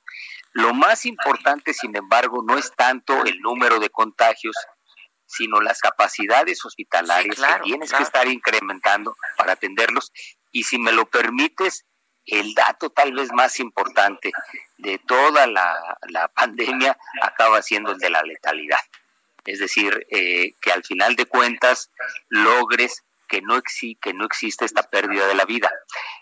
Lo 0.53 0.73
más 0.73 1.05
importante, 1.05 1.73
sin 1.73 1.95
embargo, 1.95 2.43
no 2.47 2.57
es 2.57 2.71
tanto 2.71 3.25
el 3.25 3.39
número 3.41 3.79
de 3.79 3.89
contagios, 3.89 4.55
sino 5.25 5.61
las 5.61 5.79
capacidades 5.79 6.63
hospitalarias 6.65 7.35
que 7.35 7.63
tienes 7.63 7.91
que 7.91 8.03
estar 8.03 8.27
incrementando 8.27 9.15
para 9.37 9.53
atenderlos. 9.53 10.11
Y 10.51 10.63
si 10.63 10.77
me 10.77 10.91
lo 10.91 11.05
permites, 11.05 11.85
el 12.25 12.53
dato 12.53 12.89
tal 12.89 13.13
vez 13.13 13.31
más 13.33 13.59
importante 13.59 14.31
de 14.77 14.97
toda 14.99 15.47
la, 15.47 15.97
pandemia 16.35 16.97
acaba 17.21 17.61
siendo 17.61 17.91
el 17.91 17.97
de 17.97 18.09
la 18.09 18.23
letalidad. 18.23 18.79
Es 19.45 19.59
decir, 19.59 20.05
eh, 20.09 20.53
que 20.59 20.71
al 20.71 20.83
final 20.83 21.15
de 21.15 21.27
cuentas 21.27 21.91
logres 22.29 23.03
que 23.27 23.41
no, 23.41 23.61
que 24.01 24.13
no 24.13 24.25
existe 24.25 24.65
esta 24.65 24.83
pérdida 24.83 25.27
de 25.27 25.35
la 25.35 25.45
vida. 25.45 25.71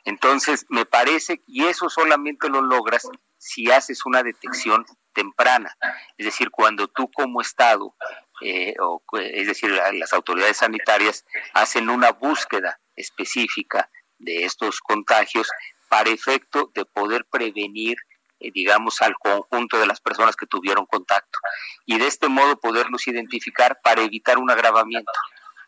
Entonces, 0.06 0.66
me 0.70 0.86
parece, 0.86 1.41
y 1.47 1.66
eso 1.66 1.89
solamente 1.89 2.49
lo 2.49 2.62
logras 2.62 3.08
si 3.38 3.72
haces 3.72 4.06
una 4.06 4.24
detección 4.24 4.86
temprana. 5.14 5.76
Es 6.18 6.26
decir, 6.26 6.49
cuando 6.49 6.88
tú 6.88 7.10
como 7.12 7.41
Estado, 7.41 7.95
eh, 8.41 8.73
o, 8.79 9.01
es 9.19 9.47
decir, 9.47 9.71
las 9.71 10.13
autoridades 10.13 10.57
sanitarias 10.57 11.25
hacen 11.53 11.89
una 11.89 12.11
búsqueda 12.11 12.79
específica 12.95 13.89
de 14.17 14.45
estos 14.45 14.79
contagios 14.79 15.49
para 15.89 16.09
efecto 16.09 16.71
de 16.73 16.86
poder 16.86 17.25
prevenir 17.29 17.97
eh, 18.43 18.51
digamos, 18.53 19.01
al 19.01 19.15
conjunto 19.17 19.79
de 19.79 19.88
las 19.88 20.01
personas 20.01 20.36
que 20.36 20.45
tuvieron 20.45 20.86
contacto 20.86 21.39
y 21.86 21.97
de 21.97 22.07
este 22.07 22.27
modo 22.27 22.59
poderlos 22.59 23.07
identificar 23.07 23.79
para 23.81 24.01
evitar 24.01 24.38
un 24.38 24.51
agravamiento 24.51 25.11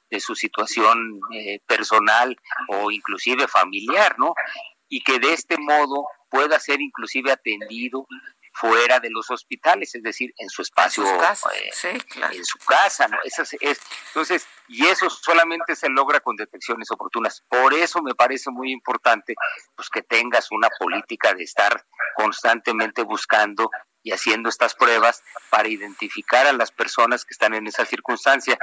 de 0.09 0.20
su 0.20 0.36
situación 0.36 1.22
eh, 1.34 1.59
personal 1.66 2.36
o 2.68 2.91
inclusive 2.91 3.47
familiar, 3.47 4.20
¿no? 4.20 4.34
Y 4.89 5.01
que 5.01 5.20
de 5.20 5.34
este 5.34 5.57
modo 5.57 6.05
pueda 6.30 6.59
ser 6.59 6.82
inclusive 6.82 7.32
atendido 7.32 8.05
fuera 8.56 8.99
de 8.99 9.10
los 9.10 9.30
hospitales, 9.30 9.93
es 9.95 10.01
decir, 10.01 10.34
en 10.38 10.49
su 10.49 10.62
espacio, 10.62 11.03
eh, 11.03 11.99
en 12.32 12.45
su 12.45 12.58
casa, 12.60 13.08
¿no? 13.08 13.18
es, 13.24 13.80
entonces, 14.08 14.47
y 14.70 14.86
eso 14.86 15.10
solamente 15.10 15.76
se 15.76 15.89
logra 15.89 16.22
con 16.22 16.38
detecciones 16.38 16.89
oportunas. 16.89 17.43
Por 17.49 17.74
eso 17.74 18.01
me 18.01 18.16
parece 18.16 18.51
muy 18.51 18.72
importante, 18.72 19.36
pues, 19.76 19.89
que 19.89 20.01
tengas 20.01 20.51
una 20.51 20.70
política 20.80 21.34
de 21.34 21.43
estar 21.43 21.86
constantemente 22.16 23.03
buscando 23.03 23.70
y 24.01 24.12
haciendo 24.12 24.49
estas 24.49 24.76
pruebas 24.76 25.24
para 25.49 25.68
identificar 25.68 26.45
a 26.45 26.53
las 26.53 26.72
personas 26.72 27.26
que 27.26 27.34
están 27.34 27.56
en 27.56 27.68
esa 27.68 27.86
circunstancia 27.86 28.58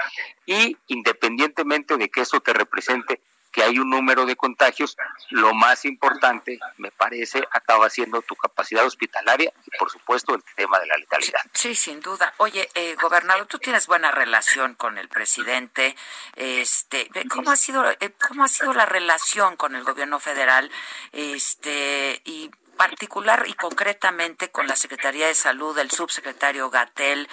y 0.47 0.79
independientemente 0.87 1.97
de 1.97 2.09
que 2.09 2.23
eso 2.23 2.41
te 2.41 2.53
represente 2.53 3.21
que 3.53 3.63
hay 3.63 3.79
un 3.79 3.91
número 3.91 4.25
de 4.27 4.35
contagios, 4.35 4.97
lo 5.31 5.53
más 5.55 5.85
importante, 5.85 6.59
me 6.79 6.91
parece, 6.91 7.47
acaba 7.53 7.91
siendo 7.91 8.23
tu 8.23 8.35
capacidad 8.35 8.85
hospitalaria 8.85 9.53
y, 9.67 9.79
por 9.79 9.91
supuesto, 9.91 10.35
el 10.35 10.43
tema 10.57 10.81
de 10.81 10.87
la 10.87 10.97
letalidad. 10.97 11.41
Sí, 11.53 11.75
sin 11.75 12.01
duda. 12.01 12.33
Oye, 12.39 12.69
eh, 12.75 12.97
gobernador, 13.01 13.47
tú 13.47 13.59
tienes 13.59 13.87
buena 13.87 14.11
relación 14.11 14.75
con 14.75 14.99
el 14.99 15.09
presidente. 15.09 15.95
Este, 16.35 17.11
¿cómo 17.29 17.51
ha 17.51 17.57
sido, 17.57 17.89
eh, 17.91 18.15
cómo 18.27 18.45
ha 18.45 18.49
sido 18.49 18.73
la 18.73 18.87
relación 18.87 19.57
con 19.57 19.75
el 19.75 19.85
gobierno 19.85 20.19
federal? 20.19 20.71
Este, 21.13 22.23
y 22.25 22.51
particular 22.77 23.45
y 23.47 23.55
concretamente 23.55 24.51
con 24.51 24.67
la 24.67 24.77
Secretaría 24.77 25.27
de 25.27 25.35
Salud, 25.35 25.79
el 25.79 25.91
subsecretario 25.91 26.71
Gatel, 26.71 27.29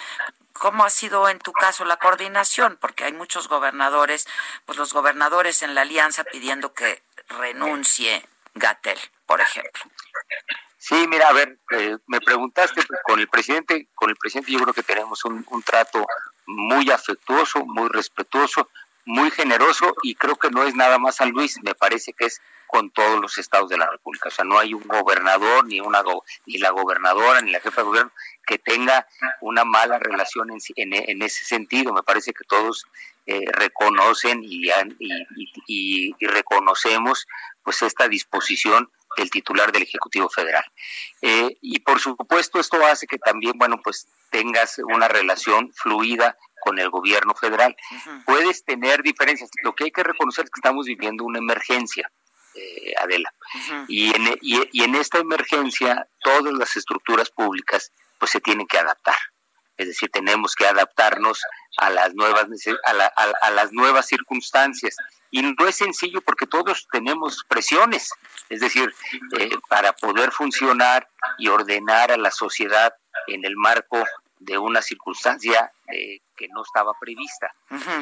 ¿Cómo 0.52 0.84
ha 0.84 0.90
sido 0.90 1.28
en 1.28 1.38
tu 1.38 1.52
caso 1.52 1.84
la 1.84 1.96
coordinación? 1.96 2.76
Porque 2.80 3.04
hay 3.04 3.12
muchos 3.12 3.48
gobernadores, 3.48 4.26
pues 4.66 4.78
los 4.78 4.92
gobernadores 4.92 5.62
en 5.62 5.74
la 5.74 5.82
alianza 5.82 6.24
pidiendo 6.24 6.74
que 6.74 7.02
renuncie 7.28 8.26
Gatel, 8.54 8.98
por 9.26 9.40
ejemplo. 9.40 9.82
Sí, 10.78 11.06
mira, 11.08 11.28
a 11.28 11.32
ver, 11.32 11.58
eh, 11.72 11.98
me 12.06 12.20
preguntaste 12.20 12.82
con 13.04 13.20
el 13.20 13.28
presidente, 13.28 13.88
con 13.94 14.10
el 14.10 14.16
presidente 14.16 14.50
yo 14.50 14.60
creo 14.60 14.74
que 14.74 14.82
tenemos 14.82 15.24
un, 15.24 15.44
un 15.50 15.62
trato 15.62 16.06
muy 16.46 16.90
afectuoso, 16.90 17.64
muy 17.64 17.88
respetuoso, 17.88 18.68
muy 19.10 19.30
generoso 19.30 19.94
y 20.02 20.14
creo 20.14 20.36
que 20.36 20.50
no 20.50 20.62
es 20.62 20.74
nada 20.74 20.98
más 20.98 21.16
San 21.16 21.30
Luis, 21.30 21.58
me 21.62 21.74
parece 21.74 22.12
que 22.12 22.26
es 22.26 22.40
con 22.66 22.90
todos 22.90 23.20
los 23.20 23.36
estados 23.38 23.68
de 23.68 23.76
la 23.76 23.90
República. 23.90 24.28
O 24.28 24.32
sea, 24.32 24.44
no 24.44 24.58
hay 24.58 24.74
un 24.74 24.86
gobernador, 24.86 25.66
ni 25.66 25.80
una 25.80 26.02
ni 26.46 26.58
la 26.58 26.70
gobernadora, 26.70 27.40
ni 27.40 27.50
la 27.50 27.60
jefa 27.60 27.80
de 27.80 27.86
gobierno 27.86 28.12
que 28.46 28.58
tenga 28.58 29.06
una 29.40 29.64
mala 29.64 29.98
relación 29.98 30.50
en, 30.50 30.60
en, 30.92 31.22
ese 31.22 31.44
sentido. 31.44 31.92
Me 31.92 32.02
parece 32.02 32.32
que 32.32 32.44
todos 32.44 32.86
eh, 33.26 33.44
reconocen 33.52 34.42
y, 34.42 34.70
y, 34.98 36.14
y, 36.18 36.26
reconocemos 36.26 37.26
pues 37.62 37.82
esta 37.82 38.08
disposición 38.08 38.90
del 39.16 39.30
titular 39.30 39.72
del 39.72 39.82
Ejecutivo 39.82 40.28
Federal. 40.28 40.64
Eh, 41.20 41.56
y 41.60 41.80
por 41.80 42.00
supuesto 42.00 42.60
esto 42.60 42.84
hace 42.86 43.06
que 43.06 43.18
también, 43.18 43.54
bueno, 43.56 43.80
pues 43.82 44.06
tengas 44.30 44.78
una 44.78 45.08
relación 45.08 45.72
fluida 45.72 46.36
con 46.60 46.78
el 46.78 46.90
gobierno 46.90 47.34
federal. 47.34 47.76
Puedes 48.24 48.64
tener 48.64 49.02
diferencias. 49.02 49.50
Lo 49.62 49.74
que 49.74 49.84
hay 49.84 49.90
que 49.90 50.02
reconocer 50.02 50.44
es 50.44 50.50
que 50.50 50.60
estamos 50.60 50.86
viviendo 50.86 51.24
una 51.24 51.38
emergencia. 51.38 52.10
Eh, 52.54 52.92
Adela. 53.00 53.32
y, 53.86 54.14
en, 54.14 54.38
y, 54.40 54.82
en 54.82 54.96
esta 54.96 55.18
emergencia 55.18 56.08
todas 56.20 56.52
las 56.52 56.76
estructuras 56.76 57.30
públicas 57.30 57.92
pues 58.18 58.32
se 58.32 58.40
tienen 58.40 58.66
que 58.66 58.76
adaptar. 58.76 59.16
Es 59.80 59.86
decir, 59.86 60.10
tenemos 60.10 60.54
que 60.54 60.66
adaptarnos 60.66 61.40
a 61.78 61.88
las 61.88 62.14
nuevas 62.14 62.46
a, 62.84 63.50
las 63.50 63.72
nuevas 63.72 64.06
circunstancias 64.06 64.94
y 65.30 65.40
no 65.40 65.66
es 65.66 65.76
sencillo 65.76 66.20
porque 66.20 66.46
todos 66.46 66.86
tenemos 66.92 67.44
presiones. 67.48 68.10
Es 68.50 68.60
decir, 68.60 68.94
eh, 69.38 69.56
para 69.70 69.94
poder 69.94 70.32
funcionar 70.32 71.08
y 71.38 71.48
ordenar 71.48 72.12
a 72.12 72.18
la 72.18 72.30
sociedad 72.30 72.92
en 73.26 73.46
el 73.46 73.56
marco 73.56 74.04
de 74.38 74.58
una 74.58 74.82
circunstancia 74.82 75.72
eh, 75.90 76.20
que 76.36 76.48
no 76.48 76.62
estaba 76.62 76.92
prevista 77.00 77.50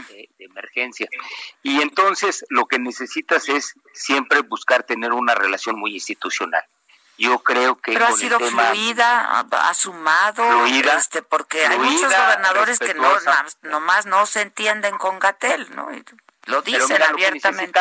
de, 0.08 0.28
emergencia. 0.40 1.08
Y 1.62 1.80
entonces 1.80 2.44
lo 2.48 2.66
que 2.66 2.80
necesitas 2.80 3.48
es 3.48 3.74
siempre 3.92 4.40
buscar 4.40 4.82
tener 4.82 5.12
una 5.12 5.36
relación 5.36 5.78
muy 5.78 5.92
institucional. 5.92 6.64
Yo 7.18 7.40
creo 7.40 7.76
que 7.76 7.92
pero 7.92 8.06
ha 8.06 8.12
sido 8.12 8.38
fluida, 8.38 9.40
ha 9.40 9.74
sumado, 9.74 10.66
este, 10.66 11.22
porque 11.22 11.66
hay 11.66 11.78
muchos 11.78 12.12
gobernadores 12.12 12.78
que 12.78 12.94
no 12.94 13.08
nomás 13.62 14.06
no 14.06 14.24
se 14.26 14.42
entienden 14.42 14.96
con 14.98 15.18
Gatel, 15.18 15.74
¿no? 15.74 15.88
Lo 16.44 16.62
dicen 16.62 17.02
abiertamente. 17.02 17.80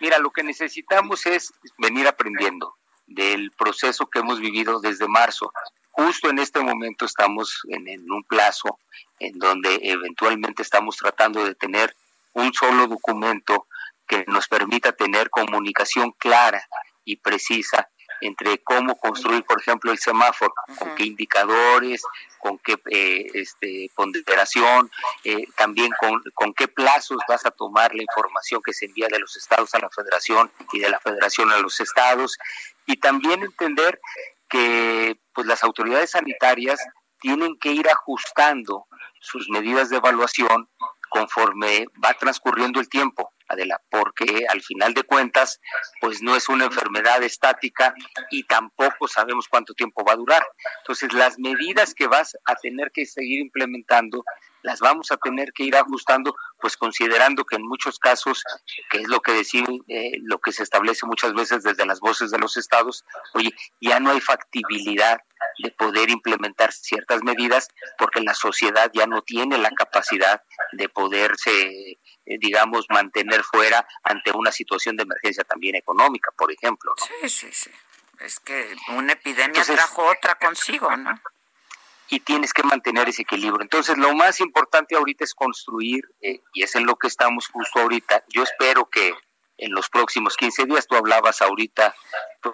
mira, 0.00 0.18
lo 0.18 0.30
que 0.30 0.42
necesitamos 0.42 1.26
es 1.26 1.52
venir 1.78 2.06
aprendiendo 2.06 2.76
del 3.06 3.50
proceso 3.50 4.06
que 4.06 4.20
hemos 4.20 4.38
vivido 4.38 4.80
desde 4.80 5.08
marzo 5.08 5.52
justo 5.94 6.28
en 6.28 6.40
este 6.40 6.60
momento 6.60 7.04
estamos 7.04 7.62
en, 7.68 8.10
un 8.10 8.24
plazo 8.24 8.80
en 9.20 9.38
donde 9.38 9.78
eventualmente 9.82 10.62
estamos 10.62 10.96
tratando 10.96 11.44
de 11.44 11.54
tener 11.54 11.94
un 12.32 12.52
solo 12.52 12.88
documento 12.88 13.68
que 14.08 14.24
nos 14.26 14.48
permita 14.48 14.92
tener 14.92 15.30
comunicación 15.30 16.10
clara 16.18 16.66
y 17.04 17.16
precisa 17.16 17.88
entre 18.26 18.58
cómo 18.58 18.96
construir, 18.96 19.44
por 19.44 19.60
ejemplo, 19.60 19.92
el 19.92 19.98
semáforo, 19.98 20.52
con 20.78 20.94
qué 20.94 21.04
indicadores, 21.04 22.02
con 22.38 22.58
qué 22.58 22.76
eh, 22.90 23.26
este, 23.34 23.90
ponderación, 23.94 24.90
eh, 25.24 25.46
también 25.56 25.92
con, 25.98 26.22
con 26.34 26.52
qué 26.54 26.68
plazos 26.68 27.18
vas 27.28 27.44
a 27.46 27.50
tomar 27.50 27.94
la 27.94 28.02
información 28.02 28.60
que 28.62 28.72
se 28.72 28.86
envía 28.86 29.08
de 29.10 29.18
los 29.18 29.36
estados 29.36 29.74
a 29.74 29.78
la 29.78 29.90
federación 29.90 30.50
y 30.72 30.78
de 30.80 30.90
la 30.90 31.00
federación 31.00 31.50
a 31.52 31.58
los 31.58 31.80
estados, 31.80 32.38
y 32.86 32.96
también 32.96 33.42
entender 33.42 34.00
que 34.48 35.18
pues 35.32 35.46
las 35.46 35.64
autoridades 35.64 36.10
sanitarias 36.10 36.80
tienen 37.20 37.58
que 37.58 37.72
ir 37.72 37.88
ajustando 37.88 38.86
sus 39.20 39.48
medidas 39.48 39.88
de 39.88 39.96
evaluación 39.96 40.68
conforme 41.08 41.86
va 42.04 42.12
transcurriendo 42.14 42.80
el 42.80 42.88
tiempo, 42.88 43.32
Porque 43.90 44.44
al 44.48 44.62
final 44.62 44.94
de 44.94 45.02
cuentas, 45.02 45.60
pues 46.00 46.22
no 46.22 46.36
es 46.36 46.48
una 46.48 46.66
enfermedad 46.66 47.22
estática 47.22 47.94
y 48.30 48.44
tampoco 48.44 49.08
sabemos 49.08 49.48
cuánto 49.48 49.74
tiempo 49.74 50.04
va 50.04 50.12
a 50.12 50.16
durar. 50.16 50.46
Entonces, 50.82 51.12
las 51.12 51.38
medidas 51.38 51.94
que 51.94 52.06
vas 52.06 52.36
a 52.44 52.54
tener 52.56 52.90
que 52.92 53.06
seguir 53.06 53.40
implementando, 53.40 54.24
las 54.64 54.80
vamos 54.80 55.12
a 55.12 55.18
tener 55.18 55.52
que 55.52 55.62
ir 55.64 55.76
ajustando, 55.76 56.34
pues 56.58 56.76
considerando 56.76 57.44
que 57.44 57.56
en 57.56 57.66
muchos 57.66 57.98
casos, 57.98 58.42
que 58.90 58.98
es 58.98 59.08
lo 59.08 59.20
que 59.20 59.32
deciden, 59.32 59.84
eh, 59.88 60.12
lo 60.22 60.38
que 60.38 60.52
se 60.52 60.62
establece 60.62 61.06
muchas 61.06 61.34
veces 61.34 61.62
desde 61.62 61.84
las 61.84 62.00
voces 62.00 62.30
de 62.30 62.38
los 62.38 62.56
estados, 62.56 63.04
oye, 63.34 63.50
ya 63.80 64.00
no 64.00 64.10
hay 64.10 64.22
factibilidad 64.22 65.20
de 65.62 65.70
poder 65.70 66.08
implementar 66.08 66.72
ciertas 66.72 67.22
medidas 67.22 67.68
porque 67.98 68.22
la 68.22 68.32
sociedad 68.34 68.90
ya 68.94 69.06
no 69.06 69.20
tiene 69.20 69.58
la 69.58 69.70
capacidad 69.70 70.42
de 70.72 70.88
poderse, 70.88 71.50
eh, 71.60 71.98
digamos, 72.40 72.86
mantener 72.88 73.42
fuera 73.42 73.86
ante 74.02 74.32
una 74.32 74.50
situación 74.50 74.96
de 74.96 75.02
emergencia 75.02 75.44
también 75.44 75.76
económica, 75.76 76.32
por 76.36 76.50
ejemplo. 76.50 76.94
Sí, 76.96 77.28
sí, 77.28 77.48
sí. 77.52 77.70
Es 78.20 78.40
que 78.40 78.74
una 78.96 79.12
epidemia 79.12 79.62
trajo 79.62 80.06
otra 80.06 80.36
consigo, 80.36 80.96
¿no? 80.96 81.20
Y 82.08 82.20
tienes 82.20 82.52
que 82.52 82.62
mantener 82.62 83.08
ese 83.08 83.22
equilibrio. 83.22 83.62
Entonces, 83.62 83.96
lo 83.96 84.14
más 84.14 84.40
importante 84.40 84.94
ahorita 84.94 85.24
es 85.24 85.34
construir, 85.34 86.04
eh, 86.20 86.42
y 86.52 86.62
es 86.62 86.74
en 86.74 86.86
lo 86.86 86.96
que 86.96 87.06
estamos 87.06 87.48
justo 87.48 87.80
ahorita. 87.80 88.24
Yo 88.28 88.42
espero 88.42 88.88
que 88.90 89.14
en 89.58 89.72
los 89.72 89.88
próximos 89.88 90.36
15 90.36 90.66
días. 90.66 90.86
Tú 90.86 90.96
hablabas 90.96 91.42
ahorita 91.42 91.94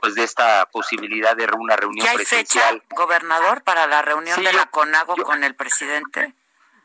pues 0.00 0.14
de 0.14 0.24
esta 0.24 0.66
posibilidad 0.66 1.36
de 1.36 1.48
una 1.58 1.76
reunión 1.76 2.04
¿Ya 2.04 2.12
hay 2.12 2.16
presencial. 2.18 2.80
Fecha, 2.80 2.94
gobernador, 2.96 3.62
para 3.62 3.86
la 3.86 4.02
reunión 4.02 4.42
de 4.42 4.52
la 4.52 4.66
CONAGO 4.66 5.16
con 5.16 5.44
el 5.44 5.54
presidente? 5.54 6.34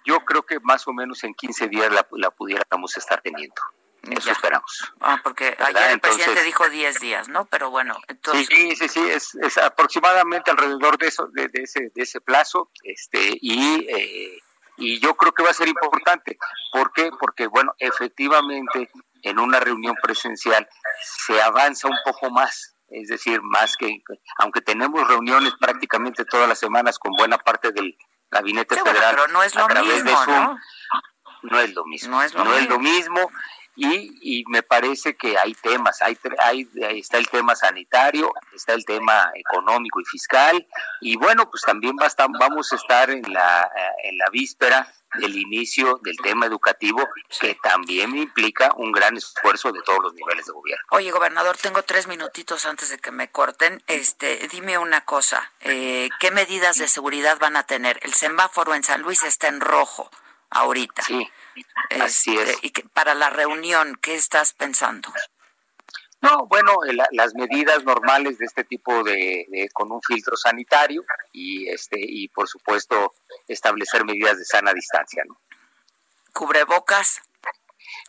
Yo 0.05 0.19
creo 0.21 0.43
que 0.43 0.59
más 0.59 0.87
o 0.87 0.93
menos 0.93 1.23
en 1.23 1.33
15 1.33 1.67
días 1.67 1.91
la, 1.91 2.07
la 2.11 2.31
pudiéramos 2.31 2.97
estar 2.97 3.21
teniendo. 3.21 3.61
Eso 4.11 4.31
esperamos. 4.31 4.93
Ah, 4.99 5.19
porque 5.23 5.55
ayer 5.59 5.91
el 5.91 5.99
presidente 5.99 6.43
dijo 6.43 6.69
10 6.69 6.99
días, 6.99 7.29
¿no? 7.29 7.45
Pero 7.45 7.69
bueno, 7.71 7.97
entonces... 8.07 8.47
Sí, 8.47 8.75
sí, 8.75 8.87
sí, 8.87 8.99
es, 9.09 9.35
es 9.35 9.57
aproximadamente 9.57 10.51
alrededor 10.51 10.97
de 10.97 11.07
eso, 11.07 11.27
de, 11.33 11.47
de, 11.47 11.63
ese, 11.63 11.91
de 11.93 12.03
ese 12.03 12.21
plazo, 12.21 12.71
este, 12.83 13.37
y, 13.41 13.85
eh, 13.89 14.39
y 14.77 14.99
yo 14.99 15.15
creo 15.15 15.33
que 15.33 15.43
va 15.43 15.49
a 15.49 15.53
ser 15.53 15.67
importante. 15.67 16.37
¿Por 16.71 16.91
qué? 16.93 17.11
Porque, 17.19 17.47
bueno, 17.47 17.73
efectivamente 17.79 18.89
en 19.23 19.39
una 19.39 19.59
reunión 19.59 19.95
presencial 20.01 20.67
se 21.01 21.41
avanza 21.41 21.87
un 21.87 21.97
poco 22.05 22.29
más, 22.29 22.75
es 22.89 23.07
decir, 23.07 23.41
más 23.41 23.75
que, 23.75 24.03
aunque 24.37 24.61
tenemos 24.61 25.07
reuniones 25.07 25.53
prácticamente 25.59 26.25
todas 26.25 26.47
las 26.47 26.59
semanas 26.59 26.99
con 26.99 27.13
buena 27.13 27.37
parte 27.37 27.71
del 27.71 27.97
gabinete 28.29 28.75
federal 28.75 29.15
no 29.31 29.43
es 29.43 29.55
lo 29.55 29.67
mismo, 29.67 30.25
¿no? 30.27 30.59
no 31.43 31.59
es 31.59 31.73
lo 31.73 31.85
mismo, 31.85 32.17
no 32.17 32.53
es 32.53 32.69
lo 32.69 32.79
mismo 32.79 33.31
y, 33.75 34.39
y 34.39 34.43
me 34.47 34.63
parece 34.63 35.15
que 35.15 35.37
hay 35.37 35.53
temas, 35.55 36.01
hay, 36.01 36.17
hay, 36.39 36.67
está 36.99 37.17
el 37.17 37.27
tema 37.27 37.55
sanitario, 37.55 38.31
está 38.53 38.73
el 38.73 38.85
tema 38.85 39.31
económico 39.35 39.99
y 39.99 40.05
fiscal, 40.05 40.67
y 41.01 41.17
bueno, 41.17 41.49
pues 41.49 41.63
también 41.63 41.95
va 42.01 42.07
vamos 42.39 42.71
a 42.71 42.75
estar 42.75 43.09
en 43.09 43.21
la, 43.31 43.71
eh, 43.75 44.09
en 44.09 44.17
la 44.17 44.25
víspera 44.31 44.91
del 45.15 45.37
inicio 45.37 45.99
del 46.03 46.17
tema 46.17 46.45
educativo, 46.45 47.07
que 47.39 47.57
también 47.63 48.15
implica 48.15 48.71
un 48.75 48.91
gran 48.91 49.15
esfuerzo 49.15 49.71
de 49.71 49.81
todos 49.81 49.99
los 50.01 50.13
niveles 50.13 50.45
de 50.45 50.51
gobierno. 50.51 50.83
Oye, 50.91 51.11
gobernador, 51.11 51.57
tengo 51.57 51.83
tres 51.83 52.07
minutitos 52.07 52.65
antes 52.65 52.89
de 52.89 52.99
que 52.99 53.11
me 53.11 53.29
corten. 53.31 53.81
Este, 53.87 54.47
dime 54.49 54.77
una 54.77 55.05
cosa, 55.05 55.51
eh, 55.61 56.09
¿qué 56.19 56.31
medidas 56.31 56.77
de 56.77 56.87
seguridad 56.87 57.37
van 57.39 57.55
a 57.55 57.63
tener? 57.63 57.99
El 58.01 58.13
semáforo 58.13 58.75
en 58.75 58.83
San 58.83 59.01
Luis 59.01 59.23
está 59.23 59.47
en 59.47 59.61
rojo 59.61 60.09
ahorita. 60.49 61.03
Sí. 61.03 61.29
Así 62.01 62.37
es. 62.37 62.49
Este, 62.49 62.67
y 62.67 62.69
que 62.71 62.83
para 62.83 63.13
la 63.13 63.29
reunión, 63.29 63.97
¿qué 64.01 64.15
estás 64.15 64.53
pensando? 64.53 65.13
No, 66.21 66.47
bueno, 66.47 66.73
las 67.11 67.35
medidas 67.35 67.83
normales 67.83 68.39
de 68.39 68.45
este 68.45 68.63
tipo 68.63 69.03
de, 69.03 69.69
con 69.73 69.91
un 69.91 70.01
filtro 70.01 70.35
sanitario 70.35 71.03
y 71.31 71.67
este 71.69 71.97
y 71.99 72.29
por 72.29 72.47
supuesto 72.47 73.13
establecer 73.47 74.05
medidas 74.05 74.37
de 74.37 74.45
sana 74.45 74.73
distancia, 74.73 75.23
¿no? 75.27 75.39
Cubrebocas. 76.33 77.21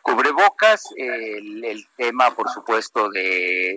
Cubrebocas, 0.00 0.84
el, 0.96 1.86
tema, 1.96 2.34
por 2.34 2.48
supuesto, 2.48 3.10
de, 3.10 3.76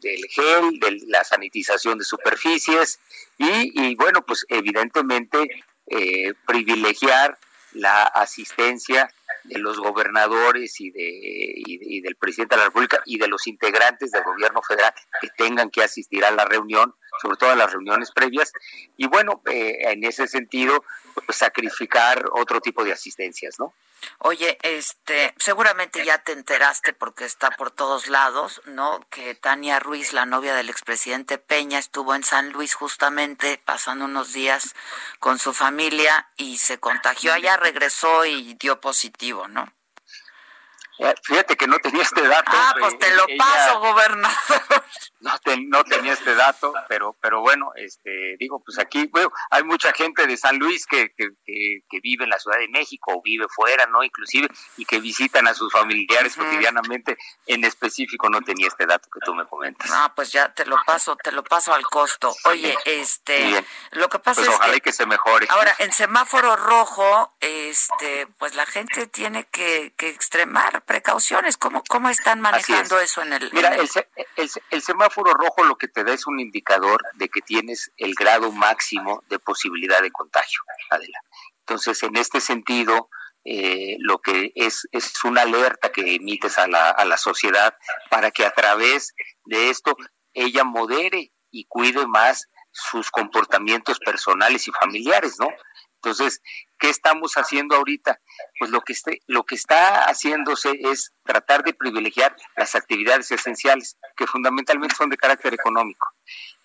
del 0.00 0.26
gel, 0.28 0.80
de 0.80 1.02
la 1.06 1.22
sanitización 1.22 1.98
de 1.98 2.04
superficies 2.04 2.98
y, 3.38 3.88
y 3.88 3.94
bueno, 3.94 4.24
pues 4.26 4.44
evidentemente 4.48 5.48
eh, 5.86 6.34
privilegiar 6.46 7.38
la 7.76 8.04
asistencia 8.04 9.10
de 9.44 9.58
los 9.58 9.78
gobernadores 9.78 10.80
y, 10.80 10.90
de, 10.90 11.02
y, 11.04 12.00
del 12.00 12.16
presidente 12.16 12.56
de 12.56 12.60
la 12.60 12.66
República 12.66 13.00
y 13.04 13.18
de 13.18 13.28
los 13.28 13.46
integrantes 13.46 14.10
del 14.10 14.24
gobierno 14.24 14.60
federal 14.62 14.92
que 15.20 15.28
tengan 15.36 15.70
que 15.70 15.82
asistir 15.82 16.24
a 16.24 16.30
la 16.30 16.44
reunión, 16.44 16.94
sobre 17.20 17.36
todo 17.36 17.50
a 17.50 17.56
las 17.56 17.72
reuniones 17.72 18.10
previas, 18.12 18.52
y 18.96 19.06
bueno, 19.06 19.42
eh, 19.46 19.78
en 19.90 20.04
ese 20.04 20.26
sentido, 20.26 20.84
pues, 21.24 21.38
sacrificar 21.38 22.24
otro 22.32 22.60
tipo 22.60 22.84
de 22.84 22.92
asistencias, 22.92 23.58
¿no? 23.58 23.72
Oye, 24.18 24.58
este, 24.62 25.34
seguramente 25.38 26.04
ya 26.04 26.18
te 26.18 26.32
enteraste 26.32 26.92
porque 26.92 27.24
está 27.24 27.50
por 27.50 27.70
todos 27.70 28.08
lados, 28.08 28.62
¿no? 28.66 29.00
Que 29.10 29.34
Tania 29.34 29.80
Ruiz, 29.80 30.12
la 30.12 30.26
novia 30.26 30.54
del 30.54 30.68
expresidente 30.68 31.38
Peña, 31.38 31.78
estuvo 31.78 32.14
en 32.14 32.22
San 32.22 32.50
Luis 32.52 32.74
justamente 32.74 33.60
pasando 33.64 34.04
unos 34.04 34.32
días 34.32 34.74
con 35.18 35.38
su 35.38 35.52
familia 35.52 36.28
y 36.36 36.58
se 36.58 36.78
contagió 36.78 37.32
allá, 37.32 37.56
regresó 37.56 38.24
y 38.24 38.54
dio 38.54 38.80
positivo, 38.80 39.48
¿no? 39.48 39.72
Eh, 40.98 41.14
fíjate 41.22 41.56
que 41.56 41.66
no 41.66 41.78
tenía 41.78 42.02
este 42.02 42.26
dato. 42.26 42.52
Ah, 42.54 42.74
pues 42.78 42.98
te 42.98 43.14
lo 43.14 43.26
paso, 43.36 43.80
gobernador. 43.80 44.84
No, 45.20 45.32
no 45.68 45.84
tenía 45.84 46.12
este 46.12 46.34
dato, 46.34 46.72
pero 46.88 47.16
pero 47.20 47.40
bueno, 47.40 47.72
este 47.76 48.36
digo, 48.38 48.62
pues 48.64 48.78
aquí 48.78 49.06
bueno, 49.06 49.30
hay 49.50 49.64
mucha 49.64 49.92
gente 49.92 50.26
de 50.26 50.36
San 50.36 50.58
Luis 50.58 50.86
que, 50.86 51.12
que, 51.16 51.30
que, 51.44 52.00
vive 52.00 52.24
en 52.24 52.30
la 52.30 52.38
Ciudad 52.38 52.58
de 52.58 52.68
México 52.68 53.12
o 53.14 53.22
vive 53.22 53.46
fuera, 53.48 53.86
¿no? 53.86 54.02
Inclusive, 54.02 54.48
y 54.76 54.84
que 54.84 55.00
visitan 55.00 55.48
a 55.48 55.54
sus 55.54 55.72
familiares 55.72 56.36
cotidianamente. 56.36 57.16
En 57.46 57.64
específico 57.64 58.28
no 58.28 58.42
tenía 58.42 58.68
este 58.68 58.86
dato 58.86 59.08
que 59.12 59.20
tú 59.24 59.34
me 59.34 59.46
comentas. 59.46 59.90
Ah, 59.92 60.12
pues 60.14 60.32
ya 60.32 60.52
te 60.52 60.66
lo 60.66 60.76
paso, 60.86 61.16
te 61.16 61.32
lo 61.32 61.42
paso 61.42 61.74
al 61.74 61.84
costo. 61.84 62.34
Oye, 62.44 62.76
este, 62.84 63.64
lo 63.92 64.08
que 64.08 64.18
pasa 64.18 64.40
pues 64.40 64.48
es 64.48 64.54
ojalá 64.54 64.74
que, 64.74 64.80
que 64.80 64.92
se 64.92 65.06
mejore. 65.06 65.46
Ahora, 65.50 65.74
en 65.78 65.92
semáforo 65.92 66.56
rojo, 66.56 67.34
este, 67.40 68.26
pues 68.38 68.54
la 68.54 68.66
gente 68.66 69.06
tiene 69.06 69.44
que, 69.46 69.92
que 69.96 70.08
extremar 70.08 70.82
precauciones. 70.84 71.56
¿Cómo, 71.56 71.82
cómo 71.88 72.08
están 72.08 72.40
manejando 72.40 73.00
eso 73.00 73.22
en 73.22 73.32
el...? 73.34 73.50
Mira, 73.52 73.74
en 73.74 73.80
el... 73.80 73.90
El, 74.36 74.50
el, 74.70 74.82
semáforo 74.86 75.34
rojo 75.34 75.64
lo 75.64 75.76
que 75.76 75.88
te 75.88 76.04
da 76.04 76.12
es 76.12 76.26
un 76.26 76.40
indicador 76.40 77.02
de 77.14 77.28
que 77.28 77.40
tienes 77.42 77.90
el 77.96 78.14
grado 78.14 78.52
máximo 78.52 79.22
de 79.28 79.38
posibilidad 79.38 80.00
de 80.00 80.10
contagio, 80.10 80.60
Adela. 80.90 81.18
Entonces, 81.60 82.02
en 82.04 82.16
este 82.16 82.40
sentido, 82.40 83.10
eh, 83.44 83.96
lo 84.00 84.18
que 84.18 84.52
es, 84.54 84.88
es 84.92 85.12
una 85.24 85.42
alerta 85.42 85.90
que 85.90 86.14
emites 86.14 86.58
a 86.58 86.68
la, 86.68 86.90
a 86.90 87.04
la 87.04 87.16
sociedad 87.16 87.74
para 88.10 88.30
que 88.30 88.44
a 88.44 88.50
través 88.52 89.14
de 89.44 89.70
esto 89.70 89.96
ella 90.32 90.64
modere 90.64 91.32
y 91.50 91.66
cuide 91.66 92.06
más 92.06 92.48
sus 92.70 93.10
comportamientos 93.10 93.98
personales 93.98 94.68
y 94.68 94.72
familiares, 94.72 95.36
¿no? 95.40 95.48
Entonces, 96.06 96.40
¿qué 96.78 96.88
estamos 96.88 97.32
haciendo 97.34 97.74
ahorita? 97.74 98.20
Pues 98.60 98.70
lo 98.70 98.80
que, 98.82 98.94
lo 99.26 99.42
que 99.42 99.56
está 99.56 100.04
haciéndose 100.04 100.70
es 100.82 101.12
tratar 101.24 101.64
de 101.64 101.74
privilegiar 101.74 102.36
las 102.56 102.76
actividades 102.76 103.32
esenciales, 103.32 103.98
que 104.16 104.28
fundamentalmente 104.28 104.94
son 104.94 105.10
de 105.10 105.16
carácter 105.16 105.52
económico, 105.52 106.06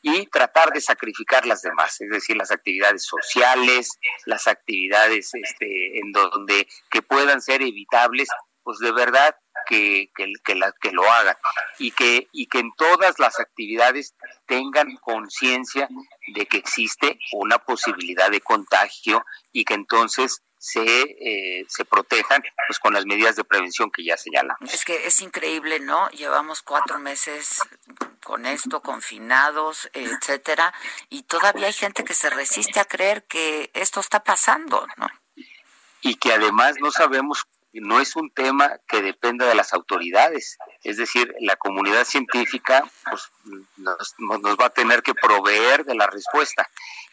y 0.04 0.28
tratar 0.28 0.70
de 0.74 0.80
sacrificar 0.80 1.48
las 1.48 1.64
demás, 1.64 2.00
es 2.02 2.10
decir, 2.12 2.38
las 2.38 2.52
actividades 2.52 3.04
sociales, 3.04 3.98
las 4.28 4.46
actividades 4.46 5.32
este, 5.34 5.98
en 5.98 6.12
donde 6.12 6.68
que 6.92 7.02
puedan 7.02 7.42
ser 7.42 7.64
evitables, 7.64 8.30
pues 8.64 8.80
de 8.80 8.92
verdad 8.92 9.36
que, 9.68 10.12
que, 10.16 10.34
que, 10.44 10.56
la, 10.56 10.74
que 10.82 10.92
lo 10.92 11.10
hagan 11.10 11.36
y 11.78 11.92
que, 11.92 12.28
y 12.32 12.48
que 12.48 12.60
en 12.60 12.72
todas 12.76 13.20
las 13.20 13.40
actividades 13.40 14.16
tengan 14.46 14.96
conciencia 14.98 15.88
de 16.36 16.46
que 16.46 16.58
existe 16.58 17.20
una 17.34 17.60
posibilidad 17.60 18.30
de 18.30 18.42
contagio 18.42 19.26
y 19.52 19.66
que 19.66 19.74
entonces 19.74 20.42
se, 20.62 20.84
eh, 20.84 21.66
se 21.68 21.86
protejan 21.86 22.44
pues 22.68 22.78
con 22.78 22.94
las 22.94 23.08
medidas 23.08 23.36
de 23.36 23.44
prevención 23.44 23.90
que 23.90 24.04
ya 24.04 24.16
señalamos. 24.16 24.72
Es 24.72 24.86
que 24.86 25.08
es 25.08 25.20
increíble, 25.22 25.80
¿no? 25.80 26.08
Llevamos 26.12 26.62
cuatro 26.62 27.00
meses 27.00 27.62
con 28.24 28.46
esto, 28.46 28.82
confinados, 28.82 29.90
etcétera, 29.94 30.72
y 31.10 31.24
todavía 31.24 31.66
hay 31.66 31.74
gente 31.74 32.04
que 32.04 32.14
se 32.14 32.30
resiste 32.30 32.80
a 32.80 32.86
creer 32.86 33.24
que 33.26 33.72
esto 33.74 34.00
está 34.00 34.24
pasando, 34.24 34.86
¿no? 34.98 35.08
Y 36.02 36.16
que 36.16 36.32
además 36.32 36.76
no 36.80 36.92
sabemos 36.92 37.48
no 37.80 38.02
es 38.02 38.16
un 38.16 38.30
tema 38.30 38.80
que 38.88 39.02
dependa 39.02 39.48
de 39.48 39.56
las 39.56 39.74
autoridades, 39.74 40.58
es 40.84 40.98
decir, 40.98 41.34
la 41.40 41.56
comunidad 41.56 42.04
científica 42.04 42.84
pues, 43.10 43.30
nos, 43.78 44.16
nos, 44.18 44.58
va 44.58 44.66
a 44.66 44.70
tener 44.72 45.02
que 45.04 45.14
proveer 45.14 45.86
de 45.86 45.96
la 45.96 46.08
respuesta. 46.08 46.68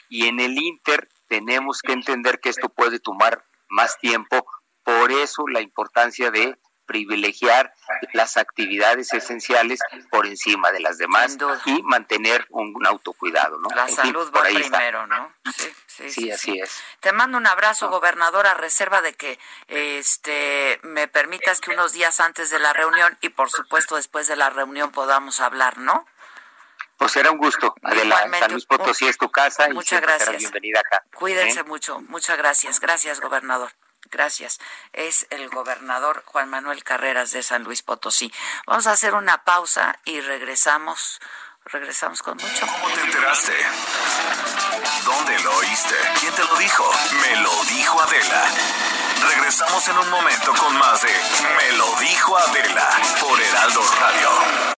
Y 0.08 0.26
en 0.26 0.40
el 0.40 0.58
Inter 0.58 1.08
tenemos 1.28 1.80
que 1.82 1.92
entender 1.92 2.40
que 2.40 2.48
esto 2.48 2.68
puede 2.68 2.98
tomar 2.98 3.44
más 3.68 3.98
tiempo, 3.98 4.44
por 4.82 5.12
eso 5.12 5.46
la 5.46 5.60
importancia 5.60 6.30
de 6.30 6.56
privilegiar 6.88 7.72
las 8.14 8.36
actividades 8.36 9.12
esenciales 9.12 9.78
por 10.10 10.26
encima 10.26 10.72
de 10.72 10.80
las 10.80 10.98
demás 10.98 11.36
y 11.66 11.82
mantener 11.82 12.46
un, 12.48 12.84
autocuidado, 12.86 13.58
¿no? 13.60 13.68
La 13.76 13.86
salud 13.88 14.32
va 14.34 14.42
primero, 14.42 15.06
¿no? 15.06 15.32
Sí, 15.54 15.70
sí, 15.86 16.10
sí, 16.10 16.30
así 16.30 16.58
es. 16.58 16.82
Te 17.00 17.12
mando 17.12 17.36
un 17.36 17.46
abrazo, 17.46 17.90
gobernador, 17.90 18.46
a 18.46 18.54
reserva 18.54 19.02
de 19.02 19.12
que 19.12 19.38
este 19.68 20.80
me 20.82 21.06
permitas 21.06 21.60
que 21.60 21.70
unos 21.70 21.92
días 21.92 22.18
antes 22.18 22.50
de 22.50 22.58
la 22.58 22.72
reunión 22.72 23.16
y 23.20 23.28
por 23.28 23.50
supuesto 23.50 23.96
después 23.96 24.26
de 24.26 24.36
la 24.36 24.48
reunión 24.50 24.90
podamos 24.90 25.40
hablar, 25.40 25.78
¿no? 25.78 26.06
Pues 26.96 27.12
será 27.12 27.30
un 27.30 27.38
gusto. 27.38 27.74
Adelante. 27.82 28.38
San 28.40 28.50
Luis 28.50 28.66
Potosí 28.66 29.06
es 29.06 29.18
tu 29.18 29.30
casa 29.30 29.68
muchas 29.68 30.00
y 30.00 30.02
gracias. 30.02 30.38
bienvenida 30.38 30.80
acá. 30.80 31.04
Cuídense 31.14 31.60
¿eh? 31.60 31.64
mucho. 31.64 32.00
Muchas 32.08 32.36
gracias. 32.38 32.80
Gracias, 32.80 33.20
gobernador. 33.20 33.70
Gracias. 34.10 34.58
Es 34.92 35.26
el 35.30 35.48
gobernador 35.50 36.22
Juan 36.26 36.48
Manuel 36.48 36.84
Carreras 36.84 37.30
de 37.30 37.42
San 37.42 37.64
Luis 37.64 37.82
Potosí. 37.82 38.32
Vamos 38.66 38.86
a 38.86 38.92
hacer 38.92 39.14
una 39.14 39.44
pausa 39.44 39.98
y 40.04 40.20
regresamos. 40.20 41.20
Regresamos 41.64 42.22
con 42.22 42.38
mucho. 42.38 42.66
¿Cómo 42.66 42.94
te 42.94 43.00
enteraste? 43.02 43.52
¿Dónde 45.04 45.38
lo 45.40 45.54
oíste? 45.56 45.94
¿Quién 46.18 46.34
te 46.34 46.44
lo 46.44 46.56
dijo? 46.56 46.90
Me 47.20 47.36
lo 47.42 47.64
dijo 47.64 48.00
Adela. 48.00 48.44
Regresamos 49.34 49.86
en 49.88 49.98
un 49.98 50.10
momento 50.10 50.54
con 50.54 50.78
más 50.78 51.02
de 51.02 51.10
Me 51.56 51.76
lo 51.76 51.92
dijo 52.00 52.38
Adela 52.38 52.88
por 53.20 53.40
Heraldo 53.40 53.82
Radio. 54.00 54.77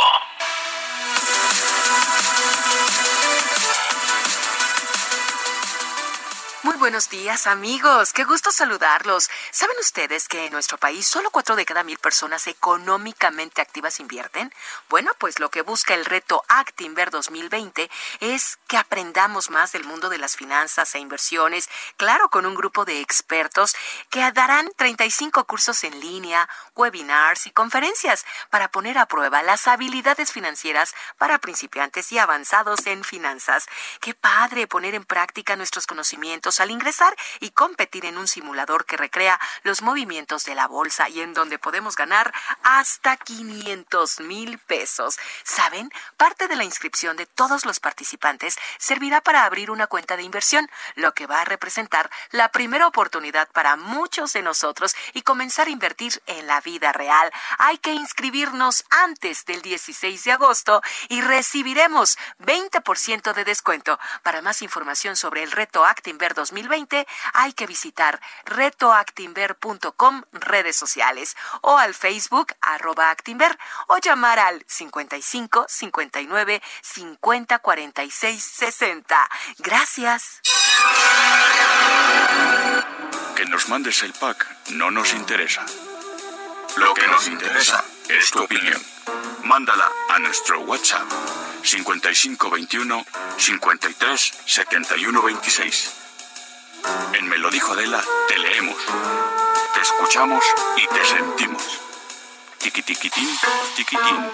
Buenos 6.81 7.11
días 7.11 7.45
amigos, 7.45 8.11
qué 8.11 8.23
gusto 8.23 8.51
saludarlos. 8.51 9.29
¿Saben 9.51 9.77
ustedes 9.79 10.27
que 10.27 10.47
en 10.47 10.51
nuestro 10.51 10.79
país 10.79 11.05
solo 11.05 11.29
cuatro 11.29 11.55
de 11.55 11.63
cada 11.63 11.83
mil 11.83 11.99
personas 11.99 12.47
económicamente 12.47 13.61
activas 13.61 13.99
invierten? 13.99 14.51
Bueno, 14.89 15.11
pues 15.19 15.39
lo 15.39 15.51
que 15.51 15.61
busca 15.61 15.93
el 15.93 16.05
reto 16.05 16.43
Actinver 16.47 17.11
2020 17.11 17.87
es 18.21 18.57
que 18.65 18.77
aprendamos 18.77 19.51
más 19.51 19.73
del 19.73 19.83
mundo 19.83 20.09
de 20.09 20.17
las 20.17 20.35
finanzas 20.35 20.95
e 20.95 20.99
inversiones, 20.99 21.69
claro, 21.97 22.29
con 22.29 22.47
un 22.47 22.55
grupo 22.55 22.83
de 22.83 22.99
expertos 22.99 23.75
que 24.09 24.31
darán 24.31 24.67
35 24.75 25.45
cursos 25.45 25.83
en 25.83 25.99
línea, 25.99 26.49
webinars 26.75 27.45
y 27.45 27.51
conferencias 27.51 28.25
para 28.49 28.71
poner 28.71 28.97
a 28.97 29.05
prueba 29.05 29.43
las 29.43 29.67
habilidades 29.67 30.31
financieras 30.31 30.95
para 31.19 31.37
principiantes 31.37 32.11
y 32.11 32.17
avanzados 32.17 32.87
en 32.87 33.03
finanzas. 33.03 33.67
Qué 33.99 34.15
padre 34.15 34.65
poner 34.65 34.95
en 34.95 35.05
práctica 35.05 35.55
nuestros 35.55 35.85
conocimientos 35.85 36.59
al 36.59 36.70
ingresar 36.71 37.15
y 37.39 37.51
competir 37.51 38.05
en 38.05 38.17
un 38.17 38.27
simulador 38.27 38.85
que 38.85 38.97
recrea 38.97 39.39
los 39.63 39.81
movimientos 39.81 40.45
de 40.45 40.55
la 40.55 40.67
bolsa 40.67 41.09
y 41.09 41.21
en 41.21 41.33
donde 41.33 41.59
podemos 41.59 41.95
ganar 41.95 42.33
hasta 42.63 43.17
500 43.17 44.21
mil 44.21 44.57
pesos. 44.59 45.19
¿Saben? 45.43 45.91
Parte 46.17 46.47
de 46.47 46.55
la 46.55 46.63
inscripción 46.63 47.17
de 47.17 47.25
todos 47.25 47.65
los 47.65 47.79
participantes 47.79 48.57
servirá 48.77 49.21
para 49.21 49.45
abrir 49.45 49.71
una 49.71 49.87
cuenta 49.87 50.17
de 50.17 50.23
inversión, 50.23 50.69
lo 50.95 51.13
que 51.13 51.27
va 51.27 51.41
a 51.41 51.45
representar 51.45 52.09
la 52.31 52.49
primera 52.49 52.87
oportunidad 52.87 53.49
para 53.51 53.75
muchos 53.75 54.33
de 54.33 54.41
nosotros 54.41 54.95
y 55.13 55.21
comenzar 55.21 55.67
a 55.67 55.71
invertir 55.71 56.21
en 56.25 56.47
la 56.47 56.61
vida 56.61 56.91
real. 56.91 57.31
Hay 57.57 57.77
que 57.77 57.93
inscribirnos 57.93 58.83
antes 58.89 59.45
del 59.45 59.61
16 59.61 60.23
de 60.23 60.31
agosto 60.31 60.81
y 61.09 61.21
recibiremos 61.21 62.17
20% 62.39 63.33
de 63.33 63.43
descuento. 63.43 63.99
Para 64.23 64.41
más 64.41 64.61
información 64.61 65.15
sobre 65.15 65.43
el 65.43 65.51
reto 65.51 65.85
Actinver 65.85 66.33
2020, 66.33 66.60
hay 67.33 67.53
que 67.53 67.67
visitar 67.67 68.19
retoactinver.com 68.45 70.23
redes 70.31 70.75
sociales 70.75 71.35
o 71.61 71.77
al 71.77 71.93
Facebook 71.93 72.53
arroba 72.61 73.09
Actinver 73.09 73.57
o 73.87 73.97
llamar 73.97 74.39
al 74.39 74.63
55 74.67 75.65
59 75.67 76.61
50 76.81 77.59
46 77.59 78.43
60. 78.43 79.29
Gracias. 79.59 80.41
Que 83.35 83.45
nos 83.45 83.69
mandes 83.69 84.03
el 84.03 84.13
pack 84.13 84.47
no 84.71 84.91
nos 84.91 85.13
interesa. 85.13 85.65
Lo 86.77 86.93
que 86.93 87.07
nos 87.07 87.27
interesa 87.27 87.83
es 88.07 88.31
tu 88.31 88.41
opinión. 88.43 88.81
Mándala 89.43 89.89
a 90.09 90.19
nuestro 90.19 90.61
WhatsApp 90.61 91.09
5521 91.63 93.05
53 93.37 94.33
71 94.45 95.21
26. 95.21 96.00
En 97.13 97.29
Me 97.29 97.37
lo 97.37 97.49
dijo 97.49 97.73
Adela, 97.73 98.03
te 98.27 98.37
leemos, 98.37 98.77
te 99.73 99.81
escuchamos 99.81 100.43
y 100.77 100.87
te 100.87 101.05
sentimos. 101.05 101.79
Tiquitiquitín, 102.57 103.29
tiquitín. 103.75 104.31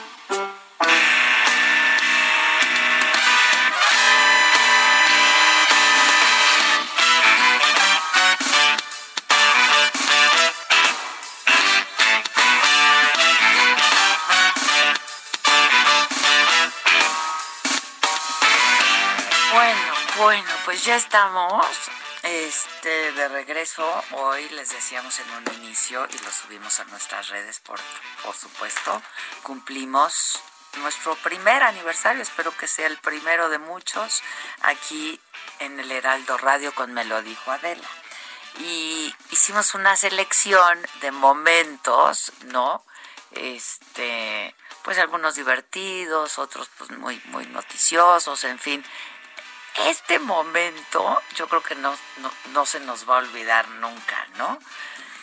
Bueno, 19.54 19.94
bueno, 20.18 20.50
pues 20.66 20.84
ya 20.84 20.96
estamos 20.96 21.66
este, 22.28 23.12
de 23.14 23.28
regreso, 23.30 24.04
hoy 24.12 24.48
les 24.50 24.70
decíamos 24.70 25.20
en 25.20 25.30
un 25.32 25.64
inicio 25.64 26.06
y 26.14 26.18
lo 26.24 26.32
subimos 26.32 26.80
a 26.80 26.86
nuestras 26.86 27.30
redes, 27.30 27.60
por, 27.60 27.80
por 28.24 28.36
supuesto, 28.36 29.02
cumplimos 29.44 30.40
nuestro 30.78 31.16
primer 31.16 31.64
aniversario, 31.64 32.22
espero 32.22 32.56
que 32.58 32.68
sea 32.68 32.88
el 32.88 32.98
primero 32.98 33.50
de 33.50 33.60
muchos, 33.60 34.22
aquí 34.62 35.20
en 35.60 35.80
el 35.80 35.92
Heraldo 35.92 36.38
Radio 36.38 36.76
con 36.76 36.94
Me 36.94 37.06
dijo 37.24 37.52
Adela. 37.52 37.88
Y 38.60 39.16
hicimos 39.32 39.74
una 39.74 39.96
selección 39.96 40.80
de 41.02 41.12
momentos, 41.12 42.34
¿no? 42.46 42.84
Este, 43.32 44.54
pues 44.84 44.98
algunos 44.98 45.36
divertidos, 45.36 46.40
otros 46.40 46.70
pues 46.78 46.92
muy, 46.92 47.22
muy 47.26 47.46
noticiosos, 47.46 48.44
en 48.44 48.60
fin 48.60 48.84
este 49.86 50.20
momento 50.20 51.22
yo 51.36 51.48
creo 51.48 51.62
que 51.62 51.76
no, 51.76 51.96
no, 52.54 52.66
se 52.66 52.80
nos 52.80 53.10
va 53.10 53.16
a 53.16 53.20
olvidar 53.20 53.68
nunca, 53.70 54.28
¿no? 54.36 54.60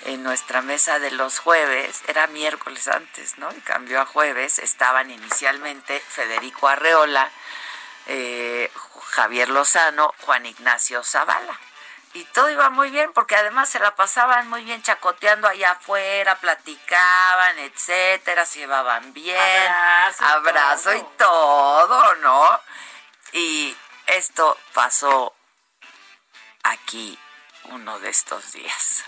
En 0.07 0.23
nuestra 0.23 0.63
mesa 0.63 0.99
de 0.99 1.11
los 1.11 1.39
jueves, 1.39 2.03
era 2.09 2.27
miércoles 2.27 2.89
antes, 2.89 3.39
¿no? 3.39 3.51
Y 3.53 3.61
cambió 3.61 4.01
a 4.01 4.07
jueves, 4.07 4.59
estaban 4.59 5.11
inicialmente 5.11 5.99
Federico 6.01 6.69
Arreola, 6.69 7.31
eh, 8.07 8.71
Javier 9.11 9.49
Lozano, 9.49 10.15
Juan 10.21 10.47
Ignacio 10.47 11.03
Zavala. 11.03 11.59
Y 12.15 12.25
todo 12.27 12.49
iba 12.49 12.71
muy 12.71 12.91
bien 12.91 13.13
porque 13.13 13.35
además 13.35 13.69
se 13.69 13.81
la 13.81 13.97
pasaban 13.97 14.49
muy 14.49 14.63
bien 14.63 14.81
chacoteando 14.83 15.49
allá 15.49 15.73
afuera, 15.73 16.37
platicaban, 16.37 17.59
etcétera, 17.59 18.47
se 18.47 18.61
llevaban 18.61 19.13
bien, 19.13 19.73
abrazo, 20.21 20.95
y 20.95 21.05
todo, 21.19 22.15
¿no? 22.17 22.61
Y, 23.33 23.77
esto 24.07 24.57
pasó 24.73 25.35
aquí 26.63 27.19
uno 27.65 27.99
de 28.01 28.11
estos 28.11 28.53
días. 28.53 29.05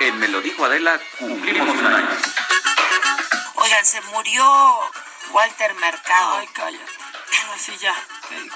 En 0.00 0.18
Me 0.18 0.28
lo 0.28 0.40
dijo 0.40 0.64
Adela, 0.64 1.00
cumplimos 1.18 1.68
un 1.68 1.86
año. 1.86 2.18
Oigan, 3.54 3.86
se 3.86 4.00
murió 4.02 4.44
Walter 5.30 5.74
Mercado. 5.74 6.38
Ay, 6.38 6.48
cállate. 6.52 6.92
Así 7.54 7.76
ya, 7.78 7.94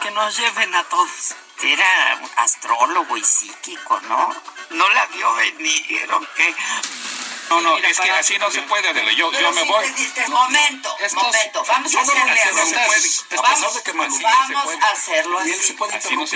que, 0.02 0.10
nos 0.10 0.36
lleven 0.36 0.74
a 0.74 0.82
todos. 0.84 1.34
Era 1.62 2.20
astrólogo 2.36 3.16
y 3.16 3.24
psíquico, 3.24 4.00
¿no? 4.08 4.34
No 4.70 4.88
la 4.90 5.06
vio 5.06 5.34
venir, 5.34 6.12
¿o 6.12 6.20
qué? 6.34 6.54
No, 7.48 7.60
no, 7.60 7.78
es 7.78 8.00
que 8.00 8.10
así 8.10 8.38
no 8.38 8.50
se 8.50 8.62
puede, 8.62 8.88
Adela. 8.88 9.12
Yo, 9.12 9.30
yo 9.32 9.52
me 9.52 9.62
voy. 9.64 9.86
momento, 10.28 10.96
momento. 11.14 11.64
Vamos 11.66 11.94
a 11.94 12.00
hacerle 12.00 12.40
así. 12.40 13.20
Vamos, 13.36 13.82
vamos 14.22 14.74
a 14.82 14.90
hacerlo 14.90 15.38
así. 15.38 15.76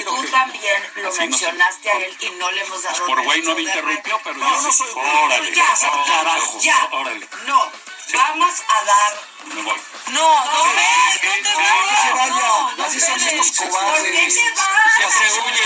Tú 0.05 0.25
también 0.31 0.83
lo 0.97 1.13
mencionaste 1.13 1.91
a 1.91 1.97
él 1.99 2.17
y 2.21 2.31
no 2.31 2.51
le 2.51 2.63
hemos 2.63 2.83
dado 2.83 3.07
Por 3.07 3.23
güey 3.23 3.43
no 3.43 3.55
me 3.55 3.63
interrumpió, 3.63 4.21
pero 4.25 4.39
yo 4.39 4.63
no 4.63 4.73
soy 4.73 4.89
Órale, 4.95 5.55
ya, 5.55 5.67
carajo. 6.07 6.59
Ya, 6.61 6.89
órale. 6.93 7.29
no, 7.47 7.73
vamos 8.13 8.55
a 8.69 8.85
dar 8.85 9.13
Me 9.55 9.63
voy. 9.63 9.81
no, 10.09 10.45
no, 10.45 10.67
no 10.67 10.73
te 10.73 12.13
vayas. 12.13 12.29
No, 12.29 12.77
no 12.77 12.85
así 12.85 13.01
son 13.01 13.21
estos 13.21 13.69
cobardes. 13.69 14.03
¿Por 14.03 14.11
qué 14.11 14.29
te 14.31 14.51
vas? 14.53 14.99
Ya 15.01 15.11
se 15.11 15.25
huye, 15.41 15.63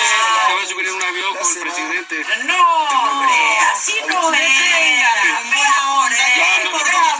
te 0.49 0.55
vas 0.55 0.65
a 0.65 0.67
subir 0.69 0.87
en 0.89 0.95
un 0.95 1.03
avión 1.03 1.37
con 1.37 1.47
el 1.51 1.59
presidente. 1.59 2.27
No, 2.45 2.63
hombre, 2.89 3.59
así 3.73 4.01
no 4.09 4.33
es. 4.33 4.41
Ve 4.41 5.67
ahora, 5.81 6.17
Ya, 6.37 6.65
no, 6.65 6.71
por 6.71 6.81
no, 6.81 6.87
favor. 6.87 7.15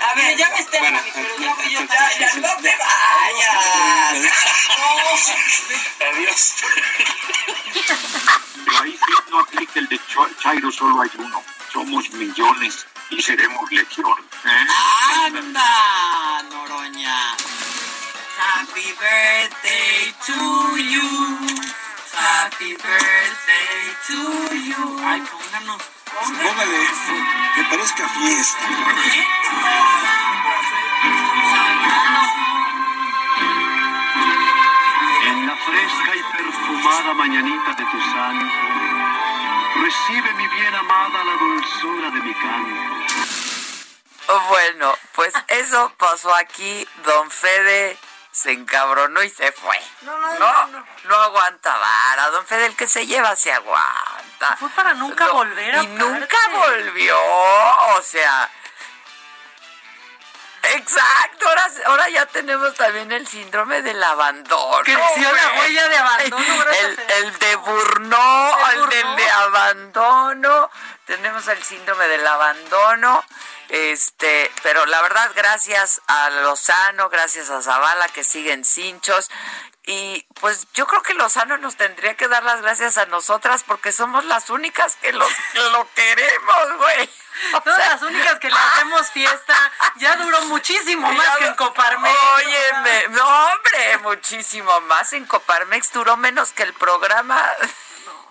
A 0.00 0.14
ver, 0.14 0.36
ya 0.36 0.48
me 0.50 0.58
estoy 0.60 0.78
Bueno, 0.78 1.00
ya, 1.38 2.18
ya, 2.18 2.34
no 2.34 2.56
te 2.62 2.76
vayas. 2.76 4.32
Adiós. 6.12 6.54
Pero 8.64 8.78
ahí 8.82 8.92
sí 8.92 9.12
no 9.30 9.40
aplica 9.40 9.78
el 9.80 9.88
de 9.88 10.00
Chairo, 10.40 10.70
solo 10.70 11.02
hay 11.02 11.10
uno. 11.18 11.42
Somos 11.72 12.10
millones 12.10 12.86
y 13.10 13.22
seremos 13.22 13.70
legión. 13.70 14.14
Anda, 15.24 16.42
Noroña. 16.50 17.36
Happy 18.38 18.92
birthday 19.00 20.14
to 20.26 20.76
you. 20.78 21.10
Happy 22.12 22.74
birthday 22.74 23.80
to 24.08 24.54
you. 24.56 25.00
Ay, 25.04 25.22
pónganos. 25.22 25.82
Póngale 26.42 26.82
esto, 26.82 27.14
que 27.54 27.62
parezca 27.64 28.08
fiesta. 28.08 28.66
En 35.26 35.46
la 35.46 35.56
fresca 35.56 36.16
y 36.16 36.36
perfumada 36.36 37.14
mañanita 37.14 37.74
de 37.74 37.84
tu 37.84 38.00
santo, 38.12 38.77
recibe 39.82 40.32
mi 40.34 40.48
bien 40.48 40.74
amada 40.74 41.24
la 41.24 41.36
dulzura 41.36 42.10
de 42.10 42.20
mi 42.20 42.34
canto. 42.34 42.98
Bueno, 44.48 44.94
pues 45.14 45.32
eso 45.48 45.92
pasó 45.96 46.34
aquí. 46.34 46.86
Don 47.04 47.30
Fede 47.30 47.96
se 48.30 48.52
encabronó 48.52 49.22
y 49.22 49.30
se 49.30 49.52
fue. 49.52 49.80
No, 50.02 50.18
no, 50.18 50.38
No, 50.38 50.66
no, 50.66 50.86
no 51.04 51.14
aguanta 51.16 51.76
vara. 51.76 52.30
Don 52.30 52.44
Fede, 52.46 52.66
el 52.66 52.76
que 52.76 52.86
se 52.86 53.06
lleva 53.06 53.34
se 53.36 53.52
aguanta. 53.52 54.56
Fue 54.58 54.68
para 54.70 54.94
nunca 54.94 55.26
No, 55.26 55.34
volver 55.34 55.74
a 55.74 55.82
Y 55.82 55.86
nunca 55.86 56.36
volvió. 56.52 57.16
O 57.96 58.02
sea. 58.02 58.50
Exacto, 60.74 61.48
ahora, 61.48 61.70
ahora 61.86 62.08
ya 62.08 62.26
tenemos 62.26 62.74
también 62.74 63.10
el 63.12 63.26
síndrome 63.26 63.82
del 63.82 64.02
abandono. 64.02 64.82
Creció 64.84 65.32
la 65.32 65.60
huella 65.60 65.88
de 65.88 65.96
abandono, 65.96 66.70
El, 66.70 66.98
el 67.24 67.38
de 67.38 67.56
Burnout, 67.56 68.58
El 68.72 68.82
el 68.82 68.88
del 68.88 69.16
de 69.16 69.30
abandono. 69.30 70.70
Tenemos 71.06 71.46
el 71.48 71.62
síndrome 71.62 72.06
del 72.08 72.26
abandono. 72.26 73.24
Este, 73.68 74.50
pero 74.62 74.86
la 74.86 75.02
verdad, 75.02 75.30
gracias 75.34 76.00
a 76.06 76.30
Lozano, 76.30 77.10
gracias 77.10 77.50
a 77.50 77.60
Zavala 77.60 78.08
que 78.08 78.24
siguen 78.24 78.64
cinchos. 78.64 79.30
Y 79.90 80.26
pues 80.38 80.66
yo 80.74 80.86
creo 80.86 81.02
que 81.02 81.14
Lozano 81.14 81.56
nos 81.56 81.76
tendría 81.76 82.14
que 82.14 82.28
dar 82.28 82.42
las 82.42 82.60
gracias 82.60 82.98
a 82.98 83.06
nosotras 83.06 83.64
porque 83.66 83.90
somos 83.90 84.22
las 84.26 84.50
únicas 84.50 84.96
que, 84.96 85.14
los, 85.14 85.32
que 85.54 85.60
lo 85.60 85.88
queremos, 85.94 86.76
güey. 86.76 87.10
Todas 87.64 87.78
sea, 87.78 87.88
las 87.94 88.02
únicas 88.02 88.38
que 88.38 88.50
le 88.50 88.54
hacemos 88.58 89.10
fiesta. 89.12 89.56
Ya 89.96 90.16
duró 90.16 90.42
muchísimo 90.42 91.10
más 91.14 91.36
que 91.38 91.46
en 91.46 91.54
Coparmex. 91.54 92.18
Óyeme, 92.34 93.08
no, 93.12 93.46
hombre, 93.46 93.98
muchísimo 94.02 94.78
más. 94.82 95.14
En 95.14 95.24
Coparmex 95.24 95.90
duró 95.94 96.18
menos 96.18 96.52
que 96.52 96.64
el 96.64 96.74
programa. 96.74 97.42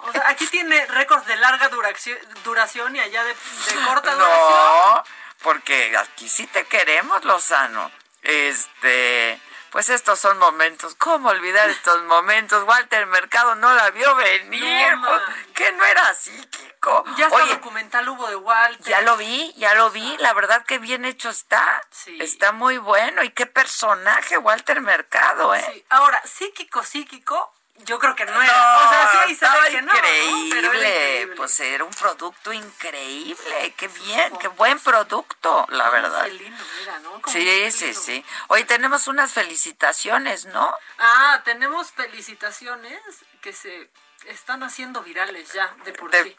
O 0.02 0.12
sea, 0.12 0.30
aquí 0.30 0.46
tiene 0.46 0.86
récords 0.86 1.26
de 1.26 1.38
larga 1.38 1.70
duración, 1.70 2.20
duración 2.44 2.96
y 2.96 3.00
allá 3.00 3.24
de, 3.24 3.34
de 3.34 3.86
corta 3.88 4.14
duración. 4.14 4.94
No, 4.94 5.04
porque 5.42 5.98
aquí 5.98 6.30
sí 6.30 6.46
te 6.46 6.66
queremos, 6.66 7.26
Lozano. 7.26 7.92
Este, 8.22 9.42
pues 9.78 9.92
estos 9.92 10.20
son 10.20 10.40
momentos. 10.40 10.96
¿Cómo 10.96 11.30
olvidar 11.30 11.70
estos 11.70 12.02
momentos? 12.06 12.64
Walter 12.64 13.06
Mercado 13.06 13.54
no 13.54 13.72
la 13.76 13.92
vio 13.92 14.16
venir. 14.16 14.98
No, 14.98 15.22
que 15.54 15.72
no 15.74 15.86
era 15.86 16.10
así, 16.10 16.32
Kiko. 16.50 17.04
Ya 17.16 17.28
Oye, 17.28 17.54
documental 17.54 18.10
hubo 18.10 18.28
de 18.28 18.38
Walter. 18.38 18.88
ya 18.88 19.02
lo 19.02 19.16
vi, 19.18 19.54
ya 19.56 19.76
lo 19.76 19.92
vi. 19.92 20.18
La 20.18 20.34
verdad 20.34 20.66
que 20.66 20.80
bien 20.80 21.06
hecho 21.06 21.30
está. 21.30 21.80
Sí. 21.92 22.18
Está 22.20 22.54
muy 22.54 22.80
bueno. 22.80 23.22
Y 23.24 23.30
qué 23.30 23.46
personaje, 23.46 24.40
Walter 24.40 24.82
Mercado, 24.82 25.54
¿eh? 25.54 25.64
Sí. 25.72 25.86
Ahora, 25.90 26.24
psíquico, 26.26 26.84
psíquico, 26.84 27.54
yo 27.80 28.00
creo 28.00 28.16
que 28.16 28.26
no 28.26 28.42
era. 28.42 28.78
o 28.86 28.90
sea, 28.90 29.26
sí, 29.28 29.34
estaba 29.34 29.68
que 29.68 29.82
no, 29.82 29.94
increíble. 29.94 30.50
Pero 30.52 30.74
era 30.74 30.88
increíble. 30.90 31.36
Pues 31.36 31.60
era 31.60 31.84
un 31.84 31.92
producto 31.94 32.52
increíble. 32.54 33.74
Qué 33.78 33.88
bien, 33.88 34.36
qué 34.38 34.48
buen 34.50 34.80
producto, 34.80 35.66
la 35.70 35.90
verdad. 35.90 36.24
Qué 36.26 36.34
lindo, 36.34 36.64
mira, 36.80 37.00
¿no? 37.00 37.22
Como 37.22 37.34
Sí, 37.34 37.72
sí, 37.72 37.94
sí. 37.94 38.26
Hoy 38.48 38.64
tenemos 38.66 39.08
unas 39.08 39.32
felicitaciones, 39.34 40.46
¿no? 40.46 40.76
Ah, 40.98 41.42
tenemos 41.46 41.92
felicitaciones 41.92 43.00
que 43.42 43.54
se 43.54 43.90
están 44.26 44.64
haciendo 44.64 45.02
virales 45.04 45.54
ya, 45.54 45.74
de 45.86 45.94
por 45.94 46.12
De- 46.12 46.24
sí. 46.24 46.38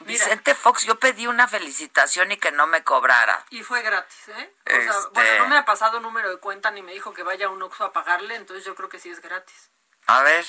Mira, 0.00 0.24
Vicente 0.24 0.54
Fox, 0.56 0.82
yo 0.82 0.98
pedí 0.98 1.28
una 1.28 1.46
felicitación 1.46 2.32
y 2.32 2.36
que 2.36 2.50
no 2.50 2.66
me 2.66 2.82
cobrara. 2.82 3.44
y 3.50 3.62
fue 3.62 3.82
gratis, 3.82 4.28
¿eh? 4.28 4.52
O 4.66 4.70
sea, 4.70 4.80
Este- 4.80 5.08
bueno, 5.12 5.38
no 5.44 5.46
me 5.48 5.56
ha 5.58 5.64
pasado 5.64 6.00
número 6.00 6.28
de 6.28 6.38
cuenta 6.38 6.72
ni 6.72 6.82
me 6.82 6.92
dijo 6.92 7.14
que 7.14 7.22
vaya 7.22 7.46
a 7.46 7.50
un 7.50 7.62
Oxxo 7.62 7.84
a 7.84 7.92
pagarle, 7.92 8.34
entonces 8.34 8.64
yo 8.64 8.74
creo 8.74 8.88
que 8.88 8.98
sí 8.98 9.10
es 9.10 9.20
gratis. 9.20 9.70
A 10.08 10.22
ver. 10.22 10.44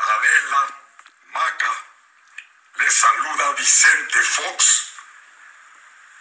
Adela, 0.00 0.66
Maca, 1.26 1.72
les 2.76 2.94
saluda 2.94 3.52
Vicente 3.52 4.22
Fox 4.22 4.92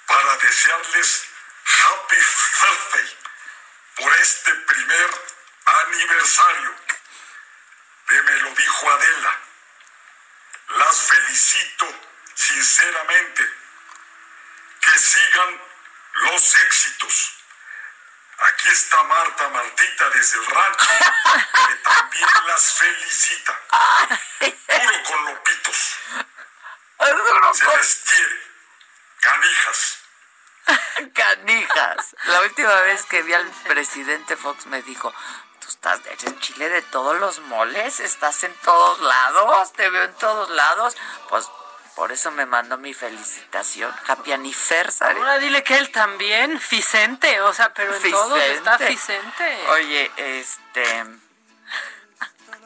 para 0.06 0.38
desearles 0.38 1.28
Happy 1.64 2.18
Birthday 2.18 3.18
por 3.96 4.16
este 4.18 4.54
primer 4.54 5.10
aniversario 5.66 6.76
de 8.08 8.22
Me 8.24 8.40
lo 8.42 8.56
dijo 8.56 8.92
Adela. 8.92 9.40
Las 10.68 11.02
felicito 11.02 11.88
sinceramente. 12.36 13.44
Que 14.82 15.00
sigan 15.00 15.62
los 16.14 16.56
éxitos. 16.56 17.39
Aquí 18.42 18.70
está 18.70 19.04
Marta 19.04 19.50
Martita 19.50 20.10
desde 20.12 20.38
el 20.40 20.46
rancho, 20.46 20.88
que 21.68 21.76
también 21.76 22.30
las 22.48 22.74
felicita. 22.74 23.60
Puro 24.40 25.04
con 25.04 25.26
lopitos. 25.26 25.96
Se 27.54 27.78
les 27.78 27.96
quiere. 28.08 28.50
Canijas. 29.20 29.98
Canijas. 31.14 32.16
La 32.26 32.42
última 32.42 32.76
vez 32.82 33.06
que 33.06 33.24
vi 33.24 33.34
al 33.34 33.50
presidente 33.68 34.38
Fox 34.38 34.68
me 34.68 34.82
dijo, 34.84 35.14
tú 35.60 35.68
estás 35.68 36.00
eres 36.06 36.24
en 36.24 36.40
Chile 36.40 36.70
de 36.70 36.82
todos 36.84 37.20
los 37.20 37.40
moles, 37.40 38.00
estás 38.00 38.44
en 38.44 38.54
todos 38.64 39.00
lados, 39.02 39.74
te 39.74 39.90
veo 39.90 40.04
en 40.04 40.14
todos 40.16 40.50
lados. 40.50 40.96
Pues 41.28 41.50
por 41.96 42.12
eso 42.12 42.32
me 42.32 42.46
mandó 42.46 42.78
mi 42.78 42.94
felicitación. 42.94 43.94
Happy 44.08 44.32
anniversary. 44.32 45.18
Ahora 45.18 45.38
dile 45.40 45.64
que 45.64 45.78
él 45.78 45.92
también, 45.92 46.60
Vicente, 46.70 47.42
o 47.42 47.54
sea, 47.54 47.74
pero 47.74 47.96
en 47.96 48.12
todos 48.12 48.40
está 48.42 48.78
Vicente. 48.78 49.68
Oye, 49.70 50.12
este... 50.18 51.06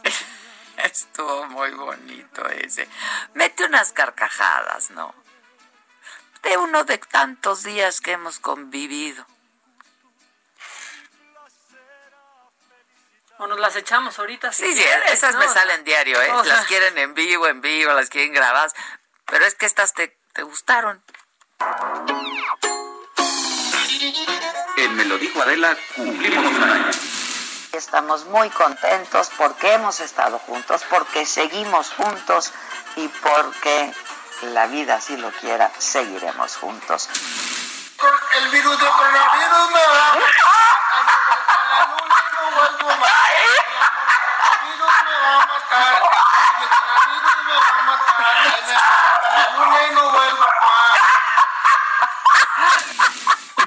Estuvo 0.78 1.46
muy 1.46 1.72
bonito 1.72 2.48
ese. 2.50 2.88
Mete 3.34 3.64
unas 3.66 3.94
carcajadas, 3.94 4.92
¿no? 4.92 5.14
De 6.42 6.58
uno 6.58 6.84
de 6.84 6.98
tantos 6.98 7.64
días 7.64 8.02
que 8.02 8.12
hemos 8.12 8.40
convivido. 8.40 9.26
O 13.38 13.48
nos 13.48 13.60
las 13.60 13.76
echamos 13.76 14.20
ahorita 14.20 14.52
si 14.52 14.66
Sí, 14.66 14.78
sí, 14.82 14.86
esas 15.08 15.34
¿no? 15.34 15.40
me 15.40 15.48
salen 15.48 15.84
diario, 15.84 16.22
¿eh? 16.22 16.32
O 16.32 16.44
sea- 16.44 16.56
las 16.58 16.66
quieren 16.66 16.98
en 16.98 17.14
vivo, 17.14 17.48
en 17.48 17.62
vivo, 17.62 17.92
las 17.94 18.10
quieren 18.10 18.34
grabadas. 18.34 18.74
Pero 19.26 19.46
es 19.46 19.56
que 19.56 19.66
estas 19.66 19.94
te, 19.94 20.18
te 20.34 20.44
gustaron. 20.44 21.04
En 24.78 24.96
Me 24.96 25.06
lo 25.06 25.18
dijo 25.18 25.42
Adela, 25.42 25.78
cumplimos 25.96 26.46
un 26.46 26.64
año. 26.64 26.92
Estamos 27.72 28.26
muy 28.26 28.50
contentos 28.50 29.32
porque 29.38 29.74
hemos 29.74 30.00
estado 30.00 30.40
juntos, 30.40 30.84
porque 30.90 31.26
seguimos 31.26 31.92
juntos 31.92 32.52
y 32.96 33.08
porque 33.08 33.94
la 34.42 34.68
vida, 34.68 35.00
si 35.02 35.18
lo 35.18 35.32
quiera, 35.32 35.72
seguiremos 35.80 36.58
juntos. 36.58 37.10
El 38.38 38.50
virus 38.50 38.80
del 38.80 38.90
coronavirus 38.90 39.72
me 39.72 39.80
va 39.80 40.14
no 49.94 50.12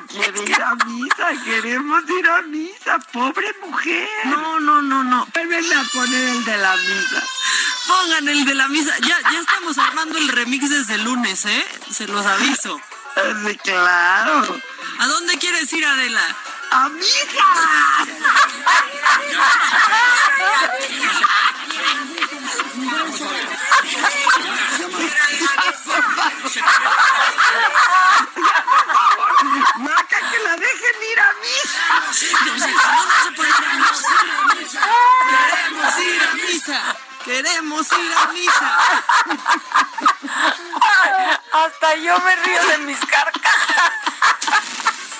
Quiere 0.08 0.42
ir 0.42 0.62
a 0.62 0.74
misa, 0.86 1.44
queremos 1.44 2.02
ir 2.08 2.28
a 2.28 2.42
misa, 2.42 2.98
pobre 3.12 3.54
mujer. 3.66 4.08
No, 4.24 4.60
no, 4.60 4.82
no, 4.82 5.04
no. 5.04 5.26
Vuelven 5.34 5.72
a 5.72 5.84
poner 5.92 6.28
el 6.28 6.44
de 6.44 6.56
la 6.56 6.76
misa. 6.76 7.22
Pongan 7.86 8.28
el 8.28 8.44
de 8.44 8.54
la 8.54 8.68
misa. 8.68 8.96
Ya, 9.00 9.16
ya 9.30 9.40
estamos 9.40 9.76
armando 9.78 10.18
el 10.18 10.28
remix 10.28 10.70
desde 10.70 10.98
lunes, 10.98 11.44
¿eh? 11.44 11.66
Se 11.90 12.06
los 12.06 12.24
aviso. 12.24 12.80
Sí, 13.46 13.58
claro. 13.58 14.60
¿A 14.98 15.06
dónde 15.06 15.38
quieres 15.38 15.72
ir, 15.72 15.84
Adela? 15.84 16.36
¡Amiga! 16.70 17.44
Maca, 29.78 30.18
que 30.30 30.38
la 30.40 30.56
dejen 30.56 31.02
ir 31.10 31.20
a 31.20 31.34
misa. 31.42 31.84
Queremos 35.36 35.98
ir 35.98 36.22
a 36.22 36.34
misa. 36.34 36.80
Queremos 37.24 37.92
ir 37.92 38.12
a 38.12 38.26
misa. 38.32 38.78
Hasta 41.52 41.94
yo 41.96 42.18
me 42.20 42.36
río 42.36 42.66
de 42.66 42.78
mis 42.78 42.98
carcajas. 43.00 43.92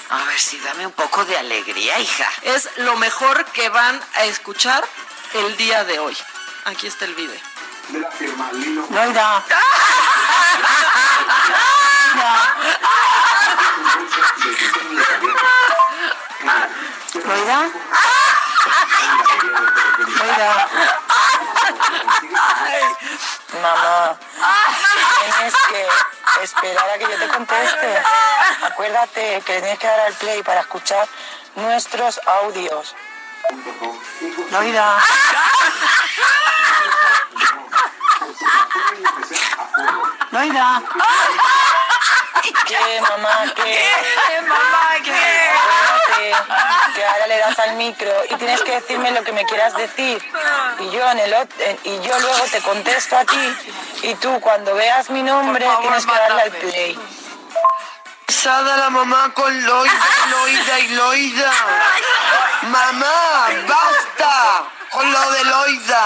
A 0.09 0.23
ver, 0.25 0.39
sí, 0.39 0.61
dame 0.61 0.87
un 0.87 0.93
poco 0.93 1.25
de 1.25 1.37
alegría, 1.37 1.99
hija. 1.99 2.29
Es 2.43 2.69
lo 2.77 2.97
mejor 2.97 3.45
que 3.47 3.69
van 3.69 4.01
a 4.15 4.25
escuchar 4.25 4.85
el 5.35 5.57
día 5.57 5.85
de 5.85 5.99
hoy. 5.99 6.17
Aquí 6.65 6.87
está 6.87 7.07
el 7.07 7.15
video. 7.15 7.41
Loida. 8.91 9.45
Loida. 17.25 17.71
Loida. 20.19 20.69
Mamá, 23.63 24.19
tienes 25.21 25.55
que 25.69 26.16
esperar 26.47 26.91
a 26.91 26.99
que 26.99 27.05
yo 27.05 27.19
te 27.19 27.29
conteste. 27.29 28.03
Acuérdate 28.63 29.43
que 29.45 29.61
tienes 29.61 29.79
que 29.79 29.87
dar 29.87 30.01
al 30.01 30.15
play 30.15 30.43
para 30.43 30.61
escuchar 30.61 31.09
nuestros 31.57 32.21
audios. 32.43 32.95
Loida. 34.51 34.99
Loida. 40.31 40.83
¿Qué, 42.67 43.01
mamá? 43.01 43.53
¿Qué? 43.55 43.63
¿Qué, 44.29 44.41
mamá? 44.43 44.89
¿Qué? 45.05 45.51
Acuérdate 45.51 46.95
que 46.95 47.05
ahora 47.05 47.27
le 47.27 47.39
das 47.39 47.59
al 47.59 47.75
micro 47.75 48.13
y 48.31 48.35
tienes 48.37 48.61
que 48.63 48.73
decirme 48.73 49.11
lo 49.11 49.23
que 49.25 49.33
me 49.33 49.45
quieras 49.45 49.77
decir. 49.77 50.23
Y 50.79 50.91
yo, 50.91 51.11
en 51.11 51.19
el, 51.19 51.35
y 51.85 52.01
yo 52.01 52.19
luego 52.21 52.45
te 52.51 52.61
contesto 52.63 53.17
a 53.17 53.25
ti. 53.25 53.57
Y 54.03 54.15
tú, 54.17 54.41
cuando 54.41 54.75
veas 54.75 55.11
mi 55.11 55.23
nombre, 55.23 55.65
favor, 55.65 55.81
tienes 55.81 56.07
que 56.07 56.13
darle 56.13 56.43
al 56.43 56.53
play. 56.53 56.99
Pesada 58.27 58.77
la 58.77 58.91
mamá 58.91 59.33
con 59.35 59.65
Loida, 59.65 59.93
Loida 60.31 60.79
y 60.81 60.89
Loida. 60.89 61.53
Mamá, 62.63 63.49
basta 63.69 64.65
con 64.91 65.11
lo 65.11 65.31
de 65.31 65.45
Loida. 65.45 66.05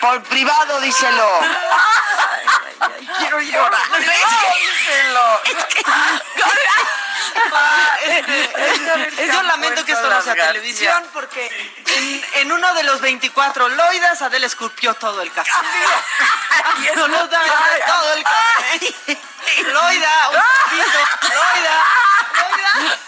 Por 0.00 0.22
privado, 0.22 0.80
díselo. 0.80 1.40
Quiero 3.18 3.40
llorar. 3.40 3.80
Díselo. 3.98 5.40
Yo 9.32 9.42
lamento 9.42 9.84
que 9.84 9.92
esto 9.92 10.08
no 10.08 10.22
sea 10.22 10.34
televisión 10.34 11.04
porque 11.12 11.76
en, 11.86 12.24
en 12.34 12.52
uno 12.52 12.72
de 12.74 12.82
los 12.84 13.00
24 13.00 13.68
Loidas 13.68 14.22
Adela 14.22 14.46
esculpió 14.46 14.94
todo 14.94 15.20
el 15.22 15.32
café. 15.32 15.50
Todo 16.94 18.14
el 18.14 18.24
café. 18.24 19.18
Loida, 19.72 20.28
un 20.30 20.36
poquito. 20.36 20.98
Loida, 21.28 21.84
Loida. 22.34 22.98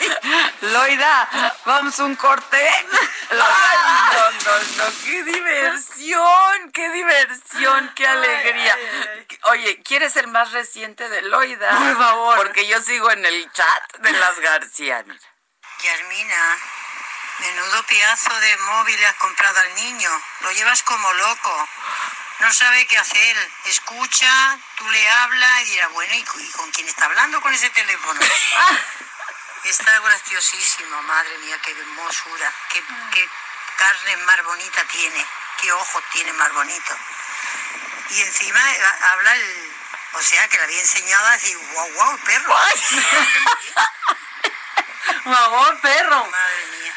Loida, 0.62 1.28
vamos 1.64 1.98
a 2.00 2.04
un 2.04 2.16
corte. 2.16 2.68
Ay, 2.68 2.86
no, 4.12 4.30
no, 4.30 4.58
no, 4.76 4.92
qué 5.04 5.22
diversión, 5.24 6.72
qué 6.72 6.88
diversión, 6.90 7.92
qué 7.94 8.06
alegría. 8.06 8.76
Oye, 9.44 9.82
¿quieres 9.82 10.16
el 10.16 10.28
más 10.28 10.52
reciente 10.52 11.08
de 11.08 11.22
Loida? 11.22 11.70
Por 11.78 11.96
favor. 11.98 12.36
Porque 12.36 12.66
yo 12.66 12.80
sigo 12.82 13.10
en 13.10 13.24
el 13.24 13.52
chat 13.52 13.96
de 13.98 14.12
las 14.12 14.38
García. 14.40 15.02
mira. 15.06 15.20
Yarmina, 15.82 16.58
menudo 17.40 17.82
pedazo 17.84 18.34
de 18.40 18.56
móvil 18.58 19.04
has 19.04 19.14
comprado 19.16 19.58
al 19.60 19.74
niño. 19.74 20.10
Lo 20.40 20.52
llevas 20.52 20.82
como 20.82 21.12
loco. 21.14 21.68
No 22.40 22.52
sabe 22.52 22.86
qué 22.86 22.98
hacer. 22.98 23.36
Escucha, 23.66 24.58
tú 24.76 24.88
le 24.90 25.08
hablas 25.08 25.60
y 25.62 25.64
dirá, 25.70 25.88
bueno, 25.88 26.14
¿y, 26.14 26.24
cu- 26.24 26.40
y 26.40 26.50
con 26.50 26.70
quién 26.72 26.88
está 26.88 27.04
hablando 27.06 27.40
con 27.40 27.52
ese 27.54 27.70
teléfono? 27.70 28.20
Está 29.64 29.98
graciosísimo, 29.98 31.02
madre 31.04 31.38
mía, 31.38 31.58
qué 31.62 31.70
hermosura. 31.70 32.52
Qué, 32.70 32.84
qué 33.12 33.28
carne 33.78 34.16
más 34.18 34.44
bonita 34.44 34.84
tiene. 34.84 35.26
Qué 35.58 35.72
ojos 35.72 36.04
tiene 36.12 36.34
más 36.34 36.52
bonitos. 36.52 36.98
Y 38.10 38.20
encima 38.22 38.72
eh, 38.72 38.84
habla 39.02 39.34
el... 39.34 39.72
O 40.12 40.22
sea, 40.22 40.46
que 40.48 40.58
le 40.58 40.64
había 40.64 40.80
enseñado 40.80 41.26
a 41.26 41.32
decir, 41.32 41.56
guau, 41.56 41.92
guau, 41.94 42.18
perro. 42.18 42.54
Mamón, 45.24 45.80
perro. 45.80 46.26
Madre 46.26 46.66
mía. 46.66 46.94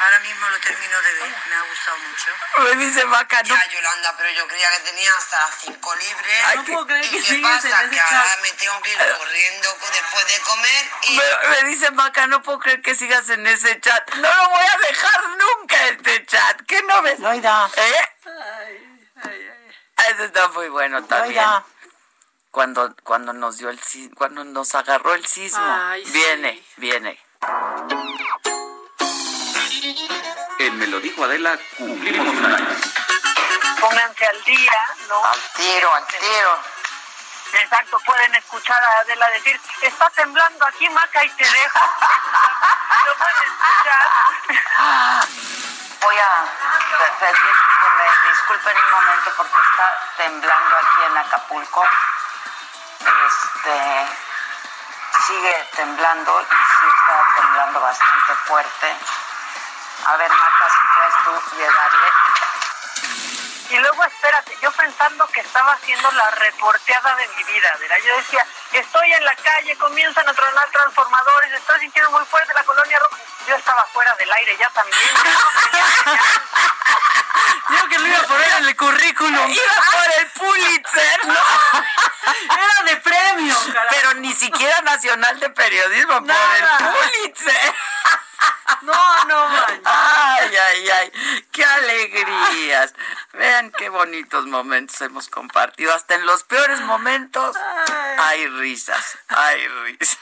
Ahora 0.00 0.20
mismo 0.20 0.48
lo 0.48 0.60
termino 0.60 1.02
de 1.02 1.12
ver, 1.14 1.34
me 1.48 1.54
ha 1.56 1.62
gustado 1.62 1.96
mucho. 1.98 2.30
Me 2.76 2.84
dice 2.84 3.04
Vaca, 3.04 3.42
no. 3.42 3.48
Ya, 3.48 3.66
Yolanda, 3.68 4.14
pero 4.16 4.30
yo 4.30 4.46
creía 4.46 4.70
que 4.76 4.80
tenía 4.90 5.10
hasta 5.18 5.50
cinco 5.60 5.94
libres. 5.96 6.44
Ay, 6.46 6.56
No 6.58 6.64
puedo 6.64 6.86
creer 6.86 7.04
¿Y 7.04 7.08
que 7.10 7.16
qué 7.16 7.22
sigues 7.22 7.64
en 7.64 7.70
pasa? 7.70 7.82
ese 7.82 7.90
que 7.90 7.96
chat. 7.96 8.12
ahora 8.12 8.36
me 8.42 8.52
tengo 8.52 8.82
que 8.82 8.92
ir 8.92 8.98
corriendo 9.18 9.78
después 9.92 10.26
de 10.34 10.40
comer 10.42 10.90
y... 11.02 11.16
Me, 11.16 11.48
me 11.62 11.68
dice 11.68 11.90
Maca, 11.90 12.26
no 12.28 12.42
puedo 12.42 12.60
creer 12.60 12.80
que 12.80 12.94
sigas 12.94 13.28
en 13.30 13.44
ese 13.46 13.80
chat. 13.80 14.14
No 14.14 14.32
lo 14.34 14.48
voy 14.50 14.64
a 14.64 14.88
dejar 14.88 15.20
nunca 15.30 15.86
este 15.86 16.26
chat. 16.26 16.60
¿Qué 16.68 16.80
no 16.82 17.02
ves? 17.02 17.18
Loida. 17.18 17.68
¿Eh? 17.76 18.94
Eso 20.10 20.24
está 20.24 20.48
muy 20.48 20.68
bueno 20.68 21.04
también. 21.06 21.34
Loida. 21.34 21.64
Cuando, 22.52 22.94
cuando 23.02 23.32
nos 23.32 23.58
dio 23.58 23.68
el 23.68 23.80
cuando 24.16 24.44
nos 24.44 24.74
agarró 24.76 25.14
el 25.14 25.26
sismo. 25.26 25.60
Ay, 25.60 26.04
sí. 26.04 26.12
Viene, 26.76 27.20
En 30.68 30.78
Me 30.78 30.86
lo 30.86 31.00
dijo 31.00 31.24
Adela, 31.24 31.58
cumplimos 31.78 32.28
un 32.28 32.44
año. 32.44 32.76
Pónganse 33.80 34.26
al 34.26 34.44
día, 34.44 34.86
¿no? 35.08 35.24
Al 35.24 35.40
tiro, 35.56 35.94
al 35.94 36.06
tiro. 36.06 36.58
Exacto, 37.54 37.98
pueden 38.04 38.34
escuchar 38.34 38.82
a 38.84 38.98
Adela 38.98 39.30
decir, 39.30 39.58
está 39.80 40.10
temblando 40.10 40.66
aquí, 40.66 40.86
Maca, 40.90 41.24
y 41.24 41.30
te 41.30 41.44
dejo. 41.44 41.80
Lo 43.06 43.14
pueden 43.16 43.44
escuchar. 43.48 44.08
Voy 46.02 46.16
a 46.18 46.44
pedir 47.18 47.56
que 47.80 47.88
me 47.96 48.28
disculpen 48.28 48.76
un 48.76 48.90
momento 48.90 49.32
porque 49.38 49.60
está 49.72 49.98
temblando 50.18 50.76
aquí 50.76 51.02
en 51.06 51.16
Acapulco. 51.16 51.84
Este 53.00 54.06
sigue 55.26 55.68
temblando 55.76 56.42
y 56.42 56.44
sí 56.44 56.86
está 56.94 57.40
temblando 57.40 57.80
bastante 57.80 58.34
fuerte. 58.44 58.96
A 60.06 60.16
ver, 60.16 60.30
Marta, 60.30 60.66
si 60.70 60.84
puedes 60.94 61.14
tú 61.24 61.56
llegarle. 61.56 62.08
Y 63.70 63.78
luego, 63.78 64.04
espérate, 64.04 64.56
yo 64.62 64.72
pensando 64.72 65.26
que 65.28 65.40
estaba 65.40 65.72
haciendo 65.72 66.10
la 66.12 66.30
reporteada 66.30 67.14
de 67.16 67.28
mi 67.28 67.44
vida, 67.44 67.70
¿verdad? 67.78 67.96
Yo 68.06 68.16
decía, 68.16 68.46
estoy 68.72 69.12
en 69.12 69.24
la 69.24 69.36
calle, 69.36 69.76
comienzan 69.76 70.26
a 70.26 70.32
tronar 70.32 70.70
transformadores, 70.70 71.52
estoy 71.52 71.80
sintiendo 71.80 72.10
muy 72.10 72.24
fuerte 72.24 72.54
la 72.54 72.64
colonia 72.64 72.98
roja. 72.98 73.16
Yo 73.46 73.56
estaba 73.56 73.84
fuera 73.92 74.14
del 74.16 74.32
aire 74.32 74.56
ya 74.56 74.70
también. 74.70 74.98
Yo 77.70 77.88
que 77.88 77.98
lo 77.98 78.06
iba 78.06 78.18
a 78.18 78.22
poner 78.22 78.48
en 78.58 78.68
el 78.68 78.76
currículum. 78.76 79.50
Iba 79.50 79.74
por 79.92 80.10
el 80.18 80.30
Pulitzer, 80.30 81.26
¿no? 81.26 81.34
Era 82.54 82.82
de 82.84 82.96
premio, 82.96 83.54
carajo. 83.72 83.88
Pero 83.90 84.14
ni 84.14 84.32
siquiera 84.34 84.80
Nacional 84.80 85.38
de 85.40 85.50
Periodismo, 85.50 86.14
por 86.14 86.26
Nada. 86.26 86.78
el 86.78 86.86
Pulitzer. 86.86 87.74
No, 88.82 89.24
no, 89.24 89.48
man. 89.48 89.82
Ay, 89.84 90.50
ay, 90.56 90.88
ay, 90.88 91.12
qué 91.52 91.64
alegrías. 91.64 92.94
Vean 93.32 93.72
qué 93.72 93.88
bonitos 93.88 94.46
momentos 94.46 95.00
hemos 95.00 95.28
compartido. 95.28 95.94
Hasta 95.94 96.14
en 96.14 96.26
los 96.26 96.44
peores 96.44 96.80
momentos 96.82 97.56
hay 98.18 98.46
risas, 98.48 99.18
hay 99.28 99.68
risas. 99.68 100.18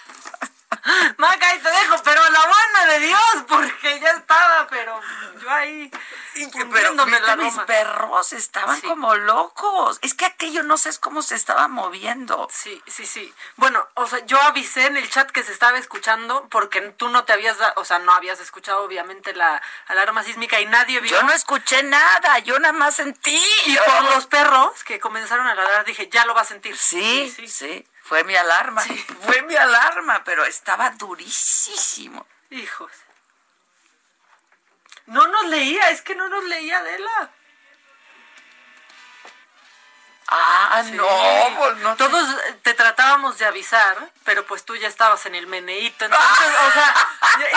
Maca, 1.16 1.48
ahí 1.48 1.58
te 1.58 1.70
dejo, 1.70 2.02
pero 2.02 2.22
a 2.22 2.30
la 2.30 2.40
buena 2.40 2.92
de 2.92 2.98
Dios, 3.00 3.44
porque 3.48 4.00
ya 4.00 4.10
estaba, 4.10 4.66
pero 4.68 5.00
yo 5.40 5.50
ahí 5.50 5.90
¿viste? 6.34 6.64
la 7.26 7.36
mis 7.36 7.54
perros 7.60 8.32
estaban 8.32 8.80
Sí. 8.80 8.86
como 8.86 9.14
locos. 9.14 9.98
Es 10.02 10.14
que 10.14 10.26
aquello 10.26 10.62
no 10.62 10.76
sé 10.76 10.90
cómo 11.00 11.22
se 11.22 11.34
estaba 11.34 11.68
moviendo. 11.68 12.48
Sí, 12.52 12.82
sí, 12.86 13.06
sí. 13.06 13.32
Bueno, 13.56 13.86
o 13.94 14.06
sea, 14.06 14.24
yo 14.26 14.40
avisé 14.42 14.86
en 14.86 14.96
el 14.96 15.08
chat 15.10 15.30
que 15.30 15.42
se 15.42 15.52
estaba 15.52 15.78
escuchando 15.78 16.46
porque 16.50 16.80
tú 16.80 17.08
no 17.08 17.24
te 17.24 17.32
habías, 17.32 17.56
o 17.76 17.84
sea, 17.84 17.98
no 17.98 18.12
habías 18.12 18.40
escuchado 18.40 18.82
obviamente 18.84 19.34
la 19.34 19.60
alarma 19.86 20.22
sísmica 20.22 20.60
y 20.60 20.66
nadie 20.66 21.00
vio. 21.00 21.12
Yo 21.12 21.22
no 21.22 21.32
escuché 21.32 21.82
nada, 21.82 22.38
yo 22.40 22.58
nada 22.58 22.72
más 22.72 22.96
sentí. 22.96 23.40
Y 23.66 23.76
por 23.76 24.14
los 24.14 24.26
perros 24.26 24.84
que 24.84 25.00
comenzaron 25.00 25.46
a 25.46 25.54
ladrar 25.54 25.84
dije, 25.84 26.08
ya 26.08 26.26
lo 26.26 26.34
va 26.34 26.42
a 26.42 26.44
sentir. 26.44 26.76
Sí, 26.76 27.32
sí, 27.34 27.86
fue 28.06 28.22
mi 28.22 28.36
alarma. 28.36 28.82
Fue 29.22 29.42
mi 29.42 29.56
alarma, 29.56 30.22
pero 30.24 30.44
estaba 30.44 30.90
durísimo. 30.90 32.26
Hijos. 32.50 32.92
No 35.06 35.26
nos 35.26 35.46
leía, 35.46 35.90
es 35.90 36.02
que 36.02 36.14
no 36.14 36.28
nos 36.28 36.44
leía 36.44 36.78
Adela. 36.78 37.30
Ah, 40.28 40.82
Sí. 40.84 40.90
no, 40.92 41.06
pues 41.56 41.76
no. 41.78 41.94
te- 41.96 42.04
Todos 42.04 42.28
te 42.62 42.74
tratábamos 42.74 43.38
de 43.38 43.46
avisar, 43.46 43.96
pero 44.24 44.44
pues 44.44 44.64
tú 44.64 44.74
ya 44.76 44.88
estabas 44.88 45.24
en 45.26 45.34
el 45.36 45.46
meneíto, 45.46 46.04
entonces, 46.04 46.46
o 46.68 46.72
sea, 46.72 46.94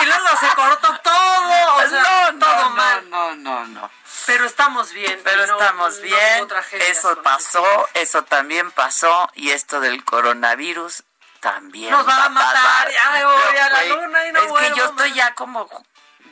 y 0.02 0.06
luego 0.06 0.28
se 0.38 0.46
cortó 0.54 0.98
todo, 1.00 1.74
o 1.76 1.88
sea, 1.88 2.30
no, 2.32 2.38
todo 2.38 2.62
no, 2.64 2.70
mal. 2.70 3.10
no, 3.10 3.34
no, 3.34 3.66
no. 3.66 3.90
Pero 4.26 4.44
estamos 4.44 4.92
bien. 4.92 5.20
Pero 5.24 5.46
no- 5.46 5.58
estamos 5.60 6.00
bien. 6.00 6.48
eso 6.72 7.20
pasó, 7.22 7.88
eso 7.94 8.22
también 8.22 8.70
pasó. 8.70 9.28
Y 9.34 9.50
esto 9.50 9.80
del 9.80 10.04
coronavirus 10.04 11.02
también. 11.40 11.90
Nos 11.90 12.06
va 12.06 12.26
a 12.26 12.28
matar, 12.28 12.54
pasar. 12.54 12.90
ya 12.92 13.10
me 13.10 13.24
voy 13.24 13.56
a 13.56 13.68
la 13.70 13.84
luna 13.86 14.26
y 14.28 14.32
no 14.32 14.40
Es 14.40 14.52
que 14.68 14.76
yo 14.76 14.84
estoy 14.84 15.12
ya 15.14 15.34
como. 15.34 15.68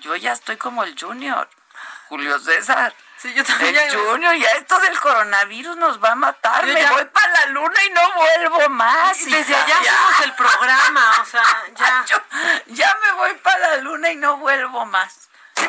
Yo 0.01 0.15
ya 0.15 0.33
estoy 0.33 0.57
como 0.57 0.85
el 0.85 0.95
Junior. 1.01 1.49
Julio 2.09 2.39
César. 2.39 2.95
Sí, 3.21 3.35
yo 3.35 3.45
también. 3.45 3.77
El 3.77 3.91
ya- 3.91 3.99
Junior, 3.99 4.35
ya 4.37 4.49
esto 4.51 4.79
del 4.81 4.99
coronavirus 5.01 5.77
nos 5.77 6.03
va 6.03 6.13
a 6.13 6.15
matar. 6.15 6.65
Yo 6.67 6.73
Me 6.73 6.83
ya- 6.83 6.93
voy 6.93 7.05
para 7.07 7.29
la 7.33 7.47
luna 7.47 7.85
y 7.85 7.91
no 7.91 8.13
vuelvo 8.15 8.69
más. 8.71 9.21
Y 9.21 9.31
Desde 9.31 9.55
allá 9.55 9.77
hacemos 9.81 10.21
el 10.25 10.35
programa, 10.35 11.13
o 11.21 11.25
sea, 11.25 11.43
ya. 11.77 12.05
Yo 12.07 12.17
ya 12.69 12.97
me 13.05 13.13
voy 13.13 13.35
para 13.43 13.59
la 13.59 13.77
luna 13.79 14.11
y 14.11 14.17
no 14.17 14.37
vuelvo 14.37 14.85
más. 14.87 15.28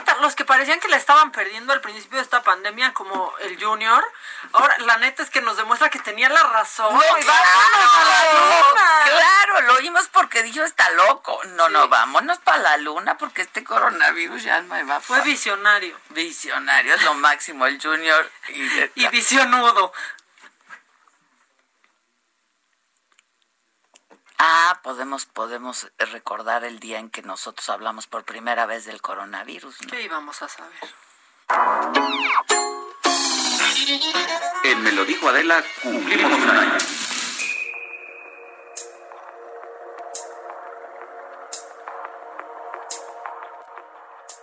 Neta, 0.10 0.22
Los 0.22 0.36
que 0.36 0.46
parecían 0.46 0.80
que 0.80 0.88
la 0.88 0.98
estaban 0.98 1.32
perdiendo 1.32 1.74
al 1.74 1.82
principio 1.82 2.18
de 2.18 2.24
esta 2.24 2.44
pandemia, 2.44 2.94
como 2.94 3.34
el 3.40 3.62
Junior, 3.64 4.04
ahora 4.54 4.78
la 4.80 4.98
neta 4.98 5.24
es 5.24 5.30
que 5.30 5.42
nos 5.42 5.58
demuestra 5.58 5.90
que 5.90 6.00
tenía 6.00 6.30
la 6.30 6.44
razón. 6.44 6.94
No, 6.94 7.00
a 7.00 7.18
la 7.18 7.24
claro, 7.24 8.70
luna. 8.70 8.82
claro, 9.06 9.62
lo 9.62 9.74
oímos 9.76 10.08
porque 10.08 10.44
dijo 10.44 10.64
está 10.64 10.90
loco. 10.92 11.40
No, 11.56 11.70
no, 11.70 11.88
vámonos 11.88 12.40
para 12.40 12.58
la 12.60 12.78
luna 12.78 13.18
porque 13.18 13.42
este 13.42 13.64
coronavirus 13.64 14.44
ya 14.44 14.62
me 14.62 14.84
va 14.84 15.00
Fue 15.00 15.22
visionario. 15.22 15.98
Visionario 16.10 16.96
es 16.96 17.04
lo 17.04 17.14
máximo, 17.16 17.66
el 17.66 17.82
Junior. 17.82 18.30
Y, 18.50 18.70
Y 18.96 19.08
visionudo. 19.10 19.94
Ah, 24.42 24.80
podemos, 24.84 25.26
podemos 25.26 25.92
recordar 25.98 26.64
el 26.64 26.80
día 26.80 26.98
en 26.98 27.10
que 27.10 27.22
nosotros 27.22 27.68
hablamos 27.70 28.08
por 28.08 28.24
primera 28.24 28.66
vez 28.66 28.86
del 28.86 29.02
coronavirus. 29.02 29.82
¿no? 29.82 29.90
¿Qué 29.90 30.04
íbamos 30.04 30.42
a 30.42 30.48
saber? 30.48 30.80
En 34.64 34.82
Me 34.82 34.94
lo 34.94 35.04
dijo 35.04 35.28
Adela, 35.28 35.62
cumplimos 35.84 36.32
un 36.32 36.50
año. 36.50 36.78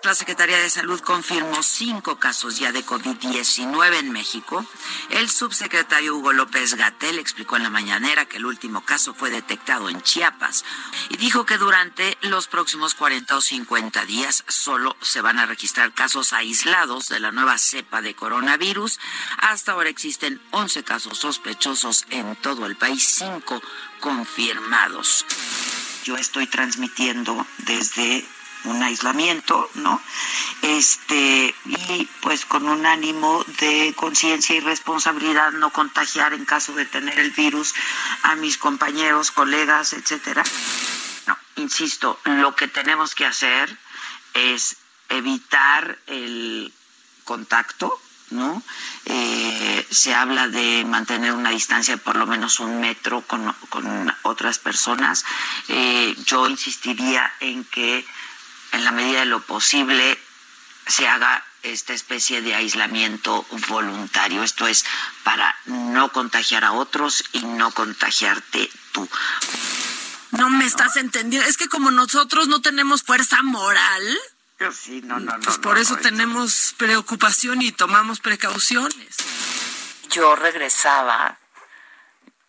La 0.06 0.14
Secretaría 0.14 0.58
de 0.58 0.70
Salud 0.70 1.00
confirmó 1.00 1.64
cinco 1.64 2.20
casos 2.20 2.60
ya 2.60 2.70
de 2.70 2.86
COVID-19 2.86 3.98
en 3.98 4.12
México. 4.12 4.64
El 5.10 5.28
subsecretario 5.28 6.14
Hugo 6.14 6.32
López 6.32 6.74
Gatel 6.74 7.18
explicó 7.18 7.56
en 7.56 7.64
la 7.64 7.70
mañanera 7.70 8.24
que 8.24 8.36
el 8.36 8.46
último 8.46 8.84
caso 8.84 9.14
fue 9.14 9.30
detectado 9.30 9.88
en 9.88 10.00
Chiapas 10.02 10.64
y 11.08 11.16
dijo 11.16 11.44
que 11.44 11.58
durante 11.58 12.16
los 12.20 12.46
próximos 12.46 12.94
40 12.94 13.36
o 13.36 13.40
50 13.40 14.04
días 14.04 14.44
solo 14.46 14.96
se 15.00 15.22
van 15.22 15.40
a 15.40 15.46
registrar 15.46 15.92
casos 15.92 16.32
aislados 16.32 17.08
de 17.08 17.18
la 17.18 17.32
nueva 17.32 17.58
cepa 17.58 18.00
de 18.00 18.14
coronavirus. 18.14 19.00
Hasta 19.38 19.72
ahora 19.72 19.88
existen 19.90 20.40
11 20.52 20.84
casos 20.84 21.18
sospechosos 21.18 22.06
en 22.10 22.36
todo 22.36 22.66
el 22.66 22.76
país, 22.76 23.04
cinco 23.04 23.60
confirmados. 23.98 25.26
Yo 26.04 26.16
estoy 26.16 26.46
transmitiendo 26.46 27.44
desde 27.58 28.24
un 28.66 28.82
aislamiento, 28.82 29.68
¿no? 29.74 30.00
Este, 30.62 31.54
y 31.64 32.08
pues 32.20 32.44
con 32.44 32.68
un 32.68 32.86
ánimo 32.86 33.44
de 33.60 33.94
conciencia 33.96 34.56
y 34.56 34.60
responsabilidad 34.60 35.52
no 35.52 35.70
contagiar 35.70 36.32
en 36.34 36.44
caso 36.44 36.74
de 36.74 36.84
tener 36.84 37.18
el 37.18 37.30
virus 37.30 37.74
a 38.22 38.34
mis 38.36 38.58
compañeros, 38.58 39.30
colegas, 39.30 39.92
etcétera. 39.92 40.42
No, 41.26 41.36
insisto, 41.56 42.18
lo 42.24 42.54
que 42.54 42.68
tenemos 42.68 43.14
que 43.14 43.26
hacer 43.26 43.76
es 44.34 44.76
evitar 45.08 45.98
el 46.06 46.72
contacto, 47.24 48.00
¿no? 48.30 48.62
Eh, 49.04 49.86
se 49.90 50.14
habla 50.14 50.48
de 50.48 50.84
mantener 50.84 51.32
una 51.32 51.50
distancia 51.50 51.96
de 51.96 52.02
por 52.02 52.16
lo 52.16 52.26
menos 52.26 52.60
un 52.60 52.80
metro 52.80 53.22
con, 53.22 53.52
con 53.68 54.14
otras 54.22 54.58
personas. 54.58 55.24
Eh, 55.68 56.16
yo 56.24 56.48
insistiría 56.48 57.32
en 57.40 57.64
que 57.64 58.04
en 58.72 58.84
la 58.84 58.92
medida 58.92 59.20
de 59.20 59.26
lo 59.26 59.40
posible 59.42 60.18
se 60.86 61.08
haga 61.08 61.44
esta 61.62 61.92
especie 61.94 62.42
de 62.42 62.54
aislamiento 62.54 63.44
voluntario. 63.68 64.42
Esto 64.42 64.66
es 64.68 64.84
para 65.24 65.54
no 65.66 66.12
contagiar 66.12 66.64
a 66.64 66.72
otros 66.72 67.24
y 67.32 67.40
no 67.40 67.70
contagiarte 67.72 68.70
tú. 68.92 69.08
No 70.30 70.48
me 70.50 70.64
estás 70.64 70.96
entendiendo. 70.96 71.48
Es 71.48 71.56
que 71.56 71.68
como 71.68 71.90
nosotros 71.90 72.46
no 72.48 72.60
tenemos 72.60 73.02
fuerza 73.02 73.42
moral, 73.42 74.18
Sí, 74.72 75.02
no, 75.04 75.20
no, 75.20 75.36
no. 75.36 75.40
pues 75.40 75.58
por 75.58 75.74
no, 75.74 75.80
eso 75.82 75.96
no, 75.96 76.00
tenemos 76.00 76.74
preocupación 76.78 77.60
y 77.60 77.72
tomamos 77.72 78.20
precauciones. 78.20 79.16
yo 80.10 80.34
regresaba 80.34 81.36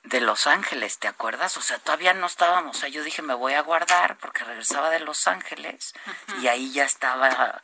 de 0.07 0.21
Los 0.21 0.47
Ángeles, 0.47 0.99
¿te 0.99 1.07
acuerdas? 1.07 1.57
O 1.57 1.61
sea, 1.61 1.79
todavía 1.79 2.13
no 2.13 2.27
estábamos, 2.27 2.77
o 2.77 2.79
sea, 2.79 2.89
yo 2.89 3.03
dije, 3.03 3.21
me 3.21 3.33
voy 3.33 3.53
a 3.53 3.61
guardar 3.61 4.17
porque 4.17 4.43
regresaba 4.43 4.89
de 4.89 4.99
Los 5.01 5.27
Ángeles 5.27 5.93
y 6.41 6.47
ahí 6.47 6.71
ya 6.71 6.85
estaba. 6.85 7.61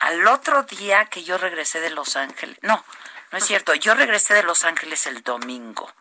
Al 0.00 0.26
otro 0.26 0.64
día 0.64 1.06
que 1.06 1.22
yo 1.22 1.38
regresé 1.38 1.80
de 1.80 1.90
Los 1.90 2.16
Ángeles, 2.16 2.58
no, 2.62 2.84
no 3.30 3.38
es 3.38 3.44
cierto, 3.44 3.74
yo 3.74 3.94
regresé 3.94 4.34
de 4.34 4.42
Los 4.42 4.64
Ángeles 4.64 5.06
el 5.06 5.22
domingo. 5.22 5.92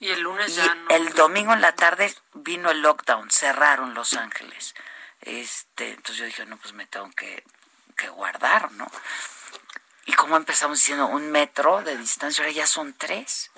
Y 0.00 0.10
el 0.10 0.20
lunes 0.20 0.50
Y 0.50 0.54
ya 0.54 0.74
no. 0.74 0.90
el 0.90 1.12
domingo 1.14 1.52
en 1.52 1.60
la 1.60 1.74
tarde 1.74 2.14
vino 2.34 2.70
el 2.70 2.82
lockdown, 2.82 3.30
cerraron 3.30 3.94
Los 3.94 4.12
Ángeles. 4.14 4.74
Este, 5.22 5.90
entonces 5.90 6.16
yo 6.16 6.24
dije, 6.26 6.46
no, 6.46 6.56
pues 6.58 6.74
me 6.74 6.86
tengo 6.86 7.10
que, 7.10 7.42
que 7.96 8.08
guardar, 8.08 8.70
¿no? 8.72 8.86
Y 10.04 10.12
como 10.12 10.36
empezamos 10.36 10.78
diciendo 10.78 11.06
un 11.06 11.30
metro 11.30 11.82
de 11.82 11.96
distancia, 11.96 12.44
ahora 12.44 12.52
ya 12.54 12.66
son 12.66 12.94
tres. 12.94 13.50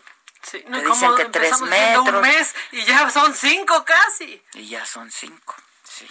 Sí, 0.43 0.61
Te 0.63 0.83
dicen 0.83 1.15
que 1.17 1.25
tres 1.27 1.61
metros. 1.61 2.09
un 2.09 2.21
mes 2.23 2.55
y 2.73 2.85
ya 2.85 3.11
son 3.11 3.35
cinco 3.35 3.85
casi. 3.85 4.43
Y 4.55 4.69
ya 4.69 4.85
son 4.87 5.11
cinco, 5.11 5.55
sí. 5.85 6.11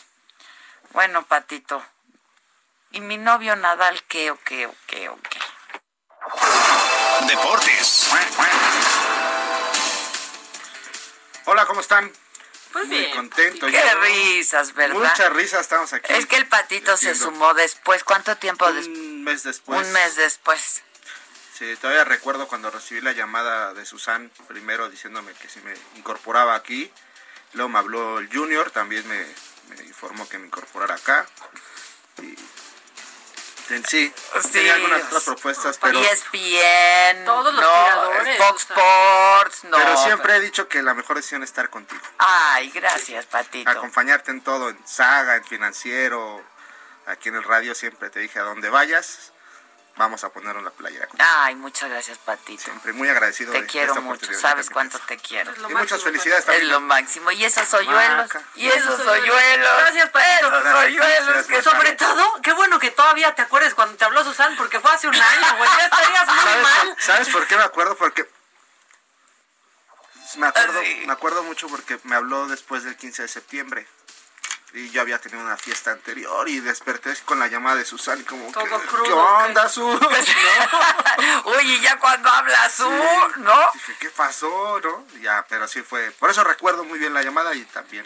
Bueno, 0.91 1.25
Patito. 1.25 1.83
¿Y 2.91 3.01
mi 3.01 3.17
novio 3.17 3.55
Nadal 3.55 4.01
qué, 4.03 4.31
o 4.31 4.39
qué, 4.43 4.65
o 4.67 4.75
qué, 4.87 5.09
o 5.09 5.19
qué? 5.21 5.39
Deportes. 7.27 8.07
Hola, 11.45 11.65
¿cómo 11.65 11.81
están? 11.81 12.11
Pues 12.71 12.85
Muy 12.87 12.97
bien. 12.97 13.15
contento. 13.15 13.65
Qué 13.67 13.73
yo. 13.73 13.99
risas, 14.01 14.73
¿verdad? 14.73 14.95
Muchas 14.95 15.33
risas 15.33 15.61
estamos 15.61 15.91
aquí. 15.93 16.13
Es 16.13 16.27
que 16.27 16.35
el 16.35 16.47
patito 16.47 16.95
se 16.97 17.15
sumó 17.15 17.53
después. 17.55 18.03
¿Cuánto 18.03 18.35
tiempo 18.37 18.71
después? 18.71 18.97
Un 18.97 19.23
mes 19.23 19.43
después. 19.43 19.85
Un 19.87 19.91
mes 19.93 20.15
después. 20.15 20.83
Sí, 21.59 21.75
todavía 21.75 22.05
recuerdo 22.05 22.47
cuando 22.47 22.71
recibí 22.71 23.01
la 23.01 23.11
llamada 23.11 23.73
de 23.73 23.85
Susan 23.85 24.31
primero 24.47 24.89
diciéndome 24.89 25.33
que 25.33 25.49
si 25.49 25.59
me 25.59 25.73
incorporaba 25.97 26.55
aquí. 26.55 26.89
Luego 27.51 27.67
me 27.67 27.79
habló 27.79 28.19
el 28.19 28.33
Junior, 28.33 28.71
también 28.71 29.05
me, 29.09 29.25
me 29.75 29.83
informó 29.83 30.29
que 30.29 30.37
me 30.37 30.47
incorporara 30.47 30.95
acá. 30.95 31.27
Y 32.21 32.33
en 33.73 33.85
sí, 33.85 34.13
Sí. 34.41 34.49
tenía 34.53 34.75
algunas 34.75 35.03
otras 35.03 35.23
propuestas, 35.23 35.77
pero, 35.79 35.99
ESPN. 35.99 37.25
Todos 37.25 37.53
los 37.53 37.61
no, 37.61 37.69
tiradores, 37.69 38.37
Fox. 38.37 38.61
Sports, 38.61 39.63
no. 39.65 39.75
pero 39.77 39.97
siempre 39.97 40.37
he 40.37 40.39
dicho 40.39 40.69
que 40.69 40.81
la 40.81 40.93
mejor 40.93 41.17
decisión 41.17 41.43
es 41.43 41.49
estar 41.49 41.69
contigo. 41.69 42.01
Ay, 42.19 42.69
gracias, 42.71 43.25
Patito. 43.25 43.69
Acompañarte 43.69 44.31
en 44.31 44.39
todo, 44.41 44.69
en 44.69 44.87
saga, 44.87 45.35
en 45.35 45.43
financiero, 45.43 46.41
aquí 47.05 47.27
en 47.27 47.35
el 47.35 47.43
radio 47.43 47.75
siempre 47.75 48.09
te 48.09 48.21
dije 48.21 48.39
a 48.39 48.43
donde 48.43 48.69
vayas, 48.69 49.33
vamos 49.99 50.23
a 50.23 50.29
ponernos 50.29 50.63
la 50.63 50.71
playera. 50.71 51.07
contigo. 51.07 51.29
Ay, 51.29 51.55
muchas 51.55 51.89
gracias, 51.89 52.17
Patito. 52.19 52.63
Siempre 52.63 52.93
muy 52.93 53.09
agradecido 53.09 53.51
Te 53.51 53.61
de 53.61 53.67
quiero 53.67 53.91
esta 53.91 54.01
mucho, 54.01 54.33
sabes 54.33 54.69
cuánto 54.69 54.97
te 54.99 55.17
quiero. 55.17 55.53
Y 55.69 55.73
muchas 55.75 56.01
felicidades 56.01 56.39
Es 56.39 56.45
también. 56.45 56.69
lo 56.69 56.79
máximo. 56.79 57.29
Y 57.31 57.43
esos 57.43 57.71
hoyuelos, 57.73 58.31
y 58.55 58.67
esos 58.69 58.99
hoyuelos. 59.01 59.69
Gracias, 59.81 60.09
Patito. 60.09 60.47
Esos 60.47 60.73
hoyuelos 60.73 61.47
que 61.47 61.61
Sobre 61.61 61.91
todo, 61.93 62.41
qué 62.41 62.53
bueno 62.53 62.79
que 62.79 62.89
toda 62.91 63.09
todavía 63.09 63.33
te 63.33 63.41
acuerdas 63.41 63.73
cuando 63.73 63.95
te 63.97 64.05
habló 64.05 64.23
Susan, 64.23 64.55
porque 64.55 64.79
fue 64.79 64.91
hace 64.91 65.07
un 65.07 65.15
año, 65.15 65.57
güey, 65.57 65.69
ya 65.77 65.85
estarías 65.85 66.27
muy 66.27 66.39
¿Sabes, 66.39 66.61
mal. 66.63 66.87
por- 66.89 67.01
¿Sabes 67.01 67.29
por 67.29 67.47
qué 67.47 67.57
me 67.57 67.63
acuerdo? 67.63 67.97
Porque 67.97 68.29
me 70.37 70.45
acuerdo, 70.45 70.81
me 71.07 71.11
acuerdo 71.11 71.43
mucho 71.43 71.67
porque 71.69 71.99
me 72.03 72.15
habló 72.15 72.47
después 72.47 72.83
del 72.83 72.95
15 72.95 73.23
de 73.23 73.27
septiembre. 73.27 73.87
Y 74.73 74.89
yo 74.91 75.01
había 75.01 75.19
tenido 75.19 75.43
una 75.43 75.57
fiesta 75.57 75.91
anterior 75.91 76.47
y 76.47 76.59
desperté 76.59 77.15
con 77.25 77.39
la 77.39 77.47
llamada 77.47 77.77
de 77.77 77.85
Susan 77.85 78.19
y 78.19 78.23
como, 78.23 78.51
Todo 78.51 78.63
¿qué, 78.65 78.87
crudo, 78.87 79.03
¿qué 79.03 79.13
onda, 79.13 79.63
¿qué? 79.63 79.69
Su? 79.69 79.87
Oye, 81.45 81.79
ya 81.79 81.97
cuando 81.97 82.29
hablas 82.29 82.77
tú, 82.77 82.89
¿no? 83.37 83.71
Dije, 83.73 83.95
¿qué 83.99 84.09
pasó? 84.11 84.79
¿No? 84.81 85.07
Ya, 85.21 85.43
pero 85.49 85.67
sí 85.67 85.81
fue. 85.81 86.11
Por 86.11 86.29
eso 86.29 86.43
recuerdo 86.43 86.83
muy 86.83 86.99
bien 86.99 87.13
la 87.15 87.23
llamada 87.23 87.55
y 87.55 87.65
también 87.65 88.05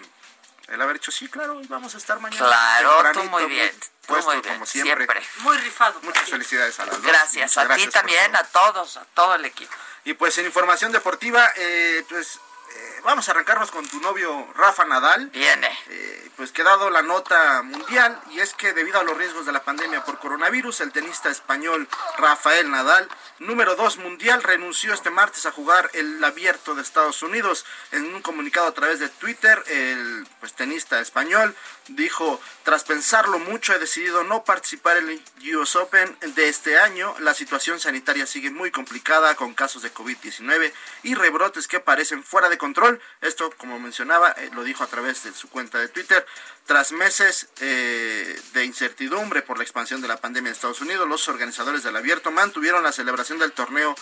el 0.70 0.82
haber 0.82 0.96
dicho, 0.96 1.12
sí, 1.12 1.28
claro, 1.28 1.60
vamos 1.68 1.94
a 1.96 1.98
estar 1.98 2.20
mañana. 2.20 2.48
Claro, 2.48 3.12
tú 3.12 3.24
muy 3.26 3.46
bien. 3.46 3.72
Tú 3.80 3.88
Puesto, 4.08 4.32
muy 4.32 4.42
bien, 4.42 4.54
como 4.54 4.66
siempre. 4.66 5.06
siempre. 5.06 5.28
Muy 5.40 5.58
rifado. 5.58 6.00
Muchas 6.02 6.30
felicidades 6.30 6.80
a 6.80 6.86
las 6.86 6.96
dos. 6.96 7.06
Gracias 7.06 7.58
a 7.58 7.76
ti 7.76 7.88
también, 7.88 8.36
a 8.36 8.44
todos, 8.46 8.98
a 8.98 9.06
todo 9.14 9.36
el 9.36 9.46
equipo. 9.46 9.74
Y 10.06 10.14
pues 10.14 10.38
en 10.38 10.46
información 10.46 10.92
deportiva, 10.92 11.50
eh, 11.56 12.06
pues 12.10 12.40
eh, 12.76 13.02
vamos 13.04 13.28
a 13.28 13.32
arrancarnos 13.32 13.72
con 13.72 13.88
tu 13.88 14.00
novio 14.00 14.48
Rafa 14.56 14.86
Nadal. 14.86 15.28
Viene. 15.28 15.70
Eh, 15.90 16.32
pues 16.36 16.52
que 16.52 16.64
dado 16.64 16.90
la 16.90 17.02
nota 17.02 17.62
mundial, 17.62 18.20
y 18.32 18.40
es 18.40 18.54
que 18.54 18.74
debido 18.74 19.00
a 19.00 19.04
los 19.04 19.18
riesgos 19.18 19.46
de 19.46 19.52
la 19.52 19.64
pandemia 19.64 20.04
por 20.04 20.20
coronavirus, 20.20 20.82
el 20.82 20.92
tenista 20.92 21.30
español 21.30 21.88
Rafael 22.18 22.72
Nadal, 22.72 23.08
número 23.40 23.76
2 23.76 23.98
mundial, 23.98 24.42
renunció 24.42 24.94
este 24.94 25.12
martes 25.12 25.46
a 25.46 25.52
jugar 25.52 25.90
el 25.94 26.24
abierto 26.24 26.74
de 26.74 26.82
Estados 26.82 27.22
Unidos. 27.22 27.66
En 27.92 28.14
un 28.16 28.22
comunicado 28.22 28.68
a 28.68 28.74
través 28.74 29.00
de 29.00 29.10
Twitter, 29.10 29.64
el 29.68 30.28
pues, 30.40 30.54
tenista 30.54 31.00
español 31.00 31.56
dijo, 31.88 32.40
tras 32.64 32.84
pensarlo 32.84 33.40
mucho 33.40 33.74
he 33.74 33.80
decidido 33.80 34.24
no 34.24 34.44
participar 34.44 34.98
en 34.98 35.10
el 35.10 35.56
US 35.58 35.76
Open 35.76 36.18
de 36.36 36.48
este 36.48 36.78
año. 36.80 37.16
La 37.20 37.34
situación 37.34 37.80
sanitaria 37.80 38.26
sigue 38.26 38.50
muy 38.50 38.72
complicada 38.72 39.36
con 39.36 39.54
casos 39.54 39.82
de 39.82 39.94
COVID-19 39.94 40.72
y 41.04 41.16
rebrotes 41.16 41.68
que 41.68 41.80
parecen 41.80 42.24
fuera 42.24 42.50
de 42.50 42.58
control. 42.58 43.02
Esto, 43.22 43.52
como 43.58 43.80
mencionaba, 43.80 44.32
eh, 44.32 44.50
lo 44.54 44.64
dijo 44.64 44.84
a 44.84 44.88
través 44.88 45.24
de 45.24 45.34
su 45.34 45.50
cuenta 45.50 45.80
de 45.80 45.90
Twitter. 45.90 46.26
Tras 46.66 46.94
meses 46.94 47.50
eh, 47.60 48.42
de 48.54 48.64
incertidumbre 48.64 49.42
por 49.42 49.58
la 49.58 49.64
expansión 49.64 50.02
de 50.02 50.08
la 50.08 50.18
pandemia 50.18 50.50
en 50.50 50.54
Estados 50.54 50.82
Unidos, 50.82 51.08
los 51.08 51.28
organizadores 51.28 51.84
del 51.84 51.96
abierto 51.96 52.32
mantuvieron 52.32 52.84
la 52.84 52.92
celebración 52.92 53.40
del 53.40 53.52
torneo 53.52 53.96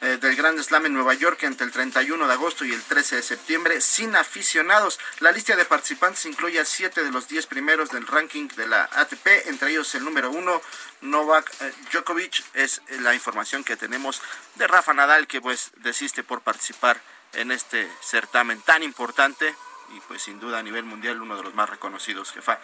eh, 0.00 0.16
del 0.20 0.36
Grand 0.36 0.60
Slam 0.62 0.86
en 0.86 0.94
Nueva 0.94 1.14
York 1.14 1.42
entre 1.42 1.66
el 1.66 1.72
31 1.72 2.28
de 2.28 2.32
agosto 2.32 2.64
y 2.64 2.72
el 2.72 2.82
13 2.82 3.16
de 3.16 3.22
septiembre 3.22 3.80
sin 3.80 4.14
aficionados. 4.14 5.00
La 5.18 5.32
lista 5.32 5.56
de 5.56 5.64
participantes 5.64 6.24
incluye 6.26 6.60
a 6.60 6.64
siete 6.64 7.02
de 7.02 7.10
los 7.10 7.26
10 7.26 7.46
primeros 7.46 7.90
del 7.90 8.06
ranking 8.06 8.46
de 8.56 8.68
la 8.68 8.88
ATP, 8.92 9.26
entre 9.46 9.70
ellos 9.70 9.92
el 9.96 10.04
número 10.04 10.30
uno, 10.30 10.62
Novak 11.00 11.50
eh, 11.60 11.72
Djokovic. 11.90 12.44
Es 12.54 12.80
eh, 12.88 13.00
la 13.00 13.14
información 13.14 13.64
que 13.64 13.76
tenemos 13.76 14.22
de 14.54 14.68
Rafa 14.68 14.94
Nadal, 14.94 15.26
que 15.26 15.40
pues 15.40 15.72
desiste 15.78 16.22
por 16.22 16.42
participar 16.42 17.00
en 17.32 17.50
este 17.50 17.90
certamen 18.00 18.60
tan 18.62 18.82
importante 18.82 19.54
y 19.96 20.00
pues 20.06 20.22
sin 20.22 20.38
duda 20.38 20.58
a 20.58 20.62
nivel 20.62 20.84
mundial 20.84 21.20
uno 21.20 21.36
de 21.36 21.42
los 21.42 21.54
más 21.54 21.68
reconocidos, 21.68 22.32
jefa. 22.32 22.60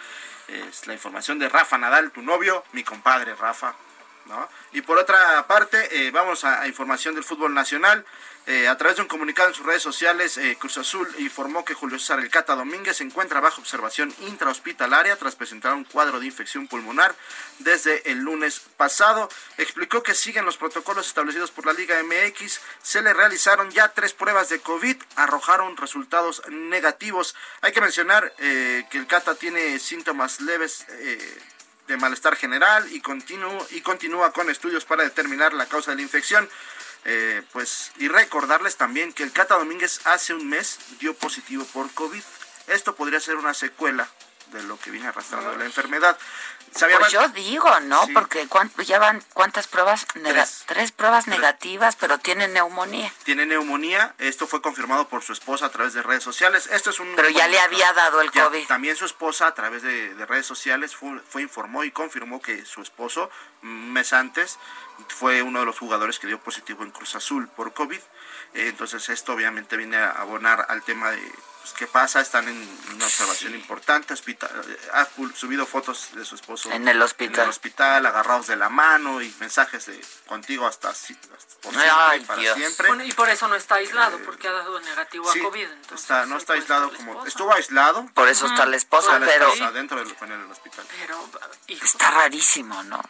Es 0.49 0.87
la 0.87 0.93
información 0.93 1.39
de 1.39 1.49
Rafa 1.49 1.79
Nadal, 1.79 2.13
tu 2.13 2.23
novio, 2.23 2.65
mi 2.73 2.85
compadre 2.85 3.35
Rafa, 3.35 3.75
¿no? 4.27 4.49
Y 4.73 4.83
por 4.83 4.99
otra 4.99 5.47
parte, 5.47 6.07
eh, 6.07 6.11
vamos 6.11 6.45
a, 6.45 6.67
información 6.67 7.15
del 7.15 7.25
fútbol 7.25 7.55
nacional. 7.55 8.05
Eh, 8.47 8.69
a 8.69 8.77
través 8.77 8.97
de 8.97 9.03
un 9.03 9.09
comunicado 9.09 9.49
en 9.49 9.55
sus 9.55 9.65
redes 9.65 9.83
sociales, 9.83 10.37
eh, 10.37 10.59
Cruz 10.61 10.77
Azul 10.77 11.09
informó 11.19 11.65
que 11.65 11.73
Julio 11.73 11.99
César 11.99 12.19
El 12.19 12.29
Cata 12.29 12.55
Domínguez 12.55 12.99
se 12.99 13.05
encuentra 13.05 13.41
bajo 13.41 13.63
observación 13.63 14.15
intrahospitalaria 14.21 15.17
tras 15.17 15.35
presentar 15.35 15.73
un 15.73 15.85
cuadro 15.85 16.21
de 16.21 16.27
infección 16.27 16.69
pulmonar 16.69 17.15
desde 17.61 18.11
el 18.11 18.19
lunes 18.19 18.61
pasado. 18.77 19.31
Explicó 19.57 20.03
que 20.03 20.15
siguen 20.15 20.45
los 20.45 20.59
protocolos 20.59 21.07
establecidos 21.07 21.53
por 21.53 21.65
la 21.65 21.73
Liga 21.73 21.97
MX. 22.03 22.61
Se 22.83 23.01
le 23.01 23.15
realizaron 23.15 23.71
ya 23.71 23.89
tres 23.89 24.13
pruebas 24.13 24.51
de 24.51 24.61
COVID, 24.61 24.97
arrojaron 25.17 25.79
resultados 25.79 26.43
negativos. 26.51 27.35
Hay 27.63 27.73
que 27.73 27.81
mencionar 27.81 28.35
que 28.37 28.99
el 28.99 29.07
Cata 29.07 29.37
tiene 29.37 29.79
síntomas 29.79 30.43
leves. 30.43 30.85
De 31.87 31.97
malestar 31.97 32.37
general 32.37 32.87
y, 32.93 33.03
y 33.71 33.81
continúa 33.81 34.33
con 34.33 34.51
estudios 34.51 34.85
para 34.85 35.05
determinar 35.05 35.53
la 35.53 35.67
causa 35.67 35.91
de 35.91 35.97
la 35.97 36.03
infección. 36.03 36.49
Eh, 37.07 37.43
pues 37.53 37.93
y 37.99 38.09
recordarles 38.09 38.77
también 38.77 39.13
que 39.13 39.25
el 39.25 39.33
Cata 39.33 39.59
Domínguez 39.59 40.01
hace 40.07 40.33
un 40.33 40.49
mes 40.49 40.79
dio 41.01 41.15
positivo 41.15 41.65
por 41.73 41.93
COVID. 41.93 42.23
Esto 42.69 42.95
podría 42.95 43.21
ser 43.21 43.37
una 43.37 43.53
secuela 43.53 44.09
de 44.55 44.63
lo 44.63 44.79
que 44.79 44.91
viene 44.91 45.09
arrastrando 45.09 45.55
la 45.57 45.65
enfermedad. 45.65 46.17
Pues 46.99 47.13
yo 47.13 47.29
digo, 47.29 47.79
¿no? 47.81 48.05
Sí. 48.07 48.13
Porque 48.13 48.49
ya 48.85 48.99
van 48.99 49.23
cuántas 49.33 49.69
pruebas, 49.69 50.07
nega- 50.15 50.33
Tres. 50.33 50.65
tres. 50.67 50.93
pruebas 50.93 51.29
negativas, 51.29 51.95
pero 51.95 52.19
tienen 52.19 52.53
neumonía. 52.53 53.13
tiene 53.23 53.47
neumonía. 53.47 54.15
Esto 54.19 54.47
fue 54.49 54.61
confirmado 54.61 55.07
por 55.09 55.23
su 55.23 55.33
esposa 55.33 55.67
a 55.67 55.69
través 55.69 55.93
de 55.95 56.03
redes 56.03 56.25
sociales. 56.25 56.67
Esto 56.73 56.91
es 56.91 56.99
un 56.99 57.15
Pero 57.15 57.29
ya 57.29 57.47
le 57.47 57.61
había 57.61 57.93
dado 57.93 58.21
el 58.21 58.31
Ya, 58.33 58.45
COVID. 58.47 58.67
También 58.67 58.97
su 58.97 59.05
esposa 59.05 59.47
a 59.47 59.55
través 59.55 59.83
de, 59.83 60.15
de 60.15 60.27
redes 60.27 60.47
sociales 60.47 60.97
fue, 60.97 61.21
fue 61.29 61.43
informó 61.43 61.85
y 61.85 61.93
confirmó 61.93 62.43
que 62.43 62.65
su 62.65 62.83
esposo 62.83 63.31
un 63.63 63.93
mes 63.93 64.13
antes 64.13 64.59
fue 65.09 65.43
uno 65.43 65.61
de 65.61 65.67
los 65.67 65.79
jugadores 65.79 66.19
que 66.19 66.27
dio 66.27 66.41
positivo 66.41 66.83
en 66.83 66.91
Cruz 66.91 67.15
Azul 67.15 67.49
por 67.49 67.73
COVID. 67.73 68.01
Eh, 68.55 68.69
entonces 68.69 69.09
esto 69.09 69.33
obviamente 69.33 69.77
viene 69.77 69.97
a 69.97 70.11
abonar 70.13 70.67
al 70.69 70.83
tema 70.83 71.11
de 71.11 71.19
pues, 71.63 71.73
qué 71.77 71.87
pasa. 71.87 72.21
Están 72.21 72.47
en 72.47 72.57
una 72.95 73.05
observación 73.07 73.55
importante. 73.55 74.13
hospita- 74.15 74.51
eh, 74.69 74.79
ha 74.93 75.09
subido 75.35 75.65
fotos 75.67 76.11
de 76.13 76.25
su 76.25 76.35
esposo 76.35 76.71
En 76.71 76.87
el 76.87 77.01
hospital. 77.03 77.35
en 77.37 77.43
el 77.45 77.49
hospital, 77.49 78.05
agarrados 78.07 78.47
de 78.47 78.57
la 78.57 78.69
mano 78.69 79.23
y 79.23 79.35
mensajes 79.41 79.87
de 79.87 79.99
contigo 80.27 80.67
hasta, 80.67 80.95
si- 80.95 81.15
hasta 81.15 81.55
por 81.63 81.73
siempre, 81.73 81.91
Ay, 81.91 82.21
para 82.21 82.41
Dios. 82.43 82.57
siempre. 82.59 82.89
Bueno, 82.89 83.05
y 83.05 83.13
por 83.13 83.29
eso 83.31 83.49
no 83.49 83.55
está 83.55 83.77
aislado, 83.77 84.19
porque 84.27 84.47
ha 84.47 84.53
dado 84.53 84.79
negativo 84.81 85.33
Sí, 85.33 85.41
a 85.41 85.43
COVID. 85.43 85.65
Entonces, 85.65 86.01
está, 86.03 86.27
no 86.27 86.37
está 86.37 86.53
aislado 86.53 86.91
la 86.91 86.97
como 86.99 87.13
esposa. 87.13 87.29
estuvo 87.29 87.55
aislado 87.55 88.07
Por 88.15 88.29
eso 88.29 88.47
está 88.47 88.67
la 88.67 88.77
esposa, 88.77 89.07
Está 89.15 89.19
la 89.21 89.27
pero- 89.27 89.47
esposa 89.53 89.73
dentro 89.73 89.99
del, 89.99 90.15
en 90.21 90.33
el 90.33 90.51
hospital 90.53 90.85
Pero, 91.01 91.31
hijo, 91.69 91.85
Está 91.87 92.11
rarísimo, 92.11 92.83
¿no? 92.85 93.03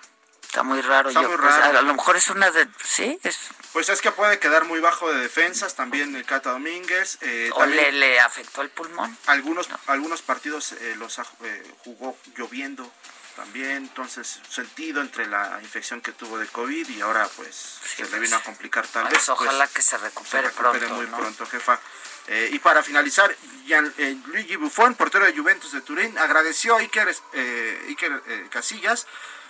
Está 0.55 0.63
muy 0.63 0.81
raro. 0.83 1.09
Está 1.09 1.21
Yo, 1.21 1.29
muy 1.31 1.37
pues, 1.37 1.53
raro. 1.53 1.79
a 1.81 1.83
lo 1.83 1.95
mejor 1.95 2.17
es 2.17 2.29
una 2.31 2.49
de... 2.53 2.69
Sí, 2.85 3.19
es... 3.25 3.37
Pues 3.73 3.89
es 3.89 4.01
que 4.01 4.13
puede 4.13 4.39
quedar 4.39 4.65
muy 4.67 4.79
bajo 4.79 5.13
de 5.13 5.19
defensas 5.19 5.75
también 5.75 6.15
el 6.15 6.25
Cata 6.25 6.51
Domínguez. 6.53 7.19
eh, 7.23 7.51
O 7.53 7.59
también 7.59 7.99
le, 7.99 8.11
le 8.11 8.21
afectó 8.21 8.63
el 8.63 8.71
pulmón. 8.71 9.19
algunos 9.27 9.69
algunos 9.89 10.23
partidos 10.23 10.71
eh, 10.75 10.95
los 10.97 11.19
eh, 11.19 11.75
jugó 11.79 12.17
lloviendo 12.37 12.89
también, 13.35 13.79
entonces 13.79 14.39
sentido 14.49 15.01
entre 15.01 15.27
la 15.27 15.59
infección 15.61 16.01
que 16.01 16.13
tuvo 16.13 16.39
de 16.39 16.47
COVID 16.47 16.89
y 16.89 17.01
ahora 17.01 17.29
pues 17.35 17.81
se 17.97 18.09
le 18.09 18.21
vino 18.21 18.37
a 18.37 18.41
complicar 18.45 18.87
tal 18.87 19.09
Pues 19.09 19.15
vez. 19.15 19.29
ojalá 19.31 19.65
pues, 19.65 19.75
que 19.75 19.83
se 19.83 19.99
recupere 19.99 20.43
recupere 20.51 20.79
pronto, 20.87 20.95
muy 20.95 21.07
¿no? 21.09 21.17
pronto, 21.19 21.45
jefa. 21.47 21.81
Eh, 22.29 22.51
y 22.53 22.61
para 22.61 22.81
finalizar, 22.85 23.35
Gian- 23.67 23.93
eh, 23.99 24.17
Luigi 24.27 24.55
Buffon, 24.55 24.95
portero 24.95 25.25
de 25.27 25.37
Juventus 25.37 25.73
de 25.73 25.81
Turín, 25.81 26.17
agradeció 26.17 26.77
a 26.77 26.79
Iker, 26.79 27.13
eh, 27.33 27.87
Iker, 27.89 28.23
eh, 28.29 28.47
Casillas. 28.51 29.09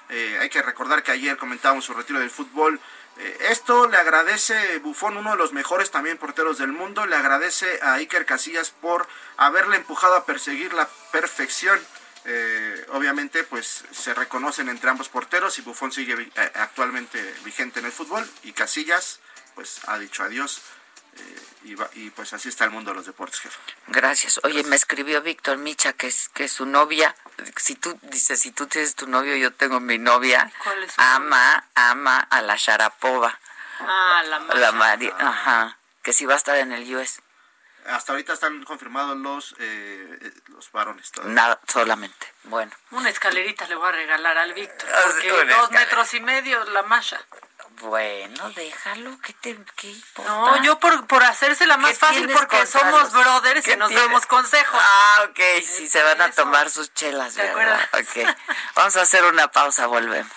Eh, 0.09 0.39
hay 0.41 0.49
que 0.49 0.63
recordar 0.63 1.03
que 1.03 1.13
ayer 1.13 1.37
comentábamos 1.37 1.85
su 1.85 1.95
retiro 1.95 2.21
del 2.21 2.31
fútbol. 2.31 2.81
Eh, 3.19 3.39
esto 3.51 3.89
le 3.89 3.97
agradece 3.97 4.79
Buffon, 4.79 5.17
uno 5.17 5.33
de 5.33 5.37
los 5.37 5.53
mejores 5.53 5.91
también 5.91 6.19
porteros 6.19 6.59
del 6.59 6.73
mundo. 6.73 7.07
Le 7.07 7.17
agradece 7.17 7.81
a 7.83 7.95
Iker 7.95 8.27
Casillas 8.27 8.71
por 8.71 9.07
haberle 9.37 9.77
empujado 9.77 10.17
a 10.17 10.27
perseguir 10.27 10.75
la 10.75 10.89
perfección. 11.13 11.81
Eh, 12.27 12.87
obviamente, 12.93 13.45
pues 13.45 13.85
se 13.91 14.15
reconocen 14.15 14.69
entre 14.69 14.91
ambos 14.91 15.09
porteros 15.09 15.59
y 15.59 15.63
Buffon 15.63 15.93
sigue 15.93 16.31
actualmente 16.55 17.35
vigente 17.45 17.81
en 17.81 17.87
el 17.87 17.93
fútbol 17.93 18.29
y 18.43 18.53
Casillas, 18.53 19.21
pues 19.55 19.81
ha 19.87 19.99
dicho 19.99 20.23
adiós. 20.23 20.63
Eh, 21.17 21.43
y, 21.65 21.75
va- 21.75 21.91
y 21.95 22.11
pues 22.11 22.33
así 22.33 22.49
está 22.49 22.65
el 22.65 22.71
mundo 22.71 22.91
de 22.91 22.97
los 22.97 23.07
deportes, 23.07 23.41
jefe. 23.41 23.59
Gracias. 23.89 24.41
Oye, 24.45 24.63
me 24.65 24.77
escribió 24.77 25.23
Víctor 25.23 25.57
Micha 25.59 25.93
que 25.95 26.07
es 26.09 26.29
que 26.31 26.49
su 26.49 26.67
novia, 26.67 27.15
si 27.57 27.75
tú 27.77 27.99
dices, 28.03 28.41
si 28.41 28.51
tú 28.53 28.67
tienes 28.67 28.95
tu 28.95 29.07
novio, 29.07 29.35
yo 29.37 29.53
tengo 29.53 29.81
mi 29.81 29.99
novia, 29.99 30.53
¿Cuál 30.63 30.83
es 30.85 30.93
su 30.93 31.01
ama, 31.01 31.65
ama 31.75 32.19
a 32.21 32.43
la 32.43 32.57
Sharapova, 32.57 33.39
Ah, 33.81 34.23
la 34.29 34.39
la. 34.41 34.73
Mari, 34.73 35.13
ajá, 35.19 35.79
que 36.03 36.13
sí 36.13 36.27
va 36.27 36.35
a 36.35 36.37
estar 36.37 36.57
en 36.59 36.73
el 36.73 36.95
US, 36.97 37.21
Hasta 37.87 38.13
ahorita 38.13 38.33
están 38.33 38.63
confirmados 38.65 39.17
los, 39.17 39.53
eh, 39.59 40.19
eh, 40.23 40.33
los 40.49 40.71
varones. 40.73 41.11
todavía. 41.13 41.35
nada, 41.35 41.61
solamente. 41.71 42.33
Bueno, 42.45 42.73
Una 42.93 43.11
escalerita 43.11 43.67
le 43.69 43.75
voy 43.75 43.89
a 43.89 43.93
regalar 43.93 44.39
al 44.39 44.55
Víctor, 44.55 44.89
Ah, 44.93 45.01
porque 45.05 45.29
dos 45.29 45.41
escalera. 45.43 45.69
metros 45.71 46.15
y 46.15 46.21
medio 46.21 46.65
la 46.65 46.83
Masha. 46.83 47.21
bueno, 47.81 48.51
déjalo, 48.51 49.19
que 49.21 49.33
te 49.35 49.59
qué 49.77 49.89
importa? 49.91 50.31
No, 50.33 50.63
yo 50.63 50.79
por, 50.79 51.07
por 51.07 51.25
hacérsela 51.25 51.77
más 51.77 51.91
¿Qué 51.93 51.97
fácil 51.97 52.31
porque 52.31 52.65
somos 52.67 53.03
los- 53.03 53.13
brothers 53.13 53.67
y 53.69 53.77
nos 53.77 53.89
tienes? 53.89 54.07
damos 54.07 54.27
consejos. 54.27 54.81
Ah, 54.83 55.27
ok, 55.29 55.41
sí, 55.67 55.89
se 55.89 56.03
van 56.03 56.21
a 56.23 56.31
tomar 56.31 56.71
sus 56.71 56.95
chelas, 56.95 57.35
¿Te 57.35 57.43
¿verdad? 57.43 57.81
Ok, 57.93 58.37
vamos 58.77 58.97
a 58.97 59.03
hacer 59.03 59.25
una 59.25 59.49
pausa, 59.49 59.87
volvemos. 59.89 60.33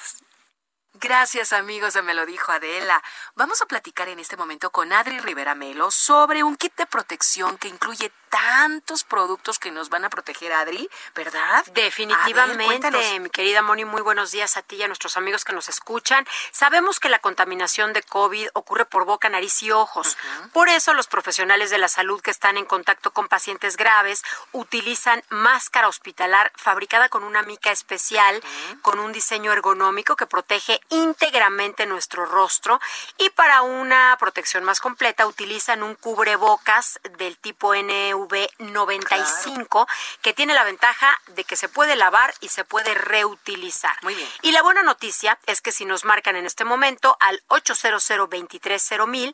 Gracias 0.99 1.53
amigos 1.53 1.93
de 1.93 2.01
Me 2.01 2.15
lo 2.15 2.25
dijo 2.25 2.51
Adela. 2.51 3.03
Vamos 3.35 3.61
a 3.61 3.67
platicar 3.67 4.09
en 4.09 4.19
este 4.19 4.35
momento 4.35 4.71
con 4.71 4.91
Adri 4.91 5.19
Rivera 5.19 5.53
Melo 5.53 5.91
sobre 5.91 6.41
un 6.41 6.55
kit 6.55 6.75
de 6.75 6.87
protección 6.87 7.59
que 7.59 7.67
incluye 7.67 8.11
tantos 8.29 9.03
productos 9.03 9.59
que 9.59 9.71
nos 9.71 9.89
van 9.89 10.05
a 10.05 10.09
proteger, 10.09 10.53
Adri, 10.53 10.89
¿verdad? 11.15 11.65
Definitivamente, 11.73 13.19
mi 13.19 13.29
querida 13.29 13.61
Moni, 13.61 13.85
muy 13.85 14.01
buenos 14.01 14.31
días 14.31 14.57
a 14.57 14.61
ti 14.61 14.77
y 14.77 14.83
a 14.83 14.87
nuestros 14.87 15.17
amigos 15.17 15.45
que 15.45 15.53
nos 15.53 15.69
escuchan. 15.69 16.25
Sabemos 16.51 16.99
que 16.99 17.09
la 17.09 17.19
contaminación 17.19 17.93
de 17.93 18.03
COVID 18.03 18.49
ocurre 18.53 18.85
por 18.85 19.05
boca, 19.05 19.29
nariz 19.29 19.61
y 19.63 19.71
ojos. 19.71 20.17
Por 20.53 20.69
eso 20.69 20.93
los 20.93 21.07
profesionales 21.07 21.69
de 21.69 21.77
la 21.77 21.87
salud 21.87 22.21
que 22.21 22.31
están 22.31 22.57
en 22.57 22.65
contacto 22.65 23.11
con 23.11 23.27
pacientes 23.27 23.77
graves 23.77 24.23
utilizan 24.51 25.23
máscara 25.29 25.87
hospitalar 25.87 26.51
fabricada 26.55 27.09
con 27.09 27.23
una 27.23 27.43
mica 27.43 27.71
especial, 27.71 28.41
con 28.81 28.99
un 28.99 29.11
diseño 29.11 29.51
ergonómico 29.51 30.15
que 30.15 30.25
protege 30.25 30.79
íntegramente 30.89 31.85
nuestro 31.85 32.25
rostro 32.25 32.79
y 33.17 33.29
para 33.31 33.61
una 33.61 34.15
protección 34.19 34.63
más 34.63 34.79
completa 34.79 35.27
utilizan 35.27 35.83
un 35.83 35.95
cubrebocas 35.95 36.99
del 37.17 37.37
tipo 37.37 37.73
NV95 38.17 39.87
que 40.21 40.33
tiene 40.33 40.53
la 40.53 40.63
ventaja 40.63 41.19
de 41.27 41.43
que 41.43 41.55
se 41.55 41.69
puede 41.69 41.95
lavar 41.95 42.33
y 42.41 42.49
se 42.49 42.63
puede 42.63 42.93
reutilizar. 42.93 43.97
Muy 44.01 44.15
bien. 44.15 44.29
Y 44.41 44.51
la 44.51 44.61
buena 44.61 44.83
noticia 44.83 45.39
es 45.45 45.61
que 45.61 45.71
si 45.71 45.85
nos 45.85 46.05
marcan 46.05 46.35
en 46.35 46.45
este 46.45 46.65
momento 46.65 47.17
al 47.19 47.41
800 47.47 47.77
230 48.07 49.33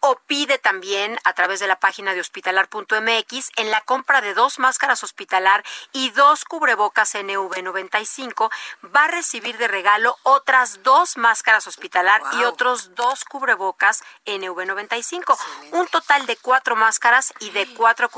o 0.00 0.16
pide 0.26 0.58
también 0.58 1.18
a 1.24 1.32
través 1.32 1.60
de 1.60 1.66
la 1.66 1.80
página 1.80 2.14
de 2.14 2.20
hospitalar.mx 2.20 3.50
en 3.56 3.70
la 3.70 3.80
compra 3.82 4.20
de 4.20 4.34
dos 4.34 4.58
máscaras 4.58 5.02
hospitalar 5.02 5.64
y 5.92 6.10
dos 6.10 6.44
cubrebocas 6.44 7.14
NV95 7.14 8.50
va 8.94 9.04
a 9.04 9.08
recibir 9.08 9.58
de 9.58 9.68
regalo 9.68 10.16
otras 10.22 10.82
dos 10.82 11.16
máscaras 11.16 11.66
hospitalar 11.66 12.22
y 12.32 12.44
otros 12.44 12.94
dos 12.94 13.24
cubrebocas 13.24 14.02
NV95. 14.26 15.38
Un 15.72 15.86
total 15.88 16.26
de 16.26 16.36
cuatro 16.36 16.76
máscaras 16.76 17.32
y 17.40 17.50
de 17.50 17.72
cuatro 17.74 18.08
cubrebocas, 18.08 18.17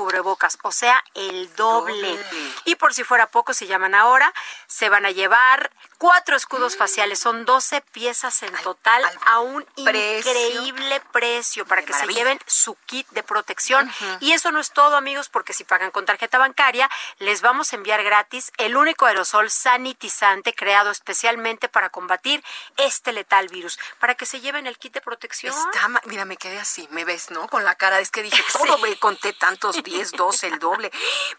o 0.63 0.71
sea, 0.71 1.03
el 1.13 1.53
doble. 1.55 2.17
Y 2.65 2.75
por 2.75 2.93
si 2.93 3.03
fuera 3.03 3.27
poco, 3.27 3.53
si 3.53 3.67
llaman 3.67 3.95
ahora, 3.95 4.33
se 4.67 4.89
van 4.89 5.05
a 5.05 5.11
llevar 5.11 5.71
cuatro 5.97 6.35
escudos 6.35 6.75
faciales. 6.75 7.19
Son 7.19 7.45
12 7.45 7.81
piezas 7.81 8.41
en 8.43 8.53
total 8.63 9.03
a 9.25 9.39
un 9.39 9.65
increíble 9.75 11.01
precio 11.11 11.65
para 11.65 11.83
que 11.83 11.93
se 11.93 12.07
lleven 12.07 12.39
su 12.47 12.75
kit 12.85 13.07
de 13.09 13.23
protección. 13.23 13.91
Y 14.19 14.31
eso 14.33 14.51
no 14.51 14.59
es 14.59 14.71
todo, 14.71 14.95
amigos, 14.95 15.29
porque 15.29 15.53
si 15.53 15.63
pagan 15.63 15.91
con 15.91 16.05
tarjeta 16.05 16.37
bancaria, 16.37 16.89
les 17.19 17.41
vamos 17.41 17.71
a 17.71 17.75
enviar 17.75 18.03
gratis 18.03 18.51
el 18.57 18.75
único 18.75 19.05
aerosol 19.05 19.49
sanitizante 19.51 20.53
creado 20.53 20.91
especialmente 20.91 21.69
para 21.69 21.89
combatir 21.89 22.43
este 22.77 23.11
letal 23.11 23.47
virus, 23.49 23.79
para 23.99 24.15
que 24.15 24.25
se 24.25 24.41
lleven 24.41 24.67
el 24.67 24.77
kit 24.77 24.93
de 24.93 25.01
protección. 25.01 25.53
Está, 25.53 25.87
mira, 26.05 26.25
me 26.25 26.37
quedé 26.37 26.59
así, 26.59 26.87
me 26.91 27.05
ves, 27.05 27.31
¿no? 27.31 27.47
Con 27.47 27.63
la 27.63 27.75
cara, 27.75 27.99
es 27.99 28.09
que 28.09 28.23
dije, 28.23 28.43
todo 28.53 28.77
me 28.79 28.95
conté 28.97 29.33
tantos 29.33 29.81
10, 29.91 30.11
12, 30.11 30.47
el 30.47 30.59
doble, 30.59 30.91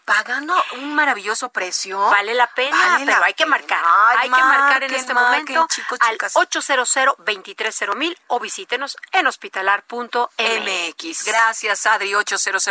pagando 0.05 0.53
un 0.73 0.93
maravilloso 0.93 1.49
precio. 1.49 1.99
Vale 1.99 2.33
la 2.33 2.47
pena, 2.47 2.77
Vale 2.77 3.05
pero 3.05 3.19
la 3.19 3.25
hay 3.25 3.33
que 3.33 3.45
marcar. 3.45 3.83
Ay, 3.83 4.17
hay 4.21 4.29
que 4.29 4.43
marcar 4.43 4.83
en 4.83 4.93
este 4.93 5.13
marquen, 5.13 5.55
momento 5.55 5.67
chicos, 5.73 5.99
al 6.01 6.11
chicas. 6.13 6.35
800 6.35 7.17
230 7.17 8.21
o 8.27 8.39
visítenos 8.39 8.97
en 9.11 9.27
hospitalar.mx. 9.27 10.33
MX. 10.37 11.25
Gracias, 11.25 11.85
Adri. 11.85 12.13
800 12.15 12.63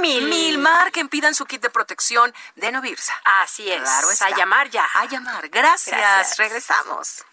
Mil. 0.00 0.28
Mil. 0.28 0.58
Marquen, 0.58 1.08
pidan 1.08 1.34
su 1.34 1.46
kit 1.46 1.62
de 1.62 1.70
protección 1.70 2.34
de 2.56 2.72
Novirsa. 2.72 3.14
Así 3.42 3.70
es. 3.70 3.82
Claro 3.82 4.10
está. 4.10 4.26
A 4.26 4.30
llamar 4.30 4.70
ya. 4.70 4.86
A 4.94 5.04
llamar. 5.06 5.48
Gracias. 5.48 5.96
Gracias. 5.96 6.38
Regresamos. 6.38 7.24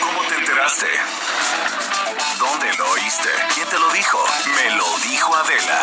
¿Cómo 0.00 0.22
te 0.28 0.34
enteraste? 0.34 0.88
¿Dónde 2.38 2.72
lo 2.74 2.90
oíste? 2.90 3.28
¿Quién 3.54 3.68
te 3.68 3.78
lo 3.78 3.88
dijo? 3.90 4.24
Me 4.56 4.70
lo 4.76 4.98
dijo 4.98 5.34
Adela. 5.34 5.82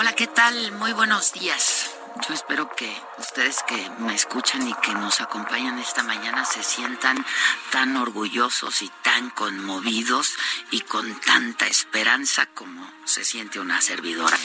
Hola, 0.00 0.12
¿qué 0.12 0.28
tal? 0.28 0.70
Muy 0.74 0.92
buenos 0.92 1.32
días. 1.32 1.90
Yo 2.28 2.32
espero 2.32 2.70
que 2.76 2.88
ustedes 3.18 3.64
que 3.66 3.90
me 3.98 4.14
escuchan 4.14 4.68
y 4.68 4.72
que 4.74 4.94
nos 4.94 5.20
acompañan 5.20 5.76
esta 5.80 6.04
mañana 6.04 6.44
se 6.44 6.62
sientan 6.62 7.26
tan 7.72 7.96
orgullosos 7.96 8.82
y 8.82 8.92
tan 9.02 9.30
conmovidos 9.30 10.36
y 10.70 10.82
con 10.82 11.18
tanta 11.22 11.66
esperanza 11.66 12.46
como 12.46 12.88
se 13.06 13.24
siente 13.24 13.58
una 13.58 13.80
servidora. 13.80 14.38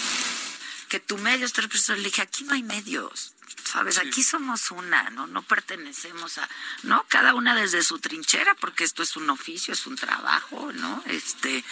Que 0.93 0.99
tu 0.99 1.17
medio 1.17 1.47
esté 1.47 1.61
representado. 1.61 1.97
Le 1.97 2.09
dije, 2.09 2.21
aquí 2.21 2.43
no 2.43 2.53
hay 2.53 2.61
medios. 2.61 3.33
¿Sabes? 3.63 3.97
Aquí 3.97 4.21
somos 4.21 4.69
una, 4.69 5.09
¿no? 5.09 5.25
No 5.25 5.41
pertenecemos 5.41 6.37
a, 6.37 6.47
¿no? 6.83 7.03
Cada 7.07 7.33
una 7.33 7.55
desde 7.55 7.81
su 7.81 7.97
trinchera, 7.97 8.53
porque 8.61 8.83
esto 8.83 9.01
es 9.01 9.15
un 9.15 9.27
oficio, 9.31 9.73
es 9.73 9.87
un 9.87 9.95
trabajo, 9.95 10.71
¿no? 10.73 11.03
Este, 11.07 11.65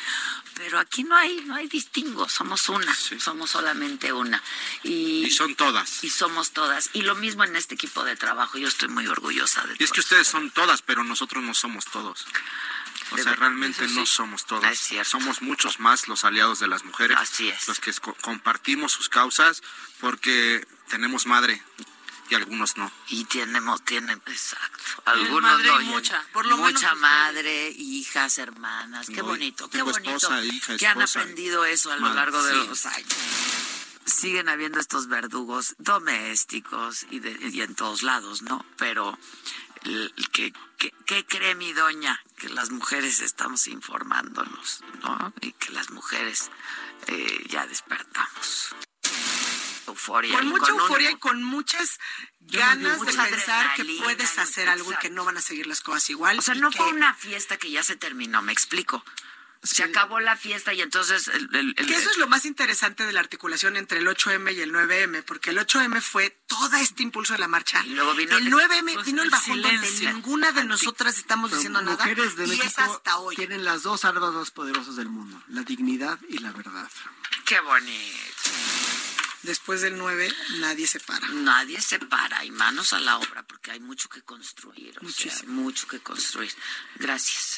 pero 0.55 0.79
aquí 0.79 1.03
no 1.03 1.15
hay, 1.15 1.41
no 1.41 1.53
hay 1.53 1.67
distingo, 1.67 2.27
somos 2.29 2.67
una, 2.69 2.95
somos 2.95 3.51
solamente 3.51 4.11
una. 4.11 4.41
Y, 4.81 5.25
Y 5.27 5.29
son 5.29 5.53
todas. 5.53 6.03
y 6.03 6.09
somos 6.09 6.49
todas. 6.49 6.89
Y 6.93 7.03
lo 7.03 7.13
mismo 7.13 7.43
en 7.43 7.55
este 7.55 7.75
equipo 7.75 8.03
de 8.03 8.15
trabajo, 8.15 8.57
yo 8.57 8.67
estoy 8.67 8.89
muy 8.89 9.05
orgullosa 9.05 9.63
de 9.67 9.75
Y 9.77 9.83
es 9.83 9.91
que 9.91 9.99
ustedes 9.99 10.27
son 10.27 10.49
todas, 10.49 10.81
pero 10.81 11.03
nosotros 11.03 11.43
no 11.43 11.53
somos 11.53 11.85
todos. 11.85 12.25
O 13.11 13.15
De 13.15 13.23
sea, 13.23 13.31
verdad, 13.31 13.47
realmente 13.47 13.87
no 13.89 14.05
sí. 14.05 14.13
somos 14.13 14.45
todos. 14.45 14.63
Es 14.65 14.79
cierto. 14.79 15.09
Somos 15.09 15.41
muchos 15.41 15.79
más 15.79 16.07
los 16.07 16.23
aliados 16.23 16.59
de 16.59 16.67
las 16.67 16.83
mujeres. 16.85 17.17
Así 17.19 17.49
es. 17.49 17.67
Los 17.67 17.79
que 17.79 17.91
co- 17.93 18.15
compartimos 18.21 18.91
sus 18.93 19.09
causas 19.09 19.61
porque 19.99 20.65
tenemos 20.89 21.25
madre 21.25 21.61
y 22.29 22.35
algunos 22.35 22.77
no. 22.77 22.89
Y 23.09 23.25
tenemos, 23.25 23.83
tienen, 23.83 24.21
exacto. 24.25 24.79
Algunos 25.03 25.41
madre 25.51 25.67
y 25.67 25.85
no, 25.87 25.91
mucha, 25.91 26.23
por 26.31 26.45
lo 26.45 26.55
menos 26.55 26.71
mucha 26.73 26.85
ustedes. 26.87 27.01
madre, 27.01 27.69
hijas, 27.77 28.37
hermanas. 28.37 29.07
Qué 29.07 29.17
No, 29.17 29.25
bonito, 29.25 29.69
qué 29.69 29.81
bonito. 29.81 30.15
esposa, 30.15 30.41
hija, 30.45 30.77
que 30.77 30.87
han 30.87 31.01
aprendido 31.01 31.65
eso 31.65 31.91
a 31.91 31.95
lo 31.95 32.03
Madre, 32.03 32.15
largo 32.15 32.41
de 32.43 32.53
sí. 32.61 32.67
los 32.69 32.85
años. 32.85 33.13
Siguen 34.05 34.47
habiendo 34.49 34.79
estos 34.79 35.07
verdugos 35.07 35.75
domésticos 35.77 37.05
y, 37.09 37.19
de- 37.19 37.37
y 37.51 37.61
en 37.61 37.75
todos 37.75 38.01
lados, 38.01 38.41
¿no? 38.41 38.65
Pero 38.77 39.17
que, 40.31 40.53
que- 40.77 40.93
¿qué 41.05 41.25
cree 41.25 41.55
mi 41.55 41.73
doña? 41.73 42.21
Que 42.37 42.49
las 42.49 42.69
mujeres 42.71 43.19
estamos 43.21 43.67
informándonos, 43.67 44.81
¿no? 45.03 45.33
Y 45.41 45.51
que 45.53 45.71
las 45.71 45.89
mujeres 45.89 46.49
eh, 47.07 47.43
ya 47.49 47.65
despertamos. 47.67 48.75
Euforia. 49.87 50.37
Con 50.37 50.47
mucha 50.47 50.71
euforia 50.71 51.11
y 51.11 51.15
con 51.15 51.43
muchas 51.43 51.99
ganas 52.39 53.01
de 53.01 53.13
pensar 53.13 53.73
que 53.75 53.83
puedes 54.03 54.37
hacer 54.37 54.69
algo 54.69 54.91
y 54.93 54.95
que 54.97 55.09
no 55.09 55.25
van 55.25 55.37
a 55.37 55.41
seguir 55.41 55.67
las 55.67 55.81
cosas 55.81 56.09
igual. 56.09 56.39
O 56.39 56.41
sea, 56.41 56.55
no 56.55 56.69
que- 56.69 56.77
fue 56.77 56.87
una 56.93 57.13
fiesta 57.13 57.57
que 57.57 57.69
ya 57.71 57.83
se 57.83 57.95
terminó, 57.95 58.41
me 58.41 58.53
explico. 58.53 59.03
Se 59.63 59.83
acabó 59.83 60.19
la 60.19 60.35
fiesta 60.37 60.73
y 60.73 60.81
entonces 60.81 61.27
el, 61.27 61.47
el- 61.55 61.75
el- 61.77 61.85
Que 61.85 61.95
eso 61.95 62.09
es 62.09 62.17
lo 62.17 62.27
más 62.27 62.45
interesante 62.45 63.05
de 63.05 63.13
la 63.13 63.19
articulación 63.19 63.77
entre 63.77 63.99
el 63.99 64.07
8M 64.07 64.51
y 64.55 64.59
el 64.61 64.71
9M, 64.73 65.23
porque 65.23 65.51
el 65.51 65.59
8M 65.59 66.01
fue 66.01 66.31
todo 66.47 66.75
este 66.77 67.03
impulso 67.03 67.33
de 67.33 67.39
la 67.39 67.47
marcha. 67.47 67.83
Y 67.85 67.91
luego 67.91 68.15
vino 68.15 68.37
el 68.37 68.47
el- 68.47 68.53
9M 68.53 68.93
pues, 68.95 69.05
vino 69.05 69.21
el 69.21 69.27
el 69.27 69.31
bajón 69.31 69.61
donde 69.61 69.91
ninguna 70.13 70.51
de 70.51 70.63
nosotras 70.63 71.17
estamos 71.19 71.51
diciendo 71.51 71.79
nada. 71.81 71.95
mujeres 71.97 72.35
de 72.37 72.45
y 72.45 72.47
México 72.47 72.65
es 72.67 72.79
hasta 72.79 73.17
hoy. 73.19 73.35
tienen 73.35 73.63
las 73.63 73.83
dos 73.83 74.03
armas 74.03 74.33
más 74.33 74.49
poderosas 74.49 74.95
del 74.95 75.09
mundo, 75.09 75.39
la 75.49 75.61
dignidad 75.61 76.17
y 76.27 76.39
la 76.39 76.51
verdad. 76.53 76.89
Qué 77.45 77.59
bonito. 77.59 78.49
Después 79.43 79.81
del 79.81 79.97
9, 79.97 80.31
nadie 80.59 80.85
se 80.87 80.99
para. 80.99 81.27
Nadie 81.29 81.81
se 81.81 81.99
para 81.99 82.45
y 82.45 82.51
manos 82.51 82.93
a 82.93 82.99
la 82.99 83.17
obra 83.17 83.43
porque 83.43 83.71
hay 83.71 83.79
mucho 83.79 84.07
que 84.09 84.21
construir. 84.23 84.95
O 85.03 85.09
sea, 85.09 85.33
mucho 85.47 85.87
que 85.87 85.99
construir. 85.99 86.51
Gracias. 86.95 87.57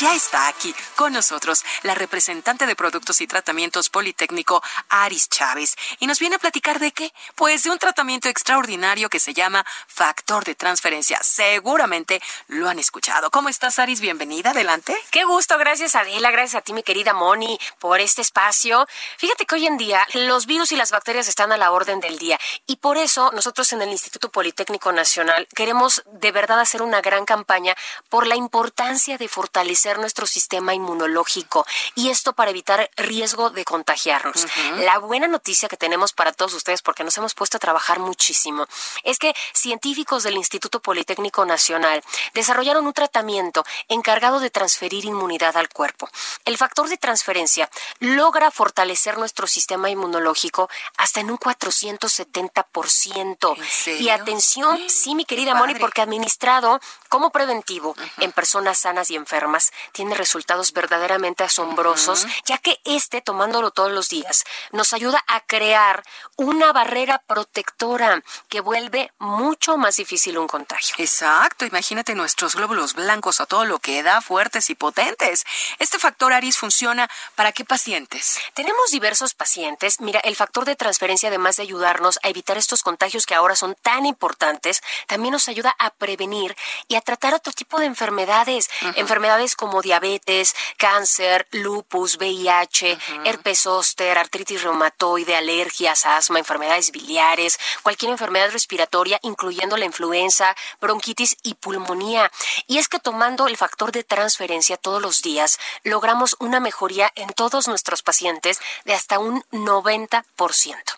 Ya 0.00 0.14
está 0.14 0.48
aquí 0.48 0.74
con 0.96 1.12
nosotros 1.12 1.62
la 1.82 1.94
representante 1.94 2.66
de 2.66 2.74
Productos 2.74 3.20
y 3.20 3.26
Tratamientos 3.26 3.90
Politécnico, 3.90 4.62
Aris 4.88 5.28
Chávez, 5.28 5.76
y 5.98 6.06
nos 6.06 6.18
viene 6.18 6.36
a 6.36 6.38
platicar 6.38 6.78
de 6.78 6.90
qué? 6.90 7.12
Pues 7.34 7.64
de 7.64 7.70
un 7.70 7.78
tratamiento 7.78 8.30
extraordinario 8.30 9.10
que 9.10 9.20
se 9.20 9.34
llama 9.34 9.62
factor 9.86 10.46
de 10.46 10.54
transferencia. 10.54 11.18
Seguramente 11.22 12.22
lo 12.48 12.70
han 12.70 12.78
escuchado. 12.78 13.30
¿Cómo 13.30 13.50
estás, 13.50 13.78
Aris? 13.78 14.00
Bienvenida, 14.00 14.52
adelante. 14.52 14.96
Qué 15.10 15.24
gusto, 15.24 15.58
gracias 15.58 15.94
Adela, 15.94 16.30
gracias 16.30 16.54
a 16.54 16.62
ti 16.62 16.72
mi 16.72 16.82
querida 16.82 17.12
Moni 17.12 17.58
por 17.78 18.00
este 18.00 18.22
espacio. 18.22 18.86
Fíjate 19.18 19.44
que 19.44 19.56
hoy 19.56 19.66
en 19.66 19.76
día 19.76 20.06
los 20.14 20.46
virus 20.46 20.72
y 20.72 20.76
las 20.76 20.92
bacterias 20.92 21.28
están 21.28 21.52
a 21.52 21.58
la 21.58 21.72
orden 21.72 22.00
del 22.00 22.16
día 22.16 22.40
y 22.66 22.76
por 22.76 22.96
eso 22.96 23.32
nosotros 23.32 23.70
en 23.74 23.82
el 23.82 23.90
Instituto 23.90 24.30
Politécnico 24.30 24.92
Nacional 24.92 25.46
queremos 25.54 26.02
de 26.06 26.32
verdad 26.32 26.58
hacer 26.58 26.80
una 26.80 27.02
gran 27.02 27.26
campaña 27.26 27.76
por 28.08 28.26
la 28.26 28.36
importancia 28.36 29.18
de 29.18 29.28
fortalecer 29.28 29.89
fortalecer 29.90 29.98
nuestro 29.98 30.26
sistema 30.26 30.74
inmunológico 30.74 31.66
y 31.94 32.10
esto 32.10 32.32
para 32.32 32.50
evitar 32.50 32.90
riesgo 32.96 33.50
de 33.50 33.64
contagiarnos. 33.64 34.46
La 34.78 34.98
buena 34.98 35.26
noticia 35.26 35.68
que 35.68 35.76
tenemos 35.76 36.12
para 36.12 36.32
todos 36.32 36.54
ustedes, 36.54 36.82
porque 36.82 37.04
nos 37.04 37.16
hemos 37.18 37.34
puesto 37.34 37.56
a 37.56 37.60
trabajar 37.60 37.98
muchísimo, 37.98 38.66
es 39.04 39.18
que 39.18 39.34
científicos 39.52 40.22
del 40.22 40.36
Instituto 40.36 40.80
Politécnico 40.80 41.44
Nacional 41.44 42.02
desarrollaron 42.34 42.86
un 42.86 42.92
tratamiento 42.92 43.64
encargado 43.88 44.40
de 44.40 44.50
transferir 44.50 45.04
inmunidad 45.04 45.56
al 45.56 45.68
cuerpo. 45.68 46.08
El 46.44 46.56
factor 46.56 46.88
de 46.88 46.96
transferencia 46.96 47.70
logra 48.00 48.50
fortalecer 48.50 49.18
nuestro 49.18 49.46
sistema 49.46 49.90
inmunológico 49.90 50.68
hasta 50.96 51.20
en 51.20 51.30
un 51.30 51.38
470%. 51.38 53.56
Y 53.98 54.08
atención, 54.10 54.78
sí, 54.88 55.14
mi 55.14 55.24
querida 55.24 55.54
Moni, 55.54 55.74
porque 55.76 56.02
administrado 56.02 56.80
como 57.10 57.30
preventivo 57.30 57.94
en 58.18 58.32
personas 58.32 58.78
sanas 58.78 59.10
y 59.10 59.16
enfermas 59.16 59.72
tiene 59.92 60.14
resultados 60.14 60.72
verdaderamente 60.72 61.44
asombrosos, 61.44 62.26
ya 62.46 62.56
que 62.56 62.80
este, 62.84 63.20
tomándolo 63.20 63.72
todos 63.72 63.90
los 63.92 64.08
días, 64.08 64.44
nos 64.72 64.94
ayuda 64.94 65.22
a 65.26 65.40
crear 65.40 66.02
una 66.36 66.72
barrera 66.72 67.18
protectora 67.26 68.22
que 68.48 68.60
vuelve 68.60 69.12
mucho 69.18 69.76
más 69.76 69.96
difícil 69.96 70.38
un 70.38 70.46
contagio. 70.46 70.94
Exacto, 70.98 71.66
imagínate 71.66 72.14
nuestros 72.14 72.54
glóbulos 72.54 72.94
blancos 72.94 73.40
a 73.40 73.46
todo 73.46 73.64
lo 73.64 73.80
que 73.80 74.02
da 74.02 74.20
fuertes 74.22 74.70
y 74.70 74.76
potentes. 74.76 75.44
Este 75.80 75.98
factor 75.98 76.32
Aris 76.32 76.56
funciona 76.56 77.10
para 77.34 77.52
qué 77.52 77.64
pacientes? 77.64 78.38
Tenemos 78.54 78.92
diversos 78.92 79.34
pacientes. 79.34 80.00
Mira, 80.00 80.20
el 80.20 80.36
factor 80.36 80.64
de 80.64 80.76
transferencia, 80.76 81.28
además 81.28 81.56
de 81.56 81.64
ayudarnos 81.64 82.20
a 82.22 82.28
evitar 82.28 82.56
estos 82.56 82.82
contagios 82.84 83.26
que 83.26 83.34
ahora 83.34 83.56
son 83.56 83.74
tan 83.82 84.06
importantes, 84.06 84.80
también 85.08 85.32
nos 85.32 85.48
ayuda 85.48 85.74
a 85.78 85.90
prevenir 85.90 86.56
y 86.86 86.94
a 86.94 86.99
tratar 87.00 87.34
otro 87.34 87.52
tipo 87.52 87.78
de 87.78 87.86
enfermedades. 87.86 88.68
Enfermedades 88.96 89.56
como 89.56 89.82
diabetes, 89.82 90.54
cáncer, 90.76 91.46
lupus, 91.52 92.16
VIH, 92.16 92.98
herpes 93.24 93.60
zóster, 93.60 94.18
artritis 94.18 94.62
reumatoide, 94.62 95.36
alergias, 95.36 96.06
asma, 96.06 96.38
enfermedades 96.38 96.90
biliares, 96.90 97.58
cualquier 97.82 98.12
enfermedad 98.12 98.50
respiratoria, 98.50 99.18
incluyendo 99.22 99.76
la 99.76 99.84
influenza, 99.84 100.56
bronquitis 100.80 101.36
y 101.42 101.54
pulmonía. 101.54 102.30
Y 102.66 102.78
es 102.78 102.88
que 102.88 102.98
tomando 102.98 103.46
el 103.46 103.56
factor 103.56 103.92
de 103.92 104.04
transferencia 104.04 104.76
todos 104.76 105.02
los 105.02 105.22
días, 105.22 105.58
logramos 105.84 106.36
una 106.40 106.60
mejoría 106.60 107.12
en 107.14 107.30
todos 107.30 107.68
nuestros 107.68 108.02
pacientes 108.02 108.60
de 108.84 108.94
hasta 108.94 109.18
un 109.18 109.42
90%. 109.52 110.24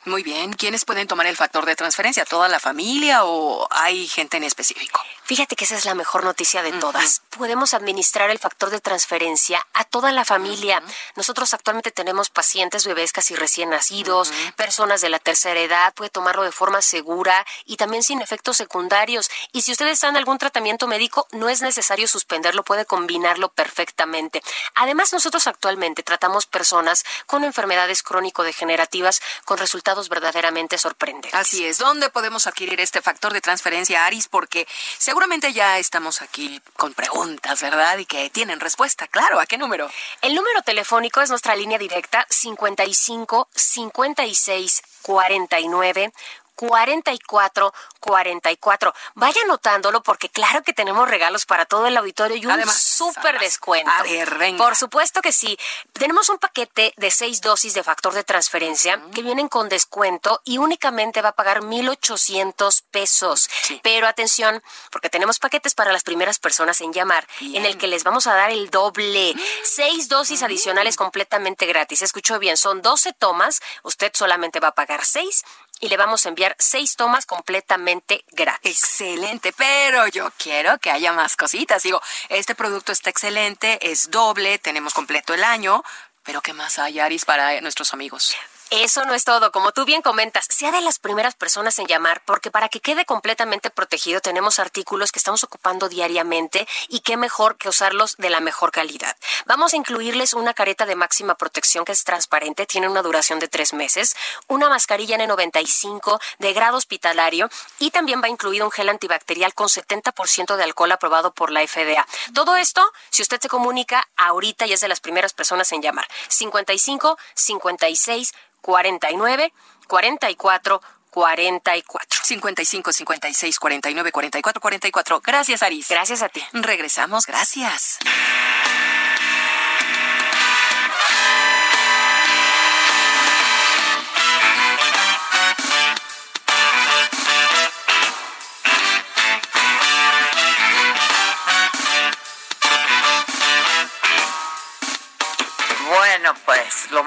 Muy 0.05 0.23
bien, 0.23 0.53
¿quiénes 0.53 0.85
pueden 0.85 1.07
tomar 1.07 1.27
el 1.27 1.37
factor 1.37 1.67
de 1.67 1.77
transferencia? 1.77 2.25
¿Toda 2.25 2.49
la 2.49 2.61
familia 2.61 3.25
o 3.25 3.67
hay 3.71 4.09
gente 4.09 4.37
en 4.37 4.45
específico? 4.45 5.01
Fíjate 5.25 5.57
que 5.57 5.65
esa 5.65 5.77
es 5.77 5.85
la 5.85 5.92
mejor 5.95 6.25
noticia 6.25 6.63
de 6.63 6.73
todas. 6.73 7.23
Podemos 7.31 7.75
administrar 7.75 8.31
el 8.31 8.39
factor 8.39 8.71
de 8.71 8.81
transferencia 8.81 9.67
a 9.73 9.85
toda 9.85 10.13
la 10.13 10.25
familia. 10.25 10.83
Nosotros 11.17 11.55
actualmente 11.55 11.91
tenemos 11.91 12.31
pacientes, 12.31 12.87
bebés 12.87 13.13
casi 13.13 13.35
recién 13.35 13.71
nacidos, 13.71 14.33
personas 14.57 15.01
de 15.01 15.09
la 15.09 15.19
tercera 15.19 15.61
edad, 15.61 15.95
puede 15.95 16.11
tomarlo 16.11 16.43
de 16.43 16.53
forma 16.53 16.83
segura 16.83 17.47
y 17.65 17.77
también 17.77 18.03
sin 18.03 18.21
efectos 18.21 18.57
secundarios. 18.57 19.31
Y 19.53 19.63
si 19.63 19.73
ustedes 19.73 19.95
están 19.95 20.11
en 20.11 20.17
algún 20.19 20.39
tratamiento 20.39 20.87
médico, 20.87 21.27
no 21.33 21.49
es 21.49 21.63
necesario 21.63 22.09
suspenderlo, 22.09 22.65
puede 22.65 22.87
combinarlo 22.87 23.49
perfectamente. 23.51 24.43
Además, 24.75 25.13
nosotros 25.13 25.47
actualmente 25.47 26.03
tratamos 26.03 26.47
personas 26.47 27.05
con 27.27 27.45
enfermedades 27.45 28.03
crónico-degenerativas 28.03 29.21
con 29.45 29.59
resultados 29.59 30.09
verdaderamente 30.09 30.79
sorprendentes. 30.79 31.35
Así 31.35 31.65
es. 31.65 31.79
¿Dónde 31.79 32.11
podemos 32.11 32.47
adquirir 32.47 32.81
este 32.81 33.03
factor 33.03 33.33
de 33.33 33.41
transferencia 33.41 34.07
Aris? 34.07 34.29
Porque 34.29 34.67
seguramente 34.99 35.53
ya 35.53 35.79
estamos 35.83 36.23
aquí 36.23 36.63
con 36.77 36.95
preguntas, 36.95 37.61
¿verdad? 37.61 37.99
Y 37.99 38.07
que 38.07 38.31
tienen 38.31 38.61
respuesta. 38.61 39.09
Claro, 39.09 39.41
¿a 39.41 39.47
qué 39.47 39.59
número? 39.59 39.91
El 40.23 40.35
número 40.35 40.63
telefónico 40.63 41.21
es 41.21 41.29
nuestra 41.29 41.57
línea 41.57 41.77
directa 41.77 42.25
55 42.31 43.49
56 43.55 44.83
49 45.03 46.13
44 46.55 47.73
44. 48.01 48.95
Vaya 49.15 49.41
anotándolo 49.45 50.03
porque 50.03 50.29
claro 50.29 50.63
que 50.63 50.73
tenemos 50.73 51.09
regalos 51.09 51.47
para 51.47 51.67
todo 51.67 51.87
el 51.87 51.97
auditorio 51.97 52.37
y 52.37 52.45
un 52.47 52.53
Además, 52.53 52.83
súper 52.83 53.39
descuento. 53.39 53.91
a 53.91 54.03
ver, 54.03 54.37
venga. 54.39 54.63
Por 54.63 54.75
supuesto 54.77 55.23
que 55.23 55.33
sí. 55.33 55.57
Tenemos 55.93 56.29
un 56.29 56.39
paquete 56.39 56.93
de 56.97 57.11
seis 57.11 57.41
dosis 57.41 57.75
de 57.75 57.83
factor 57.83 58.13
de 58.13 58.25
transferencia 58.25 59.01
que 59.15 59.23
vienen 59.23 59.49
con 59.49 59.69
descuento 59.69 60.41
y 60.45 60.59
únicamente 60.59 61.23
va 61.23 61.31
a 61.31 61.33
pagar 61.37 61.63
1,800 61.63 62.83
pesos. 62.91 63.49
Pero 63.83 64.07
atención, 64.09 64.63
porque 64.91 65.09
tenemos 65.11 65.39
paquetes 65.39 65.75
para 65.75 65.93
las 65.93 66.03
primeras 66.03 66.39
personas 66.39 66.81
en 66.81 66.93
llamar 66.93 67.27
en 67.41 67.65
el 67.65 67.79
que 67.79 67.87
les 67.87 68.05
vamos 68.05 68.27
a 68.27 68.35
dar 68.35 68.51
el 68.51 68.71
doble. 68.71 69.35
Seis 69.65 70.09
dosis 70.09 70.43
adicionales 70.43 70.97
completamente 70.97 71.67
gratis. 71.67 72.03
Escuchó 72.03 72.39
bien, 72.39 72.57
son 72.57 72.83
12 72.83 73.13
tomas. 73.13 73.61
Usted 73.85 74.11
solamente 74.15 74.59
va 74.61 74.69
a 74.69 74.75
pagar 74.75 75.05
seis 75.05 75.45
y 75.83 75.89
le 75.89 75.97
vamos 75.97 76.25
a 76.25 76.29
enviar 76.29 76.55
seis 76.59 76.95
tomas 76.95 77.27
completamente 77.27 78.25
gratis. 78.31 78.83
Excelente, 78.83 79.53
pero 79.53 80.07
yo 80.07 80.31
quiero 80.39 80.79
que 80.79 80.93
haya 80.93 81.13
más 81.13 81.37
cositas. 81.37 81.83
Digo, 81.83 82.01
este 82.29 82.55
producto 82.55 82.93
está 82.93 83.11
excelente, 83.11 83.79
es 83.83 84.11
doble, 84.11 84.59
tenemos 84.59 84.95
completo 84.95 85.35
el 85.35 85.43
año, 85.43 85.83
pero 86.23 86.41
¿qué 86.41 86.53
más 86.53 86.79
hay, 86.79 87.01
Aris, 87.01 87.25
para 87.25 87.61
nuestros 87.61 87.93
amigos? 87.93 88.37
Eso 88.75 89.05
no 89.05 89.13
es 89.13 89.25
todo, 89.25 89.53
como 89.53 89.73
tú 89.73 89.85
bien 89.85 90.01
comentas, 90.01 90.47
sea 90.49 90.73
de 90.73 90.81
las 90.81 90.99
primeras 90.99 91.35
personas 91.35 91.79
en 91.79 91.87
llamar, 91.87 92.23
porque 92.25 92.51
para 92.51 92.71
que 92.71 92.81
quede 92.81 93.05
completamente 93.05 93.69
protegido 93.69 94.23
tenemos 94.23 94.59
artículos 94.59 95.13
que 95.13 95.19
estamos 95.19 95.45
ocupando 95.45 95.91
diariamente 95.91 96.67
y 96.89 97.01
qué 97.01 97.19
mejor 97.19 97.59
que 97.59 97.69
usarlos 97.69 98.17
de 98.17 98.31
la 98.31 98.41
mejor 98.41 98.73
calidad. 98.73 99.15
Vamos 99.45 99.75
a 99.75 99.77
incluirles 99.77 100.33
una 100.33 100.55
careta 100.55 100.87
de 100.87 100.97
máxima 100.97 101.35
protección 101.35 101.85
que 101.85 101.93
es 101.93 102.03
transparente, 102.05 102.65
tiene 102.65 102.89
una 102.89 103.03
duración 103.03 103.41
de 103.41 103.49
tres 103.49 103.75
meses, 103.75 104.17
una 104.49 104.71
mascarilla 104.71 105.19
N95 105.19 106.19
de 106.39 106.53
grado 106.55 106.79
hospitalario 106.79 107.51
y 107.79 107.91
también 107.91 108.23
va 108.25 108.31
incluido 108.31 108.65
un 108.65 108.73
gel 108.73 108.89
antibacterial 108.89 109.53
con 109.53 109.69
70% 109.69 110.57
de 110.57 110.65
alcohol 110.65 110.93
aprobado 110.93 111.35
por 111.35 111.51
la 111.51 111.61
FDA. 111.61 112.07
Todo 112.33 112.57
esto, 112.57 112.91
si 113.11 113.21
usted 113.21 113.39
se 113.39 113.51
comunica 113.51 114.09
ahorita 114.17 114.65
y 114.65 114.73
es 114.73 114.81
de 114.81 114.89
las 114.89 115.01
primeras 115.01 115.35
personas 115.35 115.71
en 115.73 115.83
llamar, 115.83 116.09
55 116.29 117.19
56 117.35 118.33
49 118.63 119.53
44 119.87 120.81
44. 121.11 122.25
55 122.25 122.93
56 122.93 123.59
49 123.59 124.13
44 124.13 124.61
44. 124.61 125.21
Gracias, 125.21 125.63
Aris. 125.63 125.89
Gracias 125.89 126.23
a 126.23 126.31
ti. 126.31 126.43
Regresamos, 126.55 127.27
gracias. 127.27 127.99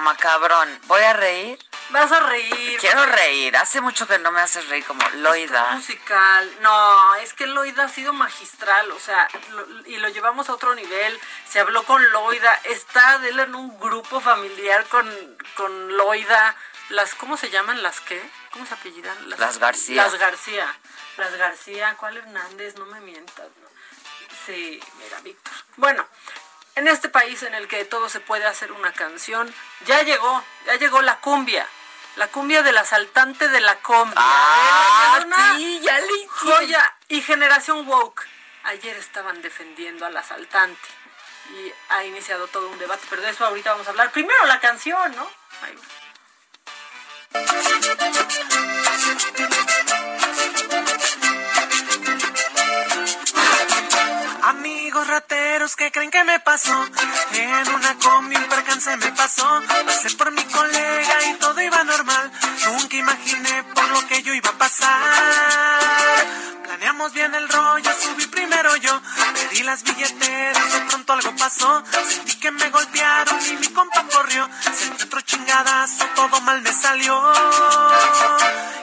Macabrón. 0.06 0.80
¿Voy 0.86 1.02
a 1.02 1.14
reír? 1.14 1.60
Vas 1.90 2.12
a 2.12 2.20
reír. 2.22 2.80
Quiero 2.80 3.06
reír. 3.06 3.56
Hace 3.58 3.82
mucho 3.82 4.08
que 4.08 4.18
no 4.20 4.32
me 4.32 4.40
haces 4.42 4.68
reír 4.70 4.86
como 4.86 5.08
Loida. 5.16 5.72
musical. 5.72 6.50
No, 6.62 7.16
es 7.16 7.34
que 7.34 7.46
Loida 7.48 7.84
ha 7.84 7.90
sido 7.90 8.14
magistral, 8.14 8.90
o 8.92 9.00
sea, 9.00 9.28
lo- 9.52 9.68
y 9.88 9.98
lo 9.98 10.10
llevamos 10.10 10.50
a 10.50 10.54
otro 10.54 10.74
nivel. 10.76 11.20
Se 11.50 11.60
habló 11.60 11.84
con 11.84 12.10
Loida, 12.12 12.54
está 12.64 13.10
Adela 13.12 13.44
en 13.44 13.56
un 13.56 13.80
grupo 13.80 14.20
familiar 14.22 14.86
con, 14.86 15.38
con 15.56 15.98
Loida. 15.98 16.56
Las, 16.90 17.16
¿cómo 17.16 17.36
se 17.36 17.50
llaman? 17.50 17.82
¿Las 17.82 18.00
qué? 18.02 18.22
¿Cómo 18.52 18.66
se 18.66 18.76
apellidan? 18.76 19.30
Las 19.30 19.58
García. 19.58 20.04
Las 20.04 20.16
García. 20.16 20.76
Las 21.18 21.34
García, 21.36 21.96
¿cuál 21.98 22.18
Hernández? 22.18 22.76
No 22.78 22.86
me 22.86 23.00
mientas. 23.02 23.48
¿no? 23.62 23.68
Sí, 24.46 24.80
mira, 25.04 25.20
Víctor. 25.22 25.54
Bueno, 25.78 26.08
en 26.76 26.88
este 26.88 27.10
país 27.10 27.42
en 27.44 27.54
el 27.54 27.68
que 27.68 27.86
todo 27.86 28.10
se 28.10 28.20
puede 28.20 28.46
hacer 28.46 28.72
una 28.72 28.92
canción, 28.92 29.54
ya 29.86 30.04
llegó, 30.04 30.44
ya 30.66 30.76
llegó 30.76 31.02
la 31.02 31.18
cumbia. 31.20 31.68
La 32.18 32.28
cumbia 32.28 32.64
del 32.64 32.78
asaltante 32.78 33.50
de 33.50 33.60
la 33.60 33.76
cumbia. 33.80 34.16
Ah, 34.18 35.16
Adela, 35.16 35.20
es 35.20 35.26
una 35.26 35.58
sí, 35.58 35.82
ya 35.82 36.00
le 36.00 36.28
Joya 36.28 36.96
y 37.10 37.22
generación 37.22 37.88
woke. 37.88 38.26
Ayer 38.64 38.96
estaban 38.96 39.42
defendiendo 39.42 40.06
al 40.06 40.16
asaltante 40.16 40.88
y 41.50 41.74
ha 41.90 42.04
iniciado 42.06 42.48
todo 42.48 42.70
un 42.70 42.80
debate, 42.80 43.06
pero 43.10 43.22
de 43.22 43.30
eso 43.30 43.46
ahorita 43.46 43.72
vamos 43.72 43.88
a 43.88 43.90
hablar. 43.92 44.12
Primero 44.12 44.46
la 44.46 44.60
canción, 44.60 45.16
¿no? 45.16 45.30
Ahí 45.62 45.76
va. 45.76 45.84
Rateros 55.08 55.76
que 55.76 55.92
creen 55.92 56.12
que 56.12 56.24
me 56.24 56.40
pasó. 56.40 56.74
En 57.34 57.74
una 57.74 57.96
combi 57.96 58.36
un 58.36 58.46
percance 58.46 58.96
me 58.98 59.12
pasó. 59.12 59.62
Pasé 59.86 60.10
por 60.16 60.32
mi 60.32 60.44
colega 60.46 61.30
y 61.30 61.34
todo 61.36 61.62
iba 61.62 61.84
normal. 61.84 62.32
Nunca 62.66 62.96
imaginé 62.98 63.64
por 63.76 63.88
lo 63.90 64.08
que 64.08 64.24
yo 64.24 64.34
iba 64.34 64.50
a 64.50 64.58
pasar 64.58 66.26
Planeamos 66.76 67.14
bien 67.14 67.34
el 67.34 67.48
rollo, 67.48 67.90
subí 68.02 68.28
primero 68.28 68.76
yo 68.76 69.02
Pedí 69.34 69.64
las 69.64 69.82
billeteras, 69.82 70.74
de 70.74 70.82
pronto 70.82 71.14
algo 71.14 71.34
pasó. 71.38 71.82
Sentí 72.10 72.36
que 72.36 72.52
me 72.52 72.70
golpearon 72.70 73.40
y 73.46 73.56
mi 73.56 73.68
compa 73.70 74.04
corrió. 74.12 74.50
Sentí 74.78 75.04
otro 75.04 75.22
chingadazo, 75.22 76.06
todo 76.16 76.42
mal 76.42 76.62
me 76.62 76.74
salió. 76.74 77.16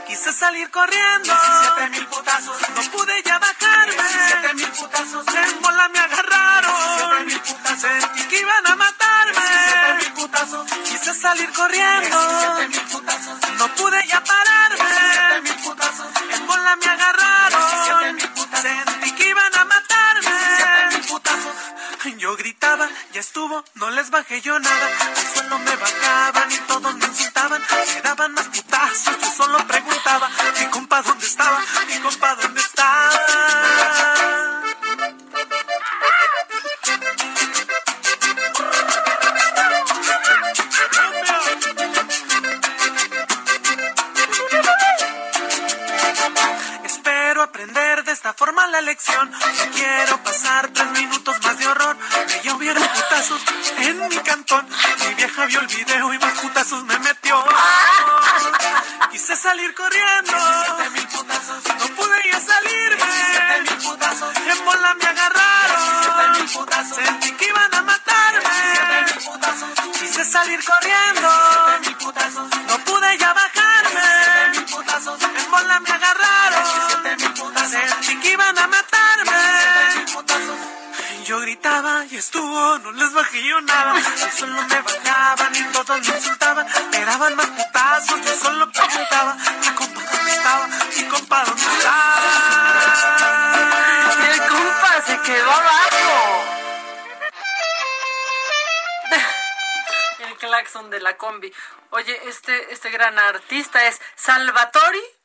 Quise 0.07 0.33
salir 0.33 0.71
corriendo. 0.71 1.35
17 1.35 1.91
mil 1.91 2.07
putazos. 2.07 2.57
No 2.75 2.83
pude 2.93 3.23
ya 3.25 3.39
bajarme. 3.39 3.95
17 3.95 4.55
mil 4.55 4.69
putazos. 4.69 5.27
En 5.27 5.61
bola 5.61 5.89
me 5.91 5.99
agarraron. 5.99 7.27
17 7.27 7.27
mil 7.27 7.41
putazos. 7.41 7.81
Sentí 7.81 8.23
que 8.29 8.41
iban 8.41 8.67
a 8.69 8.77
matarme. 8.77 9.41
17 9.41 9.95
mil 10.05 10.13
putazos. 10.13 10.71
Quise 10.89 11.15
salir 11.15 11.53
corriendo. 11.53 12.29
17 12.29 12.69
mil 12.69 12.81
putazos. 12.89 13.39
No 13.59 13.69
pude 13.75 14.07
ya 14.07 14.25
pararme. 14.25 14.79
17 14.79 15.41
mil 15.43 15.53
putazos. 15.53 15.62
En 15.62 15.62
bola 16.53 16.77
me 16.77 16.87
agarraron. 16.87 17.61
17 17.61 18.13
mil 18.13 18.29
putazos. 18.31 18.61
Sentí 18.63 19.11
que 19.13 19.29
iban 19.29 19.55
a 19.61 19.65
matarme. 19.65 20.31
17 20.31 20.97
mil 20.97 21.07
putazos. 21.07 21.57
Yo 22.19 22.37
gritaba, 22.37 22.89
ya 23.13 23.21
estuvo, 23.21 23.65
no 23.75 23.91
les 23.91 24.11
bajé 24.11 24.41
yo 24.41 24.57
nada. 24.59 24.87
Al 25.17 25.27
suelo 25.35 25.59
me 25.59 25.75
bajaban 25.77 26.53
y 26.53 26.59
todos 26.71 26.95
me 26.95 27.07
insultaban. 27.07 27.63
Me 27.95 28.01
daban 28.03 28.33
más 28.33 28.47
putazos, 28.47 29.21
yo 29.21 29.31
solo 29.37 29.59
preguntaba, 29.67 30.31
mi 30.59 30.67
compa 30.67 31.03
dónde 31.03 31.27
estaba, 31.27 31.59
mi 31.89 31.99
compa 31.99 32.35
dónde 32.37 32.52
aprender 48.33 48.33
de 48.33 48.33
esta 48.33 48.35
forma 48.35 48.67
la 48.69 48.81
lección. 48.81 49.31
No 49.31 49.73
quiero 49.75 50.23
pasar 50.23 50.69
tres 50.69 50.91
minutos 50.91 51.37
más 51.43 51.59
de 51.59 51.67
horror. 51.67 51.97
Me 52.29 52.43
llovieron 52.43 52.83
putazos 52.83 53.41
en 53.79 54.09
mi 54.09 54.19
cantón. 54.19 54.67
Mi 55.07 55.15
vieja 55.15 55.47
vio 55.47 55.61
el 55.61 55.67
video 55.67 56.15
y 56.15 56.19
más 56.19 56.39
putazos 56.41 56.85
me 56.85 56.99
metió. 56.99 57.45
Quise 59.11 59.37
salir 59.37 59.75
corriendo. 59.75 60.37
No 61.79 61.87
pude 61.97 62.23
ya 62.33 62.41
salirme. 62.41 63.13
En 64.51 64.65
bola 64.65 64.95
me 64.95 65.07
agarraron. 65.07 66.49
Sentí 66.49 67.33
que 67.33 67.47
iban 67.47 67.75
a 67.75 67.83
matarme. 67.83 69.07
Quise 70.01 70.25
salir 70.25 70.61
corriendo. 70.65 72.62
Y 81.65 82.17
estuvo, 82.17 82.79
no 82.81 82.91
les 82.91 83.13
bajé 83.13 83.41
yo 83.47 83.61
nada. 83.61 83.95
Yo 83.95 84.31
solo 84.37 84.61
me 84.63 84.81
bajaban 84.83 85.55
y 85.55 85.63
todos 85.73 86.09
me 86.09 86.17
insultaban. 86.17 86.67
Me 86.91 87.05
daban 87.05 87.37
más 87.37 87.47
putazos, 87.47 88.21
yo 88.21 88.35
solo 88.35 88.69
preguntaba. 88.73 89.37
Mi 89.61 89.69
compa 89.69 90.01
dónde 90.03 90.33
estaba, 90.33 90.67
mi 90.67 91.05
compa 91.05 91.45
dónde 91.45 91.63
estaba. 91.63 92.27
El 94.29 94.41
compa 94.49 95.03
se 95.07 95.21
quedó 95.21 95.51
abajo. 95.53 96.45
El 100.19 100.37
claxon 100.39 100.91
de 100.91 101.01
la 101.01 101.17
combi. 101.17 101.55
Oye, 101.91 102.21
este, 102.27 102.73
este 102.73 102.91
gran 102.91 103.17
artista 103.21 103.87
es 103.87 104.01
Salvatori 104.17 105.22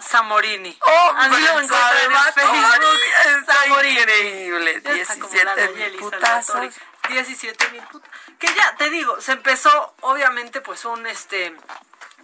Zamorini. 0.00 0.78
¡Oh, 0.86 1.12
Así 1.16 1.30
lo 1.30 1.60
encuentran 1.60 1.96
en! 2.04 2.32
Facebook. 2.34 3.00
Está 3.40 3.54
Zamorini. 3.54 4.00
increíble. 4.00 4.82
Ya 4.84 4.92
está 4.94 5.18
como 5.18 5.34
la 5.34 5.54
17 5.54 5.74
Nayeli 5.74 5.90
mil 5.90 6.00
putazos. 6.00 6.46
Salvatori. 6.46 6.74
17 7.08 7.68
mil 7.70 7.82
putazos. 7.82 8.18
Que 8.38 8.46
ya, 8.54 8.76
te 8.76 8.90
digo, 8.90 9.20
se 9.20 9.32
empezó, 9.32 9.94
obviamente, 10.00 10.60
pues 10.60 10.84
un, 10.84 11.06
este, 11.06 11.54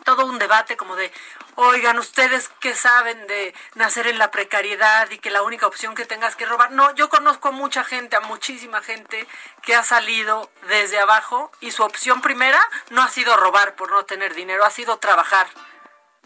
todo 0.04 0.26
un 0.26 0.38
debate 0.38 0.76
como 0.76 0.96
de, 0.96 1.12
oigan, 1.54 1.98
ustedes 1.98 2.48
que 2.60 2.74
saben 2.74 3.26
de 3.26 3.54
nacer 3.74 4.06
en 4.06 4.18
la 4.18 4.30
precariedad 4.30 5.08
y 5.10 5.18
que 5.18 5.30
la 5.30 5.42
única 5.42 5.66
opción 5.66 5.94
que 5.94 6.06
tengas 6.06 6.34
que 6.34 6.46
robar. 6.46 6.72
No, 6.72 6.94
yo 6.94 7.08
conozco 7.08 7.48
a 7.48 7.52
mucha 7.52 7.84
gente, 7.84 8.16
a 8.16 8.20
muchísima 8.20 8.80
gente 8.82 9.26
que 9.62 9.74
ha 9.76 9.84
salido 9.84 10.50
desde 10.68 10.98
abajo 10.98 11.52
y 11.60 11.70
su 11.70 11.82
opción 11.84 12.20
primera 12.22 12.60
no 12.90 13.02
ha 13.02 13.08
sido 13.10 13.36
robar 13.36 13.76
por 13.76 13.90
no 13.90 14.04
tener 14.04 14.34
dinero, 14.34 14.64
ha 14.64 14.70
sido 14.70 14.98
trabajar. 14.98 15.46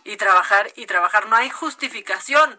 Y 0.04 0.16
trabajar 0.16 0.72
y 0.76 0.86
trabajar. 0.86 1.26
No 1.28 1.36
hay 1.36 1.50
justificación. 1.50 2.58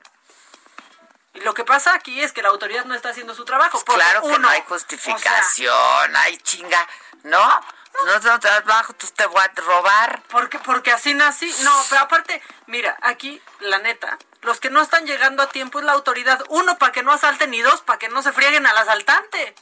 Y 1.34 1.42
lo 1.42 1.54
que 1.54 1.66
pasa 1.66 1.94
aquí 1.94 2.22
es 2.22 2.32
que 2.32 2.44
la 2.44 2.50
autoridad 2.50 2.86
no 2.86 2.94
está 2.94 3.10
haciendo 3.10 3.34
su 3.34 3.44
trabajo. 3.44 3.84
porque 3.86 4.02
Claro 4.02 4.22
que 4.22 4.28
uno, 4.28 4.40
no 4.40 4.50
hay 4.50 4.60
o 4.60 4.62
sea, 4.62 4.70
justificación, 4.70 6.16
hay 6.16 6.38
chinga, 6.38 6.88
¿no? 7.24 7.62
No, 8.06 8.20
no 8.20 8.40
trabajo, 8.40 8.94
tú 8.94 9.08
te 9.16 9.26
voy 9.28 9.42
a 9.42 9.52
robar. 9.62 10.24
Porque, 10.30 10.60
porque 10.60 10.92
así 10.92 11.14
nací. 11.14 11.54
No, 11.62 11.72
pero 11.90 12.02
aparte, 12.02 12.42
mira, 12.68 12.98
aquí, 13.02 13.42
la 13.60 13.80
neta, 13.80 14.18
los 14.42 14.60
que 14.60 14.70
no 14.70 14.82
están 14.82 15.06
llegando 15.06 15.44
a 15.44 15.50
tiempo 15.50 15.80
es 15.80 15.86
la 15.86 15.94
autoridad. 15.94 16.44
Uno, 16.50 16.78
para 16.78 16.92
que 16.92 17.04
no 17.04 17.12
asalten 17.12 17.54
y 17.54 17.62
dos, 17.62 17.82
para 17.82 18.00
que 18.00 18.10
no 18.10 18.22
se 18.22 18.34
frieguen 18.34 18.66
al 18.66 18.78
asaltante. 18.78 19.56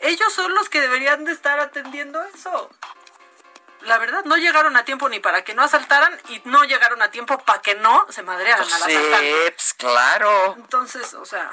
Ellos 0.00 0.32
son 0.32 0.54
los 0.54 0.68
que 0.68 0.80
deberían 0.80 1.24
de 1.24 1.32
estar 1.32 1.60
atendiendo 1.60 2.22
eso. 2.34 2.70
La 3.84 3.98
verdad, 3.98 4.24
no 4.24 4.36
llegaron 4.36 4.76
a 4.76 4.84
tiempo 4.84 5.08
ni 5.08 5.18
para 5.20 5.42
que 5.44 5.54
no 5.54 5.62
asaltaran 5.62 6.18
y 6.28 6.40
no 6.44 6.64
llegaron 6.64 7.02
a 7.02 7.10
tiempo 7.10 7.38
para 7.38 7.60
que 7.60 7.74
no 7.74 8.06
se 8.10 8.22
madrearan 8.22 8.62
al 8.62 8.68
Sí, 8.68 8.96
asaltante. 8.96 9.52
pues 9.56 9.74
claro. 9.74 10.54
Entonces, 10.56 11.14
o 11.14 11.24
sea... 11.24 11.50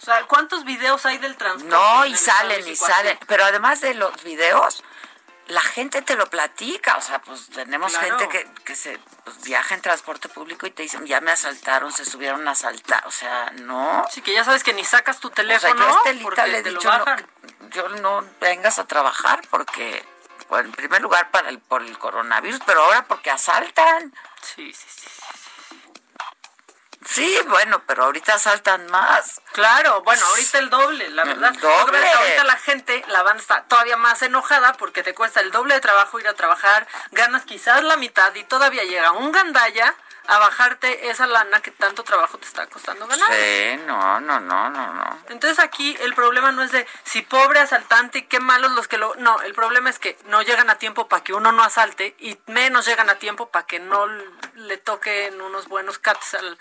O 0.00 0.04
sea, 0.04 0.24
¿cuántos 0.24 0.64
videos 0.64 1.06
hay 1.06 1.18
del 1.18 1.36
transporte? 1.36 1.68
No, 1.76 2.04
y 2.06 2.16
salen, 2.16 2.66
y 2.66 2.74
salen. 2.74 3.16
Pero 3.28 3.44
además 3.44 3.80
de 3.80 3.94
los 3.94 4.20
videos, 4.24 4.82
la 5.46 5.60
gente 5.60 6.02
te 6.02 6.16
lo 6.16 6.28
platica. 6.28 6.96
O 6.96 7.00
sea, 7.00 7.20
pues 7.22 7.46
tenemos 7.50 7.92
Claro. 7.96 8.18
gente 8.18 8.28
que, 8.28 8.50
que 8.64 8.74
se 8.74 8.98
pues, 9.24 9.40
viaja 9.42 9.76
en 9.76 9.80
transporte 9.80 10.28
público 10.28 10.66
y 10.66 10.72
te 10.72 10.82
dicen, 10.82 11.06
ya 11.06 11.20
me 11.20 11.30
asaltaron, 11.30 11.92
se 11.92 12.04
subieron 12.04 12.48
a 12.48 12.50
asaltar. 12.50 13.06
O 13.06 13.12
sea, 13.12 13.52
no. 13.60 14.04
Sí, 14.10 14.22
que 14.22 14.32
ya 14.32 14.42
sabes 14.42 14.64
que 14.64 14.72
ni 14.72 14.84
sacas 14.84 15.20
tu 15.20 15.28
O 15.28 15.30
sea, 15.30 15.36
teléfono 15.36 15.78
yo 15.80 15.86
a 15.86 15.98
Estelita 15.98 16.46
le 16.48 16.58
he 16.58 16.62
dicho, 16.64 16.90
no, 16.98 17.04
yo 17.70 17.88
no 17.90 18.24
vengas 18.40 18.80
a 18.80 18.86
trabajar 18.88 19.40
porque, 19.50 20.04
bueno, 20.52 20.68
en 20.68 20.72
primer 20.74 21.00
lugar, 21.00 21.30
para 21.30 21.48
el, 21.48 21.60
por 21.60 21.80
el 21.80 21.96
coronavirus, 21.96 22.60
pero 22.66 22.82
ahora 22.82 23.06
porque 23.06 23.30
asaltan. 23.30 24.12
Sí, 24.42 24.70
sí, 24.74 24.86
sí. 24.86 25.08
Sí, 27.06 27.38
bueno, 27.48 27.82
pero 27.86 28.04
ahorita 28.04 28.34
asaltan 28.34 28.86
más. 28.90 29.40
Claro, 29.52 30.02
bueno, 30.02 30.22
ahorita 30.26 30.58
el 30.58 30.68
doble, 30.68 31.08
la 31.08 31.22
El 31.22 31.28
verdad. 31.30 31.54
doble. 31.54 31.92
Pasa 31.92 32.04
es 32.04 32.10
que 32.10 32.16
ahorita 32.18 32.44
la 32.44 32.56
gente, 32.58 33.04
la 33.08 33.22
banda 33.22 33.40
está 33.40 33.62
todavía 33.62 33.96
más 33.96 34.20
enojada 34.20 34.74
porque 34.74 35.02
te 35.02 35.14
cuesta 35.14 35.40
el 35.40 35.52
doble 35.52 35.72
de 35.72 35.80
trabajo 35.80 36.20
ir 36.20 36.28
a 36.28 36.34
trabajar, 36.34 36.86
ganas 37.12 37.44
quizás 37.46 37.82
la 37.82 37.96
mitad 37.96 38.34
y 38.34 38.44
todavía 38.44 38.84
llega 38.84 39.10
un 39.12 39.32
gandalla 39.32 39.94
a 40.28 40.38
bajarte 40.38 41.10
esa 41.10 41.26
lana 41.26 41.60
que 41.60 41.70
tanto 41.70 42.04
trabajo 42.04 42.38
te 42.38 42.46
está 42.46 42.66
costando 42.68 43.06
ganar. 43.06 43.28
Sí, 43.32 43.76
no, 43.86 44.20
no, 44.20 44.40
no, 44.40 44.70
no, 44.70 44.92
no. 44.94 45.18
Entonces 45.28 45.58
aquí 45.58 45.96
el 46.00 46.14
problema 46.14 46.52
no 46.52 46.62
es 46.62 46.70
de 46.72 46.86
si 47.04 47.22
pobre 47.22 47.60
asaltante 47.60 48.18
y 48.18 48.22
qué 48.22 48.38
malos 48.40 48.72
los 48.72 48.88
que 48.88 48.98
lo... 48.98 49.14
No, 49.16 49.40
el 49.42 49.52
problema 49.54 49.90
es 49.90 49.98
que 49.98 50.16
no 50.26 50.42
llegan 50.42 50.70
a 50.70 50.76
tiempo 50.78 51.08
para 51.08 51.24
que 51.24 51.32
uno 51.34 51.52
no 51.52 51.62
asalte 51.64 52.14
y 52.18 52.38
menos 52.46 52.86
llegan 52.86 53.10
a 53.10 53.16
tiempo 53.16 53.50
para 53.50 53.66
que 53.66 53.80
no 53.80 54.06
le 54.54 54.76
toquen 54.78 55.40
unos 55.40 55.68
buenos 55.68 55.98
cats 55.98 56.34
al, 56.34 56.58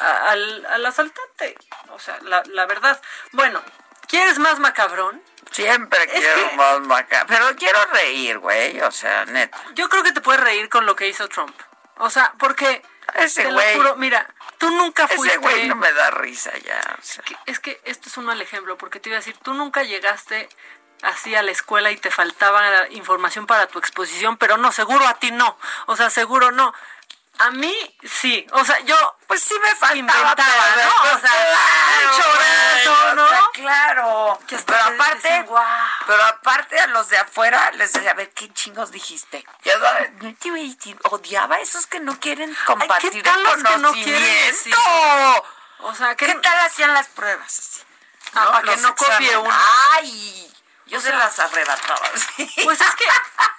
a- 0.00 0.30
al, 0.30 0.66
al 0.66 0.86
asaltante. 0.86 1.56
O 1.90 1.98
sea, 1.98 2.18
la, 2.22 2.42
la 2.46 2.66
verdad. 2.66 3.00
Bueno, 3.32 3.62
¿quieres 4.08 4.38
más 4.38 4.58
macabrón? 4.58 5.22
Siempre 5.50 6.02
Es 6.04 6.10
quiero 6.12 6.50
que- 6.50 6.56
más 6.56 6.80
maca- 6.80 7.24
Pero 7.28 7.54
quiero 7.56 7.84
reír, 7.86 8.38
güey. 8.38 8.80
O 8.80 8.90
sea, 8.90 9.24
neta. 9.26 9.58
Yo 9.74 9.88
creo 9.88 10.02
que 10.02 10.12
te 10.12 10.20
puedes 10.20 10.40
reír 10.42 10.68
con 10.68 10.86
lo 10.86 10.94
que 10.96 11.08
hizo 11.08 11.28
Trump. 11.28 11.56
O 11.98 12.10
sea, 12.10 12.34
porque... 12.38 12.82
Ese 13.14 13.44
te 13.44 13.50
lo 13.52 13.58
güey- 13.60 13.76
juro, 13.76 13.96
mira, 13.96 14.26
tú 14.58 14.68
nunca 14.70 15.06
fuiste... 15.06 15.28
Ese 15.28 15.38
güey 15.38 15.68
no 15.68 15.76
me 15.76 15.92
da 15.92 16.10
risa 16.10 16.52
ya. 16.58 16.80
o 16.98 17.02
sea. 17.02 17.22
Es 17.46 17.60
que 17.60 17.80
esto 17.84 18.08
es 18.08 18.16
un 18.16 18.24
mal 18.24 18.40
ejemplo, 18.42 18.76
porque 18.76 18.98
te 19.00 19.08
iba 19.08 19.16
a 19.16 19.20
decir, 19.20 19.36
tú 19.42 19.54
nunca 19.54 19.84
llegaste 19.84 20.48
así 21.02 21.34
a 21.34 21.42
la 21.42 21.50
escuela 21.52 21.90
y 21.90 21.96
te 21.96 22.10
faltaba 22.10 22.88
información 22.90 23.46
para 23.46 23.68
tu 23.68 23.78
exposición, 23.78 24.36
pero 24.38 24.56
no, 24.56 24.72
seguro 24.72 25.06
a 25.06 25.14
ti 25.14 25.30
no. 25.30 25.56
O 25.86 25.96
sea, 25.96 26.10
seguro 26.10 26.50
no. 26.50 26.74
A 27.38 27.50
mí 27.50 27.96
sí, 28.02 28.46
o 28.52 28.64
sea, 28.64 28.78
yo 28.80 28.96
pues 29.26 29.42
sí 29.42 29.54
me 29.60 29.68
faltaba, 29.74 29.96
inventaba, 29.96 30.34
pero- 30.74 30.88
¿no? 30.88 31.16
O 31.16 31.20
sea, 31.20 31.30
claro, 31.30 32.10
un 32.16 32.22
chorazo, 32.22 33.14
¿no? 33.14 33.24
o 33.24 33.28
sea, 33.28 33.48
claro. 33.52 34.38
Que 34.46 34.56
Pero 34.56 34.78
te 34.78 34.94
aparte, 34.94 35.42
"Guau". 35.42 35.64
pero 36.06 36.24
aparte 36.24 36.80
a 36.80 36.86
los 36.86 37.08
de 37.10 37.18
afuera 37.18 37.70
les 37.72 37.92
decía, 37.92 38.12
a 38.12 38.14
ver, 38.14 38.30
¿qué 38.30 38.50
chingos 38.54 38.90
dijiste? 38.90 39.44
Yo 39.64 39.72
odiaba 41.10 41.56
a 41.56 41.60
esos 41.60 41.86
que 41.86 42.00
no 42.00 42.18
quieren 42.20 42.56
compartir 42.64 43.10
¿qué 43.12 43.22
tal 43.22 43.38
el 43.38 43.44
los 43.44 43.54
que 43.54 43.78
no 43.78 43.92
quieren 43.92 44.14
conocimiento. 44.14 44.46
decir? 44.46 44.74
O 45.80 45.94
sea, 45.94 46.14
¿qué 46.16 46.34
tal 46.36 46.58
hacían 46.60 46.94
las 46.94 47.08
pruebas? 47.08 47.82
Ah, 48.34 48.46
para 48.52 48.60
que 48.60 48.66
Los 48.72 48.80
no 48.80 48.94
copie 48.94 49.36
uno. 49.36 49.54
Ay, 49.94 50.52
yo 50.86 50.98
O 50.98 51.00
se 51.00 51.12
las 51.12 51.38
arrebataba. 51.38 52.08
sí. 52.36 52.50
Pues 52.64 52.80
es 52.80 52.94
que, 52.94 53.04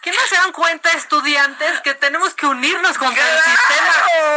¿qué 0.02 0.12
no 0.12 0.22
se 0.28 0.36
dan 0.36 0.52
cuenta 0.52 0.90
estudiantes 0.91 1.82
que 1.82 1.94
tenemos 1.95 2.34
que 2.34 2.45
unirnos 2.45 2.98
contra 2.98 3.24
el 3.24 3.40
sistema? 3.44 3.91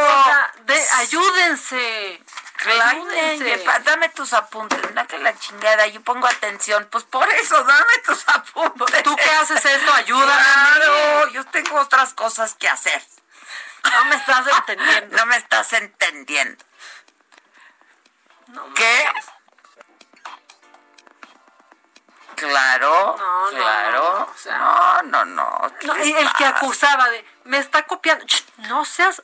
O 0.09 0.25
sea, 0.25 0.53
de, 0.65 0.91
ayúdense. 0.99 2.23
Claro, 2.57 2.91
Ayúdense. 2.91 3.65
dame 3.85 4.11
tus 4.11 4.35
apuntes, 4.35 4.79
no 4.95 5.07
que 5.07 5.17
la 5.17 5.35
chingada, 5.39 5.87
yo 5.87 6.03
pongo 6.03 6.27
atención, 6.27 6.87
pues 6.91 7.05
por 7.05 7.27
eso, 7.31 7.65
dame 7.65 7.99
tus 8.05 8.23
apuntes. 8.29 9.03
¿Tú 9.03 9.17
qué 9.17 9.31
haces 9.31 9.65
esto? 9.65 9.95
Ayúdame. 9.95 10.43
Claro, 10.43 11.29
yo 11.31 11.45
tengo 11.47 11.81
otras 11.81 12.13
cosas 12.13 12.55
que 12.55 12.69
hacer. 12.69 13.03
No 13.83 14.05
me 14.05 14.17
estás 14.17 14.47
entendiendo. 14.47 15.17
No 15.17 15.25
me 15.27 15.37
estás 15.39 15.73
entendiendo. 15.73 16.63
¿Qué? 18.75 19.09
Claro, 22.49 23.17
No, 23.19 23.49
claro. 23.51 24.19
no, 24.21 24.25
o 24.25 24.37
sea- 24.37 24.59
no, 24.59 25.03
no, 25.03 25.25
no. 25.25 25.73
¿qué 25.79 25.87
No, 25.87 25.95
les 25.95 26.07
y 26.09 26.13
el 26.15 26.33
que 26.33 26.45
acusaba 26.45 27.09
de, 27.11 27.25
me 27.45 27.59
está 27.59 27.85
copiando. 27.87 28.25
Ch, 28.27 28.45
No 28.69 28.85
seas, 28.85 29.23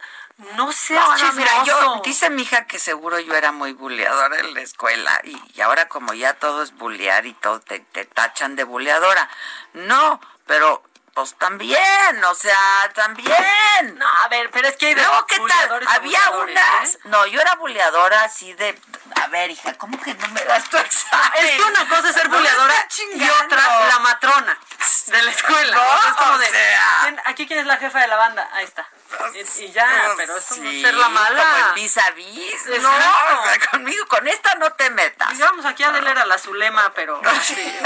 no 0.54 0.70
seas 0.72 1.22
No, 1.22 1.32
mira, 1.32 1.64
yo, 1.64 2.00
dice 2.04 2.30
mi 2.30 2.42
hija 2.42 2.66
que 2.66 2.78
seguro 2.78 3.18
yo 3.18 3.34
era 3.34 3.52
muy 3.52 3.72
buleadora 3.72 4.38
en 4.40 4.54
la 4.54 4.60
escuela 4.60 5.20
y, 5.24 5.40
y 5.54 5.60
ahora 5.60 5.88
como 5.88 6.12
ya 6.14 6.34
todo 6.34 6.62
es 6.62 6.74
bulear 6.76 7.26
y 7.26 7.32
todo 7.34 7.60
te, 7.60 7.80
te 7.80 8.04
tachan 8.04 8.54
de 8.56 8.64
buleadora. 8.64 9.28
No, 9.72 10.20
pero 10.46 10.82
pues 11.16 11.34
también, 11.38 12.24
o 12.24 12.34
sea, 12.34 12.92
también. 12.94 13.98
No, 13.98 14.06
a 14.22 14.28
ver, 14.28 14.50
pero 14.50 14.68
es 14.68 14.76
que 14.76 14.88
hay 14.88 14.94
Luego, 14.94 15.24
¿qué 15.26 15.38
tal? 15.48 15.88
Había 15.88 16.30
unas... 16.32 16.94
¿eh? 16.94 16.98
No, 17.04 17.24
yo 17.24 17.40
era 17.40 17.54
buleadora 17.54 18.22
así 18.24 18.52
de... 18.52 18.78
A 19.22 19.26
ver, 19.28 19.50
hija, 19.50 19.72
¿cómo 19.78 19.98
que 20.02 20.12
no 20.12 20.28
me 20.28 20.44
das 20.44 20.68
tu 20.68 20.76
examen? 20.76 21.32
Es 21.42 21.52
que 21.52 21.62
una 21.62 21.88
cosa 21.88 22.10
es 22.10 22.14
ser 22.14 22.28
No 22.28 22.36
buleadora 22.36 22.74
y 23.14 23.30
otra 23.30 23.86
la 23.88 23.98
matrona 24.00 24.58
de 25.06 25.22
la 25.22 25.30
escuela. 25.30 25.74
No, 25.74 25.82
O 25.82 26.00
sea, 26.02 26.10
es 26.10 26.16
como 26.16 26.38
de, 26.38 26.46
o 26.48 26.50
sea. 26.50 26.98
¿quién- 27.04 27.22
aquí 27.24 27.46
quién 27.46 27.60
es 27.60 27.66
la 27.66 27.78
jefa 27.78 27.98
de 28.00 28.08
la 28.08 28.16
banda, 28.16 28.50
ahí 28.52 28.64
está. 28.64 28.86
Y, 29.32 29.62
y 29.64 29.72
ya, 29.72 29.88
Pues 30.04 30.14
pero 30.18 30.36
eso 30.36 30.56
no 30.56 30.70
sí, 30.70 30.76
es 30.76 30.82
ser 30.82 30.94
la 30.94 31.08
mala. 31.08 31.44
Como 31.62 31.74
vis 31.76 31.96
a 31.96 32.10
vis. 32.10 32.66
No, 32.66 32.74
Exacto. 32.74 33.40
o 33.40 33.44
sea, 33.46 33.58
conmigo, 33.70 34.06
con 34.06 34.28
esta 34.28 34.54
no 34.56 34.70
te 34.72 34.90
metas. 34.90 35.30
Digamos, 35.30 35.64
aquí 35.64 35.82
Adela 35.82 36.10
era 36.10 36.26
la 36.26 36.36
Zulema, 36.36 36.92
pero 36.94 37.18
así, 37.24 37.80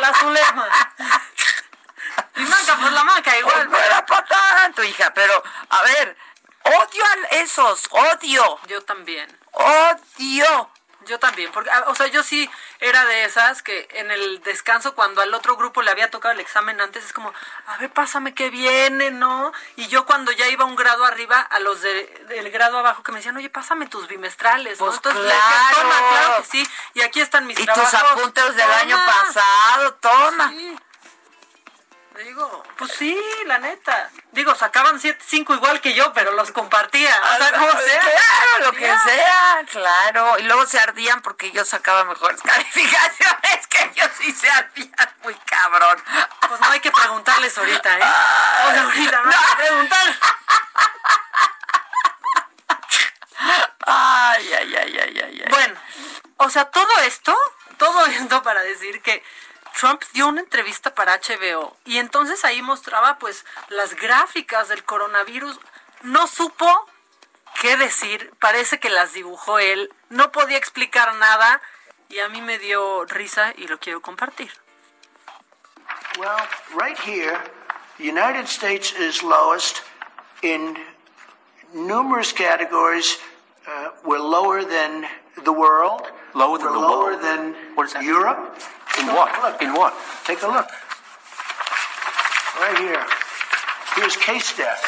la 0.00 0.14
Zulema. 0.14 0.68
Y 2.36 2.40
manca, 2.40 2.76
pues 2.80 2.92
la 2.92 3.04
manca 3.04 3.38
igual. 3.38 3.70
No 3.70 3.78
era 3.78 4.04
para 4.06 4.24
tanto, 4.26 4.82
hija, 4.84 5.12
pero 5.14 5.42
a 5.68 5.82
ver, 5.82 6.16
odio 6.64 7.04
a 7.04 7.36
esos, 7.36 7.88
odio, 7.90 8.58
Yo 8.66 8.82
también. 8.82 9.38
odio. 9.52 10.70
Yo 11.04 11.18
también, 11.18 11.50
porque, 11.50 11.68
ah, 11.68 11.82
o 11.88 11.96
sea, 11.96 12.06
yo 12.06 12.22
sí 12.22 12.48
era 12.78 13.04
de 13.06 13.24
esas 13.24 13.64
que 13.64 13.88
en 13.94 14.12
el 14.12 14.40
descanso, 14.44 14.94
cuando 14.94 15.20
al 15.20 15.34
otro 15.34 15.56
grupo 15.56 15.82
le 15.82 15.90
había 15.90 16.08
tocado 16.12 16.30
el 16.32 16.38
examen 16.38 16.80
antes, 16.80 17.04
es 17.04 17.12
como, 17.12 17.32
a 17.66 17.76
ver, 17.78 17.90
pásame 17.90 18.34
que 18.34 18.50
viene, 18.50 19.10
¿no? 19.10 19.52
Y 19.74 19.88
yo 19.88 20.06
cuando 20.06 20.30
ya 20.30 20.46
iba 20.46 20.64
un 20.64 20.76
grado 20.76 21.04
arriba, 21.04 21.40
a 21.40 21.58
los 21.58 21.80
de, 21.80 22.24
del 22.28 22.48
grado 22.52 22.78
abajo 22.78 23.02
que 23.02 23.10
me 23.10 23.18
decían, 23.18 23.36
oye, 23.36 23.50
pásame 23.50 23.88
tus 23.88 24.06
bimestrales, 24.06 24.78
¿no? 24.78 24.86
Pues 24.86 24.96
Entonces 24.98 25.22
claro. 25.24 25.74
toma, 25.80 25.94
claro 26.08 26.36
que 26.44 26.48
sí, 26.48 26.68
y 26.94 27.00
aquí 27.02 27.20
están 27.20 27.48
mis 27.48 27.58
Y 27.58 27.66
tus 27.66 27.94
apuntes 27.94 28.44
del 28.54 28.64
Toma. 28.64 28.78
año 28.78 28.96
pasado, 29.04 29.94
toma. 29.94 30.48
Sí. 30.50 30.78
Digo, 32.16 32.62
pues 32.76 32.92
sí, 32.92 33.18
la 33.46 33.58
neta. 33.58 34.10
Digo, 34.32 34.54
sacaban 34.54 35.00
siete, 35.00 35.22
cinco 35.26 35.54
igual 35.54 35.80
que 35.80 35.94
yo, 35.94 36.12
pero 36.12 36.32
los 36.32 36.50
compartía. 36.52 37.14
O 37.22 37.36
sea, 37.38 37.52
como 37.52 37.70
sea. 37.72 38.00
Claro, 38.00 38.64
lo 38.64 38.72
que 38.72 38.86
sea, 38.86 39.64
claro. 39.70 40.38
Y 40.38 40.42
luego 40.42 40.66
se 40.66 40.78
ardían 40.78 41.22
porque 41.22 41.50
yo 41.52 41.64
sacaba 41.64 42.04
mejores 42.04 42.42
calificaciones 42.44 43.66
que 43.68 43.82
ellos 43.84 44.10
sí 44.18 44.32
se 44.32 44.50
ardían 44.50 45.14
muy 45.22 45.34
cabrón. 45.46 46.02
Pues 46.48 46.60
no 46.60 46.70
hay 46.70 46.80
que 46.80 46.90
preguntarles 46.90 47.56
ahorita, 47.56 47.98
¿eh? 47.98 48.02
O 48.02 48.70
sea, 48.72 48.82
ahorita 48.82 49.20
no 49.20 49.30
hay 49.30 49.36
que 49.36 49.56
preguntar. 49.56 50.18
Ay, 53.86 54.52
ay, 54.52 54.76
ay, 54.76 54.98
ay, 54.98 55.20
ay, 55.24 55.42
ay. 55.44 55.50
Bueno, 55.50 55.80
o 56.36 56.50
sea, 56.50 56.66
todo 56.66 56.98
esto, 57.00 57.36
todo 57.78 58.06
esto 58.06 58.42
para 58.42 58.60
decir 58.60 59.00
que 59.02 59.24
Trump 59.78 60.02
dio 60.12 60.28
una 60.28 60.40
entrevista 60.40 60.94
para 60.94 61.18
HBO 61.18 61.76
y 61.84 61.98
entonces 61.98 62.44
ahí 62.44 62.62
mostraba 62.62 63.18
pues 63.18 63.44
las 63.68 63.94
gráficas 63.94 64.68
del 64.68 64.84
coronavirus. 64.84 65.58
No 66.02 66.26
supo 66.26 66.86
qué 67.60 67.76
decir, 67.76 68.32
parece 68.38 68.80
que 68.80 68.90
las 68.90 69.12
dibujó 69.12 69.58
él, 69.58 69.92
no 70.08 70.32
podía 70.32 70.56
explicar 70.56 71.14
nada 71.14 71.60
y 72.08 72.18
a 72.20 72.28
mí 72.28 72.42
me 72.42 72.58
dio 72.58 73.04
risa 73.06 73.52
y 73.56 73.66
lo 73.66 73.78
quiero 73.78 74.00
compartir. 74.02 74.50
Well, 76.18 76.36
right 76.74 76.98
here, 76.98 77.38
the 77.98 78.04
United 78.04 78.46
States 78.46 78.92
is 78.92 79.22
lowest 79.22 79.82
in 80.42 80.76
numerous 81.74 82.32
categories. 82.32 83.18
Uh, 83.66 83.90
we're 84.04 84.18
lower 84.18 84.62
than 84.64 85.06
the 85.44 85.52
world. 85.52 86.02
Lower 86.34 86.58
than 86.58 86.66
we're 86.66 86.72
the 86.72 86.78
lower 86.78 87.10
world? 87.12 87.22
than 87.22 87.54
What 87.74 87.86
is 87.86 87.92
that? 87.94 88.02
Europe. 88.02 88.58
In 89.00 89.06
what? 89.08 89.30
Look, 89.42 89.62
In 89.62 89.72
what? 89.74 89.94
Take 90.24 90.42
a 90.42 90.46
look. 90.46 90.68
Right 92.60 92.78
here. 92.78 93.04
Here's 93.96 94.16
case 94.16 94.56
death. 94.56 94.84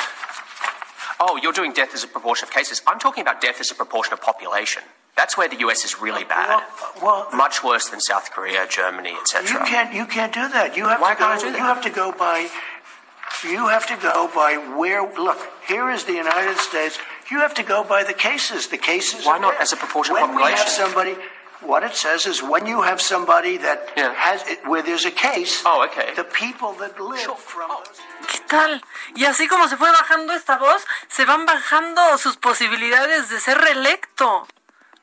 Oh, 1.20 1.38
you're 1.42 1.52
doing 1.52 1.72
death 1.72 1.94
as 1.94 2.04
a 2.04 2.08
proportion 2.08 2.46
of 2.48 2.52
cases. 2.52 2.82
I'm 2.86 2.98
talking 2.98 3.22
about 3.22 3.40
death 3.40 3.60
as 3.60 3.70
a 3.70 3.74
proportion 3.74 4.12
of 4.12 4.20
population. 4.20 4.82
That's 5.16 5.36
where 5.38 5.48
the 5.48 5.56
US 5.66 5.84
is 5.84 6.00
really 6.00 6.24
bad. 6.24 6.62
Well, 7.02 7.28
Much 7.32 7.62
worse 7.62 7.88
than 7.88 8.00
South 8.00 8.30
Korea, 8.32 8.66
Germany, 8.68 9.14
etc. 9.20 9.52
you 9.52 9.58
can't. 9.66 9.94
You 9.94 10.06
can't 10.06 10.34
do 10.34 10.48
that. 10.48 10.76
You 10.76 10.86
have 10.88 11.00
Why 11.00 11.14
to 11.14 11.18
go. 11.20 11.24
can't 11.26 11.40
I 11.40 11.44
do 11.46 11.52
that? 11.52 11.58
You 11.58 11.64
have 11.64 11.82
to 11.82 11.90
go 11.90 12.12
by. 12.12 12.48
You 13.44 13.68
have 13.68 13.86
to 13.88 13.96
go 13.96 14.28
by 14.34 14.56
where. 14.76 15.02
Look, 15.02 15.38
here 15.66 15.90
is 15.90 16.04
the 16.04 16.12
United 16.14 16.56
States. 16.58 16.98
You 17.30 17.38
have 17.40 17.54
to 17.54 17.62
go 17.62 17.84
by 17.84 18.02
the 18.04 18.12
cases. 18.12 18.68
The 18.68 18.78
cases. 18.78 19.24
Why 19.24 19.38
not 19.38 19.52
there. 19.52 19.62
as 19.62 19.72
a 19.72 19.76
proportion 19.76 20.16
of 20.16 20.22
when 20.22 20.36
we 20.36 20.42
have 20.42 20.58
population? 20.66 20.84
somebody. 20.84 21.16
What 21.60 21.82
it 21.82 21.94
says 21.94 22.26
is 22.26 22.42
when 22.42 22.66
you 22.66 22.82
have 22.82 23.00
somebody 23.00 23.58
that 23.58 23.80
has 23.96 24.44
where 24.66 24.82
there's 24.82 25.06
a 25.06 25.10
case. 25.12 25.62
Oh, 25.64 25.82
okay. 25.84 26.12
The 26.14 26.24
people 26.24 26.74
that 26.78 26.98
live 27.00 27.36
from 27.38 27.68
those. 27.70 28.00
¿Qué 28.30 28.40
tal? 28.48 28.82
Y 29.14 29.24
así 29.24 29.48
como 29.48 29.66
se 29.68 29.76
fue 29.76 29.90
bajando 29.90 30.34
esta 30.34 30.56
voz, 30.58 30.84
se 31.08 31.24
van 31.24 31.46
bajando 31.46 32.18
sus 32.18 32.36
posibilidades 32.36 33.28
de 33.30 33.40
ser 33.40 33.58
reelecto. 33.58 34.46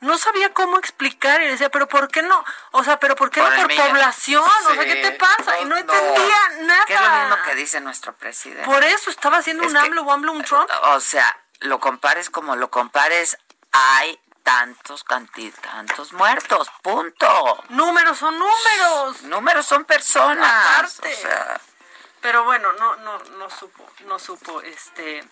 No 0.02 0.18
sabía 0.18 0.52
cómo 0.54 0.78
explicar 0.80 1.42
y 1.44 1.48
decía, 1.48 1.70
pero 1.70 1.88
¿por 1.88 2.08
qué 2.10 2.24
no? 2.24 2.44
O 2.72 2.84
sea, 2.84 3.00
pero 3.00 3.16
¿por 3.16 3.30
qué 3.30 3.40
Por 3.40 3.52
no 3.56 3.68
por 3.68 3.76
población? 3.76 4.44
O 4.44 4.74
sea, 4.74 4.84
¿qué 4.84 4.96
te 4.96 5.12
Sí, 5.12 5.18
pasa? 5.20 5.60
Y 5.60 5.66
no 5.66 5.70
no. 5.76 5.78
entendía 5.78 6.36
nada. 6.62 6.86
Que 6.86 6.94
es 6.96 7.02
lo 7.02 7.10
mismo 7.10 7.36
que 7.46 7.56
dice 7.56 7.82
nuestro 7.82 8.14
presidente. 8.14 8.66
Por 8.66 8.84
eso 8.84 9.10
estaba 9.12 9.38
haciendo 9.38 9.64
Es 9.64 9.70
un 9.74 9.80
que- 9.80 9.86
AMLO 9.86 10.02
o 10.04 10.12
AMLO 10.12 10.32
un 10.32 10.44
Trump. 10.44 10.70
O 10.84 11.00
sea, 11.00 11.38
lo 11.60 11.80
compares 11.80 12.32
como 12.32 12.56
lo 12.56 12.72
compares, 12.72 13.38
hay 13.72 14.20
tantos 14.44 15.04
canti- 15.04 15.52
tantos 15.62 16.14
muertos, 16.14 16.70
punto. 16.82 17.64
Números 17.70 18.18
son 18.18 18.38
números. 18.38 19.24
Números 19.24 19.66
son 19.66 19.86
personas. 19.86 20.68
Aparte. 20.68 21.14
o 21.14 21.18
sea, 21.18 21.62
Pero 22.22 22.44
bueno, 22.44 22.72
no, 22.74 22.96
no, 22.98 23.18
no 23.20 23.50
supo, 23.50 23.90
no 24.06 24.20
supo, 24.20 24.62
este, 24.62 25.24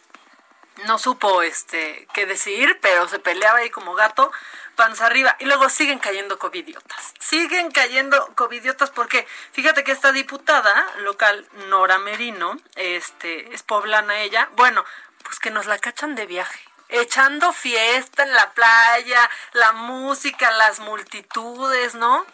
no 0.86 0.98
supo, 0.98 1.42
este, 1.44 2.08
qué 2.14 2.26
decir, 2.26 2.80
pero 2.82 3.08
se 3.08 3.20
peleaba 3.20 3.60
ahí 3.60 3.70
como 3.70 3.94
gato, 3.94 4.32
panza 4.76 5.06
arriba. 5.06 5.36
Y 5.40 5.46
luego 5.46 5.70
siguen 5.70 6.00
cayendo 6.00 6.40
covidiotas. 6.40 7.14
Siguen 7.20 7.70
cayendo 7.72 8.34
covidiotas 8.36 8.90
porque, 8.90 9.28
fíjate 9.52 9.84
que 9.84 9.92
esta 9.92 10.12
diputada 10.12 10.88
local, 11.00 11.48
Nora 11.68 12.00
Merino, 12.00 12.58
este, 12.76 13.54
es 13.54 13.62
poblana 13.64 14.22
ella, 14.22 14.50
bueno, 14.54 14.84
pues 15.24 15.40
que 15.40 15.52
nos 15.52 15.66
la 15.68 15.78
cachan 15.78 16.16
de 16.16 16.26
viaje. 16.26 16.60
Echando 16.90 17.54
fiesta 17.54 18.24
en 18.24 18.34
la 18.34 18.52
playa, 18.52 19.30
la 19.54 19.72
música, 19.74 20.52
las 20.52 20.80
multitudes, 20.80 21.96
¿no? 21.96 22.26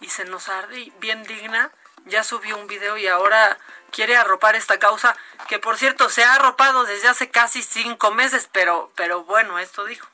Y 0.00 0.08
se 0.08 0.24
nos 0.24 0.48
arde 0.48 0.92
bien 0.98 1.22
digna 1.24 1.70
ya 2.06 2.22
subió 2.22 2.56
un 2.56 2.66
video 2.66 2.96
y 2.96 3.06
ahora 3.06 3.58
quiere 3.90 4.16
arropar 4.16 4.56
esta 4.56 4.78
causa, 4.78 5.16
que 5.48 5.58
por 5.58 5.78
cierto 5.78 6.08
se 6.08 6.24
ha 6.24 6.34
arropado 6.34 6.84
desde 6.84 7.08
hace 7.08 7.30
casi 7.30 7.62
cinco 7.62 8.10
meses, 8.10 8.48
pero, 8.52 8.92
pero 8.94 9.24
bueno, 9.24 9.58
esto 9.58 9.84
dijo. 9.84 10.08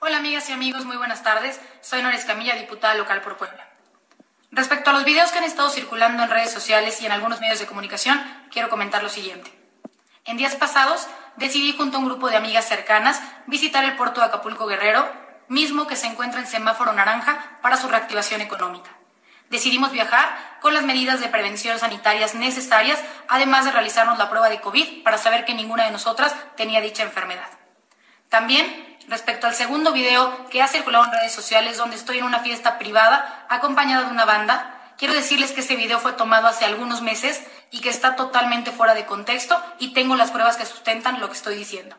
Hola 0.00 0.18
amigas 0.18 0.48
y 0.48 0.52
amigos, 0.52 0.84
muy 0.84 0.96
buenas 0.96 1.22
tardes. 1.22 1.60
Soy 1.82 2.02
Nora 2.02 2.16
Escamilla, 2.16 2.54
diputada 2.54 2.94
local 2.94 3.20
por 3.22 3.36
Puebla. 3.36 3.68
Respecto 4.52 4.90
a 4.90 4.92
los 4.92 5.04
videos 5.04 5.30
que 5.30 5.38
han 5.38 5.44
estado 5.44 5.70
circulando 5.70 6.22
en 6.22 6.30
redes 6.30 6.52
sociales 6.52 7.00
y 7.00 7.06
en 7.06 7.12
algunos 7.12 7.40
medios 7.40 7.58
de 7.58 7.66
comunicación, 7.66 8.20
quiero 8.50 8.68
comentar 8.68 9.02
lo 9.02 9.08
siguiente. 9.08 9.52
En 10.24 10.36
días 10.36 10.56
pasados 10.56 11.06
decidí 11.40 11.74
junto 11.76 11.96
a 11.96 12.00
un 12.00 12.06
grupo 12.06 12.28
de 12.28 12.36
amigas 12.36 12.68
cercanas 12.68 13.20
visitar 13.46 13.82
el 13.84 13.96
puerto 13.96 14.20
de 14.20 14.26
Acapulco 14.26 14.66
Guerrero, 14.66 15.10
mismo 15.48 15.88
que 15.88 15.96
se 15.96 16.06
encuentra 16.06 16.38
en 16.38 16.46
semáforo 16.46 16.92
naranja 16.92 17.58
para 17.62 17.76
su 17.76 17.88
reactivación 17.88 18.40
económica. 18.40 18.90
Decidimos 19.48 19.90
viajar 19.90 20.28
con 20.60 20.74
las 20.74 20.84
medidas 20.84 21.18
de 21.18 21.26
prevención 21.26 21.76
sanitarias 21.80 22.36
necesarias, 22.36 23.00
además 23.26 23.64
de 23.64 23.72
realizarnos 23.72 24.16
la 24.18 24.30
prueba 24.30 24.48
de 24.48 24.60
COVID 24.60 25.02
para 25.02 25.18
saber 25.18 25.44
que 25.44 25.54
ninguna 25.54 25.86
de 25.86 25.90
nosotras 25.90 26.36
tenía 26.56 26.80
dicha 26.80 27.02
enfermedad. 27.02 27.48
También, 28.28 28.96
respecto 29.08 29.48
al 29.48 29.54
segundo 29.54 29.92
video 29.92 30.46
que 30.50 30.62
ha 30.62 30.68
circulado 30.68 31.06
en 31.06 31.12
redes 31.12 31.32
sociales 31.32 31.78
donde 31.78 31.96
estoy 31.96 32.18
en 32.18 32.24
una 32.24 32.40
fiesta 32.40 32.78
privada 32.78 33.46
acompañada 33.48 34.04
de 34.04 34.12
una 34.12 34.24
banda, 34.24 34.92
quiero 34.98 35.14
decirles 35.14 35.50
que 35.50 35.62
ese 35.62 35.74
video 35.74 35.98
fue 35.98 36.12
tomado 36.12 36.46
hace 36.46 36.64
algunos 36.64 37.02
meses 37.02 37.42
y 37.70 37.80
que 37.80 37.88
está 37.88 38.16
totalmente 38.16 38.72
fuera 38.72 38.94
de 38.94 39.06
contexto 39.06 39.60
y 39.78 39.92
tengo 39.92 40.16
las 40.16 40.30
pruebas 40.30 40.56
que 40.56 40.66
sustentan 40.66 41.20
lo 41.20 41.28
que 41.28 41.36
estoy 41.36 41.56
diciendo. 41.56 41.96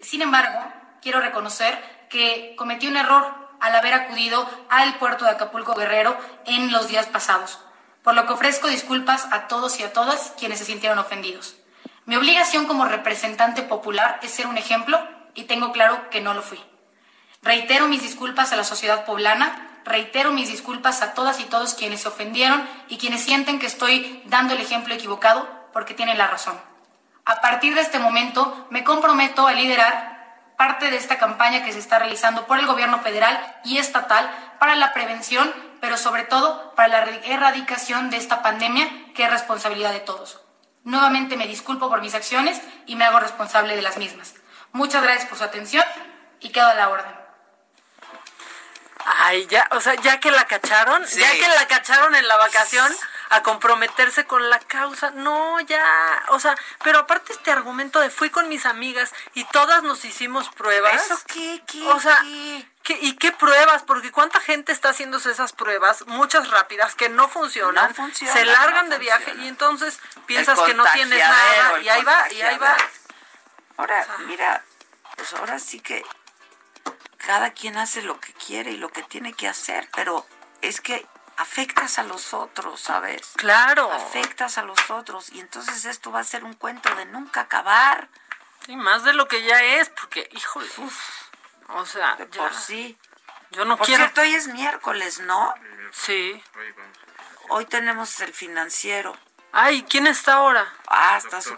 Sin 0.00 0.22
embargo, 0.22 0.60
quiero 1.02 1.20
reconocer 1.20 2.06
que 2.08 2.54
cometí 2.56 2.88
un 2.88 2.96
error 2.96 3.48
al 3.60 3.74
haber 3.74 3.94
acudido 3.94 4.48
al 4.70 4.94
puerto 4.98 5.24
de 5.24 5.32
Acapulco 5.32 5.74
Guerrero 5.74 6.16
en 6.46 6.72
los 6.72 6.88
días 6.88 7.06
pasados, 7.06 7.58
por 8.02 8.14
lo 8.14 8.26
que 8.26 8.32
ofrezco 8.32 8.68
disculpas 8.68 9.26
a 9.32 9.48
todos 9.48 9.78
y 9.80 9.82
a 9.82 9.92
todas 9.92 10.32
quienes 10.38 10.58
se 10.58 10.64
sintieron 10.64 10.98
ofendidos. 10.98 11.56
Mi 12.06 12.16
obligación 12.16 12.66
como 12.66 12.86
representante 12.86 13.62
popular 13.62 14.18
es 14.22 14.30
ser 14.30 14.46
un 14.46 14.56
ejemplo 14.56 14.98
y 15.34 15.44
tengo 15.44 15.72
claro 15.72 16.08
que 16.10 16.20
no 16.20 16.34
lo 16.34 16.42
fui. 16.42 16.58
Reitero 17.42 17.86
mis 17.86 18.02
disculpas 18.02 18.52
a 18.52 18.56
la 18.56 18.64
sociedad 18.64 19.04
poblana, 19.04 19.67
reitero 19.88 20.32
mis 20.32 20.48
disculpas 20.48 21.02
a 21.02 21.14
todas 21.14 21.40
y 21.40 21.44
todos 21.44 21.74
quienes 21.74 22.02
se 22.02 22.08
ofendieron 22.08 22.66
y 22.88 22.98
quienes 22.98 23.22
sienten 23.22 23.58
que 23.58 23.66
estoy 23.66 24.22
dando 24.26 24.54
el 24.54 24.60
ejemplo 24.60 24.94
equivocado 24.94 25.48
porque 25.72 25.94
tienen 25.94 26.18
la 26.18 26.26
razón. 26.26 26.60
A 27.24 27.40
partir 27.40 27.74
de 27.74 27.80
este 27.80 27.98
momento 27.98 28.66
me 28.70 28.84
comprometo 28.84 29.46
a 29.46 29.52
liderar 29.52 30.18
parte 30.56 30.90
de 30.90 30.96
esta 30.96 31.18
campaña 31.18 31.64
que 31.64 31.72
se 31.72 31.78
está 31.78 31.98
realizando 31.98 32.46
por 32.46 32.58
el 32.58 32.66
gobierno 32.66 32.98
federal 33.00 33.38
y 33.64 33.78
estatal 33.78 34.28
para 34.58 34.74
la 34.74 34.92
prevención, 34.92 35.52
pero 35.80 35.96
sobre 35.96 36.24
todo 36.24 36.74
para 36.74 36.88
la 36.88 37.04
erradicación 37.24 38.10
de 38.10 38.16
esta 38.16 38.42
pandemia 38.42 38.88
que 39.14 39.24
es 39.24 39.30
responsabilidad 39.30 39.92
de 39.92 40.00
todos. 40.00 40.40
Nuevamente 40.84 41.36
me 41.36 41.46
disculpo 41.46 41.88
por 41.88 42.00
mis 42.00 42.14
acciones 42.14 42.60
y 42.86 42.96
me 42.96 43.04
hago 43.04 43.20
responsable 43.20 43.76
de 43.76 43.82
las 43.82 43.98
mismas. 43.98 44.34
Muchas 44.72 45.02
gracias 45.02 45.28
por 45.28 45.38
su 45.38 45.44
atención 45.44 45.84
y 46.40 46.48
quedo 46.48 46.66
a 46.66 46.74
la 46.74 46.88
orden. 46.88 47.27
Ay, 49.10 49.46
ya, 49.46 49.66
o 49.70 49.80
sea, 49.80 49.94
ya 49.94 50.20
que 50.20 50.30
la 50.30 50.46
cacharon, 50.46 51.04
ya 51.06 51.30
que 51.32 51.48
la 51.48 51.66
cacharon 51.66 52.14
en 52.14 52.28
la 52.28 52.36
vacación 52.36 52.94
a 53.30 53.42
comprometerse 53.42 54.24
con 54.26 54.48
la 54.50 54.58
causa. 54.58 55.10
No, 55.12 55.58
ya, 55.60 56.22
o 56.28 56.38
sea, 56.40 56.54
pero 56.84 56.98
aparte 57.00 57.32
este 57.32 57.50
argumento 57.50 58.00
de 58.00 58.10
fui 58.10 58.28
con 58.30 58.48
mis 58.48 58.66
amigas 58.66 59.12
y 59.34 59.44
todas 59.44 59.82
nos 59.82 60.04
hicimos 60.04 60.48
pruebas. 60.50 61.04
¿Eso 61.06 61.20
qué? 61.26 61.62
¿Qué? 61.66 61.86
O 61.88 62.00
sea, 62.00 62.18
qué? 62.22 62.68
¿qué- 62.82 62.98
¿y 63.02 63.16
qué 63.16 63.32
pruebas? 63.32 63.82
Porque 63.82 64.12
cuánta 64.12 64.40
gente 64.40 64.72
está 64.72 64.90
haciéndose 64.90 65.30
esas 65.30 65.52
pruebas, 65.52 66.06
muchas 66.06 66.50
rápidas, 66.50 66.94
que 66.94 67.08
no 67.08 67.28
funcionan, 67.28 67.94
No 67.96 68.10
se 68.14 68.44
largan 68.44 68.86
no 68.86 68.90
de 68.92 68.98
viaje 68.98 69.34
y 69.38 69.48
entonces 69.48 69.98
piensas 70.26 70.58
que 70.60 70.74
no 70.74 70.84
tienes 70.92 71.18
nada 71.18 71.80
y 71.80 71.88
ahí 71.88 72.02
va, 72.04 72.32
y 72.32 72.40
ahí 72.42 72.58
va. 72.58 72.76
Ahora, 73.78 74.06
mira, 74.26 74.62
pues 75.16 75.32
ahora 75.34 75.58
sí 75.58 75.80
que 75.80 76.04
cada 77.18 77.52
quien 77.52 77.76
hace 77.76 78.02
lo 78.02 78.18
que 78.20 78.32
quiere 78.32 78.70
y 78.72 78.76
lo 78.76 78.88
que 78.90 79.02
tiene 79.02 79.32
que 79.34 79.48
hacer, 79.48 79.88
pero 79.94 80.26
es 80.62 80.80
que 80.80 81.06
afectas 81.36 81.98
a 81.98 82.02
los 82.04 82.32
otros, 82.34 82.80
¿sabes? 82.80 83.32
Claro. 83.36 83.92
Afectas 83.92 84.58
a 84.58 84.62
los 84.62 84.90
otros 84.90 85.30
y 85.30 85.40
entonces 85.40 85.84
esto 85.84 86.10
va 86.10 86.20
a 86.20 86.24
ser 86.24 86.44
un 86.44 86.54
cuento 86.54 86.92
de 86.96 87.04
nunca 87.06 87.42
acabar. 87.42 88.08
Y 88.66 88.76
más 88.76 89.04
de 89.04 89.12
lo 89.14 89.28
que 89.28 89.42
ya 89.44 89.62
es, 89.62 89.88
porque, 89.90 90.28
híjole, 90.32 90.68
o 91.68 91.86
sea, 91.86 92.16
De 92.16 92.28
ya. 92.30 92.38
por 92.42 92.54
sí. 92.54 92.98
Yo 93.52 93.64
no 93.64 93.76
Por 93.76 93.86
quiero. 93.86 94.02
cierto, 94.04 94.20
hoy 94.20 94.34
es 94.34 94.48
miércoles, 94.48 95.20
¿no? 95.20 95.54
Sí. 95.92 96.42
Hoy 97.50 97.64
tenemos 97.64 98.20
el 98.20 98.34
financiero. 98.34 99.16
Ay, 99.52 99.82
¿quién 99.88 100.06
está 100.06 100.34
ahora? 100.34 100.70
Ah, 100.88 101.16
está 101.16 101.40
su- 101.40 101.56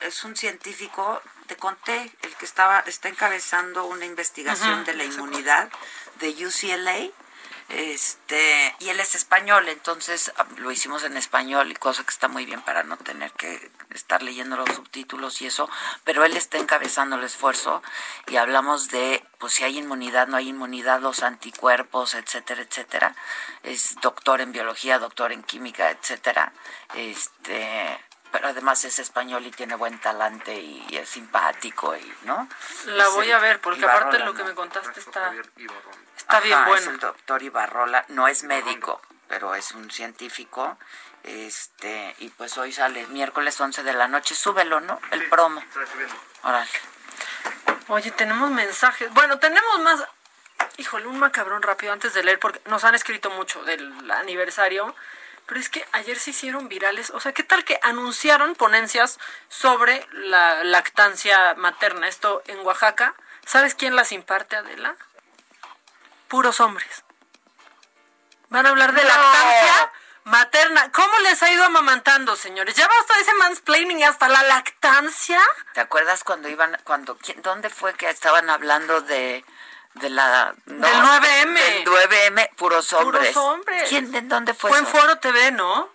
es 0.00 0.22
un 0.24 0.36
científico, 0.36 1.20
te 1.46 1.56
conté, 1.56 2.10
el 2.22 2.34
que 2.36 2.44
estaba 2.44 2.80
está 2.80 3.08
encabezando 3.08 3.84
una 3.86 4.04
investigación 4.04 4.84
de 4.84 4.94
la 4.94 5.04
inmunidad 5.04 5.70
de 6.20 6.30
UCLA. 6.46 7.10
Este, 7.70 8.76
y 8.78 8.90
él 8.90 9.00
es 9.00 9.14
español, 9.14 9.70
entonces 9.70 10.30
ah, 10.36 10.46
lo 10.58 10.70
hicimos 10.70 11.02
en 11.02 11.16
español 11.16 11.70
y 11.70 11.74
cosa 11.74 12.04
que 12.04 12.10
está 12.10 12.28
muy 12.28 12.44
bien 12.44 12.60
para 12.60 12.82
no 12.82 12.98
tener 12.98 13.32
que 13.32 13.70
estar 13.94 14.22
leyendo 14.22 14.56
los 14.56 14.68
subtítulos 14.68 15.40
y 15.40 15.46
eso, 15.46 15.70
pero 16.04 16.26
él 16.26 16.36
está 16.36 16.58
encabezando 16.58 17.16
el 17.16 17.24
esfuerzo 17.24 17.82
y 18.26 18.36
hablamos 18.36 18.88
de 18.88 19.24
pues 19.38 19.54
si 19.54 19.64
hay 19.64 19.78
inmunidad, 19.78 20.28
no 20.28 20.36
hay 20.36 20.50
inmunidad, 20.50 21.00
los 21.00 21.22
anticuerpos, 21.22 22.14
etcétera, 22.14 22.60
etcétera. 22.60 23.16
Es 23.62 23.96
doctor 24.02 24.42
en 24.42 24.52
biología, 24.52 24.98
doctor 24.98 25.32
en 25.32 25.42
química, 25.42 25.90
etcétera. 25.90 26.52
Este, 26.94 27.98
pero 28.34 28.48
además 28.48 28.84
es 28.84 28.98
español 28.98 29.46
y 29.46 29.52
tiene 29.52 29.76
buen 29.76 29.96
talante 30.00 30.52
y 30.56 30.84
es 30.90 31.08
simpático 31.08 31.94
y, 31.94 32.14
¿no? 32.22 32.48
La 32.86 33.04
Es 33.04 33.12
voy 33.12 33.30
a 33.30 33.38
ver, 33.38 33.60
porque 33.60 33.84
aparte 33.84 34.16
Ibarrola, 34.16 34.24
lo 34.24 34.34
que 34.34 34.42
¿no? 34.42 34.48
me 34.48 34.54
contaste 34.56 34.98
está, 34.98 35.32
está 36.16 36.40
bien 36.40 36.58
Ajá, 36.58 36.66
bueno. 36.66 36.82
Es 36.82 36.88
el 36.88 36.98
doctor 36.98 37.44
Ibarrola, 37.44 38.04
no 38.08 38.26
es 38.26 38.42
médico, 38.42 39.00
pero 39.28 39.54
es 39.54 39.70
un 39.70 39.88
científico. 39.88 40.76
Este, 41.22 42.16
y 42.18 42.28
pues 42.30 42.58
hoy 42.58 42.72
sale 42.72 43.06
miércoles 43.06 43.60
11 43.60 43.84
de 43.84 43.92
la 43.92 44.08
noche, 44.08 44.34
súbelo, 44.34 44.80
¿no? 44.80 45.00
El 45.12 45.28
promo. 45.28 45.62
Órale. 46.42 46.68
Oye, 47.86 48.10
tenemos 48.10 48.50
mensajes. 48.50 49.14
Bueno, 49.14 49.38
tenemos 49.38 49.78
más. 49.78 50.02
Híjole, 50.78 51.06
un 51.06 51.20
macabrón 51.20 51.62
rápido 51.62 51.92
antes 51.92 52.14
de 52.14 52.24
leer, 52.24 52.40
porque 52.40 52.60
nos 52.64 52.82
han 52.82 52.96
escrito 52.96 53.30
mucho 53.30 53.62
del 53.62 54.10
aniversario. 54.10 54.92
Pero 55.46 55.60
es 55.60 55.68
que 55.68 55.86
ayer 55.92 56.18
se 56.18 56.30
hicieron 56.30 56.68
virales. 56.68 57.10
O 57.10 57.20
sea, 57.20 57.32
¿qué 57.32 57.42
tal 57.42 57.64
que 57.64 57.78
anunciaron 57.82 58.54
ponencias 58.54 59.18
sobre 59.48 60.06
la 60.12 60.64
lactancia 60.64 61.54
materna? 61.54 62.08
Esto 62.08 62.42
en 62.46 62.60
Oaxaca. 62.60 63.14
¿Sabes 63.46 63.74
quién 63.74 63.94
las 63.94 64.12
imparte, 64.12 64.56
Adela? 64.56 64.96
Puros 66.28 66.60
hombres. 66.60 67.04
Van 68.48 68.64
a 68.66 68.70
hablar 68.70 68.94
de 68.94 69.02
No. 69.02 69.08
lactancia 69.08 69.92
materna. 70.24 70.90
¿Cómo 70.92 71.18
les 71.20 71.42
ha 71.42 71.50
ido 71.50 71.64
amamantando, 71.64 72.36
señores? 72.36 72.74
Ya 72.74 72.88
basta 72.88 73.20
ese 73.20 73.34
mansplaining 73.34 73.98
y 74.00 74.04
hasta 74.04 74.28
la 74.28 74.42
lactancia. 74.44 75.40
¿Te 75.74 75.80
acuerdas 75.80 76.24
cuando 76.24 76.48
iban, 76.48 76.78
cuando, 76.84 77.18
dónde 77.42 77.68
fue 77.68 77.94
que 77.94 78.08
estaban 78.08 78.48
hablando 78.48 79.02
de, 79.02 79.44
de 79.94 80.10
la... 80.10 80.54
no, 80.66 80.86
Del 80.86 80.96
9M. 80.96 81.54
Del 81.54 81.84
9M, 81.86 82.54
puros 82.56 82.92
hombres. 82.92 83.32
Puros 83.32 83.36
hombres. 83.36 83.88
¿Quién, 83.88 84.14
en 84.14 84.28
dónde 84.28 84.54
fue 84.54 84.70
Fue 84.70 84.78
en 84.80 84.86
eso? 84.86 84.96
Foro 84.98 85.18
TV, 85.18 85.52
¿no? 85.52 85.90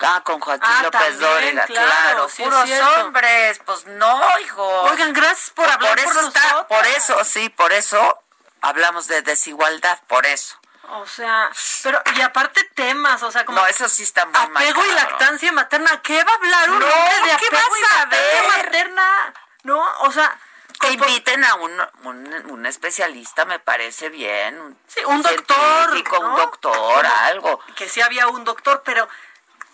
Ah, 0.00 0.20
con 0.24 0.38
Joaquín 0.40 0.62
Ah, 0.70 0.82
López 0.84 1.00
también, 1.00 1.20
Dóriga, 1.20 1.66
claro, 1.66 1.90
claro, 1.90 2.28
sí 2.28 2.42
puros 2.44 2.70
hombres, 2.98 3.60
pues 3.64 3.84
no, 3.86 4.38
hijo. 4.40 4.64
Oigan, 4.82 5.12
gracias 5.12 5.50
por 5.50 5.68
hablar 5.68 5.90
por 5.90 5.98
eso 5.98 6.20
está, 6.28 6.68
por 6.68 6.86
eso, 6.86 7.24
sí, 7.24 7.48
por 7.48 7.72
eso 7.72 8.22
hablamos 8.60 9.08
de 9.08 9.22
desigualdad, 9.22 9.98
por 10.06 10.24
eso. 10.24 10.56
O 10.90 11.04
sea, 11.06 11.50
pero 11.82 12.00
y 12.14 12.20
aparte 12.22 12.62
temas, 12.76 13.22
o 13.24 13.30
sea, 13.32 13.44
como 13.44 13.60
No, 13.60 13.66
eso 13.66 13.88
sí 13.88 14.04
está 14.04 14.24
muy 14.24 14.36
apego 14.40 14.84
y 14.86 14.88
macabro. 14.88 14.94
lactancia 15.10 15.52
materna. 15.52 16.00
¿Qué 16.00 16.22
va 16.22 16.32
a 16.32 16.34
hablar 16.36 16.70
un 16.70 16.78
No, 16.78 16.86
hombre 16.86 17.30
de 17.32 17.36
¿qué 17.36 17.46
apego 17.48 17.62
vas 17.68 17.78
y 17.78 17.82
a 17.82 17.98
lactancia 17.98 18.42
ver? 18.42 18.64
materna? 18.64 19.34
No, 19.64 19.84
o 20.02 20.12
sea, 20.12 20.38
Que 20.80 20.90
inviten 20.92 21.44
a 21.44 21.54
un, 21.56 21.72
un, 22.04 22.34
un 22.50 22.66
especialista, 22.66 23.44
me 23.44 23.58
parece 23.58 24.08
bien. 24.10 24.60
Un, 24.60 24.78
Sí, 24.86 25.00
un 25.06 25.22
doctor, 25.22 25.94
¿no? 25.94 26.20
Un 26.30 26.36
doctor, 26.36 27.06
algo. 27.06 27.60
que 27.76 27.88
sí 27.88 28.00
había 28.00 28.28
un 28.28 28.44
doctor, 28.44 28.82
pero 28.84 29.08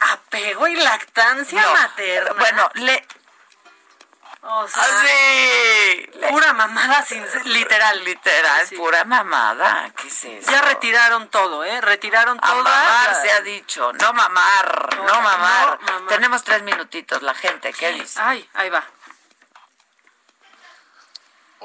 apego 0.00 0.66
y 0.68 0.76
lactancia 0.76 1.60
No, 1.62 1.72
materna. 1.74 2.32
Bueno, 2.38 2.70
le, 2.74 3.06
o 4.46 4.68
sea, 4.68 4.82
así, 4.82 6.10
pura 6.30 6.52
mamada 6.52 7.02
sin 7.02 7.24
literal, 7.44 8.04
literal, 8.04 8.66
Sí. 8.66 8.76
pura 8.76 9.04
mamada. 9.04 9.90
¿Qué 9.96 10.08
es 10.08 10.24
eso? 10.24 10.50
Ya 10.50 10.60
retiraron 10.62 11.28
todo, 11.28 11.64
¿eh? 11.64 11.80
Retiraron 11.80 12.38
todo. 12.38 12.62
mamar 12.62 13.14
se 13.22 13.30
ha 13.32 13.40
dicho, 13.40 13.92
no 13.94 14.12
mamar, 14.12 14.96
no, 14.96 15.04
No, 15.04 15.20
mamar. 15.22 15.78
no 15.80 15.92
mamar. 15.92 16.08
Tenemos 16.08 16.44
tres 16.44 16.62
minutitos, 16.62 17.22
la 17.22 17.34
gente, 17.34 17.72
¿qué 17.72 17.92
dice? 17.92 18.20
Ay, 18.22 18.48
ahí 18.54 18.68
va. 18.68 18.84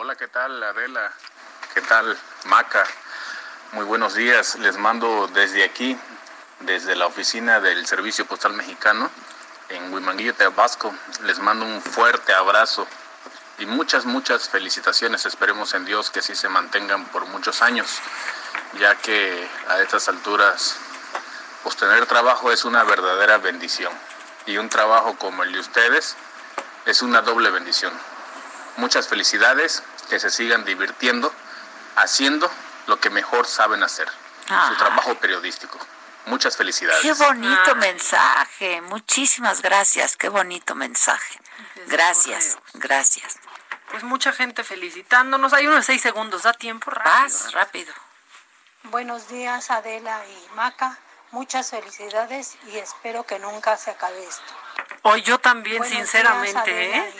Hola, 0.01 0.15
¿qué 0.15 0.29
tal 0.29 0.63
Adela? 0.63 1.11
¿Qué 1.73 1.81
tal 1.81 2.17
Maca? 2.45 2.85
Muy 3.73 3.83
buenos 3.83 4.13
días. 4.13 4.55
Les 4.55 4.77
mando 4.77 5.27
desde 5.33 5.65
aquí, 5.65 5.99
desde 6.61 6.95
la 6.95 7.05
oficina 7.05 7.59
del 7.59 7.85
Servicio 7.85 8.25
Postal 8.25 8.53
Mexicano 8.53 9.11
en 9.67 9.93
Huimanguillo, 9.93 10.33
Tabasco. 10.33 10.95
Les 11.23 11.39
mando 11.39 11.65
un 11.65 11.81
fuerte 11.81 12.33
abrazo 12.33 12.87
y 13.57 13.65
muchas, 13.65 14.05
muchas 14.05 14.47
felicitaciones. 14.47 15.25
Esperemos 15.25 15.73
en 15.73 15.83
Dios 15.83 16.11
que 16.11 16.21
sí 16.21 16.33
se 16.33 16.47
mantengan 16.47 17.03
por 17.07 17.25
muchos 17.25 17.61
años, 17.61 17.99
ya 18.79 18.95
que 18.95 19.49
a 19.67 19.81
estas 19.81 20.07
alturas, 20.07 20.77
pues 21.63 21.75
tener 21.75 22.05
trabajo 22.05 22.53
es 22.53 22.63
una 22.63 22.85
verdadera 22.85 23.37
bendición. 23.37 23.91
Y 24.45 24.59
un 24.59 24.69
trabajo 24.69 25.17
como 25.17 25.43
el 25.43 25.51
de 25.51 25.59
ustedes 25.59 26.15
es 26.85 27.01
una 27.01 27.21
doble 27.21 27.49
bendición 27.49 27.91
muchas 28.77 29.07
felicidades, 29.07 29.83
que 30.09 30.19
se 30.19 30.29
sigan 30.29 30.65
divirtiendo, 30.65 31.33
haciendo 31.95 32.51
lo 32.87 32.99
que 32.99 33.09
mejor 33.09 33.45
saben 33.45 33.83
hacer, 33.83 34.07
su 34.67 34.75
trabajo 34.77 35.15
periodístico. 35.15 35.77
Muchas 36.25 36.57
felicidades. 36.57 37.01
Qué 37.01 37.13
bonito 37.13 37.75
mensaje, 37.75 38.81
muchísimas 38.81 39.61
gracias, 39.61 40.15
qué 40.15 40.29
bonito 40.29 40.75
mensaje. 40.75 41.39
Gracias, 41.87 42.57
gracias. 42.73 43.39
Pues 43.89 44.03
mucha 44.03 44.31
gente 44.31 44.63
felicitándonos. 44.63 45.53
Hay 45.53 45.65
unos 45.65 45.85
seis 45.85 46.01
segundos, 46.01 46.43
da 46.43 46.53
tiempo 46.53 46.91
rápido. 46.91 47.23
Vas, 47.23 47.51
rápido. 47.53 47.93
Buenos 48.83 49.27
días 49.27 49.71
Adela 49.71 50.23
y 50.25 50.55
Maca, 50.55 50.97
muchas 51.31 51.71
felicidades 51.71 52.57
y 52.67 52.77
espero 52.77 53.25
que 53.25 53.39
nunca 53.39 53.77
se 53.77 53.91
acabe 53.91 54.23
esto. 54.23 54.53
Hoy 55.03 55.21
yo 55.21 55.39
también, 55.39 55.83
sinceramente, 55.83 56.97
¿eh? 56.97 57.13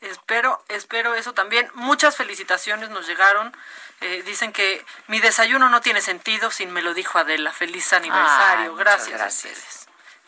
Espero, 0.00 0.62
espero 0.68 1.14
eso 1.14 1.32
también. 1.32 1.70
Muchas 1.74 2.16
felicitaciones 2.16 2.90
nos 2.90 3.06
llegaron. 3.06 3.54
Eh, 4.00 4.22
dicen 4.24 4.52
que 4.52 4.84
mi 5.06 5.20
desayuno 5.20 5.68
no 5.68 5.80
tiene 5.80 6.00
sentido 6.00 6.50
sin 6.50 6.72
me 6.72 6.82
lo 6.82 6.94
dijo 6.94 7.18
Adela. 7.18 7.52
Feliz 7.52 7.92
aniversario. 7.92 8.74
gracias, 8.74 9.10
gracias, 9.10 9.44
a 9.44 9.48
ustedes. 9.48 9.86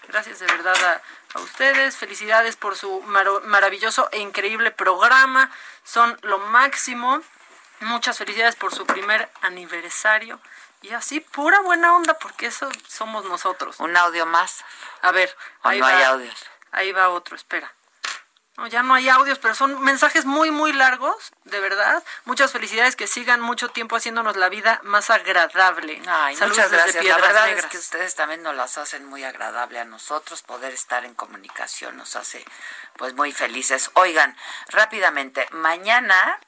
Gracias 0.08 0.38
de 0.40 0.46
verdad 0.46 1.00
a, 1.34 1.40
ustedes. 1.40 1.96
Felicidades 1.96 2.56
por 2.56 2.76
su 2.76 3.00
maravilloso 3.02 4.08
e 4.12 4.18
increíble 4.18 4.70
programa. 4.70 5.50
Son 5.84 6.18
lo 6.22 6.38
máximo. 6.38 7.20
Muchas 7.80 8.18
felicidades 8.18 8.54
por 8.54 8.74
su 8.74 8.86
primer 8.86 9.28
aniversario. 9.40 10.38
Y 10.82 10.92
así, 10.92 11.20
pura 11.20 11.60
buena 11.60 11.94
onda, 11.94 12.14
porque 12.14 12.46
eso 12.46 12.68
somos 12.88 13.24
nosotros. 13.24 13.78
¿Un 13.78 13.96
audio 13.96 14.26
más? 14.26 14.64
A 15.00 15.12
ver, 15.12 15.34
ahí 15.62 15.80
no 15.80 15.86
hay 15.86 16.02
audios? 16.02 16.46
Ahí 16.72 16.92
va 16.92 17.08
otro, 17.10 17.36
espera. 17.36 17.72
No, 18.56 18.66
ya 18.66 18.82
no 18.82 18.92
hay 18.92 19.08
audios, 19.08 19.38
pero 19.38 19.54
son 19.54 19.80
mensajes 19.80 20.26
muy, 20.26 20.50
muy 20.50 20.74
largos, 20.74 21.32
de 21.44 21.58
verdad. 21.60 22.02
Muchas 22.26 22.52
felicidades, 22.52 22.96
que 22.96 23.06
sigan 23.06 23.40
mucho 23.40 23.70
tiempo 23.70 23.96
haciéndonos 23.96 24.36
la 24.36 24.50
vida 24.50 24.78
más 24.82 25.08
agradable. 25.08 26.02
Ay, 26.06 26.36
muchas 26.36 26.70
gracias. 26.70 27.02
la 27.02 27.16
verdad 27.16 27.48
es 27.48 27.64
que 27.66 27.78
ustedes 27.78 28.14
también 28.14 28.42
nos 28.42 28.54
las 28.54 28.76
hacen 28.76 29.06
muy 29.06 29.24
agradable 29.24 29.78
a 29.78 29.86
nosotros. 29.86 30.42
Poder 30.42 30.74
estar 30.74 31.06
en 31.06 31.14
comunicación 31.14 31.96
nos 31.96 32.14
hace 32.14 32.44
pues 32.98 33.14
muy 33.14 33.32
felices. 33.32 33.90
Oigan, 33.94 34.36
rápidamente, 34.68 35.48
mañana 35.52 36.38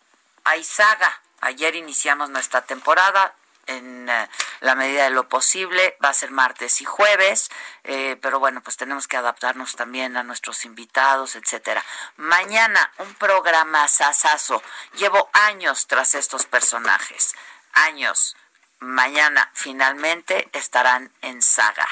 hay 0.44 0.62
saga. 0.62 1.22
Ayer 1.40 1.74
iniciamos 1.74 2.28
nuestra 2.28 2.62
temporada 2.62 3.34
en 3.66 4.08
eh, 4.08 4.28
la 4.60 4.74
medida 4.74 5.04
de 5.04 5.10
lo 5.10 5.28
posible. 5.28 5.96
Va 6.04 6.10
a 6.10 6.14
ser 6.14 6.30
martes 6.30 6.80
y 6.80 6.84
jueves, 6.84 7.50
eh, 7.84 8.16
pero 8.20 8.40
bueno, 8.40 8.62
pues 8.62 8.76
tenemos 8.76 9.08
que 9.08 9.16
adaptarnos 9.16 9.76
también 9.76 10.16
a 10.16 10.22
nuestros 10.22 10.64
invitados, 10.64 11.36
etcétera. 11.36 11.84
Mañana 12.16 12.92
un 12.98 13.14
programa 13.14 13.86
sasazo. 13.88 14.62
Llevo 14.94 15.30
años 15.32 15.86
tras 15.86 16.14
estos 16.14 16.46
personajes, 16.46 17.34
años. 17.72 18.36
Mañana 18.80 19.50
finalmente 19.54 20.48
estarán 20.52 21.12
en 21.22 21.40
saga. 21.42 21.88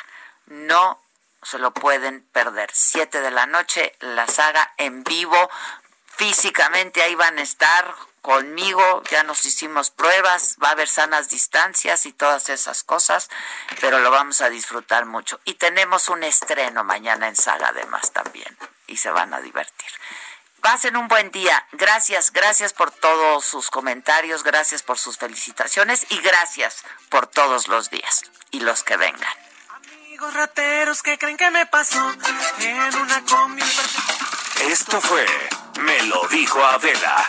No 0.47 1.01
se 1.43 1.59
lo 1.59 1.73
pueden 1.73 2.23
perder. 2.33 2.71
Siete 2.73 3.21
de 3.21 3.31
la 3.31 3.47
noche, 3.47 3.97
la 4.01 4.27
saga 4.27 4.75
en 4.77 5.03
vivo. 5.05 5.51
Físicamente 6.07 7.03
ahí 7.03 7.15
van 7.15 7.39
a 7.39 7.43
estar 7.43 7.95
conmigo, 8.23 9.03
ya 9.11 9.25
nos 9.25 9.45
hicimos 9.45 9.91
pruebas, 9.91 10.57
va 10.63 10.69
a 10.69 10.73
haber 10.73 10.89
sanas 10.89 11.29
distancias 11.29 12.07
y 12.07 12.13
todas 12.13 12.49
esas 12.49 12.85
cosas, 12.85 13.29
pero 13.81 13.99
lo 13.99 14.11
vamos 14.11 14.41
a 14.41 14.49
disfrutar 14.49 15.05
mucho. 15.05 15.41
Y 15.45 15.55
tenemos 15.55 16.09
un 16.09 16.23
estreno 16.23 16.85
mañana 16.85 17.29
en 17.29 17.37
Saga 17.37 17.69
además 17.69 18.13
también, 18.13 18.57
y 18.87 18.97
se 18.97 19.11
van 19.11 19.35
a 19.35 19.41
divertir. 19.41 19.91
Pasen 20.61 20.97
un 20.97 21.09
buen 21.09 21.33
día. 21.33 21.67
Gracias, 21.73 22.33
gracias 22.33 22.73
por 22.73 22.93
todos 22.93 23.45
sus 23.45 23.69
comentarios, 23.69 24.45
gracias 24.45 24.85
por 24.85 24.97
sus 24.97 25.19
felicitaciones 25.19 26.07
y 26.09 26.19
gracias 26.21 26.85
por 27.09 27.27
todos 27.27 27.67
los 27.67 27.91
días 27.91 28.23
y 28.53 28.61
los 28.61 28.85
que 28.85 28.97
vengan. 28.97 29.35
Amigos 29.71 30.33
rateros 30.35 31.03
que 31.03 31.19
creen 31.19 31.37
que 31.37 31.51
me 31.51 31.67
pasó 31.67 32.15
en 32.61 32.95
una 32.95 33.25
combi. 33.25 33.65
Esto 34.69 35.01
fue 35.01 35.27
Me 35.81 36.01
lo 36.05 36.29
dijo 36.29 36.65
Adela 36.65 37.29